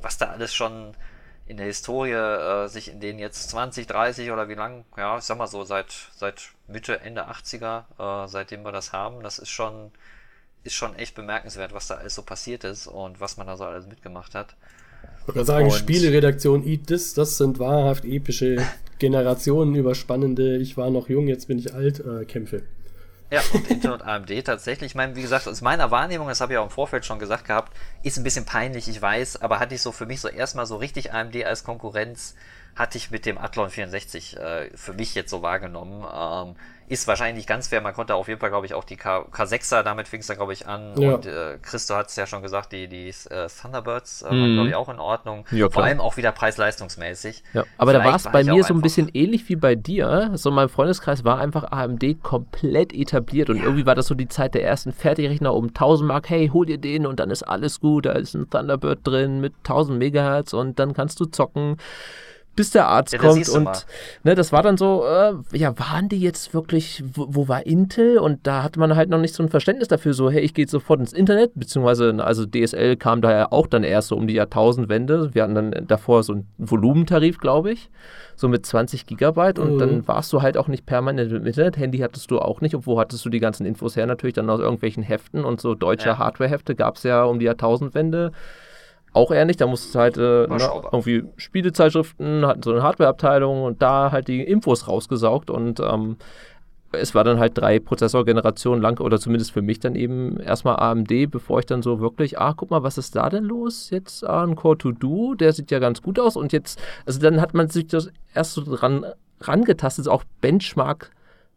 was 0.01 0.17
da 0.17 0.27
alles 0.27 0.53
schon 0.53 0.95
in 1.45 1.57
der 1.57 1.65
Historie 1.65 2.11
äh, 2.13 2.67
sich 2.67 2.89
in 2.89 3.01
den 3.01 3.19
jetzt 3.19 3.49
20, 3.49 3.87
30 3.87 4.31
oder 4.31 4.47
wie 4.47 4.53
lang, 4.53 4.85
ja, 4.95 5.17
ich 5.17 5.25
sag 5.25 5.37
mal 5.37 5.47
so, 5.47 5.65
seit, 5.65 5.91
seit 6.15 6.51
Mitte, 6.67 7.01
Ende 7.01 7.27
80er, 7.29 8.23
äh, 8.23 8.27
seitdem 8.29 8.63
wir 8.63 8.71
das 8.71 8.93
haben, 8.93 9.21
das 9.21 9.39
ist 9.39 9.49
schon, 9.49 9.91
ist 10.63 10.75
schon 10.75 10.95
echt 10.95 11.15
bemerkenswert, 11.15 11.73
was 11.73 11.87
da 11.87 11.95
alles 11.95 12.15
so 12.15 12.21
passiert 12.21 12.63
ist 12.63 12.87
und 12.87 13.19
was 13.19 13.35
man 13.35 13.47
da 13.47 13.57
so 13.57 13.65
alles 13.65 13.85
mitgemacht 13.85 14.33
hat. 14.33 14.55
Würde 15.25 15.45
sagen, 15.45 15.65
und 15.65 15.73
Spieleredaktion 15.73 16.67
Eat 16.67 16.87
This, 16.87 17.13
das 17.13 17.37
sind 17.37 17.59
wahrhaft 17.59 18.05
epische 18.05 18.57
Generationen 18.99 19.75
überspannende, 19.75 20.57
ich 20.57 20.77
war 20.77 20.89
noch 20.89 21.09
jung, 21.09 21.27
jetzt 21.27 21.47
bin 21.47 21.59
ich 21.59 21.73
alt, 21.73 21.99
äh, 21.99 22.25
Kämpfe. 22.25 22.63
Ja, 23.31 23.41
und 23.51 23.67
Intel 23.71 23.91
und 23.91 24.03
AMD 24.03 24.43
tatsächlich. 24.43 24.91
Ich 24.91 24.95
meine, 24.95 25.15
wie 25.15 25.21
gesagt, 25.23 25.47
aus 25.47 25.61
meiner 25.61 25.89
Wahrnehmung, 25.89 26.27
das 26.27 26.39
habe 26.39 26.53
ich 26.53 26.59
auch 26.59 26.65
im 26.65 26.69
Vorfeld 26.69 27.03
schon 27.03 27.17
gesagt 27.17 27.45
gehabt, 27.45 27.75
ist 28.03 28.17
ein 28.17 28.23
bisschen 28.23 28.45
peinlich, 28.45 28.87
ich 28.87 29.01
weiß, 29.01 29.41
aber 29.41 29.59
hatte 29.59 29.73
ich 29.73 29.81
so 29.81 29.91
für 29.91 30.05
mich 30.05 30.21
so 30.21 30.27
erstmal 30.27 30.67
so 30.67 30.75
richtig 30.75 31.13
AMD 31.13 31.43
als 31.43 31.63
Konkurrenz 31.63 32.35
hatte 32.75 32.97
ich 32.97 33.11
mit 33.11 33.25
dem 33.25 33.37
Athlon 33.37 33.69
64 33.69 34.37
äh, 34.37 34.69
für 34.75 34.93
mich 34.93 35.15
jetzt 35.15 35.29
so 35.29 35.41
wahrgenommen. 35.41 36.05
Ähm, 36.13 36.55
ist 36.87 37.07
wahrscheinlich 37.07 37.37
nicht 37.37 37.47
ganz 37.47 37.67
fair. 37.69 37.81
Man 37.81 37.93
konnte 37.93 38.15
auf 38.15 38.27
jeden 38.27 38.39
Fall, 38.39 38.49
glaube 38.49 38.65
ich, 38.65 38.73
auch 38.73 38.83
die 38.83 38.97
K 38.97 39.25
K6er, 39.31 39.83
damit 39.83 40.07
fing 40.07 40.19
es 40.19 40.27
dann, 40.27 40.37
glaube 40.37 40.53
ich, 40.53 40.67
an. 40.67 40.93
Ja. 40.99 41.15
Und 41.15 41.25
äh, 41.25 41.57
Christo 41.61 41.95
hat 41.95 42.09
es 42.09 42.15
ja 42.15 42.27
schon 42.27 42.41
gesagt, 42.41 42.71
die, 42.71 42.87
die 42.87 43.07
äh, 43.07 43.47
Thunderbirds 43.47 44.21
äh, 44.21 44.33
mhm. 44.33 44.41
waren, 44.41 44.53
glaube 44.53 44.69
ich, 44.69 44.75
auch 44.75 44.89
in 44.89 44.99
Ordnung. 44.99 45.45
Ja, 45.51 45.69
Vor 45.69 45.83
allem 45.83 46.01
auch 46.01 46.17
wieder 46.17 46.31
preis-leistungsmäßig. 46.31 47.43
Ja. 47.53 47.63
Aber 47.77 47.91
Vielleicht 47.91 48.05
da 48.05 48.09
war 48.09 48.15
es 48.17 48.23
bei 48.23 48.43
mir 48.43 48.63
so 48.63 48.73
ein 48.73 48.81
bisschen 48.81 49.09
ähnlich 49.13 49.47
wie 49.49 49.55
bei 49.55 49.75
dir. 49.75 50.31
So 50.35 50.49
in 50.49 50.55
meinem 50.55 50.69
Freundeskreis 50.69 51.23
war 51.23 51.39
einfach 51.39 51.71
AMD 51.71 52.21
komplett 52.21 52.93
etabliert 52.93 53.49
und 53.49 53.57
ja. 53.57 53.63
irgendwie 53.63 53.85
war 53.85 53.95
das 53.95 54.07
so 54.07 54.15
die 54.15 54.27
Zeit 54.27 54.53
der 54.53 54.63
ersten 54.63 54.91
Fertigrechner 54.91 55.53
um 55.53 55.67
1000 55.67 56.07
Mark. 56.07 56.29
Hey, 56.29 56.49
hol 56.51 56.65
dir 56.65 56.77
den 56.77 57.05
und 57.05 57.19
dann 57.19 57.31
ist 57.31 57.43
alles 57.43 57.79
gut. 57.79 58.05
Da 58.05 58.11
ist 58.11 58.33
ein 58.33 58.49
Thunderbird 58.49 58.99
drin 59.03 59.39
mit 59.39 59.53
1000 59.59 59.97
Megahertz 59.97 60.53
und 60.53 60.79
dann 60.79 60.93
kannst 60.93 61.19
du 61.19 61.25
zocken 61.25 61.77
bis 62.55 62.69
der 62.69 62.87
Arzt 62.87 63.13
ja, 63.13 63.19
kommt 63.19 63.49
und 63.49 63.85
ne, 64.23 64.35
das 64.35 64.51
war 64.51 64.61
dann 64.61 64.77
so, 64.77 65.03
äh, 65.05 65.57
ja, 65.57 65.77
waren 65.79 66.07
die 66.07 66.19
jetzt 66.19 66.53
wirklich, 66.53 67.03
wo, 67.13 67.27
wo, 67.29 67.47
war 67.47 67.65
Intel? 67.65 68.19
Und 68.19 68.45
da 68.45 68.61
hatte 68.61 68.79
man 68.79 68.95
halt 68.95 69.09
noch 69.09 69.19
nicht 69.19 69.33
so 69.33 69.41
ein 69.41 69.49
Verständnis 69.49 69.87
dafür, 69.87 70.13
so, 70.13 70.29
hey, 70.29 70.41
ich 70.41 70.53
gehe 70.53 70.67
sofort 70.67 70.99
ins 70.99 71.13
Internet, 71.13 71.51
beziehungsweise, 71.55 72.15
also 72.23 72.45
DSL 72.45 72.95
kam 72.97 73.21
da 73.21 73.31
ja 73.31 73.51
auch 73.51 73.65
dann 73.65 73.83
erst 73.83 74.09
so 74.09 74.15
um 74.15 74.27
die 74.27 74.35
Jahrtausendwende. 74.35 75.33
Wir 75.33 75.43
hatten 75.43 75.55
dann 75.55 75.87
davor 75.87 76.21
so 76.23 76.33
einen 76.33 76.47
Volumentarif, 76.57 77.39
glaube 77.39 77.71
ich, 77.71 77.89
so 78.35 78.47
mit 78.47 78.65
20 78.65 79.07
Gigabyte 79.07 79.57
und 79.57 79.75
mhm. 79.75 79.79
dann 79.79 80.07
warst 80.07 80.31
du 80.31 80.41
halt 80.41 80.57
auch 80.57 80.67
nicht 80.67 80.85
permanent 80.85 81.31
im 81.31 81.45
Internet. 81.45 81.77
Handy 81.77 81.99
hattest 81.99 82.29
du 82.29 82.39
auch 82.39 82.61
nicht, 82.61 82.75
obwohl 82.75 82.99
hattest 82.99 83.25
du 83.25 83.29
die 83.29 83.39
ganzen 83.39 83.65
Infos 83.65 83.95
her, 83.95 84.05
natürlich 84.05 84.35
dann 84.35 84.49
aus 84.49 84.59
irgendwelchen 84.59 85.01
Heften 85.01 85.43
und 85.43 85.59
so 85.59 85.73
deutsche 85.73 86.09
ja. 86.09 86.17
Hardwarehefte 86.19 86.75
gab 86.75 86.97
es 86.97 87.03
ja 87.03 87.23
um 87.23 87.39
die 87.39 87.45
Jahrtausendwende 87.45 88.31
auch 89.13 89.31
eher 89.31 89.45
nicht. 89.45 89.61
Da 89.61 89.67
musstest 89.67 89.95
du 89.95 89.99
halt 89.99 90.17
äh, 90.17 90.47
ne, 90.47 90.81
irgendwie 90.91 91.23
Spielezeitschriften, 91.37 92.45
hatten 92.45 92.63
so 92.63 92.71
eine 92.71 92.83
Hardwareabteilung 92.83 93.63
und 93.63 93.81
da 93.81 94.11
halt 94.11 94.27
die 94.27 94.41
Infos 94.41 94.87
rausgesaugt 94.87 95.49
und 95.49 95.79
ähm, 95.79 96.17
es 96.91 97.15
war 97.15 97.23
dann 97.23 97.39
halt 97.39 97.57
drei 97.57 97.79
Prozessorgenerationen 97.79 98.81
lang 98.81 98.99
oder 98.99 99.19
zumindest 99.19 99.51
für 99.51 99.61
mich 99.61 99.79
dann 99.79 99.95
eben 99.95 100.39
erstmal 100.39 100.75
AMD, 100.75 101.31
bevor 101.31 101.59
ich 101.59 101.65
dann 101.65 101.81
so 101.81 101.99
wirklich, 101.99 102.39
ah, 102.39 102.53
guck 102.55 102.69
mal, 102.69 102.83
was 102.83 102.97
ist 102.97 103.15
da 103.15 103.29
denn 103.29 103.43
los? 103.43 103.89
Jetzt 103.89 104.23
ah, 104.23 104.43
ein 104.43 104.55
Core 104.55 104.77
to 104.77 104.91
Do, 104.91 105.33
der 105.33 105.53
sieht 105.53 105.71
ja 105.71 105.79
ganz 105.79 106.01
gut 106.01 106.19
aus 106.19 106.35
und 106.35 106.53
jetzt, 106.53 106.79
also 107.05 107.19
dann 107.19 107.41
hat 107.41 107.53
man 107.53 107.69
sich 107.69 107.87
das 107.87 108.11
erst 108.33 108.53
so 108.53 108.63
dran 108.63 109.05
rangetastet, 109.41 110.07
auch 110.07 110.23
Benchmark 110.41 111.11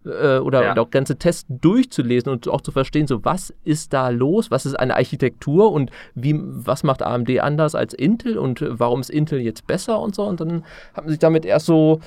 äh, 0.06 0.38
oder, 0.38 0.62
ja. 0.62 0.76
auch 0.76 0.90
ganze 0.90 1.16
Tests 1.16 1.46
durchzulesen 1.48 2.30
und 2.32 2.48
auch 2.48 2.60
zu 2.60 2.72
verstehen, 2.72 3.06
so 3.06 3.24
was 3.24 3.52
ist 3.64 3.92
da 3.92 4.08
los, 4.08 4.50
was 4.50 4.66
ist 4.66 4.74
eine 4.74 4.94
Architektur 4.94 5.72
und 5.72 5.90
wie, 6.14 6.34
was 6.38 6.82
macht 6.82 7.02
AMD 7.02 7.40
anders 7.40 7.74
als 7.74 7.94
Intel 7.94 8.38
und 8.38 8.64
warum 8.66 9.00
ist 9.00 9.10
Intel 9.10 9.40
jetzt 9.40 9.66
besser 9.66 10.00
und 10.00 10.14
so. 10.14 10.24
Und 10.24 10.40
dann 10.40 10.64
hat 10.94 11.04
man 11.04 11.10
sich 11.10 11.18
damit 11.18 11.44
erst 11.44 11.66
so 11.66 12.00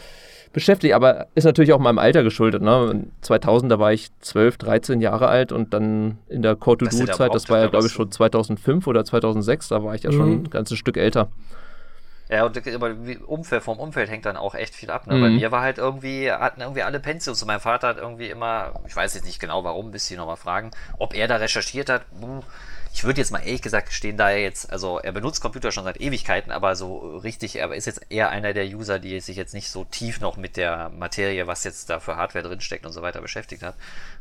beschäftigt, 0.53 0.93
aber 0.93 1.27
ist 1.35 1.43
natürlich 1.43 1.73
auch 1.73 1.79
meinem 1.79 1.99
Alter 1.99 2.23
geschuldet. 2.23 2.61
Ne? 2.61 3.05
2000, 3.21 3.71
da 3.71 3.79
war 3.79 3.93
ich 3.93 4.09
12, 4.21 4.57
13 4.57 5.01
Jahre 5.01 5.27
alt 5.27 5.51
und 5.51 5.73
dann 5.73 6.17
in 6.27 6.41
der 6.41 6.55
Core-to-Do-Zeit, 6.55 7.33
das 7.33 7.49
war 7.49 7.59
ja 7.59 7.67
glaube 7.67 7.85
ich 7.85 7.91
schon 7.91 8.11
2005 8.11 8.87
oder 8.87 9.05
2006, 9.05 9.67
da 9.67 9.83
war 9.83 9.93
ich 9.93 10.03
ja 10.03 10.11
mhm. 10.11 10.15
schon 10.15 10.31
ein 10.31 10.49
ganzes 10.49 10.77
Stück 10.77 10.97
älter. 10.97 11.29
Ja, 12.29 12.45
und 12.45 12.55
aber 12.75 12.95
Umfeld, 13.25 13.63
vom 13.63 13.79
Umfeld 13.79 14.07
hängt 14.07 14.25
dann 14.25 14.37
auch 14.37 14.53
echt 14.53 14.75
viel 14.75 14.91
ab. 14.91 15.07
Ne? 15.07 15.15
Mhm. 15.15 15.21
Bei 15.21 15.29
mir 15.29 15.51
war 15.51 15.61
halt 15.61 15.79
irgendwie, 15.79 16.31
hatten 16.31 16.61
irgendwie 16.61 16.83
alle 16.83 16.99
Pensions 16.99 17.41
und 17.41 17.47
mein 17.47 17.59
Vater 17.59 17.87
hat 17.87 17.97
irgendwie 17.97 18.29
immer, 18.29 18.73
ich 18.87 18.95
weiß 18.95 19.15
jetzt 19.15 19.25
nicht 19.25 19.39
genau 19.39 19.63
warum, 19.63 19.89
bis 19.89 20.05
sie 20.05 20.15
nochmal 20.15 20.37
fragen, 20.37 20.69
ob 20.99 21.15
er 21.15 21.27
da 21.27 21.37
recherchiert 21.37 21.89
hat. 21.89 22.03
Ich 22.93 23.03
würde 23.03 23.19
jetzt 23.19 23.31
mal 23.31 23.39
ehrlich 23.39 23.63
gesagt 23.63 23.91
stehen, 23.93 24.15
da 24.15 24.29
er 24.29 24.41
jetzt, 24.41 24.71
also 24.71 24.99
er 24.99 25.11
benutzt 25.11 25.41
Computer 25.41 25.71
schon 25.71 25.85
seit 25.85 25.99
Ewigkeiten, 26.01 26.51
aber 26.51 26.75
so 26.75 27.17
richtig, 27.17 27.55
er 27.55 27.73
ist 27.73 27.85
jetzt 27.85 28.01
eher 28.09 28.29
einer 28.29 28.53
der 28.53 28.65
User, 28.65 28.99
die 28.99 29.19
sich 29.21 29.35
jetzt 29.35 29.55
nicht 29.55 29.69
so 29.69 29.85
tief 29.85 30.21
noch 30.21 30.37
mit 30.37 30.55
der 30.55 30.89
Materie, 30.89 31.47
was 31.47 31.63
jetzt 31.63 31.89
da 31.89 31.99
für 31.99 32.15
Hardware 32.15 32.47
drinsteckt 32.47 32.85
und 32.85 32.91
so 32.91 33.01
weiter 33.01 33.21
beschäftigt 33.21 33.63
hat. 33.63 33.75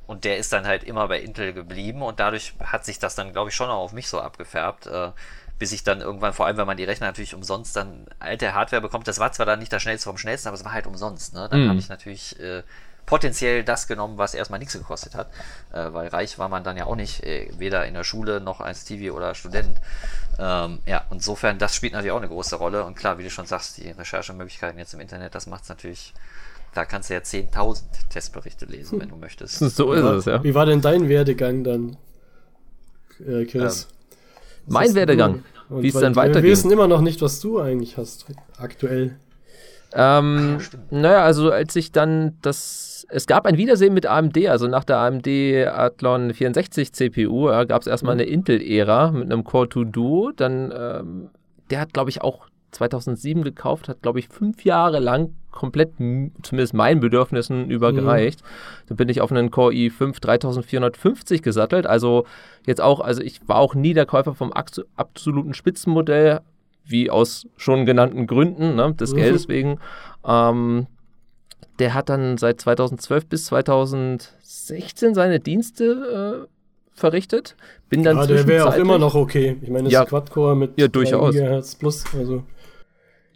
Und 0.06 0.24
der 0.24 0.38
ist 0.38 0.50
dann 0.54 0.66
halt 0.66 0.82
immer 0.82 1.08
bei 1.08 1.20
Intel 1.20 1.52
geblieben 1.52 2.00
und 2.00 2.20
dadurch 2.20 2.54
hat 2.64 2.86
sich 2.86 2.98
das 2.98 3.14
dann, 3.14 3.34
glaube 3.34 3.50
ich, 3.50 3.56
schon 3.56 3.68
auch 3.68 3.82
auf 3.82 3.92
mich 3.92 4.08
so 4.08 4.20
abgefärbt. 4.20 4.86
Äh, 4.86 5.10
bis 5.58 5.72
ich 5.72 5.84
dann 5.84 6.00
irgendwann, 6.00 6.32
vor 6.32 6.46
allem 6.46 6.56
wenn 6.56 6.66
man 6.66 6.76
die 6.76 6.84
Rechner 6.84 7.06
natürlich 7.06 7.34
umsonst 7.34 7.74
dann 7.76 8.06
alte 8.18 8.54
Hardware 8.54 8.82
bekommt, 8.82 9.08
das 9.08 9.18
war 9.18 9.32
zwar 9.32 9.46
dann 9.46 9.58
nicht 9.58 9.72
das 9.72 9.82
schnellste 9.82 10.08
vom 10.08 10.18
schnellsten, 10.18 10.48
aber 10.48 10.56
es 10.56 10.64
war 10.64 10.72
halt 10.72 10.86
umsonst. 10.86 11.34
Ne? 11.34 11.48
Dann 11.50 11.64
mhm. 11.64 11.68
habe 11.70 11.78
ich 11.78 11.88
natürlich 11.88 12.38
äh, 12.38 12.62
potenziell 13.06 13.64
das 13.64 13.88
genommen, 13.88 14.18
was 14.18 14.34
erstmal 14.34 14.58
nichts 14.58 14.74
gekostet 14.74 15.14
hat, 15.14 15.30
äh, 15.72 15.92
weil 15.92 16.08
reich 16.08 16.38
war 16.38 16.48
man 16.48 16.62
dann 16.62 16.76
ja 16.76 16.86
auch 16.86 16.96
nicht, 16.96 17.24
äh, 17.24 17.50
weder 17.58 17.86
in 17.86 17.94
der 17.94 18.04
Schule 18.04 18.40
noch 18.40 18.60
als 18.60 18.84
TV 18.84 19.14
oder 19.14 19.34
Student. 19.34 19.80
Ähm, 20.38 20.78
ja, 20.86 21.04
insofern, 21.10 21.58
das 21.58 21.74
spielt 21.74 21.94
natürlich 21.94 22.12
auch 22.12 22.18
eine 22.18 22.28
große 22.28 22.56
Rolle 22.56 22.84
und 22.84 22.94
klar, 22.94 23.18
wie 23.18 23.24
du 23.24 23.30
schon 23.30 23.46
sagst, 23.46 23.78
die 23.78 23.90
Recherchemöglichkeiten 23.90 24.78
jetzt 24.78 24.94
im 24.94 25.00
Internet, 25.00 25.34
das 25.34 25.46
macht 25.46 25.64
es 25.64 25.68
natürlich 25.68 26.14
da 26.74 26.84
kannst 26.84 27.10
du 27.10 27.14
ja 27.14 27.20
10.000 27.20 27.82
Testberichte 28.10 28.66
lesen, 28.66 29.00
wenn 29.00 29.08
du 29.08 29.16
möchtest. 29.16 29.58
So 29.58 29.92
ist 29.92 30.04
es, 30.04 30.24
ja. 30.26 30.44
Wie 30.44 30.54
war 30.54 30.66
denn 30.66 30.80
dein 30.80 31.08
Werdegang 31.08 31.64
dann, 31.64 31.96
äh, 33.26 33.44
Chris? 33.46 33.88
Ähm, 33.90 33.97
mein 34.68 34.94
Werdegang. 34.94 35.44
Wie 35.70 35.88
es 35.88 35.94
dann 35.94 36.16
weitergeht. 36.16 36.44
Wir 36.44 36.52
wissen 36.52 36.70
immer 36.70 36.88
noch 36.88 37.02
nicht, 37.02 37.20
was 37.20 37.40
du 37.40 37.60
eigentlich 37.60 37.98
hast 37.98 38.24
aktuell. 38.56 39.16
Ähm, 39.92 40.58
naja, 40.90 41.24
also 41.24 41.50
als 41.50 41.74
ich 41.76 41.92
dann 41.92 42.36
das, 42.42 43.06
es 43.08 43.26
gab 43.26 43.46
ein 43.46 43.56
Wiedersehen 43.56 43.94
mit 43.94 44.06
AMD, 44.06 44.46
also 44.48 44.66
nach 44.66 44.84
der 44.84 44.98
AMD 44.98 45.26
Athlon 45.26 46.32
64 46.32 46.92
CPU 46.92 47.48
äh, 47.48 47.66
gab 47.66 47.82
es 47.82 47.86
erstmal 47.86 48.14
mhm. 48.14 48.20
eine 48.20 48.30
Intel-Ära 48.30 49.12
mit 49.12 49.32
einem 49.32 49.44
Core 49.44 49.68
2 49.68 49.84
Duo, 49.84 50.32
dann, 50.34 50.72
ähm, 50.76 51.30
der 51.70 51.80
hat 51.80 51.94
glaube 51.94 52.10
ich 52.10 52.20
auch 52.20 52.48
2007 52.72 53.44
gekauft, 53.44 53.88
hat, 53.88 54.02
glaube 54.02 54.18
ich, 54.18 54.28
fünf 54.28 54.64
Jahre 54.64 54.98
lang 54.98 55.34
komplett, 55.58 55.94
zumindest 55.96 56.72
meinen 56.72 57.00
Bedürfnissen, 57.00 57.68
übergereicht. 57.68 58.40
Mhm. 58.42 58.86
Dann 58.86 58.96
bin 58.96 59.08
ich 59.08 59.20
auf 59.20 59.32
einen 59.32 59.50
Core 59.50 59.74
i5 59.74 60.20
3450 60.20 61.42
gesattelt. 61.42 61.84
Also 61.84 62.26
jetzt 62.64 62.80
auch, 62.80 63.00
also 63.00 63.22
ich 63.22 63.40
war 63.48 63.56
auch 63.56 63.74
nie 63.74 63.92
der 63.92 64.06
Käufer 64.06 64.34
vom 64.34 64.52
absoluten 64.52 65.52
Spitzenmodell, 65.52 66.40
wie 66.84 67.10
aus 67.10 67.48
schon 67.56 67.86
genannten 67.86 68.28
Gründen, 68.28 68.76
ne, 68.76 68.94
des 68.94 69.12
mhm. 69.12 69.16
Geldes 69.16 69.48
wegen. 69.48 69.80
Ähm, 70.24 70.86
der 71.80 71.92
hat 71.92 72.08
dann 72.08 72.38
seit 72.38 72.60
2012 72.60 73.26
bis 73.26 73.46
2016 73.46 75.14
seine 75.14 75.40
Dienste 75.40 76.46
äh, 76.46 76.96
verrichtet. 76.96 77.56
Bin 77.88 78.04
dann 78.04 78.16
ja, 78.16 78.26
der 78.26 78.46
wäre 78.46 78.68
auch 78.68 78.76
immer 78.76 78.98
noch 78.98 79.16
okay. 79.16 79.56
Ich 79.60 79.70
meine, 79.70 79.84
das 79.84 79.92
ja, 79.92 80.02
ist 80.04 80.10
Quad-Core 80.10 80.54
mit 80.54 80.78
ja, 80.78 80.86
durchaus. 80.86 81.34
GHz 81.34 81.74
plus, 81.74 82.04
also 82.16 82.44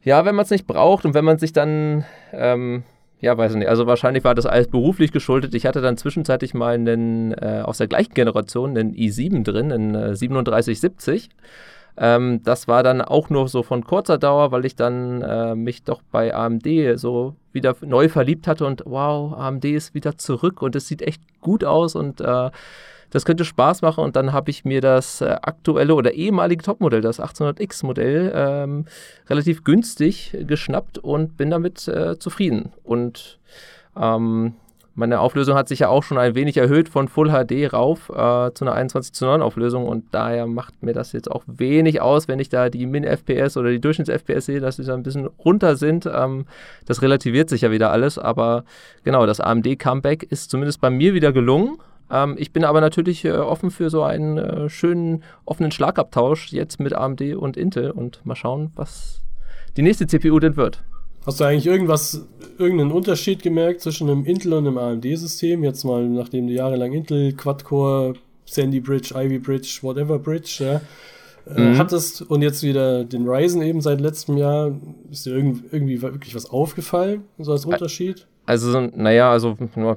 ja, 0.02 0.24
wenn 0.24 0.34
man 0.34 0.44
es 0.44 0.50
nicht 0.50 0.66
braucht 0.66 1.04
und 1.04 1.14
wenn 1.14 1.24
man 1.24 1.38
sich 1.38 1.52
dann, 1.52 2.04
ähm, 2.32 2.82
ja, 3.20 3.36
weiß 3.36 3.52
ich 3.52 3.58
nicht, 3.58 3.68
also 3.68 3.86
wahrscheinlich 3.86 4.24
war 4.24 4.34
das 4.34 4.46
alles 4.46 4.68
beruflich 4.68 5.12
geschuldet. 5.12 5.54
Ich 5.54 5.64
hatte 5.64 5.80
dann 5.80 5.96
zwischenzeitlich 5.96 6.54
mal 6.54 6.74
einen, 6.74 7.32
äh, 7.32 7.62
aus 7.64 7.78
der 7.78 7.86
gleichen 7.86 8.14
Generation, 8.14 8.76
einen 8.76 8.94
i7 8.94 9.44
drin, 9.44 9.72
einen 9.72 9.94
äh, 9.94 10.14
3770. 10.14 11.30
Ähm, 11.96 12.42
das 12.42 12.68
war 12.68 12.82
dann 12.82 13.02
auch 13.02 13.30
nur 13.30 13.48
so 13.48 13.62
von 13.62 13.84
kurzer 13.84 14.18
Dauer, 14.18 14.50
weil 14.50 14.64
ich 14.64 14.74
dann 14.76 15.22
äh, 15.22 15.54
mich 15.54 15.84
doch 15.84 16.02
bei 16.10 16.34
AMD 16.34 16.66
so 16.96 17.36
wieder 17.52 17.76
neu 17.82 18.08
verliebt 18.08 18.46
hatte 18.46 18.66
und 18.66 18.82
wow, 18.86 19.34
AMD 19.34 19.64
ist 19.66 19.94
wieder 19.94 20.16
zurück 20.16 20.62
und 20.62 20.74
es 20.74 20.88
sieht 20.88 21.02
echt 21.02 21.22
gut 21.40 21.64
aus 21.64 21.94
und 21.94 22.20
äh, 22.20 22.50
das 23.12 23.24
könnte 23.24 23.44
Spaß 23.44 23.82
machen 23.82 24.02
und 24.02 24.16
dann 24.16 24.32
habe 24.32 24.50
ich 24.50 24.64
mir 24.64 24.80
das 24.80 25.20
äh, 25.20 25.36
aktuelle 25.42 25.94
oder 25.94 26.12
ehemalige 26.12 26.64
Topmodell, 26.64 27.02
das 27.02 27.20
1800X 27.20 27.86
Modell, 27.86 28.32
ähm, 28.34 28.86
relativ 29.28 29.62
günstig 29.64 30.36
geschnappt 30.46 30.98
und 30.98 31.36
bin 31.36 31.50
damit 31.50 31.86
äh, 31.88 32.18
zufrieden. 32.18 32.72
Und 32.82 33.38
ähm, 33.96 34.54
meine 34.94 35.20
Auflösung 35.20 35.56
hat 35.56 35.68
sich 35.68 35.80
ja 35.80 35.88
auch 35.88 36.02
schon 36.02 36.18
ein 36.18 36.34
wenig 36.34 36.56
erhöht 36.56 36.88
von 36.88 37.08
Full 37.08 37.30
HD 37.30 37.72
rauf 37.72 38.10
äh, 38.10 38.52
zu 38.52 38.64
einer 38.64 38.74
21 38.74 39.12
zu 39.12 39.24
9 39.24 39.40
Auflösung 39.40 39.86
und 39.86 40.04
daher 40.12 40.46
macht 40.46 40.82
mir 40.82 40.92
das 40.92 41.12
jetzt 41.12 41.30
auch 41.30 41.44
wenig 41.46 42.00
aus, 42.00 42.28
wenn 42.28 42.38
ich 42.38 42.48
da 42.48 42.68
die 42.68 42.86
Min-FPS 42.86 43.56
oder 43.56 43.70
die 43.70 43.80
Durchschnitts-FPS 43.80 44.46
sehe, 44.46 44.60
dass 44.60 44.76
sie 44.76 44.84
da 44.84 44.94
ein 44.94 45.02
bisschen 45.02 45.26
runter 45.26 45.76
sind. 45.76 46.06
Ähm, 46.06 46.46
das 46.86 47.02
relativiert 47.02 47.48
sich 47.48 47.62
ja 47.62 47.70
wieder 47.70 47.90
alles, 47.90 48.18
aber 48.18 48.64
genau, 49.04 49.24
das 49.24 49.40
AMD-Comeback 49.40 50.24
ist 50.24 50.50
zumindest 50.50 50.80
bei 50.80 50.90
mir 50.90 51.14
wieder 51.14 51.32
gelungen. 51.32 51.78
Ähm, 52.12 52.36
ich 52.38 52.52
bin 52.52 52.64
aber 52.64 52.80
natürlich 52.80 53.24
äh, 53.24 53.32
offen 53.32 53.70
für 53.70 53.90
so 53.90 54.02
einen 54.02 54.36
äh, 54.36 54.68
schönen 54.68 55.24
offenen 55.46 55.72
Schlagabtausch 55.72 56.52
jetzt 56.52 56.78
mit 56.78 56.92
AMD 56.92 57.22
und 57.36 57.56
Intel 57.56 57.90
und 57.90 58.24
mal 58.24 58.36
schauen, 58.36 58.70
was 58.76 59.22
die 59.76 59.82
nächste 59.82 60.06
CPU 60.06 60.38
denn 60.38 60.56
wird. 60.56 60.84
Hast 61.24 61.40
du 61.40 61.44
eigentlich 61.44 61.66
irgendwas, 61.66 62.26
irgendeinen 62.58 62.92
Unterschied 62.92 63.42
gemerkt 63.42 63.80
zwischen 63.80 64.10
einem 64.10 64.24
Intel 64.24 64.52
und 64.52 64.66
einem 64.66 64.76
AMD-System? 64.76 65.64
Jetzt 65.64 65.84
mal, 65.84 66.06
nachdem 66.08 66.48
du 66.48 66.52
jahrelang 66.52 66.92
Intel, 66.92 67.32
Quad-Core, 67.32 68.14
Sandy 68.44 68.80
Bridge, 68.80 69.14
Ivy 69.14 69.38
Bridge, 69.38 69.78
whatever 69.82 70.18
Bridge, 70.18 70.56
ja, 70.58 70.80
äh, 71.54 71.60
mhm. 71.60 71.78
hattest 71.78 72.22
und 72.22 72.42
jetzt 72.42 72.62
wieder 72.64 73.04
den 73.04 73.26
Ryzen 73.26 73.62
eben 73.62 73.80
seit 73.80 74.00
letztem 74.00 74.36
Jahr. 74.36 74.72
Ist 75.10 75.24
dir 75.24 75.36
irgendwie 75.36 76.02
wirklich 76.02 76.34
was 76.34 76.50
aufgefallen, 76.50 77.22
so 77.38 77.52
als 77.52 77.64
Unterschied? 77.64 78.26
Also, 78.44 78.80
naja, 78.80 79.30
also 79.30 79.56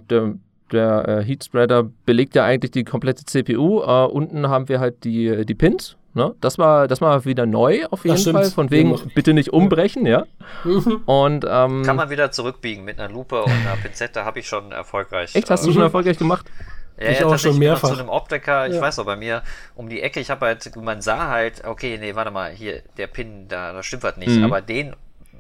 der 0.10 0.36
der 0.76 1.08
äh, 1.08 1.24
Heatspreader 1.24 1.90
belegt 2.06 2.36
ja 2.36 2.44
eigentlich 2.44 2.72
die 2.72 2.84
komplette 2.84 3.26
CPU. 3.26 3.82
Äh, 3.82 4.06
unten 4.06 4.48
haben 4.50 4.70
wir 4.70 4.80
halt 4.80 5.04
die, 5.04 5.46
die 5.46 5.56
Pins. 5.56 5.98
Ne? 6.16 6.34
Das, 6.40 6.58
war, 6.58 6.88
das 6.88 7.02
war 7.02 7.26
wieder 7.26 7.46
neu 7.46 7.86
auf 7.92 8.06
jeden 8.06 8.18
Fall. 8.18 8.46
Von 8.46 8.72
wegen, 8.72 8.98
bitte 9.14 9.34
nicht 9.34 9.52
umbrechen, 9.52 10.06
ja. 10.06 10.26
Mhm. 10.64 11.02
Und, 11.06 11.46
ähm, 11.50 11.84
Kann 11.84 11.98
man 11.98 12.10
wieder 12.10 12.32
zurückbiegen 12.32 12.86
mit 12.86 13.00
einer 13.00 13.12
Lupe 13.12 13.44
und 13.44 13.52
einer 13.52 13.76
Pinzette, 13.84 14.24
habe 14.24 14.40
ich 14.40 14.48
schon 14.48 14.72
erfolgreich. 14.72 15.36
Echt, 15.36 15.50
hast 15.50 15.64
äh, 15.64 15.68
du 15.68 15.74
schon 15.74 15.82
erfolgreich 15.82 16.18
gemacht? 16.18 16.46
Ja, 16.98 17.10
ich 17.10 17.20
ja, 17.20 17.26
auch 17.26 17.38
schon 17.38 17.60
mehrfach. 17.60 17.90
zu 17.90 18.00
einem 18.00 18.08
Optiker, 18.08 18.68
ich 18.68 18.76
ja. 18.76 18.82
weiß 18.82 18.98
noch, 18.98 19.06
bei 19.06 19.18
mir 19.18 19.44
um 19.76 19.90
die 19.90 20.02
Ecke, 20.02 20.22
ich 20.22 20.30
habe 20.30 20.46
halt, 20.46 20.74
man 20.78 21.02
sah 21.02 21.28
halt, 21.28 21.66
okay, 21.66 21.98
nee, 22.00 22.16
warte 22.16 22.32
mal, 22.32 22.52
hier, 22.52 22.82
der 22.96 23.08
Pin, 23.08 23.50
da, 23.50 23.74
da 23.74 23.84
stimmt 23.84 24.04
was 24.04 24.16
nicht, 24.16 24.38
mhm. 24.38 24.46
aber 24.46 24.62
den 24.62 24.96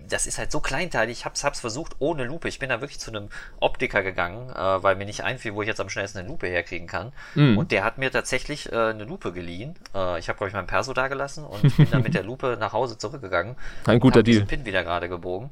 das 0.10 0.26
ist 0.26 0.38
halt 0.38 0.52
so 0.52 0.60
kleinteilig. 0.60 1.20
Ich 1.20 1.26
hab's, 1.26 1.44
hab's 1.44 1.60
versucht 1.60 1.96
ohne 2.00 2.26
Lupe. 2.26 2.48
Ich 2.48 2.60
bin 2.60 2.70
da 2.70 2.82
wirklich 2.82 3.00
zu 3.00 3.12
einem 3.12 3.30
Optiker 3.60 4.04
gegangen, 4.04 4.50
äh, 4.50 4.84
weil 4.84 4.96
mir 4.96 5.06
nicht 5.06 5.24
einfiel, 5.24 5.56
wo 5.56 5.62
ich 5.62 5.68
jetzt 5.68 5.80
am 5.80 5.90
schnellsten 5.90 6.20
eine 6.20 6.28
Lupe 6.28 6.48
herkriegen 6.48 6.88
kann. 6.88 7.12
Mm. 7.36 7.58
Und 7.58 7.72
der 7.72 7.84
hat 7.84 7.98
mir 7.98 8.12
tatsächlich 8.12 8.72
äh, 8.72 8.76
eine 8.76 9.06
Lupe 9.06 9.32
geliehen. 9.32 9.76
Äh, 9.94 10.20
ich 10.20 10.30
habe, 10.30 10.38
glaube 10.38 10.50
ich, 10.50 10.54
mein 10.54 10.68
Perso 10.68 10.94
da 10.94 11.08
gelassen 11.08 11.46
und 11.46 11.78
bin 11.78 11.90
dann 11.92 12.04
mit 12.04 12.14
der 12.14 12.24
Lupe 12.26 12.58
nach 12.60 12.74
Hause 12.74 12.98
zurückgegangen. 12.98 13.56
Ein 13.86 14.00
guter 14.00 14.24
Deal. 14.24 14.40
Den 14.40 14.48
Pin 14.48 14.66
wieder 14.66 14.84
gerade 14.84 15.10
gebogen. 15.10 15.50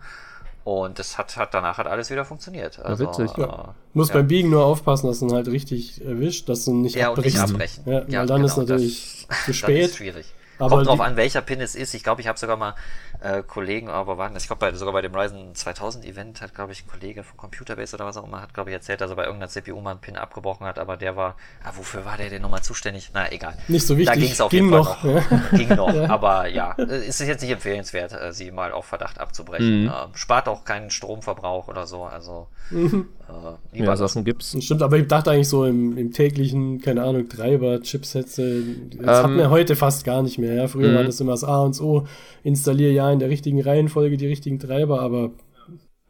Und 0.64 0.97
das 0.97 1.18
hat, 1.18 1.36
hat 1.36 1.54
danach 1.54 1.78
hat 1.78 1.88
alles 1.88 2.10
wieder 2.10 2.24
funktioniert. 2.24 2.80
Also, 2.80 3.04
ja, 3.04 3.10
witzig. 3.10 3.38
Ja. 3.38 3.45
Äh, 3.45 3.74
Muss 3.93 4.10
ja. 4.10 4.16
beim 4.16 4.28
Biegen 4.28 4.49
nur 4.49 4.64
aufpassen, 4.64 5.08
dass 5.08 5.20
du 5.20 5.28
ihn 5.28 5.34
halt 5.34 5.47
richtig 5.47 6.04
erwischt, 6.04 6.47
dass 6.47 6.64
du 6.66 6.74
nicht 6.74 6.95
ja, 6.95 7.10
abbrichst. 7.10 7.38
Und 7.38 7.43
nicht 7.43 7.54
abbrechen. 7.54 7.84
Ja, 7.86 7.93
ja 7.93 8.20
weil 8.20 8.28
dann 8.28 8.41
genau, 8.41 8.45
ist 8.45 8.58
natürlich 8.58 9.28
zu 9.45 9.54
spät. 9.54 9.84
Das 9.84 9.89
ist 9.89 9.97
schwierig. 9.97 10.26
Aber 10.60 10.76
Kommt 10.76 10.88
drauf 10.88 11.01
an, 11.01 11.16
welcher 11.16 11.41
Pin 11.41 11.62
es 11.62 11.76
ist. 11.76 11.93
Ich 11.93 12.04
glaube, 12.04 12.22
ich 12.22 12.28
habe 12.28 12.38
sogar 12.38 12.58
mal 12.58 12.76
äh, 13.22 13.41
Kollegen, 13.41 13.89
aber 13.89 14.18
waren 14.18 14.34
das, 14.34 14.43
ich 14.43 14.49
glaube, 14.49 14.76
sogar 14.76 14.93
bei 14.93 15.01
dem 15.01 15.16
Ryzen 15.16 15.56
2000 15.56 16.06
Event 16.06 16.41
hat, 16.41 16.54
glaube 16.54 16.74
ich, 16.74 16.84
ein 16.84 16.88
Kollege 16.88 17.24
von 17.24 17.38
Computerbase 17.38 17.95
oder 17.95 18.06
was 18.06 18.18
auch 18.18 18.26
immer, 18.26 18.41
hat, 18.41 18.54
glaube 18.54 18.70
ich, 18.70 18.74
erzählt, 18.74 19.01
dass 19.01 19.10
er 19.10 19.16
bei 19.16 19.24
irgendeiner 19.24 19.49
CPU 19.49 19.80
mal 19.82 19.91
einen 19.91 19.99
Pin 19.99 20.18
abgebrochen 20.18 20.68
hat, 20.68 20.78
aber 20.78 20.97
der 20.97 21.16
war, 21.16 21.36
ah, 21.64 21.72
wofür 21.76 22.06
war 22.06 22.18
der 22.18 22.30
denn 22.30 22.41
nochmal 22.41 22.62
zuständig? 22.62 23.12
Na, 23.14 23.32
egal. 23.32 23.56
Nicht 23.68 23.88
so 23.88 23.97
wichtig. 23.97 24.14
Da 24.14 24.20
ging 24.20 24.32
es 24.32 24.41
auf 24.41 24.51
ging 24.51 24.66
jeden 24.66 24.84
Fall 24.84 25.14
noch. 25.14 25.32
noch. 25.32 25.51
ging 25.51 25.70
noch, 25.70 25.93
ja. 25.93 26.10
aber 26.10 26.47
ja, 26.47 26.76
äh, 26.78 27.08
ist 27.08 27.22
es 27.22 27.28
jetzt 27.28 27.41
nicht 27.41 27.51
empfehlenswert, 27.51 28.14
äh, 28.14 28.34
sie 28.34 28.51
mal 28.51 28.72
auf 28.72 28.86
Verdacht 28.86 29.20
abzubrechen. 29.20 29.84
Mhm. 29.84 29.88
Äh, 29.88 30.18
spart 30.18 30.47
auch 30.47 30.66
keinen 30.66 30.89
Stromverbrauch 30.89 31.68
oder 31.68 31.88
so, 31.88 32.04
also 32.04 32.47
mhm. 32.70 33.08
äh, 33.28 33.76
lieber 33.76 33.88
ja, 33.88 33.95
Sachen 33.95 34.24
gibt's. 34.24 34.56
Stimmt, 34.64 34.82
aber 34.82 34.97
ich 34.97 35.08
dachte 35.08 35.32
eigentlich 35.32 35.49
so 35.49 35.66
im, 35.66 35.97
im 35.97 36.12
täglichen, 36.12 36.82
keine 36.82 37.04
Ahnung, 37.04 37.30
Treiber, 37.30 37.82
Chipsätze, 37.82 38.64
das 39.01 39.20
ähm, 39.20 39.24
hat 39.24 39.32
man 39.32 39.49
heute 39.49 39.76
fast 39.76 40.04
gar 40.04 40.22
nicht 40.22 40.38
mehr. 40.38 40.43
Ja? 40.52 40.68
Früher 40.68 40.89
mhm. 40.89 40.96
war 40.96 41.04
das 41.04 41.20
immer 41.20 41.34
das 41.34 41.44
A 41.44 41.62
und 41.62 41.80
O, 41.82 42.06
installiere 42.44 42.91
ja 42.91 43.12
in 43.12 43.20
der 43.20 43.30
richtigen 43.30 43.62
Reihenfolge 43.62 44.18
die 44.18 44.28
richtigen 44.28 44.60
Treiber, 44.60 45.02
aber. 45.02 45.32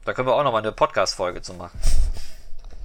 Da 0.05 0.13
können 0.13 0.27
wir 0.27 0.35
auch 0.35 0.43
nochmal 0.43 0.61
eine 0.61 0.71
Podcast-Folge 0.71 1.41
zu 1.41 1.53
machen. 1.53 1.79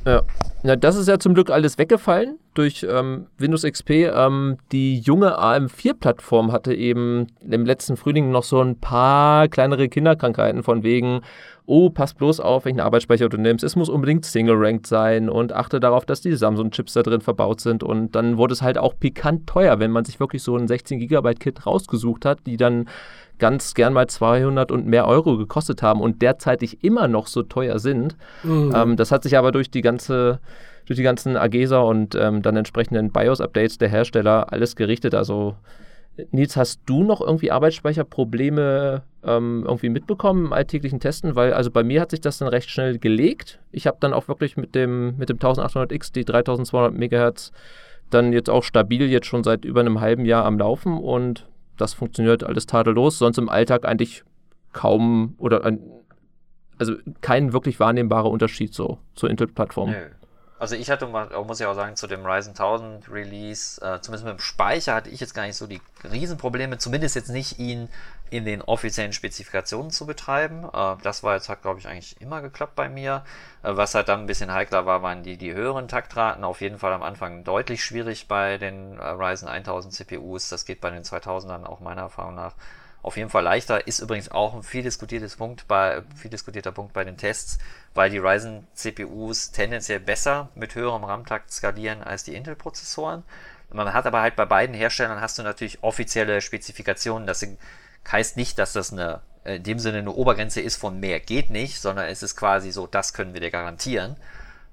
Ja. 0.07 0.23
ja, 0.63 0.77
das 0.77 0.97
ist 0.97 1.09
ja 1.09 1.19
zum 1.19 1.35
Glück 1.35 1.51
alles 1.51 1.77
weggefallen 1.77 2.39
durch 2.55 2.87
ähm, 2.89 3.27
Windows 3.37 3.63
XP. 3.63 3.91
Ähm, 3.91 4.59
die 4.73 5.01
junge 5.01 5.39
AM4-Plattform 5.39 6.53
hatte 6.53 6.73
eben 6.73 7.27
im 7.41 7.67
letzten 7.67 7.97
Frühling 7.97 8.31
noch 8.31 8.45
so 8.45 8.61
ein 8.61 8.79
paar 8.79 9.49
kleinere 9.49 9.89
Kinderkrankheiten 9.89 10.63
von 10.63 10.83
wegen, 10.83 11.21
oh, 11.69 11.91
pass 11.91 12.15
bloß 12.15 12.41
auf, 12.41 12.65
welchen 12.65 12.81
Arbeitsspeicher 12.81 13.29
du 13.29 13.37
nimmst. 13.37 13.63
Es 13.63 13.77
muss 13.77 13.91
unbedingt 13.91 14.25
Single-Ranked 14.25 14.87
sein 14.87 15.29
und 15.29 15.53
achte 15.53 15.81
darauf, 15.81 16.07
dass 16.07 16.23
die 16.23 16.35
Samsung-Chips 16.35 16.95
da 16.95 17.03
drin 17.03 17.21
verbaut 17.21 17.61
sind. 17.61 17.83
Und 17.83 18.13
dann 18.13 18.39
wurde 18.39 18.55
es 18.55 18.63
halt 18.63 18.79
auch 18.79 18.95
pikant 18.99 19.47
teuer, 19.47 19.79
wenn 19.79 19.91
man 19.91 20.07
sich 20.07 20.19
wirklich 20.19 20.43
so 20.43 20.57
ein 20.57 20.67
16 20.67 20.99
GB 20.99 21.35
Kit 21.35 21.67
rausgesucht 21.67 22.25
hat, 22.25 22.39
die 22.47 22.57
dann 22.57 22.89
ganz 23.39 23.75
gern 23.75 23.93
mal 23.93 24.07
200 24.07 24.73
und 24.73 24.87
mehr 24.87 25.07
Euro 25.07 25.37
gekostet 25.37 25.83
haben 25.83 26.01
und 26.01 26.23
derzeitig 26.23 26.83
immer 26.83 27.07
noch 27.07 27.27
so 27.27 27.43
teuer 27.43 27.79
sind. 27.79 28.17
Mhm. 28.45 28.73
Ähm, 28.75 28.97
das 28.97 29.13
hat 29.13 29.23
sich 29.23 29.37
aber 29.37 29.53
durch 29.53 29.71
die 29.71 29.83
ganze 29.83 30.41
durch 30.87 30.97
die 30.97 31.03
ganzen 31.03 31.37
AGESA 31.37 31.81
und 31.81 32.15
ähm, 32.15 32.41
dann 32.41 32.57
entsprechenden 32.57 33.13
BIOS-Updates 33.13 33.77
der 33.77 33.91
Hersteller 33.91 34.51
alles 34.55 34.75
gerichtet. 34.75 35.15
Also 35.15 35.55
Nils, 36.31 36.57
hast 36.57 36.81
du 36.87 37.05
noch 37.05 37.21
irgendwie 37.21 37.51
Arbeitsspeicherprobleme 37.51 39.03
ähm, 39.25 39.65
irgendwie 39.67 39.89
mitbekommen 39.89 40.47
im 40.47 40.53
alltäglichen 40.53 41.01
Testen? 41.01 41.37
Weil 41.37 41.53
also 41.53 41.71
bei 41.71 41.83
mir 41.83 42.01
hat 42.01 42.11
sich 42.11 42.21
das 42.21 42.39
dann 42.39 42.49
recht 42.49 42.71
schnell 42.71 42.99
gelegt. 42.99 43.61
Ich 43.71 43.87
habe 43.87 43.99
dann 44.01 44.13
auch 44.13 44.29
wirklich 44.29 44.57
mit 44.57 44.75
dem, 44.75 45.17
mit 45.17 45.29
dem 45.29 45.39
1800X 45.39 46.13
die 46.13 46.25
3200 46.25 46.95
MHz 46.95 47.53
dann 48.11 48.33
jetzt 48.33 48.51
auch 48.51 48.65
stabil 48.65 49.09
jetzt 49.11 49.27
schon 49.27 49.45
seit 49.45 49.65
über 49.65 49.81
einem 49.81 50.01
halben 50.01 50.25
Jahr 50.25 50.45
am 50.45 50.59
Laufen 50.59 50.97
und 50.97 51.47
das 51.77 51.95
funktioniert 51.95 52.43
alles 52.43 52.67
tadellos. 52.67 53.19
Sonst 53.19 53.39
im 53.39 53.49
Alltag 53.49 53.85
eigentlich 53.85 54.25
kaum 54.73 55.35
oder 55.39 55.65
ein, 55.65 55.81
also 56.79 56.95
kein 57.21 57.53
wirklich 57.53 57.79
wahrnehmbarer 57.81 58.31
Unterschied 58.31 58.75
so 58.75 58.99
zur 59.15 59.31
Intel-Plattform. 59.31 59.91
Nee. 59.91 59.97
Also 60.59 60.75
ich 60.75 60.91
hatte 60.91 61.07
muss 61.07 61.61
ich 61.61 61.67
auch 61.67 61.75
sagen, 61.75 61.95
zu 61.95 62.07
dem 62.09 62.27
Ryzen 62.27 62.51
1000 62.51 63.09
Release, 63.11 63.81
äh, 63.81 64.01
zumindest 64.01 64.25
mit 64.25 64.39
dem 64.39 64.41
Speicher 64.41 64.95
hatte 64.95 65.09
ich 65.09 65.21
jetzt 65.21 65.35
gar 65.35 65.47
nicht 65.47 65.57
so 65.57 65.67
die 65.69 65.81
Riesenprobleme, 66.11 66.79
zumindest 66.79 67.15
jetzt 67.15 67.31
nicht 67.31 67.59
ihn 67.59 67.89
in 68.31 68.45
den 68.45 68.61
offiziellen 68.63 69.13
Spezifikationen 69.13 69.91
zu 69.91 70.05
betreiben. 70.05 70.65
Äh, 70.73 70.97
das 71.03 71.23
war 71.23 71.35
jetzt, 71.35 71.49
hat 71.49 71.63
glaube 71.63 71.79
ich 71.79 71.87
eigentlich 71.87 72.21
immer 72.21 72.43
geklappt 72.43 72.75
bei 72.75 72.89
mir. 72.89 73.25
Äh, 73.63 73.77
was 73.77 73.95
halt 73.95 74.09
dann 74.09 74.21
ein 74.21 74.27
bisschen 74.27 74.53
heikler 74.53 74.85
war, 74.85 75.03
waren 75.03 75.23
die, 75.23 75.37
die 75.37 75.55
höheren 75.55 75.87
Taktraten. 75.87 76.45
Auf 76.45 76.61
jeden 76.61 76.79
Fall 76.79 76.93
am 76.93 77.03
Anfang 77.03 77.45
deutlich 77.45 77.85
schwierig 77.85 78.27
bei 78.27 78.59
den 78.59 78.99
äh, 78.99 79.05
Ryzen 79.05 79.49
1000 79.49 79.95
CPUs. 79.95 80.49
Das 80.49 80.65
geht 80.65 80.81
bei 80.81 80.91
den 80.91 81.05
2000ern 81.05 81.65
auch 81.65 81.81
meiner 81.81 82.03
Erfahrung 82.03 82.35
nach 82.35 82.55
auf 83.03 83.17
jeden 83.17 83.31
Fall 83.31 83.45
leichter. 83.45 83.87
Ist 83.87 84.01
übrigens 84.01 84.31
auch 84.31 84.55
ein 84.55 84.63
viel 84.63 84.83
diskutiertes 84.83 85.37
Punkt 85.37 85.69
bei, 85.69 86.03
viel 86.17 86.31
diskutierter 86.31 86.73
Punkt 86.73 86.93
bei 86.93 87.05
den 87.05 87.17
Tests, 87.17 87.59
weil 87.95 88.11
die 88.11 88.19
Ryzen 88.19 88.67
CPUs 88.75 89.51
tendenziell 89.53 90.01
besser 90.01 90.49
mit 90.55 90.75
höherem 90.75 91.05
RAM-Takt 91.05 91.53
skalieren 91.53 92.03
als 92.03 92.25
die 92.25 92.35
Intel-Prozessoren. 92.35 93.23
Man 93.71 93.93
hat 93.93 94.07
aber 94.07 94.23
halt 94.23 94.37
bei 94.37 94.47
beiden 94.47 94.75
Herstellern 94.75 95.21
hast 95.21 95.39
du 95.39 95.43
natürlich 95.43 95.83
offizielle 95.83 96.41
Spezifikationen. 96.41 97.27
Das 97.27 97.47
heißt 98.11 98.37
nicht, 98.37 98.59
dass 98.59 98.73
das 98.73 98.93
eine, 98.93 99.21
in 99.45 99.63
dem 99.63 99.79
Sinne 99.79 99.99
eine 99.99 100.13
Obergrenze 100.13 100.61
ist 100.61 100.77
von 100.77 101.01
mehr 101.01 101.21
geht 101.21 101.51
nicht, 101.51 101.81
sondern 101.81 102.07
es 102.07 102.23
ist 102.23 102.37
quasi 102.37 102.71
so, 102.71 102.87
das 102.87 103.13
können 103.13 103.35
wir 103.35 103.41
dir 103.41 103.51
garantieren. 103.51 104.17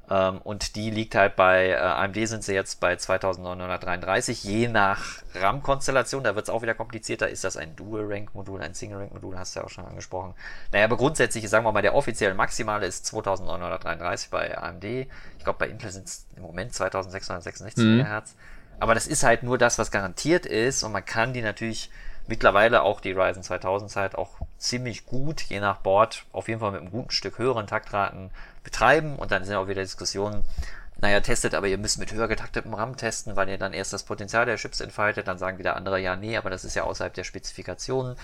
Ähm, 0.10 0.39
und 0.43 0.76
die 0.76 0.91
liegt 0.91 1.16
halt 1.16 1.36
bei 1.36 1.70
äh, 1.70 1.76
AMD 1.76 2.28
sind 2.28 2.43
sie 2.43 2.53
jetzt 2.53 2.80
bei 2.80 2.95
2933, 2.95 4.43
je 4.43 4.68
nach 4.68 5.24
RAM-Konstellation, 5.34 6.24
da 6.24 6.36
wird 6.36 6.45
es 6.45 6.49
auch 6.49 6.62
wieder 6.62 6.76
komplizierter. 6.76 7.30
Ist 7.30 7.43
das 7.43 7.58
ein 7.58 7.76
Dual-Rank-Modul, 7.76 8.62
ein 8.62 8.74
Single-Rank-Modul, 8.74 9.38
hast 9.38 9.56
du 9.56 9.62
ja 9.62 9.66
auch 9.66 9.70
schon 9.70 9.86
angesprochen. 9.86 10.36
Naja, 10.72 10.86
aber 10.86 10.97
grundsätzlich, 10.97 11.49
sagen 11.49 11.66
wir 11.66 11.72
mal, 11.72 11.82
der 11.82 11.95
offizielle 11.95 12.36
Maximale 12.36 12.86
ist 12.86 13.06
2933 13.08 14.30
bei 14.30 14.58
AMD. 14.58 14.84
Ich 14.84 15.43
glaube, 15.43 15.60
bei 15.60 15.68
Intel 15.68 15.91
sind 15.91 16.08
es 16.08 16.28
im 16.36 16.43
Moment 16.43 16.74
2666 16.74 17.84
mhm. 17.84 18.01
MHz. 18.01 18.36
Aber 18.80 18.93
das 18.93 19.08
ist 19.08 19.24
halt 19.24 19.41
nur 19.41 19.58
das, 19.58 19.80
was 19.80 19.89
garantiert 19.89 20.45
ist 20.45 20.84
und 20.84 20.91
man 20.91 21.06
kann 21.06 21.34
die 21.34 21.41
natürlich 21.41 21.89
mittlerweile 22.28 22.82
auch 22.82 23.01
die 23.01 23.12
Ryzen 23.12 23.43
2000 23.43 23.89
Zeit 23.89 24.16
auch 24.16 24.32
ziemlich 24.58 25.06
gut, 25.06 25.41
je 25.41 25.60
nach 25.60 25.78
Board, 25.78 26.26
auf 26.32 26.47
jeden 26.47 26.60
Fall 26.60 26.72
mit 26.72 26.82
einem 26.82 26.91
guten 26.91 27.12
Stück 27.12 27.38
höheren 27.38 27.68
Taktraten 27.68 28.32
betreiben 28.66 29.16
und 29.16 29.32
dann 29.32 29.45
sind 29.45 29.55
auch 29.55 29.70
wieder 29.70 29.82
Diskussionen, 29.82 30.43
naja, 30.97 31.20
testet, 31.20 31.53
aber 31.55 31.68
ihr 31.68 31.78
müsst 31.78 31.99
mit 31.99 32.11
höher 32.11 32.28
getaktetem 32.28 32.74
RAM 32.74 32.97
testen, 32.97 33.36
weil 33.36 33.49
ihr 33.49 33.57
dann 33.57 33.74
erst 33.74 33.93
das 33.93 34.03
Potenzial 34.03 34.45
der 34.45 34.57
Chips 34.57 34.80
entfaltet, 34.80 35.28
dann 35.28 35.38
sagen 35.38 35.57
wieder 35.57 35.76
andere, 35.76 35.99
ja, 35.99 36.16
nee, 36.16 36.38
aber 36.38 36.49
das 36.49 36.66
ist 36.66 36.76
ja 36.76 36.84
außerhalb 36.84 37.13
der 37.13 37.24
Spezifikationen. 37.24 38.16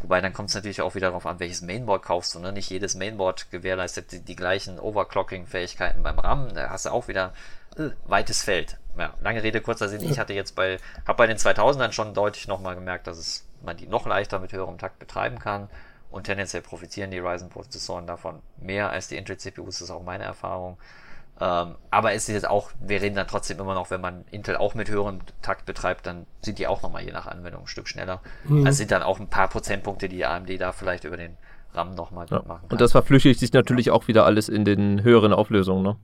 Wobei 0.00 0.20
dann 0.20 0.34
kommt 0.34 0.50
es 0.50 0.54
natürlich 0.54 0.82
auch 0.82 0.94
wieder 0.94 1.08
darauf 1.08 1.24
an, 1.24 1.40
welches 1.40 1.62
Mainboard 1.62 2.02
kaufst 2.02 2.34
du. 2.34 2.38
Ne? 2.38 2.52
Nicht 2.52 2.68
jedes 2.68 2.94
Mainboard 2.94 3.50
gewährleistet 3.50 4.12
die, 4.12 4.20
die 4.20 4.36
gleichen 4.36 4.78
Overclocking-Fähigkeiten 4.78 6.02
beim 6.02 6.18
RAM. 6.18 6.52
Da 6.54 6.68
hast 6.68 6.84
du 6.84 6.90
auch 6.90 7.08
wieder 7.08 7.32
äh, 7.78 7.88
weites 8.04 8.42
Feld. 8.42 8.76
Ja, 8.98 9.14
lange 9.22 9.42
Rede, 9.42 9.62
kurzer 9.62 9.88
Sinn. 9.88 10.02
Ich 10.02 10.18
hatte 10.18 10.34
jetzt 10.34 10.54
bei, 10.54 10.78
habe 11.06 11.16
bei 11.16 11.26
den 11.26 11.38
2000ern 11.38 11.92
schon 11.92 12.12
deutlich 12.12 12.48
nochmal 12.48 12.74
gemerkt, 12.74 13.06
dass 13.06 13.16
es 13.16 13.46
man 13.62 13.76
die 13.76 13.86
noch 13.86 14.06
leichter 14.06 14.38
mit 14.38 14.52
höherem 14.52 14.76
Takt 14.76 14.98
betreiben 14.98 15.38
kann. 15.38 15.68
Und 16.14 16.24
tendenziell 16.24 16.62
profitieren 16.62 17.10
die 17.10 17.18
Ryzen-Prozessoren 17.18 18.06
davon 18.06 18.38
mehr 18.56 18.90
als 18.90 19.08
die 19.08 19.16
Intel-CPUs, 19.16 19.80
das 19.80 19.88
ist 19.88 19.90
auch 19.90 20.04
meine 20.04 20.22
Erfahrung. 20.22 20.78
Ähm, 21.40 21.74
aber 21.90 22.12
es 22.12 22.28
ist 22.28 22.34
jetzt 22.34 22.48
auch, 22.48 22.70
wir 22.80 23.02
reden 23.02 23.16
dann 23.16 23.26
trotzdem 23.26 23.58
immer 23.58 23.74
noch, 23.74 23.90
wenn 23.90 24.00
man 24.00 24.24
Intel 24.30 24.56
auch 24.56 24.76
mit 24.76 24.88
höherem 24.88 25.18
Takt 25.42 25.66
betreibt, 25.66 26.06
dann 26.06 26.26
sind 26.40 26.60
die 26.60 26.68
auch 26.68 26.82
nochmal 26.82 27.02
je 27.02 27.10
nach 27.10 27.26
Anwendung 27.26 27.62
ein 27.62 27.66
Stück 27.66 27.88
schneller. 27.88 28.20
Mhm. 28.44 28.64
Also 28.64 28.76
sind 28.76 28.92
dann 28.92 29.02
auch 29.02 29.18
ein 29.18 29.26
paar 29.26 29.48
Prozentpunkte, 29.48 30.08
die 30.08 30.24
AMD 30.24 30.60
da 30.60 30.70
vielleicht 30.70 31.02
über 31.02 31.16
den 31.16 31.36
RAM 31.72 31.96
nochmal 31.96 32.28
ja. 32.30 32.36
machen 32.46 32.60
kann. 32.60 32.70
Und 32.70 32.80
das 32.80 32.92
verflüchtigt 32.92 33.40
sich 33.40 33.52
natürlich 33.52 33.90
auch 33.90 34.06
wieder 34.06 34.24
alles 34.24 34.48
in 34.48 34.64
den 34.64 35.02
höheren 35.02 35.32
Auflösungen, 35.32 35.82
ne? 35.82 35.96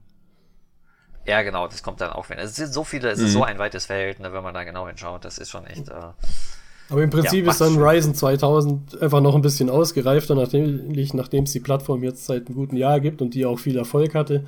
Ja, 1.25 1.41
genau, 1.41 1.69
das 1.69 1.83
kommt 1.83 2.01
dann 2.01 2.11
auch 2.11 2.29
wieder. 2.29 2.41
Es 2.41 2.57
sind 2.57 2.73
so 2.73 2.83
viele, 2.83 3.11
es 3.11 3.19
mhm. 3.19 3.25
ist 3.27 3.31
so 3.31 3.43
ein 3.45 3.59
weites 3.59 3.85
Feld, 3.85 4.19
ne, 4.19 4.33
wenn 4.33 4.43
man 4.43 4.53
da 4.53 4.65
genau 4.65 4.87
hinschaut, 4.87 5.23
das 5.23 5.37
ist 5.37 5.51
schon 5.51 5.65
echt. 5.67 5.87
Äh, 5.87 6.11
aber 6.91 7.03
im 7.03 7.09
Prinzip 7.09 7.45
ja, 7.45 7.51
ist 7.51 7.61
dann 7.61 7.77
Ryzen 7.77 8.13
2000 8.13 9.01
einfach 9.01 9.21
noch 9.21 9.33
ein 9.33 9.41
bisschen 9.41 9.69
ausgereifter, 9.69 10.35
nachdem, 10.35 10.91
nachdem 11.13 11.45
es 11.45 11.53
die 11.53 11.61
Plattform 11.61 12.03
jetzt 12.03 12.25
seit 12.25 12.47
einem 12.47 12.55
guten 12.55 12.75
Jahr 12.75 12.99
gibt 12.99 13.21
und 13.21 13.33
die 13.33 13.45
auch 13.45 13.59
viel 13.59 13.77
Erfolg 13.77 14.13
hatte. 14.13 14.43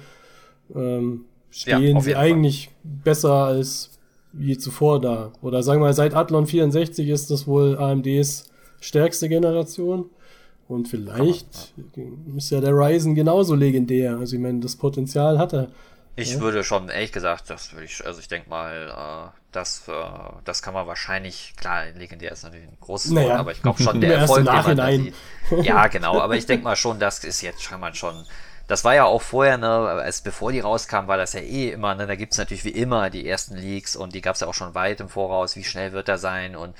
Ähm, 0.75 1.25
stehen 1.49 1.95
ja, 1.95 2.01
sie 2.01 2.15
eigentlich 2.15 2.65
Fall. 2.65 2.91
besser 3.03 3.33
als 3.33 3.91
je 4.37 4.57
zuvor 4.57 4.99
da. 4.99 5.31
Oder 5.41 5.63
sagen 5.63 5.79
wir 5.79 5.85
mal, 5.85 5.93
seit 5.93 6.15
Athlon 6.15 6.45
64 6.45 7.07
ist 7.07 7.31
das 7.31 7.47
wohl 7.47 7.77
AMDs 7.77 8.51
stärkste 8.81 9.29
Generation. 9.29 10.07
Und 10.67 10.87
vielleicht 10.87 11.73
ist 12.35 12.49
ja 12.49 12.59
der 12.59 12.73
Ryzen 12.73 13.15
genauso 13.15 13.55
legendär. 13.55 14.17
Also 14.17 14.35
ich 14.35 14.41
meine, 14.41 14.59
das 14.59 14.75
Potenzial 14.75 15.37
hat 15.37 15.53
er 15.53 15.69
Ich 16.15 16.33
ja? 16.33 16.39
würde 16.39 16.63
schon, 16.63 16.89
ehrlich 16.89 17.11
gesagt, 17.11 17.49
das 17.49 17.73
würde 17.73 17.85
ich, 17.85 18.05
also 18.05 18.19
ich 18.19 18.27
denke 18.27 18.49
mal, 18.49 19.31
äh, 19.33 19.39
das, 19.51 19.87
äh, 19.87 19.93
das 20.45 20.61
kann 20.61 20.73
man 20.73 20.85
wahrscheinlich, 20.85 21.53
klar, 21.57 21.85
legendär 21.95 22.31
ist 22.31 22.43
natürlich 22.43 22.67
ein 22.67 22.77
großes 22.81 23.11
naja. 23.11 23.29
Wort, 23.29 23.39
aber 23.39 23.51
ich 23.51 23.61
glaube 23.61 23.81
schon, 23.81 23.99
der 24.01 24.17
Erfolg, 24.17 24.45
den 24.45 24.75
man 24.75 25.63
Ja, 25.63 25.87
genau, 25.87 26.19
aber 26.19 26.35
ich 26.35 26.45
denke 26.45 26.63
mal 26.63 26.75
schon, 26.75 26.99
das 26.99 27.23
ist 27.23 27.41
jetzt 27.41 27.67
kann 27.67 27.79
man 27.79 27.95
schon. 27.95 28.25
Das 28.67 28.85
war 28.85 28.95
ja 28.95 29.05
auch 29.05 29.21
vorher, 29.21 29.57
ne, 29.57 29.67
als 29.67 30.21
bevor 30.21 30.51
die 30.51 30.59
rauskamen, 30.59 31.07
war 31.07 31.17
das 31.17 31.33
ja 31.33 31.41
eh 31.41 31.71
immer, 31.71 31.95
ne, 31.95 32.05
da 32.05 32.15
gibt's 32.15 32.37
natürlich 32.37 32.63
wie 32.63 32.69
immer 32.69 33.09
die 33.09 33.27
ersten 33.27 33.55
Leaks 33.55 33.95
und 33.95 34.13
die 34.13 34.21
gab's 34.21 34.39
ja 34.39 34.47
auch 34.47 34.53
schon 34.53 34.75
weit 34.75 34.99
im 35.01 35.09
Voraus, 35.09 35.55
wie 35.55 35.63
schnell 35.63 35.93
wird 35.93 36.09
er 36.09 36.17
sein 36.17 36.55
und 36.55 36.75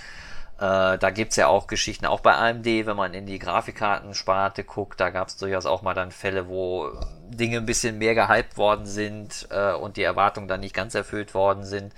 äh, 0.64 0.97
da 0.97 1.09
gibt's 1.09 1.36
ja 1.36 1.47
auch 1.47 1.68
Geschichten, 1.68 2.05
auch 2.05 2.22
bei 2.22 2.36
AMD, 2.36 2.66
wenn 2.66 2.95
man 2.95 3.14
in 3.14 3.26
die 3.26 3.38
Grafikkartensparte 3.38 4.64
guckt, 4.64 4.97
da 4.97 5.09
gab's 5.09 5.36
durchaus 5.36 5.66
auch 5.66 5.82
mal 5.82 5.93
dann 5.93 6.11
Fälle, 6.11 6.47
wo 6.47 6.89
Dinge 7.28 7.57
ein 7.57 7.66
bisschen 7.66 7.97
mehr 7.97 8.16
gehypt 8.16 8.55
worden 8.55 8.86
sind 8.86 9.45
äh, 9.51 9.74
und 9.74 9.97
die 9.97 10.03
Erwartungen 10.03 10.47
dann 10.47 10.61
nicht 10.61 10.74
ganz 10.74 10.95
erfüllt 10.95 11.34
worden 11.34 11.66
sind. 11.66 11.93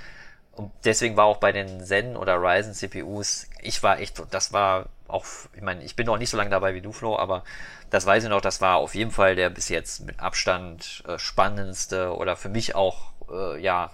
Und 0.51 0.71
deswegen 0.83 1.15
war 1.15 1.25
auch 1.25 1.37
bei 1.37 1.51
den 1.51 1.85
Zen 1.85 2.17
oder 2.17 2.41
Ryzen 2.41 2.73
CPUs, 2.73 3.47
ich 3.61 3.83
war 3.83 3.99
echt, 3.99 4.19
das 4.31 4.51
war 4.51 4.87
auch, 5.07 5.25
ich 5.53 5.61
meine, 5.61 5.83
ich 5.83 5.95
bin 5.95 6.07
noch 6.07 6.17
nicht 6.17 6.31
so 6.31 6.37
lange 6.37 6.49
dabei 6.49 6.73
wie 6.73 6.81
du, 6.81 6.91
Flo, 6.91 7.19
aber 7.19 7.43
das 7.91 8.07
weiß 8.07 8.23
ich 8.23 8.29
noch, 8.31 8.41
das 8.41 8.61
war 8.61 8.77
auf 8.77 8.95
jeden 8.95 9.11
Fall 9.11 9.35
der 9.35 9.51
bis 9.51 9.69
jetzt 9.69 9.99
mit 10.07 10.19
Abstand 10.19 11.03
äh, 11.07 11.19
spannendste 11.19 12.15
oder 12.15 12.35
für 12.35 12.49
mich 12.49 12.73
auch, 12.73 13.11
äh, 13.31 13.61
ja, 13.61 13.91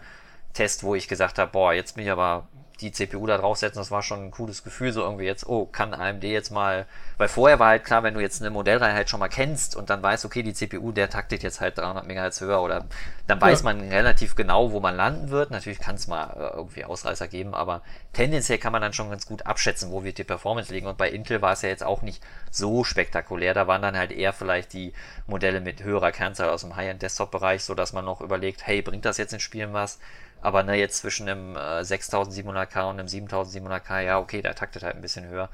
Test, 0.53 0.83
wo 0.83 0.95
ich 0.95 1.09
gesagt 1.09 1.39
habe, 1.39 1.51
boah, 1.51 1.73
jetzt 1.73 1.95
bin 1.95 2.05
ich 2.05 2.11
aber 2.11 2.47
die 2.81 2.91
CPU 2.91 3.25
da 3.27 3.37
draufsetzen, 3.37 3.79
das 3.79 3.91
war 3.91 4.01
schon 4.01 4.25
ein 4.25 4.31
cooles 4.31 4.63
Gefühl, 4.63 4.91
so 4.91 5.01
irgendwie 5.01 5.25
jetzt, 5.25 5.47
oh, 5.47 5.65
kann 5.65 5.93
AMD 5.93 6.23
jetzt 6.23 6.51
mal, 6.51 6.85
weil 7.17 7.27
vorher 7.27 7.59
war 7.59 7.69
halt 7.69 7.85
klar, 7.85 8.03
wenn 8.03 8.15
du 8.15 8.19
jetzt 8.19 8.41
eine 8.41 8.49
Modellreihe 8.49 8.93
halt 8.93 9.09
schon 9.09 9.19
mal 9.19 9.29
kennst 9.29 9.75
und 9.75 9.89
dann 9.89 10.01
weißt, 10.01 10.25
okay, 10.25 10.41
die 10.41 10.53
CPU, 10.53 10.91
der 10.91 11.09
taktet 11.09 11.43
jetzt 11.43 11.61
halt 11.61 11.77
300 11.77 12.07
MHz 12.07 12.41
höher 12.41 12.61
oder 12.61 12.85
dann 13.27 13.39
weiß 13.39 13.59
ja. 13.59 13.63
man 13.65 13.81
relativ 13.89 14.35
genau, 14.35 14.71
wo 14.71 14.79
man 14.79 14.95
landen 14.95 15.29
wird. 15.29 15.51
Natürlich 15.51 15.79
kann 15.79 15.95
es 15.95 16.07
mal 16.07 16.31
äh, 16.31 16.57
irgendwie 16.57 16.83
Ausreißer 16.83 17.27
geben, 17.27 17.53
aber 17.53 17.81
tendenziell 18.13 18.57
kann 18.57 18.71
man 18.71 18.81
dann 18.81 18.93
schon 18.93 19.09
ganz 19.09 19.25
gut 19.25 19.45
abschätzen, 19.45 19.91
wo 19.91 20.03
wird 20.03 20.17
die 20.17 20.23
Performance 20.23 20.73
liegen 20.73 20.87
und 20.87 20.97
bei 20.97 21.09
Intel 21.09 21.41
war 21.41 21.53
es 21.53 21.61
ja 21.61 21.69
jetzt 21.69 21.83
auch 21.83 22.01
nicht 22.01 22.23
so 22.49 22.83
spektakulär, 22.83 23.53
da 23.53 23.67
waren 23.67 23.81
dann 23.81 23.97
halt 23.97 24.11
eher 24.11 24.33
vielleicht 24.33 24.73
die 24.73 24.93
Modelle 25.27 25.61
mit 25.61 25.83
höherer 25.83 26.11
Kernzahl 26.11 26.49
aus 26.49 26.61
dem 26.61 26.75
High-End-Desktop-Bereich, 26.75 27.63
so 27.63 27.75
dass 27.75 27.93
man 27.93 28.05
noch 28.05 28.21
überlegt, 28.21 28.65
hey, 28.65 28.81
bringt 28.81 29.05
das 29.05 29.17
jetzt 29.17 29.33
in 29.33 29.39
Spielen 29.39 29.73
was? 29.73 29.99
Aber 30.41 30.63
ne, 30.63 30.75
jetzt 30.75 30.97
zwischen 30.97 31.29
einem 31.29 31.55
äh, 31.55 31.81
6700K 31.81 32.89
und 32.89 32.99
einem 32.99 33.07
7700K, 33.07 34.01
ja, 34.01 34.19
okay, 34.19 34.41
der 34.41 34.55
taktet 34.55 34.83
halt 34.83 34.95
ein 34.95 35.01
bisschen 35.01 35.27
höher. 35.27 35.49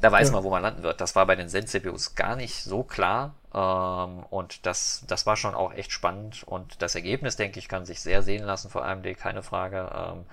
Da 0.00 0.12
weiß 0.12 0.28
ja. 0.28 0.34
man, 0.34 0.44
wo 0.44 0.50
man 0.50 0.62
landen 0.62 0.82
wird. 0.82 1.00
Das 1.00 1.16
war 1.16 1.26
bei 1.26 1.34
den 1.34 1.48
Zen-CPUs 1.48 2.14
gar 2.14 2.36
nicht 2.36 2.62
so 2.62 2.82
klar. 2.82 3.34
Ähm, 3.52 4.24
und 4.30 4.66
das, 4.66 5.04
das 5.06 5.26
war 5.26 5.36
schon 5.36 5.54
auch 5.54 5.72
echt 5.72 5.92
spannend. 5.92 6.44
Und 6.44 6.82
das 6.82 6.94
Ergebnis, 6.94 7.36
denke 7.36 7.58
ich, 7.58 7.68
kann 7.68 7.84
sich 7.84 8.00
sehr 8.00 8.22
sehen 8.22 8.44
lassen 8.44 8.70
vor 8.70 8.84
AMD, 8.84 9.16
keine 9.18 9.42
Frage. 9.42 9.90
Ähm, 9.94 10.24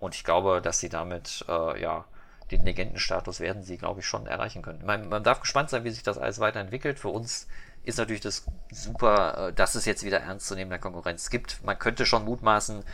und 0.00 0.14
ich 0.14 0.24
glaube, 0.24 0.60
dass 0.60 0.80
sie 0.80 0.88
damit, 0.88 1.44
äh, 1.48 1.80
ja, 1.80 2.04
den 2.50 2.64
Legendenstatus 2.64 3.40
werden 3.40 3.62
sie, 3.62 3.78
glaube 3.78 4.00
ich, 4.00 4.06
schon 4.06 4.26
erreichen 4.26 4.62
können. 4.62 4.84
Man, 4.84 5.08
man 5.08 5.22
darf 5.22 5.40
gespannt 5.40 5.70
sein, 5.70 5.84
wie 5.84 5.90
sich 5.90 6.02
das 6.02 6.18
alles 6.18 6.40
weiterentwickelt. 6.40 6.98
Für 6.98 7.08
uns 7.08 7.46
ist 7.84 7.98
natürlich 7.98 8.20
das 8.20 8.44
super, 8.70 9.48
äh, 9.48 9.52
dass 9.52 9.74
es 9.74 9.84
jetzt 9.84 10.04
wieder 10.04 10.20
ernstzunehmender 10.20 10.78
Konkurrenz 10.78 11.30
gibt. 11.30 11.64
Man 11.64 11.78
könnte 11.78 12.06
schon 12.06 12.24
mutmaßen, 12.24 12.84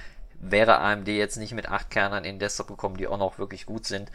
wäre 0.40 0.78
AMD 0.78 1.08
jetzt 1.08 1.36
nicht 1.36 1.54
mit 1.54 1.68
8 1.68 1.90
Kernern 1.90 2.24
in 2.24 2.34
den 2.34 2.38
Desktop 2.38 2.68
gekommen, 2.68 2.96
die 2.96 3.06
auch 3.06 3.18
noch 3.18 3.38
wirklich 3.38 3.66
gut 3.66 3.86
sind, 3.86 4.10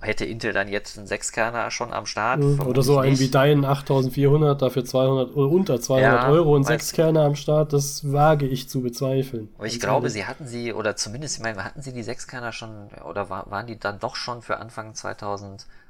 hätte 0.00 0.24
Intel 0.24 0.52
dann 0.52 0.68
jetzt 0.68 0.96
einen 0.96 1.06
6 1.06 1.32
Kerner 1.32 1.70
schon 1.70 1.92
am 1.92 2.06
Start. 2.06 2.40
Mhm, 2.40 2.60
oder 2.60 2.82
so 2.82 2.98
ein 2.98 3.18
wie 3.18 3.28
dein 3.28 3.64
8400 3.64 4.60
dafür 4.60 4.84
200 4.84 5.34
oder 5.34 5.50
unter 5.50 5.80
200 5.80 6.22
ja, 6.22 6.28
Euro 6.28 6.54
und 6.54 6.64
6 6.64 6.92
Kerner 6.92 7.22
am 7.22 7.34
Start, 7.34 7.72
das 7.72 8.12
wage 8.12 8.46
ich 8.46 8.68
zu 8.68 8.80
bezweifeln. 8.80 9.48
Aber 9.58 9.66
ich 9.66 9.80
glaube, 9.80 10.10
sie 10.10 10.24
hatten 10.24 10.46
sie, 10.46 10.72
oder 10.72 10.94
zumindest, 10.96 11.38
ich 11.38 11.42
meine, 11.42 11.64
hatten 11.64 11.82
sie 11.82 11.92
die 11.92 12.02
6 12.02 12.28
Kerner 12.28 12.52
schon, 12.52 12.88
oder 13.08 13.28
waren 13.28 13.66
die 13.66 13.78
dann 13.78 13.98
doch 13.98 14.14
schon 14.14 14.42
für 14.42 14.58
Anfang 14.58 14.94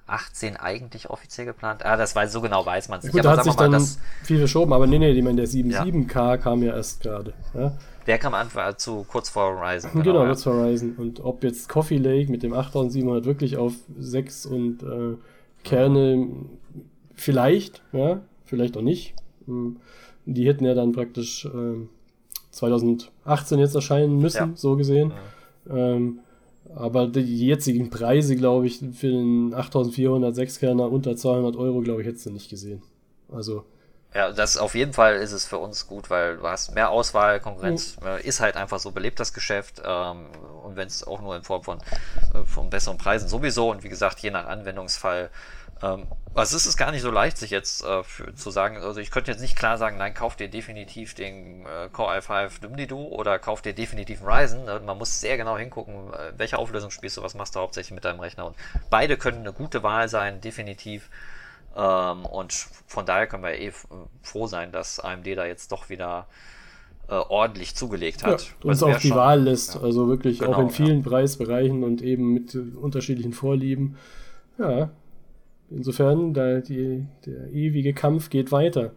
2018 0.09 0.57
eigentlich 0.57 1.11
offiziell 1.11 1.47
geplant? 1.47 1.85
Ah, 1.85 1.97
das 1.97 2.17
weiß, 2.17 2.33
so 2.33 2.41
genau 2.41 2.65
weiß 2.65 2.89
man 2.89 2.99
es 2.99 3.05
nicht. 3.05 3.13
Gut, 3.13 3.25
da 3.25 3.37
hat 3.37 3.45
sich 3.45 3.57
mal, 3.57 3.71
dann 3.71 3.87
viel 4.25 4.39
verschoben, 4.39 4.73
aber 4.73 4.87
nee, 4.87 4.99
nee, 4.99 5.11
ich 5.11 5.23
meine, 5.23 5.37
der 5.37 5.49
77K 5.49 6.15
ja. 6.15 6.37
kam 6.39 6.63
ja 6.63 6.75
erst 6.75 7.03
gerade. 7.03 7.35
Ja? 7.55 7.73
Der 8.07 8.19
kam 8.19 8.33
an 8.35 8.49
zu 8.79 9.05
kurz 9.05 9.29
vor 9.29 9.55
Horizon. 9.55 9.91
Genau, 9.93 10.05
genau 10.05 10.25
kurz 10.25 10.43
vor 10.43 10.55
Horizon. 10.55 10.95
Und 10.97 11.21
ob 11.21 11.45
jetzt 11.45 11.69
Coffee 11.69 11.99
Lake 11.99 12.31
mit 12.31 12.43
dem 12.43 12.55
8700 12.55 13.27
wirklich 13.27 13.59
auf 13.59 13.75
6 13.99 14.47
und 14.47 14.83
äh, 14.83 15.17
Kerne 15.65 16.29
vielleicht, 17.15 17.83
ja, 17.93 18.21
vielleicht 18.45 18.77
auch 18.77 18.83
nicht. 18.83 19.15
Hm. 19.47 19.77
Die 20.25 20.47
hätten 20.47 20.65
ja 20.65 20.75
dann 20.75 20.93
praktisch 20.93 21.45
äh, 21.45 21.87
2018 22.51 23.59
jetzt 23.59 23.75
erscheinen 23.75 24.19
müssen, 24.19 24.51
ja. 24.51 24.51
so 24.55 24.77
gesehen. 24.77 25.13
Ja. 25.69 25.77
Ähm, 25.77 26.21
aber 26.75 27.07
die 27.07 27.47
jetzigen 27.47 27.91
Preise, 27.91 28.37
glaube 28.37 28.67
ich, 28.67 28.81
für 28.93 29.09
den 29.09 29.55
8400 29.55 30.59
Kerner 30.59 30.91
unter 30.91 31.17
200 31.17 31.57
Euro, 31.57 31.81
glaube 31.81 32.03
ich, 32.03 32.09
hättest 32.09 32.27
du 32.27 32.31
nicht 32.31 32.51
gesehen. 32.51 32.83
Also 33.31 33.65
ja, 34.15 34.33
das 34.33 34.57
auf 34.57 34.75
jeden 34.75 34.95
Fall 34.95 35.17
ist 35.17 35.33
es 35.33 35.45
für 35.45 35.59
uns 35.59 35.87
gut, 35.87 36.09
weil 36.09 36.39
du 36.39 36.43
hast 36.45 36.75
mehr 36.75 36.91
Auswahl, 36.91 37.41
Konkurrenz 37.41 37.97
mhm. 38.01 38.19
ist 38.25 38.41
halt 38.41 38.57
einfach 38.57 38.79
so 38.79 38.91
belebt 38.91 39.21
das 39.21 39.35
Geschäft 39.35 39.83
ähm, 39.85 40.27
und 40.65 40.77
wenn 40.77 40.87
es 40.87 41.07
auch 41.07 41.21
nur 41.21 41.37
in 41.37 41.43
Form 41.43 41.63
von, 41.63 41.79
äh, 42.33 42.43
von 42.45 42.71
besseren 42.71 42.97
Preisen 42.97 43.29
sowieso 43.29 43.71
und 43.71 43.85
wie 43.85 43.91
gesagt, 43.91 44.21
je 44.21 44.31
nach 44.31 44.47
Anwendungsfall. 44.47 45.31
Ähm, 45.83 46.07
also 46.35 46.57
es 46.57 46.67
ist 46.67 46.77
gar 46.77 46.93
nicht 46.93 47.03
so 47.03 47.11
leicht, 47.11 47.37
sich 47.37 47.51
jetzt 47.51 47.85
äh, 47.85 48.03
für, 48.05 48.35
zu 48.35 48.51
sagen, 48.51 48.77
also 48.77 49.01
ich 49.01 49.11
könnte 49.11 49.31
jetzt 49.31 49.41
nicht 49.41 49.57
klar 49.57 49.77
sagen, 49.77 49.99
nein, 49.99 50.15
kauf 50.15 50.37
dir 50.37 50.49
definitiv 50.49 51.15
den 51.15 51.67
äh, 51.67 51.89
Core 51.93 52.19
i5 52.19 52.61
Dumdidu 52.61 52.99
oder 52.99 53.39
kauf 53.39 53.61
dir 53.63 53.73
definitiv 53.73 54.21
einen 54.21 54.31
Ryzen. 54.31 54.65
Ne? 54.65 54.81
Man 54.85 54.99
muss 54.99 55.21
sehr 55.21 55.37
genau 55.37 55.59
hingucken, 55.59 55.95
äh, 56.13 56.33
welche 56.37 56.59
Auflösung 56.59 56.91
spielst 56.91 57.17
du, 57.17 57.23
was 57.23 57.35
machst 57.35 57.57
du 57.57 57.61
hauptsächlich 57.61 57.95
mit 57.95 58.05
deinem 58.05 58.21
Rechner 58.21 58.47
und 58.47 58.57
beide 58.91 59.17
können 59.17 59.39
eine 59.39 59.53
gute 59.53 59.83
Wahl 59.83 60.09
sein, 60.09 60.41
definitiv. 60.41 61.11
Ähm, 61.77 62.25
und 62.25 62.53
von 62.87 63.05
daher 63.05 63.27
können 63.27 63.43
wir 63.43 63.59
eh 63.59 63.73
froh 64.23 64.47
sein, 64.47 64.73
dass 64.73 65.01
AMD 65.01 65.27
da 65.27 65.45
jetzt 65.45 65.73
doch 65.73 65.89
wieder 65.89 66.27
äh, 67.09 67.15
ordentlich 67.15 67.75
zugelegt 67.75 68.25
hat. 68.25 68.55
Ja, 68.63 68.71
uns 68.71 68.83
auch 68.83 68.99
die 68.99 69.09
schon, 69.09 69.17
Wahl 69.17 69.43
lässt, 69.43 69.75
ja. 69.75 69.81
also 69.81 70.09
wirklich 70.09 70.41
genau, 70.41 70.53
auch 70.53 70.59
in 70.59 70.71
vielen 70.71 71.03
ja. 71.03 71.09
Preisbereichen 71.09 71.83
und 71.83 72.03
eben 72.03 72.33
mit 72.33 72.55
unterschiedlichen 72.55 73.33
Vorlieben. 73.33 73.97
Ja, 74.59 74.91
insofern, 75.71 76.35
da 76.35 76.61
die, 76.61 77.07
der 77.27 77.53
ewige 77.53 77.95
Kampf 77.95 78.31
geht 78.31 78.53
weiter. 78.53 78.93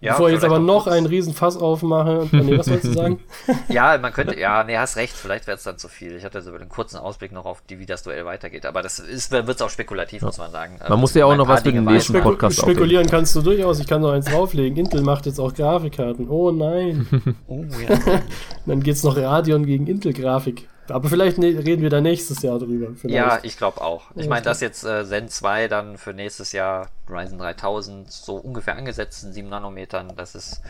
Ja, 0.00 0.12
Bevor 0.12 0.28
ich 0.28 0.34
jetzt 0.34 0.44
aber 0.44 0.60
noch 0.60 0.86
einen 0.86 1.06
riesen 1.06 1.34
Fass 1.34 1.56
aufmache, 1.56 2.28
nee, 2.30 2.56
was 2.56 2.70
wolltest 2.70 2.94
du 2.94 2.96
sagen? 2.96 3.18
ja, 3.68 3.98
man 3.98 4.12
könnte, 4.12 4.38
ja, 4.38 4.62
nee, 4.62 4.76
hast 4.76 4.96
recht, 4.96 5.12
vielleicht 5.12 5.48
wäre 5.48 5.56
es 5.56 5.64
dann 5.64 5.76
zu 5.76 5.88
viel. 5.88 6.14
Ich 6.16 6.24
hatte 6.24 6.40
so 6.40 6.52
einen 6.52 6.68
kurzen 6.68 6.98
Ausblick 6.98 7.32
noch 7.32 7.46
auf 7.46 7.62
die, 7.68 7.80
wie 7.80 7.86
das 7.86 8.04
Duell 8.04 8.24
weitergeht, 8.24 8.64
aber 8.64 8.82
das 8.82 9.00
ist, 9.00 9.32
wird 9.32 9.60
auch 9.60 9.70
spekulativ, 9.70 10.22
ja. 10.22 10.26
muss 10.26 10.38
man 10.38 10.52
sagen. 10.52 10.78
Man 10.88 11.00
muss 11.00 11.14
ja 11.14 11.26
auch 11.26 11.34
noch 11.34 11.48
was 11.48 11.62
für 11.62 11.72
den 11.72 11.84
nächsten 11.84 12.12
Speku 12.12 12.28
Podcast 12.28 12.58
Spekulieren 12.58 13.06
auflegen. 13.06 13.10
kannst 13.10 13.34
du 13.34 13.42
durchaus, 13.42 13.80
ich 13.80 13.88
kann 13.88 14.00
noch 14.00 14.12
eins 14.12 14.26
drauflegen. 14.26 14.78
Intel 14.78 15.02
macht 15.02 15.26
jetzt 15.26 15.40
auch 15.40 15.52
Grafikkarten. 15.52 16.28
Oh 16.28 16.52
nein. 16.52 17.08
oh 17.48 17.64
ja. 17.88 18.20
dann 18.66 18.80
geht's 18.80 19.02
noch 19.02 19.16
Radeon 19.16 19.66
gegen 19.66 19.88
Intel-Grafik. 19.88 20.68
Aber 20.90 21.08
vielleicht 21.08 21.38
ne 21.38 21.46
reden 21.46 21.82
wir 21.82 21.90
da 21.90 22.00
nächstes 22.00 22.42
Jahr 22.42 22.58
drüber. 22.58 22.94
Vielleicht. 22.94 23.16
Ja, 23.16 23.38
ich 23.42 23.56
glaube 23.56 23.80
auch. 23.80 24.10
Ich 24.14 24.28
meine, 24.28 24.42
dass 24.42 24.60
jetzt 24.60 24.84
äh, 24.84 25.04
Zen 25.04 25.28
2 25.28 25.68
dann 25.68 25.98
für 25.98 26.12
nächstes 26.12 26.52
Jahr 26.52 26.88
Ryzen 27.08 27.38
3000 27.38 28.10
so 28.10 28.36
ungefähr 28.36 28.76
angesetzt 28.76 29.24
in 29.24 29.32
7 29.32 29.48
Nanometern, 29.48 30.12
das 30.16 30.34
ist. 30.34 30.62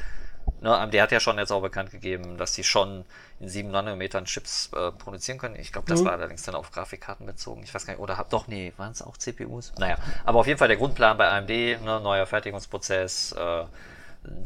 Ne, 0.63 0.89
der 0.91 1.03
hat 1.03 1.13
ja 1.13 1.21
schon 1.21 1.37
jetzt 1.37 1.53
auch 1.53 1.61
bekannt 1.61 1.91
gegeben, 1.91 2.39
dass 2.39 2.55
sie 2.55 2.65
schon 2.65 3.05
in 3.39 3.49
7 3.49 3.71
Nanometern 3.71 4.25
Chips 4.25 4.71
äh, 4.75 4.91
produzieren 4.93 5.39
können. 5.39 5.57
Ich 5.57 5.73
glaube, 5.73 5.87
das 5.89 6.01
mhm. 6.01 6.07
war 6.07 6.13
allerdings 6.13 6.43
dann 6.43 6.55
auf 6.55 6.71
Grafikkarten 6.71 7.27
bezogen. 7.27 7.63
Ich 7.63 7.75
weiß 7.75 7.85
gar 7.85 7.93
nicht, 7.93 8.01
oder 8.01 8.17
hab 8.17 8.31
doch, 8.31 8.49
nee, 8.49 8.73
waren 8.79 8.93
es 8.93 9.03
auch 9.03 9.19
CPUs? 9.19 9.75
Naja, 9.79 9.99
aber 10.25 10.41
auf 10.41 10.47
jeden 10.47 10.59
Fall 10.59 10.69
der 10.69 10.79
Grundplan 10.79 11.19
bei 11.19 11.29
AMD, 11.29 11.51
ne, 11.51 12.01
neuer 12.03 12.25
Fertigungsprozess, 12.25 13.33
äh, 13.33 13.65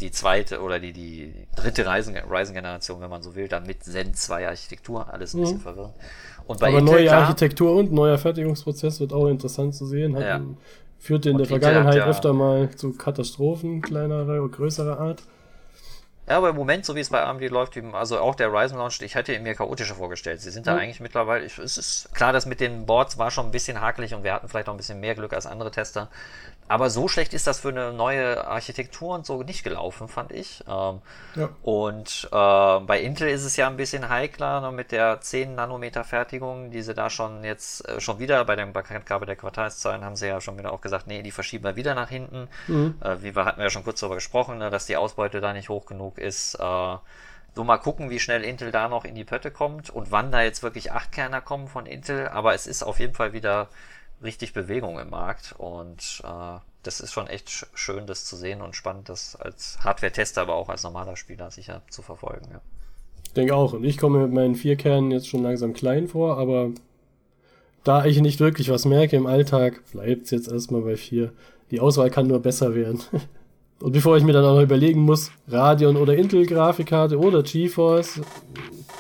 die 0.01 0.11
zweite 0.11 0.61
oder 0.61 0.79
die, 0.79 0.93
die 0.93 1.33
dritte 1.57 1.87
Ryzen-Generation, 1.87 3.01
wenn 3.01 3.11
man 3.11 3.23
so 3.23 3.35
will, 3.35 3.49
dann 3.49 3.67
mit 3.67 3.85
Zen 3.85 4.15
2 4.15 4.49
Architektur, 4.49 5.13
alles 5.13 5.35
ein 5.35 5.41
bisschen 5.41 5.59
mhm. 5.59 5.63
verwirrend. 5.63 5.95
Und 6.47 6.61
bei 6.61 6.69
Aber 6.69 6.79
Intel, 6.79 6.95
neue 6.95 7.07
klar, 7.07 7.23
Architektur 7.23 7.77
und 7.77 7.93
neuer 7.93 8.19
Fertigungsprozess 8.19 9.01
wird 9.01 9.13
auch 9.13 9.29
interessant 9.29 9.75
zu 9.75 9.87
sehen. 9.87 10.17
Hat, 10.17 10.23
ja. 10.23 10.41
Führte 10.99 11.31
in 11.31 11.37
und 11.37 11.41
der 11.41 11.49
Vergangenheit 11.49 11.97
ja, 11.97 12.07
öfter 12.07 12.33
mal 12.33 12.71
zu 12.71 12.93
Katastrophen 12.93 13.83
kleinerer 13.83 14.41
oder 14.41 14.49
größerer 14.49 15.01
Art. 15.01 15.23
Ja, 16.29 16.37
aber 16.37 16.51
im 16.51 16.57
Moment, 16.57 16.87
so 16.87 16.95
wie 16.95 17.01
es 17.01 17.11
bei 17.11 17.21
AMD 17.21 17.51
läuft, 17.51 17.77
also 17.95 18.21
auch 18.21 18.37
der 18.37 18.53
Ryzen 18.53 18.79
Launch, 18.79 19.03
ich 19.03 19.17
hätte 19.17 19.35
ihn 19.35 19.43
mir 19.43 19.57
chaotischer 19.57 19.97
vorgestellt. 19.97 20.41
Sie 20.41 20.51
sind 20.51 20.69
da 20.69 20.77
eigentlich 20.77 21.01
mittlerweile, 21.01 21.45
ich, 21.45 21.59
es 21.59 21.77
ist 21.77 22.15
klar, 22.15 22.33
dass 22.33 22.47
mit 22.47 22.61
den 22.61 22.87
Boards 22.87 23.19
war 23.19 23.33
schon 23.33 23.47
ein 23.47 23.51
bisschen 23.51 23.81
hakelig 23.81 24.15
und 24.15 24.23
wir 24.23 24.33
hatten 24.33 24.49
vielleicht 24.49 24.69
auch 24.69 24.75
ein 24.75 24.77
bisschen 24.77 25.01
mehr 25.01 25.17
Glück 25.17 25.33
als 25.33 25.47
andere 25.47 25.73
Tester. 25.73 26.09
Aber 26.69 26.89
so 26.89 27.07
schlecht 27.07 27.35
ist 27.35 27.47
das 27.47 27.61
für 27.61 27.69
eine 27.69 27.93
neue 27.93 28.47
Architektur 28.47 29.15
und 29.15 29.27
so 29.27 29.43
nicht 29.43 29.63
gelaufen, 29.63 30.09
fand 30.09 30.33
ich. 30.33 30.65
Ähm, 30.67 31.03
ja. 31.35 31.51
Und 31.61 32.29
äh, 32.33 32.81
bei 32.81 33.01
Intel 33.03 33.29
ist 33.29 33.45
es 33.45 33.57
ja 33.57 33.67
ein 33.67 33.77
bisschen 33.77 34.09
heikler 34.09 34.63
ne, 34.63 34.73
mit 34.73 34.91
der 34.91 35.21
10 35.21 35.55
Nanometer 35.55 36.03
Fertigung, 36.05 36.71
die 36.71 36.83
sie 36.83 36.95
da 36.95 37.11
schon 37.11 37.45
jetzt 37.45 37.87
äh, 37.89 38.01
schon 38.01 38.19
wieder 38.19 38.43
bei 38.47 38.57
der 38.57 38.65
Bekanntgabe 38.67 39.27
der 39.27 39.37
Quartalszahlen 39.37 40.03
haben 40.05 40.17
sie 40.17 40.29
ja 40.29 40.41
schon 40.41 40.57
wieder 40.57 40.73
auch 40.73 40.81
gesagt, 40.81 41.07
nee, 41.07 41.23
die 41.23 41.31
verschieben 41.31 41.65
wir 41.65 41.77
wieder 41.77 41.95
nach 41.95 42.09
hinten. 42.09 42.49
Mhm. 42.67 42.97
Äh, 43.01 43.23
wie 43.23 43.37
wir 43.37 43.45
hatten 43.45 43.59
wir 43.59 43.65
ja 43.65 43.71
schon 43.71 43.85
kurz 43.85 44.01
darüber 44.01 44.17
gesprochen, 44.17 44.57
ne, 44.59 44.71
dass 44.71 44.87
die 44.87 44.97
Ausbeute 44.97 45.41
da 45.43 45.53
nicht 45.53 45.69
hoch 45.69 45.85
genug 45.87 46.17
ist. 46.19 46.55
Äh, 46.55 46.97
So 47.55 47.65
mal 47.65 47.77
gucken, 47.79 48.09
wie 48.09 48.19
schnell 48.19 48.45
Intel 48.45 48.73
da 48.73 48.89
noch 48.89 49.05
in 49.05 49.15
die 49.15 49.25
Pötte 49.25 49.51
kommt 49.51 49.91
und 49.91 50.11
wann 50.11 50.33
da 50.33 50.43
jetzt 50.43 50.63
wirklich 50.63 50.91
Achtkerner 50.93 51.43
kommen 51.43 51.69
von 51.69 51.85
Intel. 51.87 52.29
Aber 52.29 52.55
es 52.55 52.67
ist 52.67 52.83
auf 52.83 52.99
jeden 52.99 53.15
Fall 53.15 53.35
wieder 53.35 53.69
richtig 54.23 54.53
Bewegung 54.53 54.99
im 54.99 55.11
Markt 55.11 55.55
und 55.59 56.23
äh, 56.25 56.59
das 56.83 57.01
ist 57.01 57.13
schon 57.13 57.29
echt 57.29 57.67
schön, 57.75 58.07
das 58.07 58.25
zu 58.25 58.37
sehen 58.37 58.61
und 58.61 58.75
spannend, 58.75 59.09
das 59.09 59.37
als 59.37 59.79
Hardware-Tester, 59.85 60.43
aber 60.43 60.55
auch 60.55 60.69
als 60.69 60.83
normaler 60.83 61.17
Spieler 61.17 61.51
sicher 61.51 61.83
zu 61.91 62.03
verfolgen. 62.03 62.49
Ja. 62.53 62.61
Ich 63.25 63.33
denke 63.33 63.55
auch. 63.55 63.73
Und 63.73 63.85
ich 63.85 63.99
komme 63.99 64.19
mit 64.19 64.33
meinen 64.33 64.57
vier 64.57 64.77
Kernen 64.77 65.11
jetzt 65.11 65.29
schon 65.29 65.43
langsam 65.43 65.73
klein 65.73 66.09
vor, 66.09 66.39
aber 66.39 66.71
da 67.85 68.05
ich 68.05 68.21
nicht 68.21 68.41
wirklich 68.41 68.69
was 68.69 68.85
merke 68.85 69.17
im 69.17 69.27
Alltag, 69.27 69.83
bleibt 69.93 70.25
es 70.25 70.31
jetzt 70.31 70.51
erstmal 70.51 70.83
bei 70.83 70.97
vier. 70.97 71.33
Die 71.71 71.81
Auswahl 71.81 72.11
kann 72.11 72.27
nur 72.27 72.41
besser 72.41 72.75
werden. 72.75 73.01
Und 73.81 73.93
bevor 73.93 74.17
ich 74.17 74.23
mir 74.23 74.33
dann 74.33 74.45
auch 74.45 74.55
noch 74.55 74.63
überlegen 74.63 75.01
muss, 75.01 75.33
Radeon 75.49 75.97
oder 75.97 76.15
Intel-Grafikkarte 76.15 77.19
oder 77.19 77.43
GeForce, 77.43 78.21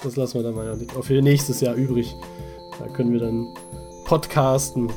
das 0.02 0.16
lassen 0.16 0.38
wir 0.38 0.42
dann 0.42 0.54
mal 0.54 0.76
auch 0.98 1.04
für 1.04 1.22
nächstes 1.22 1.60
Jahr 1.60 1.76
übrig. 1.76 2.12
Da 2.80 2.88
können 2.88 3.12
wir 3.12 3.20
dann 3.20 3.46
podcasten. 4.06 4.90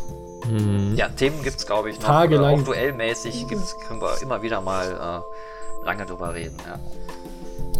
Mhm. 0.50 0.96
Ja, 0.96 1.10
Themen 1.10 1.44
gibt 1.44 1.58
es, 1.58 1.66
glaube 1.66 1.90
ich, 1.90 2.00
noch. 2.00 2.06
Tagelang. 2.06 2.62
Auch 2.62 2.66
duellmäßig 2.66 3.48
gibt's, 3.48 3.76
können 3.88 4.02
wir 4.02 4.22
immer 4.22 4.42
wieder 4.42 4.62
mal 4.62 5.24
äh, 5.24 5.86
lange 5.86 6.06
drüber 6.06 6.34
reden. 6.34 6.58
Ja. 6.66 6.80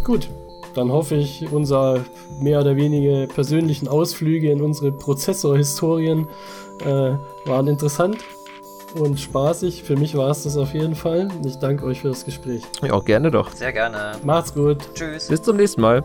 Gut, 0.04 0.28
dann 0.74 0.92
hoffe 0.92 1.14
ich, 1.16 1.50
unser 1.50 2.00
mehr 2.40 2.60
oder 2.60 2.76
weniger 2.76 3.26
persönlichen 3.32 3.88
Ausflüge 3.88 4.50
in 4.50 4.60
unsere 4.62 4.92
Prozessorhistorien 4.92 6.28
äh, 6.84 7.12
waren 7.46 7.66
interessant 7.66 8.18
und 8.94 9.18
spaßig. 9.18 9.82
Für 9.82 9.96
mich 9.96 10.16
war 10.16 10.30
es 10.30 10.42
das 10.42 10.56
auf 10.56 10.74
jeden 10.74 10.94
Fall. 10.94 11.28
Ich 11.44 11.56
danke 11.56 11.84
euch 11.84 12.00
für 12.00 12.08
das 12.08 12.24
Gespräch. 12.24 12.62
Ja, 12.82 12.92
auch 12.92 13.04
gerne 13.04 13.30
doch. 13.30 13.50
Sehr 13.52 13.72
gerne. 13.72 14.12
Macht's 14.22 14.54
gut. 14.54 14.78
Tschüss. 14.94 15.28
Bis 15.28 15.42
zum 15.42 15.56
nächsten 15.56 15.80
Mal. 15.80 16.04